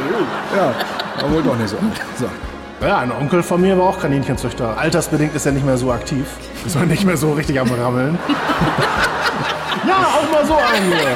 Ja, 0.55 0.73
aber 1.19 1.31
wohl 1.31 1.43
doch 1.43 1.57
nicht 1.57 1.69
so 1.69 1.77
alt. 1.77 2.01
So. 2.19 2.85
Ja, 2.85 2.99
ein 2.99 3.11
Onkel 3.11 3.41
von 3.41 3.61
mir 3.61 3.77
war 3.77 3.85
auch 3.85 3.99
Kaninchenzüchter. 3.99 4.77
Altersbedingt 4.77 5.33
ist 5.33 5.45
er 5.45 5.53
nicht 5.53 5.65
mehr 5.65 5.77
so 5.77 5.91
aktiv. 5.91 6.27
Ist 6.65 6.77
man 6.77 6.89
nicht 6.89 7.05
mehr 7.05 7.17
so 7.17 7.33
richtig 7.33 7.59
am 7.59 7.71
Rammeln. 7.71 8.19
ja, 9.87 9.95
auch 9.95 10.31
mal 10.31 10.45
so 10.45 10.55
einen 10.55 10.85
hier. 10.91 11.15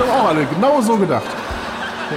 Haben 0.00 0.20
auch 0.20 0.28
alle 0.28 0.44
genau 0.44 0.80
so 0.82 0.96
gedacht. 0.96 1.24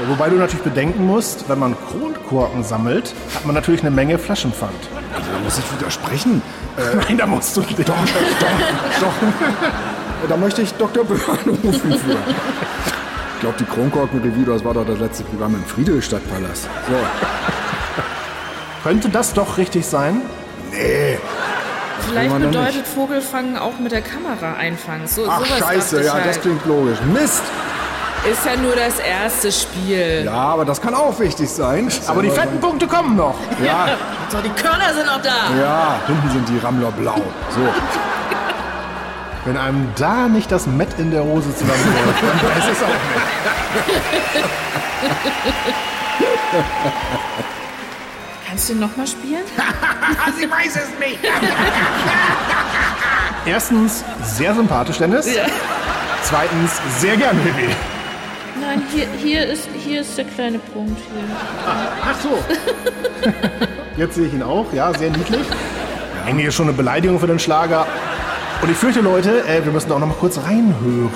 Wobei 0.07 0.29
du 0.29 0.37
natürlich 0.37 0.63
bedenken 0.63 1.05
musst, 1.05 1.49
wenn 1.49 1.59
man 1.59 1.75
Kronkorken 1.89 2.63
sammelt, 2.63 3.13
hat 3.35 3.45
man 3.45 3.55
natürlich 3.55 3.81
eine 3.81 3.91
Menge 3.91 4.17
Flaschenpfand. 4.17 4.73
Also, 5.15 5.31
da 5.31 5.39
muss 5.39 5.57
ich 5.57 5.79
widersprechen. 5.79 6.41
Nein, 7.07 7.17
da 7.17 7.27
musst 7.27 7.55
du 7.57 7.61
nicht. 7.61 7.79
Doch, 7.79 7.95
doch, 7.95 9.01
doch. 9.01 9.13
Da 10.29 10.37
möchte 10.37 10.61
ich 10.61 10.71
Dr. 10.75 11.03
Böhr 11.03 11.19
anrufen 11.29 11.97
für. 11.97 12.17
glaube, 13.41 13.55
die 13.59 13.65
Kronkorken-Revue, 13.65 14.45
das 14.45 14.63
war 14.63 14.75
doch 14.75 14.85
das 14.85 14.99
letzte 14.99 15.23
Programm 15.23 15.55
im 15.55 15.65
Friedrichstadtpalast. 15.65 16.63
So. 16.63 16.95
Könnte 18.83 19.09
das 19.09 19.33
doch 19.33 19.57
richtig 19.57 19.85
sein? 19.85 20.21
Nee. 20.71 21.17
Vielleicht 22.07 22.37
bedeutet 22.39 22.87
Vogelfangen 22.87 23.57
auch 23.57 23.79
mit 23.79 23.91
der 23.91 24.01
Kamera 24.01 24.53
einfangen. 24.53 25.07
So, 25.07 25.25
Ach, 25.27 25.43
sowas 25.43 25.59
scheiße, 25.59 25.99
ich 25.99 26.05
ja, 26.05 26.13
halt. 26.13 26.27
das 26.27 26.39
klingt 26.39 26.65
logisch. 26.65 26.99
Mist! 27.13 27.43
Ist 28.29 28.45
ja 28.45 28.55
nur 28.55 28.75
das 28.75 28.99
erste 28.99 29.51
Spiel. 29.51 30.23
Ja, 30.25 30.33
aber 30.33 30.63
das 30.63 30.79
kann 30.79 30.93
auch 30.93 31.17
wichtig 31.19 31.49
sein. 31.49 31.89
Aber 32.07 32.21
die 32.21 32.29
fetten 32.29 32.59
Punkte 32.59 32.85
kommen 32.87 33.15
noch. 33.15 33.33
Ja, 33.63 33.89
So, 34.29 34.37
die 34.39 34.49
Körner 34.49 34.93
sind 34.93 35.07
noch 35.07 35.21
da. 35.21 35.49
ja, 35.59 35.99
hinten 36.05 36.29
sind 36.29 36.47
die 36.49 36.59
Rammler 36.59 36.91
blau. 36.91 37.15
So. 37.49 37.61
Wenn 39.45 39.57
einem 39.57 39.89
da 39.97 40.27
nicht 40.27 40.51
das 40.51 40.67
Met 40.67 40.99
in 40.99 41.09
der 41.09 41.23
Hose 41.23 41.49
zusammenläuft, 41.55 42.21
dann 42.21 42.43
weiß 42.49 42.63
es 42.71 42.83
auch 42.83 42.87
nicht. 42.89 44.45
Kannst 48.47 48.69
du 48.69 48.75
nochmal 48.75 49.07
spielen? 49.07 49.41
Erstens, 53.45 54.03
sehr 54.23 54.53
sympathisch, 54.53 54.97
Dennis. 54.99 55.25
Zweitens, 56.23 56.79
sehr 56.99 57.17
gern, 57.17 57.37
Baby. 57.43 57.69
Nein, 58.71 58.83
hier, 58.93 59.07
hier, 59.21 59.45
ist, 59.47 59.67
hier 59.77 59.99
ist 59.99 60.17
der 60.17 60.23
kleine 60.23 60.57
Punkt. 60.57 60.97
Hier. 60.97 61.23
Ach 61.65 62.15
so. 62.21 62.37
Jetzt 63.97 64.15
sehe 64.15 64.27
ich 64.27 64.33
ihn 64.33 64.43
auch, 64.43 64.71
ja, 64.71 64.93
sehr 64.93 65.09
niedlich. 65.09 65.45
Eigentlich 66.25 66.47
ist 66.47 66.55
schon 66.55 66.69
eine 66.69 66.77
Beleidigung 66.77 67.19
für 67.19 67.27
den 67.27 67.37
Schlager. 67.37 67.85
Und 68.61 68.71
ich 68.71 68.77
fürchte, 68.77 69.01
Leute, 69.01 69.45
äh, 69.45 69.65
wir 69.65 69.73
müssen 69.73 69.91
auch 69.91 69.99
noch 69.99 70.07
mal 70.07 70.15
kurz 70.17 70.37
reinhören. 70.37 71.11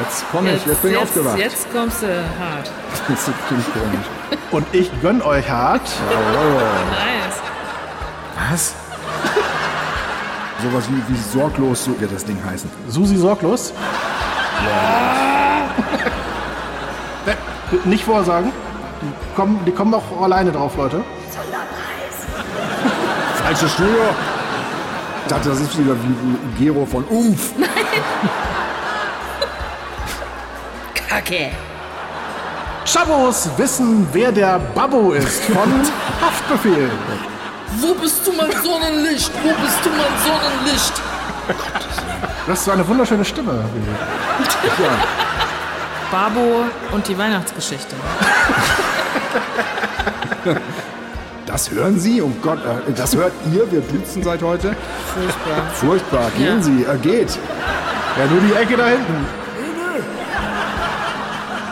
Jetzt 0.00 0.24
komm 0.32 0.46
ich, 0.46 0.64
jetzt 0.64 0.80
bin 0.80 0.92
ich 0.92 0.98
jetzt, 0.98 1.08
aufgewacht. 1.08 1.38
Jetzt 1.38 1.70
kommst 1.70 2.02
du 2.02 2.06
hart. 2.06 2.70
Das 3.08 3.24
klingt 3.46 3.64
komisch. 3.74 4.06
Und 4.50 4.66
ich 4.72 4.90
gönn 5.02 5.20
euch 5.20 5.50
hart. 5.50 5.82
Nice. 5.82 7.42
Was? 8.50 8.74
Sowas 10.62 10.84
wie, 10.88 11.14
wie 11.14 11.20
sorglos 11.20 11.84
so 11.84 12.00
wird 12.00 12.14
das 12.14 12.24
Ding 12.24 12.38
heißen. 12.42 12.70
Susi 12.88 13.16
sorglos. 13.16 13.72
Äh, 13.72 15.33
Nicht 17.84 18.04
vorsagen. 18.04 18.52
Die 19.02 19.36
kommen, 19.36 19.60
die 19.66 19.72
kommen 19.72 19.94
auch 19.94 20.22
alleine 20.22 20.52
drauf, 20.52 20.76
Leute. 20.76 21.02
Falsche 23.42 23.68
Studio. 23.68 24.14
Ich 25.24 25.28
dachte, 25.32 25.48
das 25.50 25.60
ist 25.60 25.78
wieder 25.78 25.94
wie 25.94 26.64
Gero 26.64 26.86
von 26.86 27.04
Umf. 27.04 27.52
Kacke. 31.08 31.50
Chabos 32.84 33.48
wissen, 33.56 34.06
wer 34.12 34.30
der 34.30 34.58
Babbo 34.74 35.12
ist 35.12 35.44
von 35.44 35.56
Haftbefehl. 36.20 36.90
Wo 37.80 37.94
bist 37.94 38.26
du 38.26 38.32
mein 38.32 38.52
Sonnenlicht? 38.52 39.32
Wo 39.42 39.48
bist 39.48 39.78
du 39.84 39.90
mein 39.90 40.14
Sonnenlicht? 40.22 40.92
Du 42.46 42.52
hast 42.52 42.64
so 42.64 42.70
eine 42.70 42.86
wunderschöne 42.86 43.24
Stimme. 43.24 43.64
Babo 46.14 46.64
und 46.92 47.08
die 47.08 47.18
Weihnachtsgeschichte. 47.18 47.96
Das 51.46 51.70
hören 51.70 51.98
Sie? 52.00 52.20
Um 52.20 52.34
Gott, 52.42 52.58
äh, 52.58 52.92
das 52.96 53.14
hört 53.14 53.32
ihr? 53.52 53.70
Wir 53.70 53.80
duzen 53.80 54.22
seit 54.24 54.42
heute? 54.42 54.74
Furchtbar. 55.14 55.64
Furchtbar. 55.74 56.30
Gehen 56.36 56.56
Ja. 56.56 56.62
Sie, 56.62 56.82
äh, 56.84 56.96
geht. 57.00 57.38
Ja, 58.18 58.26
nur 58.26 58.40
die 58.40 58.52
Ecke 58.60 58.76
da 58.76 58.86
hinten. 58.88 59.26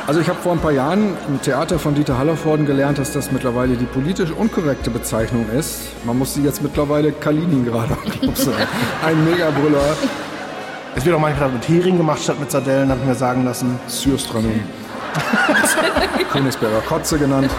Also 0.06 0.20
ich 0.20 0.28
habe 0.28 0.38
vor 0.40 0.52
ein 0.52 0.58
paar 0.60 0.70
Jahren 0.72 1.16
im 1.26 1.40
Theater 1.42 1.78
von 1.80 1.94
Dieter 1.94 2.16
Hallervorden 2.18 2.64
gelernt, 2.66 2.98
dass 2.98 3.12
das 3.12 3.32
mittlerweile 3.32 3.74
die 3.74 3.84
politisch 3.86 4.30
unkorrekte 4.30 4.90
Bezeichnung 4.90 5.46
ist. 5.50 5.80
Man 6.04 6.16
muss 6.18 6.34
sie 6.34 6.42
jetzt 6.44 6.62
mittlerweile 6.62 7.10
Kaliningrad 7.12 7.88
sagen. 8.34 8.56
Ein 9.04 9.24
Megabrüller. 9.24 9.96
Es 10.94 11.04
wird 11.04 11.16
auch 11.16 11.20
manchmal 11.20 11.48
mit 11.48 11.66
Hering 11.68 11.96
gemacht 11.96 12.22
statt 12.22 12.38
mit 12.38 12.50
Sardellen, 12.50 12.90
habe 12.90 13.00
ich 13.00 13.06
mir 13.06 13.14
sagen 13.14 13.44
lassen. 13.44 13.80
Sürströmming. 13.86 14.62
Königsberger 16.32 16.80
Kotze 16.82 17.18
genannt. 17.18 17.50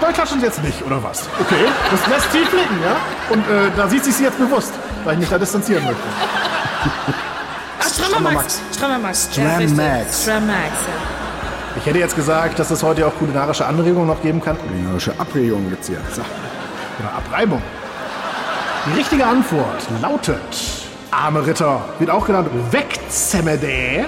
Da 0.00 0.12
klatschen 0.12 0.40
Sie 0.40 0.46
jetzt 0.46 0.62
nicht, 0.62 0.84
oder 0.84 1.02
was? 1.02 1.28
Okay, 1.40 1.66
das 1.90 2.06
lässt 2.08 2.30
tief 2.32 2.48
blicken, 2.50 2.78
ja? 2.82 2.96
Und 3.30 3.40
äh, 3.48 3.70
da 3.76 3.88
sieht 3.88 4.04
sich 4.04 4.14
sie 4.14 4.24
jetzt 4.24 4.38
bewusst, 4.38 4.72
weil 5.04 5.14
ich 5.14 5.20
mich 5.20 5.28
da 5.28 5.38
distanzieren 5.38 5.84
möchte. 5.84 6.02
Ach, 7.80 7.88
Strammer 7.88 8.32
Max. 8.32 8.60
Strammer 8.74 8.98
Max. 8.98 9.28
Ja, 9.32 9.44
Stram 9.44 9.56
richtig. 9.58 9.76
Max. 9.76 10.22
Stram 10.22 10.46
Max, 10.46 10.58
ja. 10.58 11.76
Ich 11.76 11.86
hätte 11.86 11.98
jetzt 11.98 12.14
gesagt, 12.14 12.58
dass 12.58 12.70
es 12.70 12.82
heute 12.82 13.06
auch 13.06 13.14
kulinarische 13.16 13.66
Anregungen 13.66 14.06
noch 14.06 14.22
geben 14.22 14.40
kann. 14.40 14.56
Kulinarische 14.58 15.12
Abregung 15.18 15.68
gibt's 15.70 15.88
hier. 15.88 15.98
So. 16.14 16.22
Oder 17.00 17.16
Abreibung. 17.16 17.62
Die 18.86 18.98
richtige 18.98 19.26
Antwort 19.26 19.82
lautet 20.00 20.83
Arme 21.14 21.46
Ritter, 21.46 21.80
wird 22.00 22.10
auch 22.10 22.26
genannt 22.26 22.48
Wegzemmede, 22.72 24.04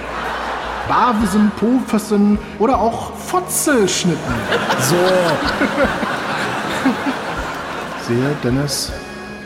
Bavisen, 0.89 1.49
Pofessen 1.57 2.37
oder 2.59 2.77
auch 2.79 3.13
Fotzelschnitten. 3.15 4.33
so. 4.81 4.95
Sehe, 8.07 8.35
Dennis 8.43 8.91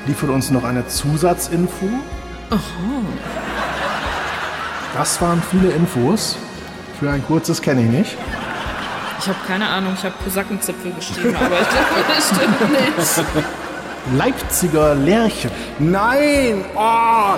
liefert 0.08 0.32
uns 0.32 0.50
noch 0.50 0.64
eine 0.64 0.88
Zusatzinfo. 0.88 1.88
Das 4.96 5.22
waren 5.22 5.44
viele 5.50 5.72
Infos. 5.72 6.38
Für 7.00 7.12
ein 7.12 7.26
kurzes 7.26 7.62
kenne 7.62 7.82
ich 7.82 7.90
nicht. 7.90 8.18
Ich 9.20 9.28
habe 9.28 9.38
keine 9.48 9.70
Ahnung, 9.70 9.94
ich 9.96 10.04
habe 10.04 10.16
Kosackenzipfel 10.24 10.92
geschrieben, 10.94 11.36
aber 11.36 11.62
ich 11.62 11.70
glaube, 11.70 11.86
das 12.16 12.28
stimmt 12.28 12.72
nicht. 12.72 12.94
Leipziger 14.16 14.96
Lerchen. 14.96 15.52
Nein! 15.80 16.66
Oh! 16.76 17.38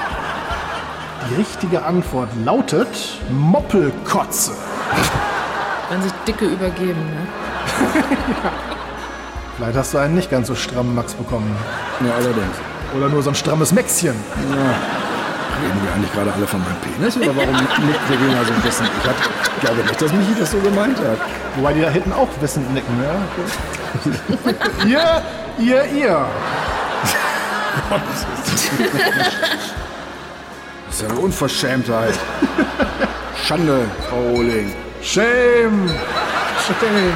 Die 1.29 1.35
richtige 1.35 1.83
Antwort 1.83 2.29
lautet 2.43 2.87
Moppelkotze. 3.29 4.51
Wenn 5.89 6.01
sich 6.01 6.11
Dicke 6.27 6.45
übergeben, 6.45 7.05
ne? 7.05 7.27
Vielleicht 9.57 9.77
hast 9.77 9.93
du 9.93 9.97
einen 9.99 10.15
nicht 10.15 10.31
ganz 10.31 10.47
so 10.47 10.55
strammen 10.55 10.95
Max 10.95 11.13
bekommen. 11.13 11.55
Ja, 12.05 12.13
allerdings. 12.15 12.55
Oder 12.95 13.09
nur 13.09 13.21
so 13.21 13.29
ein 13.29 13.35
strammes 13.35 13.71
Mäxchen. 13.71 14.15
Reden 14.15 15.83
wir 15.83 15.93
eigentlich 15.93 16.11
gerade 16.13 16.33
alle 16.33 16.47
von 16.47 16.59
meinem 16.61 16.75
Penis 16.77 17.15
oder 17.17 17.35
warum 17.35 17.53
nickt 17.53 18.01
Verena 18.07 18.43
so 18.43 18.53
ein 18.53 18.61
bisschen? 18.61 18.87
Ich 19.01 19.07
hab, 19.07 19.61
glaube 19.61 19.81
nicht, 19.83 20.01
dass 20.01 20.11
Michi 20.11 20.35
das 20.39 20.51
so 20.51 20.57
gemeint 20.59 20.97
hat. 20.97 21.19
Wobei 21.55 21.73
die 21.73 21.81
da 21.81 21.89
hinten 21.89 22.11
auch 22.13 22.29
wissend 22.41 22.73
nicken, 22.73 22.95
ja? 23.03 23.21
Okay. 24.83 25.21
Ihr, 25.59 25.85
ihr. 25.85 26.25
Das 30.87 30.99
ist 30.99 31.01
ja 31.01 31.09
eine 31.09 31.19
Unverschämtheit. 31.21 32.13
Schande, 33.47 33.89
Frau 34.07 34.19
Rohling. 34.29 34.75
Shame. 35.01 35.89
Shame. 36.67 37.13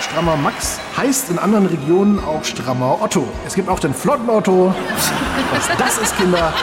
Strammer 0.00 0.36
Max 0.36 0.80
heißt 0.96 1.30
in 1.30 1.38
anderen 1.38 1.66
Regionen 1.66 2.24
auch 2.24 2.42
strammer 2.42 3.02
Otto. 3.02 3.28
Es 3.46 3.54
gibt 3.54 3.68
auch 3.68 3.80
den 3.80 3.92
flotten 3.92 4.30
Otto. 4.30 4.74
Was 5.52 5.76
das 5.76 5.98
ist, 5.98 6.16
Kinder, 6.16 6.54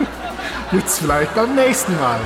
gibt's 0.72 0.98
vielleicht 0.98 1.34
beim 1.34 1.54
nächsten 1.54 1.98
Mal. 1.98 2.20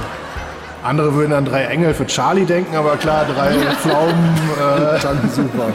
Andere 0.85 1.15
würden 1.15 1.33
an 1.33 1.47
drei 1.47 1.65
Engel 1.65 1.95
für 1.95 2.07
Charlie 2.07 2.45
denken, 2.45 2.77
aber 2.77 2.97
klar, 2.99 3.25
drei 3.25 3.55
Pflaumen. 3.77 4.39
Äh, 4.59 5.01
Dann 5.03 5.31
super. 5.31 5.73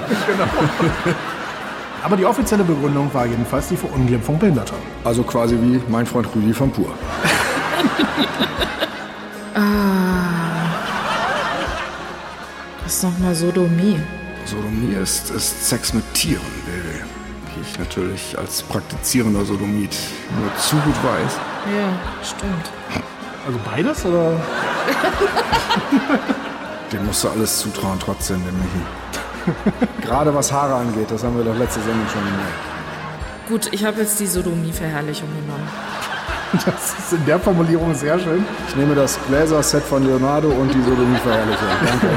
aber 2.04 2.16
die 2.16 2.26
offizielle 2.26 2.64
Begründung 2.64 3.12
war 3.12 3.26
jedenfalls 3.26 3.70
die 3.70 3.78
Verunglimpfung 3.78 4.38
Behinderter. 4.38 4.76
Also 5.04 5.24
quasi 5.24 5.58
wie 5.60 5.82
mein 5.88 6.06
Freund 6.06 6.28
Rüdi 6.36 6.54
von 6.54 6.72
Pur. 6.72 6.90
Was 12.84 12.96
ist 12.96 13.04
nochmal 13.04 13.34
Sodomie? 13.36 14.00
Sodomie 14.46 14.94
ist, 14.94 15.32
ist 15.32 15.70
Sex 15.70 15.94
mit 15.94 16.12
Tieren, 16.14 16.42
Baby. 16.66 17.04
Wie 17.56 17.62
ich 17.62 17.80
natürlich 17.80 18.38
als 18.38 18.62
praktizierender 18.64 19.46
Sodomit 19.46 19.96
nur 20.40 20.56
zu 20.58 20.76
gut 20.78 20.96
weiß. 21.04 21.34
Ja, 21.76 21.90
stimmt. 22.24 22.72
Also 23.46 23.60
beides 23.66 24.06
oder? 24.06 24.34
Dem 26.92 27.06
musst 27.06 27.24
du 27.24 27.30
alles 27.30 27.60
zutrauen 27.60 28.00
trotzdem, 28.00 28.44
dem 28.46 28.58
Michi. 28.58 28.82
Gerade 30.06 30.34
was 30.34 30.52
Haare 30.52 30.74
angeht, 30.76 31.12
das 31.12 31.24
haben 31.24 31.38
wir 31.38 31.44
doch 31.44 31.56
letzte 31.58 31.82
Sendung 31.82 32.08
schon 32.12 32.24
gemerkt. 32.24 32.54
Gut, 33.48 33.70
ich 33.72 33.86
habe 33.86 34.02
jetzt 34.02 34.20
die 34.20 34.26
Sodomie-Verherrlichung 34.28 35.30
genommen. 35.30 35.68
Das 36.66 36.96
ist 36.98 37.14
in 37.14 37.24
der 37.28 37.40
Formulierung 37.40 37.94
sehr 37.94 38.18
schön. 38.18 38.44
Ich 38.68 38.76
nehme 38.76 38.96
das 38.96 39.20
Gläser-Set 39.28 39.84
von 39.84 40.04
Leonardo 40.04 40.50
und 40.50 40.74
die 40.74 40.82
Sodomie-Verherrlichung. 40.82 41.68
Danke. 41.86 42.08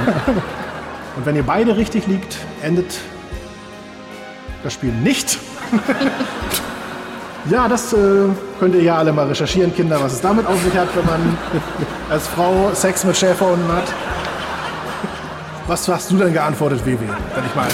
Und 1.17 1.27
wenn 1.27 1.37
ihr 1.37 1.43
beide 1.43 1.77
richtig 1.77 2.07
liegt, 2.07 2.37
endet 2.63 2.99
das 4.63 4.73
Spiel 4.73 4.93
nicht. 4.93 5.39
ja, 7.51 7.69
das 7.69 7.93
äh, 7.93 8.29
Könnt 8.63 8.77
ihr 8.77 8.83
ja 8.83 8.99
alle 8.99 9.13
mal 9.13 9.27
recherchieren, 9.27 9.75
Kinder, 9.75 10.01
was 10.01 10.13
es 10.13 10.21
damit 10.21 10.47
auf 10.47 10.63
sich 10.63 10.77
hat, 10.77 10.87
wenn 10.95 11.05
man 11.05 11.37
als 12.09 12.29
Frau 12.29 12.71
Sex 12.73 13.03
mit 13.03 13.17
Schäferhunden 13.17 13.67
hat. 13.73 13.93
Was 15.67 15.89
hast 15.89 16.13
du 16.13 16.17
denn 16.17 16.33
geantwortet, 16.33 16.87
WW? 16.87 17.01
Wenn 17.01 17.45
ich 17.45 17.55
mal. 17.57 17.67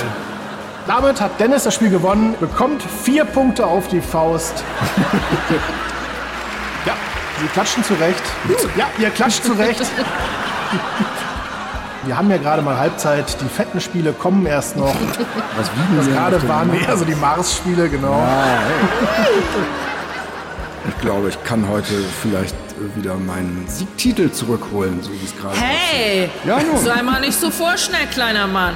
Damit 0.87 1.21
hat 1.21 1.39
Dennis 1.39 1.65
das 1.65 1.75
Spiel 1.75 1.91
gewonnen, 1.91 2.37
bekommt 2.41 2.83
vier 3.05 3.27
Punkte 3.27 3.67
auf 3.67 3.89
die 3.89 4.01
Faust. 4.01 4.55
ja, 6.87 6.95
Sie 7.39 7.47
klatschen 7.49 7.85
zurecht. 7.85 8.23
Ja, 8.75 8.87
ihr 8.99 9.11
klatscht 9.11 9.45
zurecht. 9.45 9.85
Wir 12.07 12.17
haben 12.17 12.31
ja 12.31 12.39
gerade 12.39 12.63
mal 12.63 12.79
Halbzeit. 12.79 13.37
Die 13.43 13.49
fetten 13.51 13.83
Spiele 13.83 14.15
kommen 14.15 14.47
erst 14.47 14.79
noch. 14.79 14.95
Was 15.59 15.71
wiegen 15.77 15.99
Das 15.99 16.07
wir 16.07 16.15
gerade 16.15 16.49
waren 16.49 16.73
eher 16.73 16.97
so 16.97 17.05
die 17.05 17.15
Mars-Spiele, 17.15 17.91
genau. 17.91 18.23
Ich 19.03 19.98
glaube, 21.01 21.29
ich 21.29 21.45
kann 21.45 21.69
heute 21.69 21.93
vielleicht 22.23 22.55
wieder 22.95 23.15
meinen 23.15 23.67
Siegtitel 23.69 24.31
zurückholen, 24.31 25.03
so 25.03 25.11
wie 25.13 25.25
es 25.25 25.37
gerade 25.37 25.57
Hey! 25.57 26.31
Ja, 26.45 26.61
nun. 26.63 26.77
Sei 26.83 27.03
mal 27.03 27.21
nicht 27.21 27.39
so 27.39 27.51
vorschnell, 27.51 28.07
kleiner 28.13 28.47
Mann. 28.47 28.75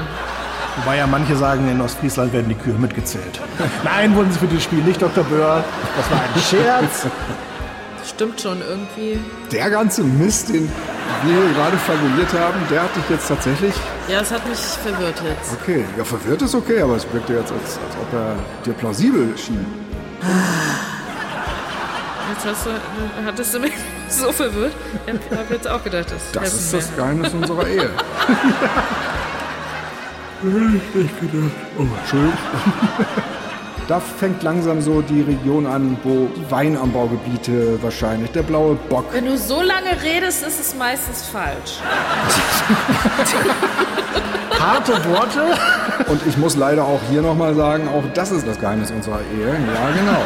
Wobei 0.77 0.97
ja 0.97 1.07
manche 1.07 1.36
sagen, 1.36 1.69
in 1.70 1.81
Ostfriesland 1.81 2.32
werden 2.32 2.49
die 2.49 2.55
Kühe 2.55 2.74
mitgezählt. 2.74 3.40
Nein, 3.85 4.15
wurden 4.15 4.32
sie 4.32 4.39
für 4.39 4.47
das 4.47 4.62
Spiel 4.62 4.82
nicht, 4.82 5.01
Dr. 5.01 5.24
Böhr. 5.24 5.62
Das 5.97 6.11
war 6.11 6.20
ein 6.20 6.40
Scherz. 6.40 7.07
Stimmt 8.07 8.40
schon 8.40 8.59
irgendwie. 8.61 9.20
Der 9.53 9.70
ganze 9.70 10.03
Mist, 10.03 10.49
den 10.49 10.69
wir 11.24 11.35
hier 11.35 11.53
gerade 11.55 11.77
fabuliert 11.77 12.32
haben, 12.32 12.59
der 12.70 12.82
hat 12.82 12.97
dich 12.97 13.05
jetzt 13.11 13.28
tatsächlich. 13.28 13.74
Ja, 14.09 14.20
es 14.20 14.31
hat 14.31 14.49
mich 14.49 14.59
verwirrt 14.59 15.23
jetzt. 15.24 15.53
Okay, 15.61 15.85
ja, 15.97 16.05
verwirrt 16.05 16.43
ist 16.43 16.55
okay, 16.55 16.81
aber 16.81 16.97
es 16.97 17.07
wirkte 17.12 17.35
jetzt, 17.35 17.53
als, 17.53 17.78
als 17.78 17.97
ob 18.01 18.12
er 18.12 18.35
dir 18.65 18.73
plausibel 18.73 19.36
schien. 19.36 19.65
Jetzt 22.33 22.47
hast 22.47 22.65
du, 22.67 22.71
äh, 22.71 23.25
hattest 23.27 23.55
du 23.55 23.59
mich 23.61 23.73
so 24.09 24.33
verwirrt. 24.33 24.73
Ich 25.07 25.39
habe 25.39 25.55
jetzt 25.55 25.69
auch 25.69 25.85
gedacht, 25.85 26.07
das, 26.11 26.33
Das 26.33 26.55
ist 26.55 26.73
das 26.73 26.97
Geheimnis 26.97 27.33
unserer 27.35 27.67
Ehe. 27.67 27.91
Oh, 30.45 30.49
Entschuldigung. 32.01 32.33
Da 33.89 34.01
fängt 34.01 34.43
langsam 34.43 34.81
so 34.81 35.03
die 35.03 35.21
Region 35.23 35.67
an, 35.67 35.97
wo 36.03 36.29
Weinanbaugebiete 36.49 37.83
wahrscheinlich, 37.83 38.31
der 38.31 38.43
blaue 38.43 38.75
Bock. 38.89 39.05
Wenn 39.13 39.27
du 39.27 39.37
so 39.37 39.61
lange 39.61 39.91
redest, 40.03 40.45
ist 40.47 40.61
es 40.61 40.75
meistens 40.75 41.23
falsch. 41.23 41.81
Harte 44.59 44.93
Worte. 45.11 45.43
Und 46.09 46.27
ich 46.27 46.37
muss 46.39 46.57
leider 46.57 46.85
auch 46.85 47.01
hier 47.11 47.23
nochmal 47.23 47.55
sagen, 47.55 47.89
auch 47.89 48.05
das 48.15 48.31
ist 48.31 48.47
das 48.47 48.59
Geheimnis 48.59 48.91
unserer 48.91 49.21
Ehe. 49.37 49.49
Ja, 49.49 49.91
genau. 49.91 50.23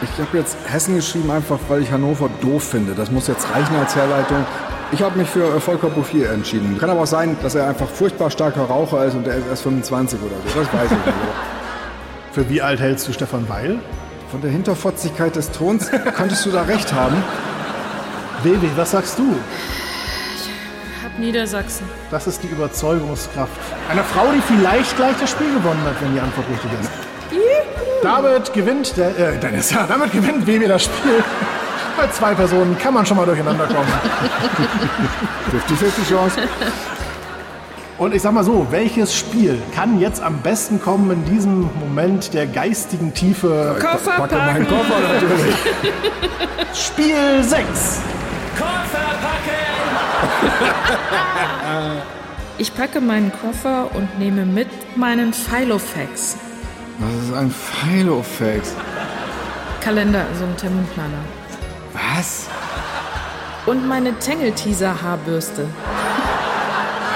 Ich 0.00 0.20
habe 0.20 0.38
jetzt 0.38 0.56
Hessen 0.66 0.94
geschrieben, 0.94 1.30
einfach 1.30 1.58
weil 1.68 1.82
ich 1.82 1.90
Hannover 1.90 2.30
doof 2.40 2.62
finde. 2.62 2.94
Das 2.94 3.10
muss 3.10 3.26
jetzt 3.26 3.50
reichen 3.52 3.74
als 3.76 3.96
Herleitung. 3.96 4.46
Ich 4.92 5.02
habe 5.02 5.18
mich 5.18 5.28
für 5.28 5.56
äh, 5.56 5.60
Volker 5.60 5.90
Bouffier 5.90 6.30
entschieden. 6.30 6.78
Kann 6.78 6.88
aber 6.88 7.00
auch 7.00 7.06
sein, 7.06 7.36
dass 7.42 7.56
er 7.56 7.66
einfach 7.66 7.88
furchtbar 7.88 8.30
starker 8.30 8.62
Raucher 8.62 9.04
ist 9.04 9.14
und 9.14 9.26
er 9.26 9.36
ist 9.36 9.48
erst 9.48 9.62
25 9.64 10.20
oder 10.20 10.36
so. 10.46 10.60
Das 10.60 10.72
weiß 10.72 10.90
ich 10.90 11.06
nicht. 11.06 11.18
Für 12.32 12.48
wie 12.48 12.62
alt 12.62 12.78
hältst 12.78 13.08
du 13.08 13.12
Stefan 13.12 13.48
Weil? 13.48 13.80
Von 14.30 14.40
der 14.40 14.50
Hinterfotzigkeit 14.50 15.34
des 15.34 15.50
Tons 15.50 15.90
könntest 16.14 16.46
du 16.46 16.50
da 16.50 16.62
recht 16.62 16.92
haben. 16.92 17.16
WW, 18.44 18.68
was 18.76 18.92
sagst 18.92 19.18
du? 19.18 19.34
Hab 21.02 21.18
Niedersachsen. 21.18 21.86
Das 22.10 22.26
ist 22.28 22.42
die 22.42 22.46
Überzeugungskraft 22.46 23.60
einer 23.90 24.04
Frau, 24.04 24.26
die 24.32 24.40
vielleicht 24.42 24.96
gleich 24.96 25.16
das 25.18 25.30
Spiel 25.30 25.52
gewonnen 25.52 25.82
hat, 25.84 26.00
wenn 26.00 26.14
die 26.14 26.20
Antwort 26.20 26.46
richtig 26.50 26.70
ist. 26.80 27.07
Damit 28.02 28.52
gewinnt 28.52 28.96
der, 28.96 29.18
äh, 29.18 29.38
Dennis, 29.38 29.70
ja, 29.70 29.86
damit 29.88 30.12
gewinnt 30.12 30.46
WW 30.46 30.66
das 30.68 30.84
Spiel. 30.84 31.22
Bei 31.96 32.08
zwei 32.10 32.34
Personen 32.34 32.78
kann 32.78 32.94
man 32.94 33.04
schon 33.04 33.16
mal 33.16 33.26
durcheinander 33.26 33.66
kommen. 33.66 33.88
50-50 35.50 36.08
Chance. 36.08 36.40
Und 37.98 38.14
ich 38.14 38.22
sag 38.22 38.32
mal 38.32 38.44
so, 38.44 38.64
welches 38.70 39.12
Spiel 39.16 39.60
kann 39.74 39.98
jetzt 39.98 40.22
am 40.22 40.38
besten 40.38 40.80
kommen 40.80 41.10
in 41.10 41.24
diesem 41.24 41.68
Moment 41.80 42.32
der 42.32 42.46
geistigen 42.46 43.12
Tiefe? 43.12 43.76
Koffer 43.80 44.12
Packe 44.12 44.36
meinen 44.36 44.66
packen. 44.66 44.78
Koffer 44.78 45.00
natürlich. 45.12 45.56
Spiel 46.74 47.42
6. 47.42 47.98
Koffer 48.56 49.08
packen! 49.20 49.58
Ich 52.58 52.74
packe 52.74 53.00
meinen 53.00 53.32
Koffer 53.32 53.88
und 53.94 54.18
nehme 54.20 54.44
mit 54.46 54.68
meinen 54.96 55.32
Filofax. 55.32 56.36
Das 57.00 57.28
ist 57.28 57.32
ein 57.32 57.50
Filofax. 57.50 58.74
Kalender, 59.80 60.26
so 60.36 60.44
ein 60.44 60.56
Terminplaner. 60.56 61.20
Was? 61.92 62.48
Und 63.66 63.86
meine 63.86 64.18
Tangle-Teaser-Haarbürste. 64.18 65.66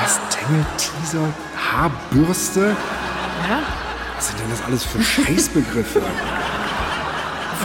Was? 0.01 0.21
Tangle 0.31 0.65
Teaser? 0.77 1.27
Haarbürste? 1.73 2.77
Ja? 3.49 3.59
Was 4.17 4.29
sind 4.29 4.39
denn 4.39 4.51
das 4.51 4.65
alles 4.65 4.85
für 4.85 5.03
Scheißbegriffe? 5.03 6.01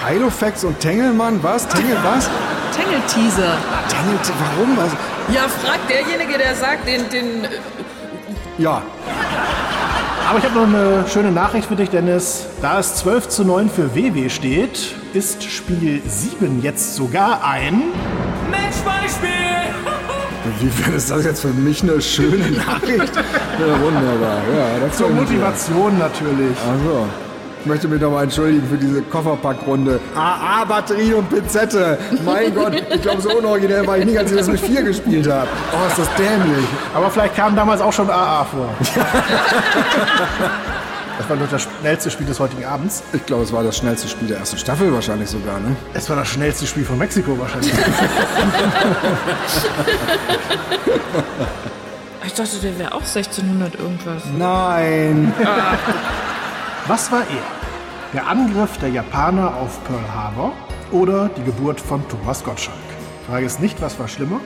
Filofax 0.04 0.64
und 0.64 0.80
Tengelmann? 0.80 1.42
Was? 1.44 1.68
Tengel 1.68 1.98
was? 2.04 2.28
Tangle-Teaser. 2.76 3.58
Tengel, 3.90 4.20
warum? 4.40 4.76
Was? 4.76 4.92
Ja, 5.36 5.48
fragt 5.48 5.88
derjenige, 5.88 6.40
der 6.40 6.56
sagt, 6.56 6.88
den, 6.88 7.08
den 7.10 7.44
äh, 7.46 7.50
Ja, 8.58 8.82
Aber 10.30 10.40
ich 10.40 10.44
habe 10.44 10.56
noch 10.56 10.68
eine 10.68 11.06
schöne 11.08 11.32
Nachricht 11.32 11.70
für 11.70 11.78
dich, 11.78 11.90
Dennis. 11.90 12.48
Da 12.62 12.80
es 12.80 12.96
12 12.96 13.30
zu 13.30 13.46
9 13.46 13.70
für 13.70 13.96
WW 13.96 14.28
steht, 14.28 14.94
ist 15.14 15.42
Spiel 15.44 16.02
7 16.06 16.62
jetzt 16.62 16.96
sogar 16.96 17.42
ein... 17.46 17.84
Matchbeispiel! 18.52 19.30
wie 20.60 20.96
ist 20.96 21.12
das 21.12 21.24
jetzt 21.24 21.42
für 21.42 21.54
mich 21.54 21.82
eine 21.82 22.02
schöne 22.02 22.52
Nachricht? 22.52 23.14
Ja, 23.60 23.82
wunderbar. 23.82 24.38
Ja, 24.56 24.86
das 24.86 24.98
Zur 24.98 25.10
Motivation 25.10 25.98
natürlich. 25.98 26.56
Ach 26.62 26.86
so. 26.86 27.27
Ich 27.68 27.70
möchte 27.70 27.90
mich 27.90 28.00
nochmal 28.00 28.24
entschuldigen 28.24 28.66
für 28.66 28.78
diese 28.78 29.02
Kofferpackrunde. 29.02 30.00
AA, 30.16 30.64
Batterie 30.64 31.14
und 31.16 31.30
Pinzette. 31.30 31.98
Mein 32.24 32.56
Gott, 32.56 32.82
ich 32.90 33.02
glaube, 33.02 33.22
so 33.22 33.30
unoriginell 33.38 33.86
war 33.86 33.98
ich 33.98 34.06
nicht, 34.06 34.18
als 34.18 34.32
ich 34.32 34.38
das 34.38 34.48
mit 34.48 34.62
4 34.62 34.84
gespielt 34.84 35.30
habe. 35.30 35.50
Oh, 35.74 35.86
ist 35.90 36.00
das 36.00 36.08
dämlich. 36.16 36.66
Aber 36.96 37.12
vielleicht 37.12 37.36
kam 37.36 37.58
damals 37.58 37.82
auch 37.82 37.92
schon 37.92 38.10
AA 38.10 38.46
vor. 38.46 38.70
Das 41.18 41.28
war 41.30 41.36
nur 41.36 41.48
das 41.48 41.64
schnellste 41.64 42.12
Spiel 42.12 42.28
des 42.28 42.40
heutigen 42.40 42.64
Abends. 42.64 43.04
Ich 43.12 43.26
glaube, 43.26 43.44
es 43.44 43.52
war 43.52 43.64
das 43.64 43.76
schnellste 43.76 44.08
Spiel 44.08 44.28
der 44.28 44.38
ersten 44.38 44.58
Staffel 44.60 44.94
wahrscheinlich 44.94 45.28
sogar, 45.28 45.60
ne? 45.60 45.76
Es 45.96 46.08
war 46.10 46.16
das 46.16 46.28
schnellste 46.28 46.68
Spiel 46.68 46.86
von 46.86 46.98
Mexiko 46.98 47.38
wahrscheinlich. 47.38 47.74
Ich 52.26 52.34
dachte, 52.34 52.58
der 52.62 52.78
wäre 52.78 52.92
auch 52.92 53.02
1600 53.02 53.76
irgendwas. 53.76 54.22
Nein. 54.38 55.34
Was 56.86 57.12
war 57.12 57.22
eher? 57.22 57.57
Der 58.14 58.28
Angriff 58.28 58.78
der 58.78 58.90
Japaner 58.90 59.56
auf 59.58 59.84
Pearl 59.86 60.14
Harbor 60.14 60.54
oder 60.92 61.30
die 61.36 61.44
Geburt 61.44 61.80
von 61.82 62.08
Thomas 62.08 62.44
Gottschalk? 62.44 62.76
Die 63.22 63.30
Frage 63.32 63.46
ist 63.46 63.60
nicht, 63.62 63.82
was 63.82 64.00
war 64.00 64.08
schlimmer? 64.08 64.40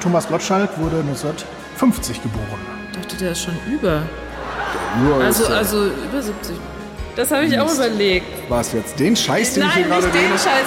Thomas 0.00 0.28
Gottschalk 0.28 0.70
wurde 0.78 0.98
1950 1.00 2.22
geboren. 2.22 2.60
Ich 2.92 2.98
dachte, 2.98 3.16
der 3.16 3.32
ist 3.32 3.42
schon 3.42 3.56
über. 3.70 4.02
Nur 5.02 5.24
Also, 5.24 5.44
äh, 5.50 5.56
also 5.56 5.86
über 5.86 6.20
70. 6.22 6.56
Das 7.16 7.30
habe 7.30 7.46
ich 7.46 7.58
auch 7.58 7.72
überlegt. 7.72 8.50
war 8.50 8.60
es 8.60 8.72
jetzt 8.72 8.98
den 8.98 9.16
Scheiß, 9.16 9.54
den 9.54 9.62
ich 9.64 9.72
hier 9.72 9.82
Nein, 9.86 9.90
gerade 9.90 10.06
nicht 10.06 10.14
den 10.16 10.26
rede? 10.26 10.38
Scheiß. 10.38 10.66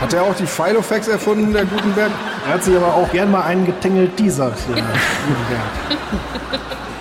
Hat 0.00 0.12
er 0.14 0.22
auch 0.24 0.34
die 0.34 0.46
Filofax 0.46 1.06
erfunden, 1.06 1.52
der 1.52 1.64
Gutenberg? 1.66 2.10
Er 2.48 2.54
hat 2.54 2.64
sich 2.64 2.74
aber 2.76 2.92
auch 2.94 3.10
gern 3.12 3.30
mal 3.30 3.42
einen 3.42 3.64
getingelt 3.64 4.18
dieser. 4.18 4.52
hier. 4.66 4.82
Oh, 5.24 6.91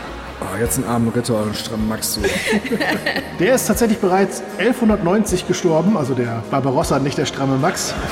jetzt 0.57 0.77
einen 0.77 0.87
armen 0.87 1.09
Ritter 1.09 1.41
und 1.41 1.55
strammen 1.55 1.87
Max 1.87 2.13
zu. 2.13 2.21
Der 3.39 3.55
ist 3.55 3.67
tatsächlich 3.67 3.99
bereits 3.99 4.41
1190 4.57 5.47
gestorben, 5.47 5.97
also 5.97 6.13
der 6.13 6.43
Barbarossa, 6.51 6.99
nicht 6.99 7.17
der 7.17 7.25
stramme 7.25 7.57
Max. 7.57 7.93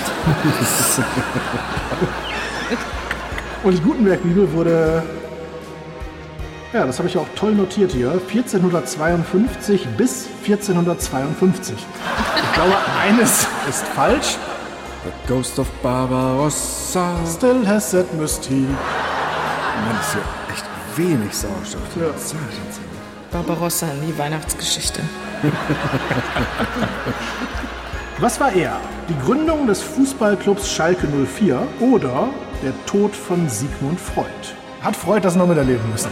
Und 3.63 3.77
die 3.77 3.81
Gutenberg-Bibel 3.81 4.53
wurde, 4.53 5.03
ja, 6.71 6.85
das 6.85 6.97
habe 6.97 7.09
ich 7.09 7.17
auch 7.17 7.27
toll 7.35 7.53
notiert 7.53 7.91
hier, 7.91 8.11
1452 8.11 9.85
bis 9.97 10.27
1452. 10.43 11.75
Ich 11.75 12.53
glaube, 12.53 12.73
eines 13.01 13.47
ist 13.69 13.85
falsch. 13.95 14.37
The 15.03 15.33
Ghost 15.33 15.59
of 15.59 15.69
Barbarossa. 15.81 17.15
Still 17.25 17.67
has 17.67 17.91
that 17.91 18.13
mystique. 18.13 18.67
Mann, 19.85 19.99
ist 19.99 20.15
ja 20.15 20.38
wenig 20.99 21.33
Sauerstoff. 21.33 21.81
Ja. 21.95 22.11
Barbarossa 23.31 23.87
in 23.91 24.07
die 24.07 24.17
Weihnachtsgeschichte. 24.17 25.01
Was 28.19 28.39
war 28.39 28.51
eher? 28.51 28.77
Die 29.07 29.17
Gründung 29.25 29.65
des 29.65 29.81
Fußballclubs 29.81 30.69
Schalke 30.69 31.07
04 31.07 31.65
oder 31.79 32.29
der 32.61 32.73
Tod 32.85 33.15
von 33.15 33.47
Sigmund 33.47 33.99
Freud? 33.99 34.27
Hat 34.81 34.95
Freud 34.95 35.23
das 35.23 35.35
noch 35.35 35.47
miterleben 35.47 35.89
müssen, 35.89 36.09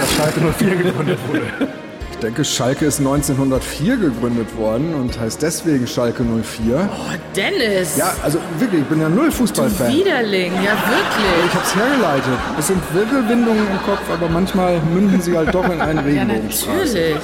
dass 0.00 0.12
Schalke 0.14 0.40
04 0.40 0.76
gegründet 0.76 1.18
wurde? 1.28 1.42
Ich 2.20 2.26
denke, 2.26 2.44
Schalke 2.44 2.84
ist 2.84 2.98
1904 2.98 3.96
gegründet 3.96 4.54
worden 4.58 4.92
und 4.94 5.18
heißt 5.18 5.40
deswegen 5.40 5.86
Schalke 5.86 6.22
04. 6.22 6.86
Oh, 6.92 7.14
Dennis! 7.34 7.96
Ja, 7.96 8.12
also 8.22 8.38
wirklich, 8.58 8.82
ich 8.82 8.86
bin 8.88 9.00
ja 9.00 9.08
null 9.08 9.32
Fußballfan. 9.32 9.90
Widerling, 9.90 10.52
ja 10.56 10.72
wirklich. 10.72 11.46
Ich 11.46 11.54
hab's 11.54 11.74
hergeleitet. 11.74 12.38
Es 12.58 12.66
sind 12.66 12.82
Wirbelwindungen 12.92 13.66
im 13.70 13.78
Kopf, 13.86 14.02
aber 14.12 14.28
manchmal 14.28 14.80
münden 14.92 15.18
sie 15.22 15.34
halt 15.34 15.54
doch 15.54 15.64
in 15.64 15.80
einen 15.80 15.96
Ja, 16.14 16.24
Regenbogenstraße. 16.24 16.76
natürlich. 16.98 17.16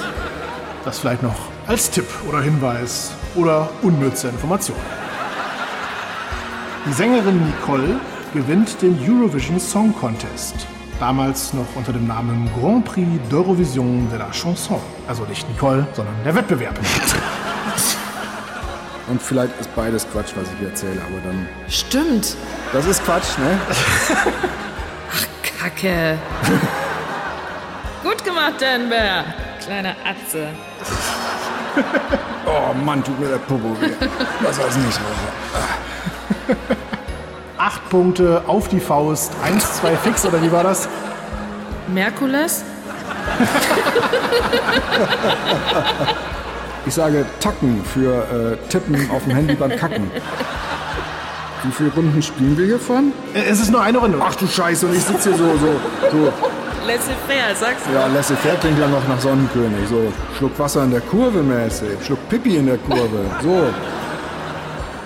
Das 0.83 0.97
vielleicht 0.97 1.21
noch 1.21 1.35
als 1.67 1.91
Tipp 1.91 2.07
oder 2.27 2.41
Hinweis 2.41 3.11
oder 3.35 3.69
unnütze 3.83 4.29
Information. 4.29 4.77
Die 6.87 6.93
Sängerin 6.93 7.39
Nicole 7.45 7.99
gewinnt 8.33 8.81
den 8.81 8.97
Eurovision 9.07 9.59
Song 9.59 9.93
Contest. 9.93 10.55
Damals 10.99 11.53
noch 11.53 11.67
unter 11.75 11.93
dem 11.93 12.07
Namen 12.07 12.49
Grand 12.59 12.83
Prix 12.83 13.07
d'Eurovision 13.29 14.09
de 14.09 14.17
la 14.17 14.31
Chanson. 14.31 14.81
Also 15.07 15.25
nicht 15.25 15.47
Nicole, 15.47 15.85
sondern 15.93 16.15
der 16.25 16.33
Wettbewerb. 16.33 16.79
Und 19.07 19.21
vielleicht 19.21 19.57
ist 19.59 19.73
beides 19.75 20.09
Quatsch, 20.11 20.31
was 20.35 20.51
ich 20.51 20.57
hier 20.59 20.69
erzähle, 20.69 20.99
aber 21.01 21.21
dann. 21.23 21.47
Stimmt. 21.69 22.35
Das 22.73 22.85
ist 22.87 23.05
Quatsch, 23.05 23.37
ne? 23.37 23.59
Kacke. 25.59 26.17
Gut 28.03 28.23
gemacht, 28.23 28.59
Denver. 28.59 29.23
Kleiner 29.63 29.95
Atze. 30.03 30.49
Oh 32.45 32.73
Mann, 32.73 33.03
tut 33.03 33.19
mir 33.19 33.27
der 33.27 33.37
Popo 33.37 33.79
weh. 33.79 33.91
Das 34.43 34.57
war's 34.57 34.75
nicht, 34.77 34.99
Raucher. 34.99 36.77
Acht 37.57 37.89
Punkte 37.89 38.43
auf 38.47 38.67
die 38.67 38.79
Faust, 38.79 39.31
1, 39.43 39.77
2 39.81 39.95
fix 39.97 40.25
oder 40.25 40.41
wie 40.43 40.51
war 40.51 40.63
das? 40.63 40.87
Merkules? 41.87 42.63
Ich 46.85 46.93
sage 46.93 47.25
Tacken 47.39 47.83
für 47.83 48.23
äh, 48.63 48.69
Tippen 48.69 49.09
auf 49.11 49.23
dem 49.23 49.33
Handy 49.35 49.55
beim 49.55 49.75
Kacken. 49.75 50.09
Wie 51.63 51.71
viele 51.71 51.91
Runden 51.93 52.21
spielen 52.21 52.57
wir 52.57 52.65
hiervon? 52.65 53.11
Äh, 53.33 53.41
Es 53.49 53.59
ist 53.59 53.71
nur 53.71 53.81
eine 53.81 53.97
Runde. 53.97 54.19
Ach 54.21 54.35
du 54.35 54.47
Scheiße, 54.47 54.85
und 54.85 54.95
ich 54.95 55.03
sitze 55.03 55.29
hier 55.29 55.37
so, 55.37 55.45
so, 55.57 55.71
so. 56.11 56.33
Laissez-faire, 56.85 57.55
sagst 57.55 57.85
du. 57.87 57.93
Ja, 57.93 58.07
laissez-faire 58.07 58.55
klingt 58.61 58.79
ja 58.79 58.87
noch 58.87 59.05
nach 59.07 59.19
Sonnenkönig. 59.19 59.89
So, 59.89 60.13
Schluck 60.37 60.57
Wasser 60.59 60.83
in 60.83 60.91
der 60.91 61.01
Kurve 61.01 61.41
mäßig, 61.43 61.89
Schluck 62.05 62.29
Pipi 62.29 62.55
in 62.57 62.67
der 62.67 62.77
Kurve. 62.77 63.25
So. 63.41 63.63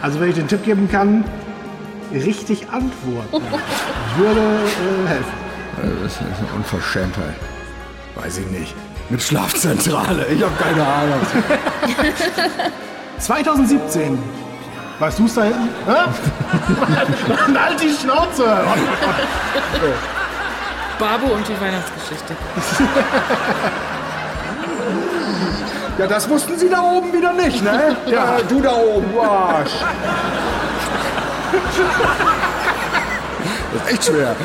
Also 0.02 0.20
wenn 0.20 0.30
ich 0.30 0.36
den 0.36 0.48
Tipp 0.48 0.64
geben 0.64 0.88
kann, 0.92 1.24
richtig 2.14 2.68
antworten. 2.72 3.44
Würde 4.18 4.40
äh, 4.40 5.08
helfen. 5.08 5.34
Das 6.04 6.14
ist 6.14 6.20
eine 6.22 6.30
Unverschämtheit. 6.56 7.36
Weiß 8.16 8.38
ich 8.38 8.48
nicht. 8.48 8.76
Mit 9.10 9.22
Schlafzentrale, 9.22 10.26
ich 10.28 10.42
habe 10.42 10.54
keine 10.62 10.86
Ahnung. 10.86 11.20
2017. 13.20 14.18
Weißt 15.00 15.20
du 15.20 15.26
es 15.26 15.34
da 15.34 15.44
hinten? 15.44 15.70
Hä? 15.88 15.92
Halt 17.60 17.82
die 17.82 17.90
Schnauze! 17.90 18.44
Babu 21.00 21.34
und 21.34 21.48
die 21.48 21.60
Weihnachtsgeschichte. 21.60 22.36
Ja, 25.98 26.08
das 26.08 26.30
wussten 26.30 26.58
Sie 26.58 26.70
da 26.70 26.82
oben 26.82 27.12
wieder 27.12 27.34
nicht, 27.34 27.64
ne? 27.64 27.96
Ja, 28.06 28.38
du 28.48 28.62
da 28.62 28.74
oben, 28.74 29.12
du 29.12 29.22
Arsch. 29.22 29.72
Das 33.74 33.84
ist 33.84 33.92
echt 33.92 34.06
schwer. 34.06 34.36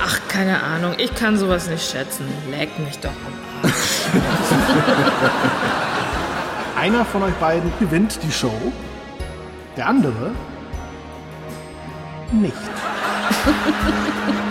Ach, 0.00 0.18
keine 0.28 0.62
Ahnung. 0.62 0.94
Ich 0.98 1.14
kann 1.14 1.36
sowas 1.36 1.68
nicht 1.68 1.90
schätzen. 1.90 2.26
Leck 2.50 2.78
mich 2.78 2.98
doch 2.98 3.10
am 3.10 3.34
Arsch. 3.62 4.02
Einer 6.80 7.04
von 7.04 7.22
euch 7.22 7.34
beiden 7.34 7.72
gewinnt 7.78 8.18
die 8.22 8.32
Show, 8.32 8.72
der 9.76 9.86
andere 9.88 10.32
nicht. 12.32 12.54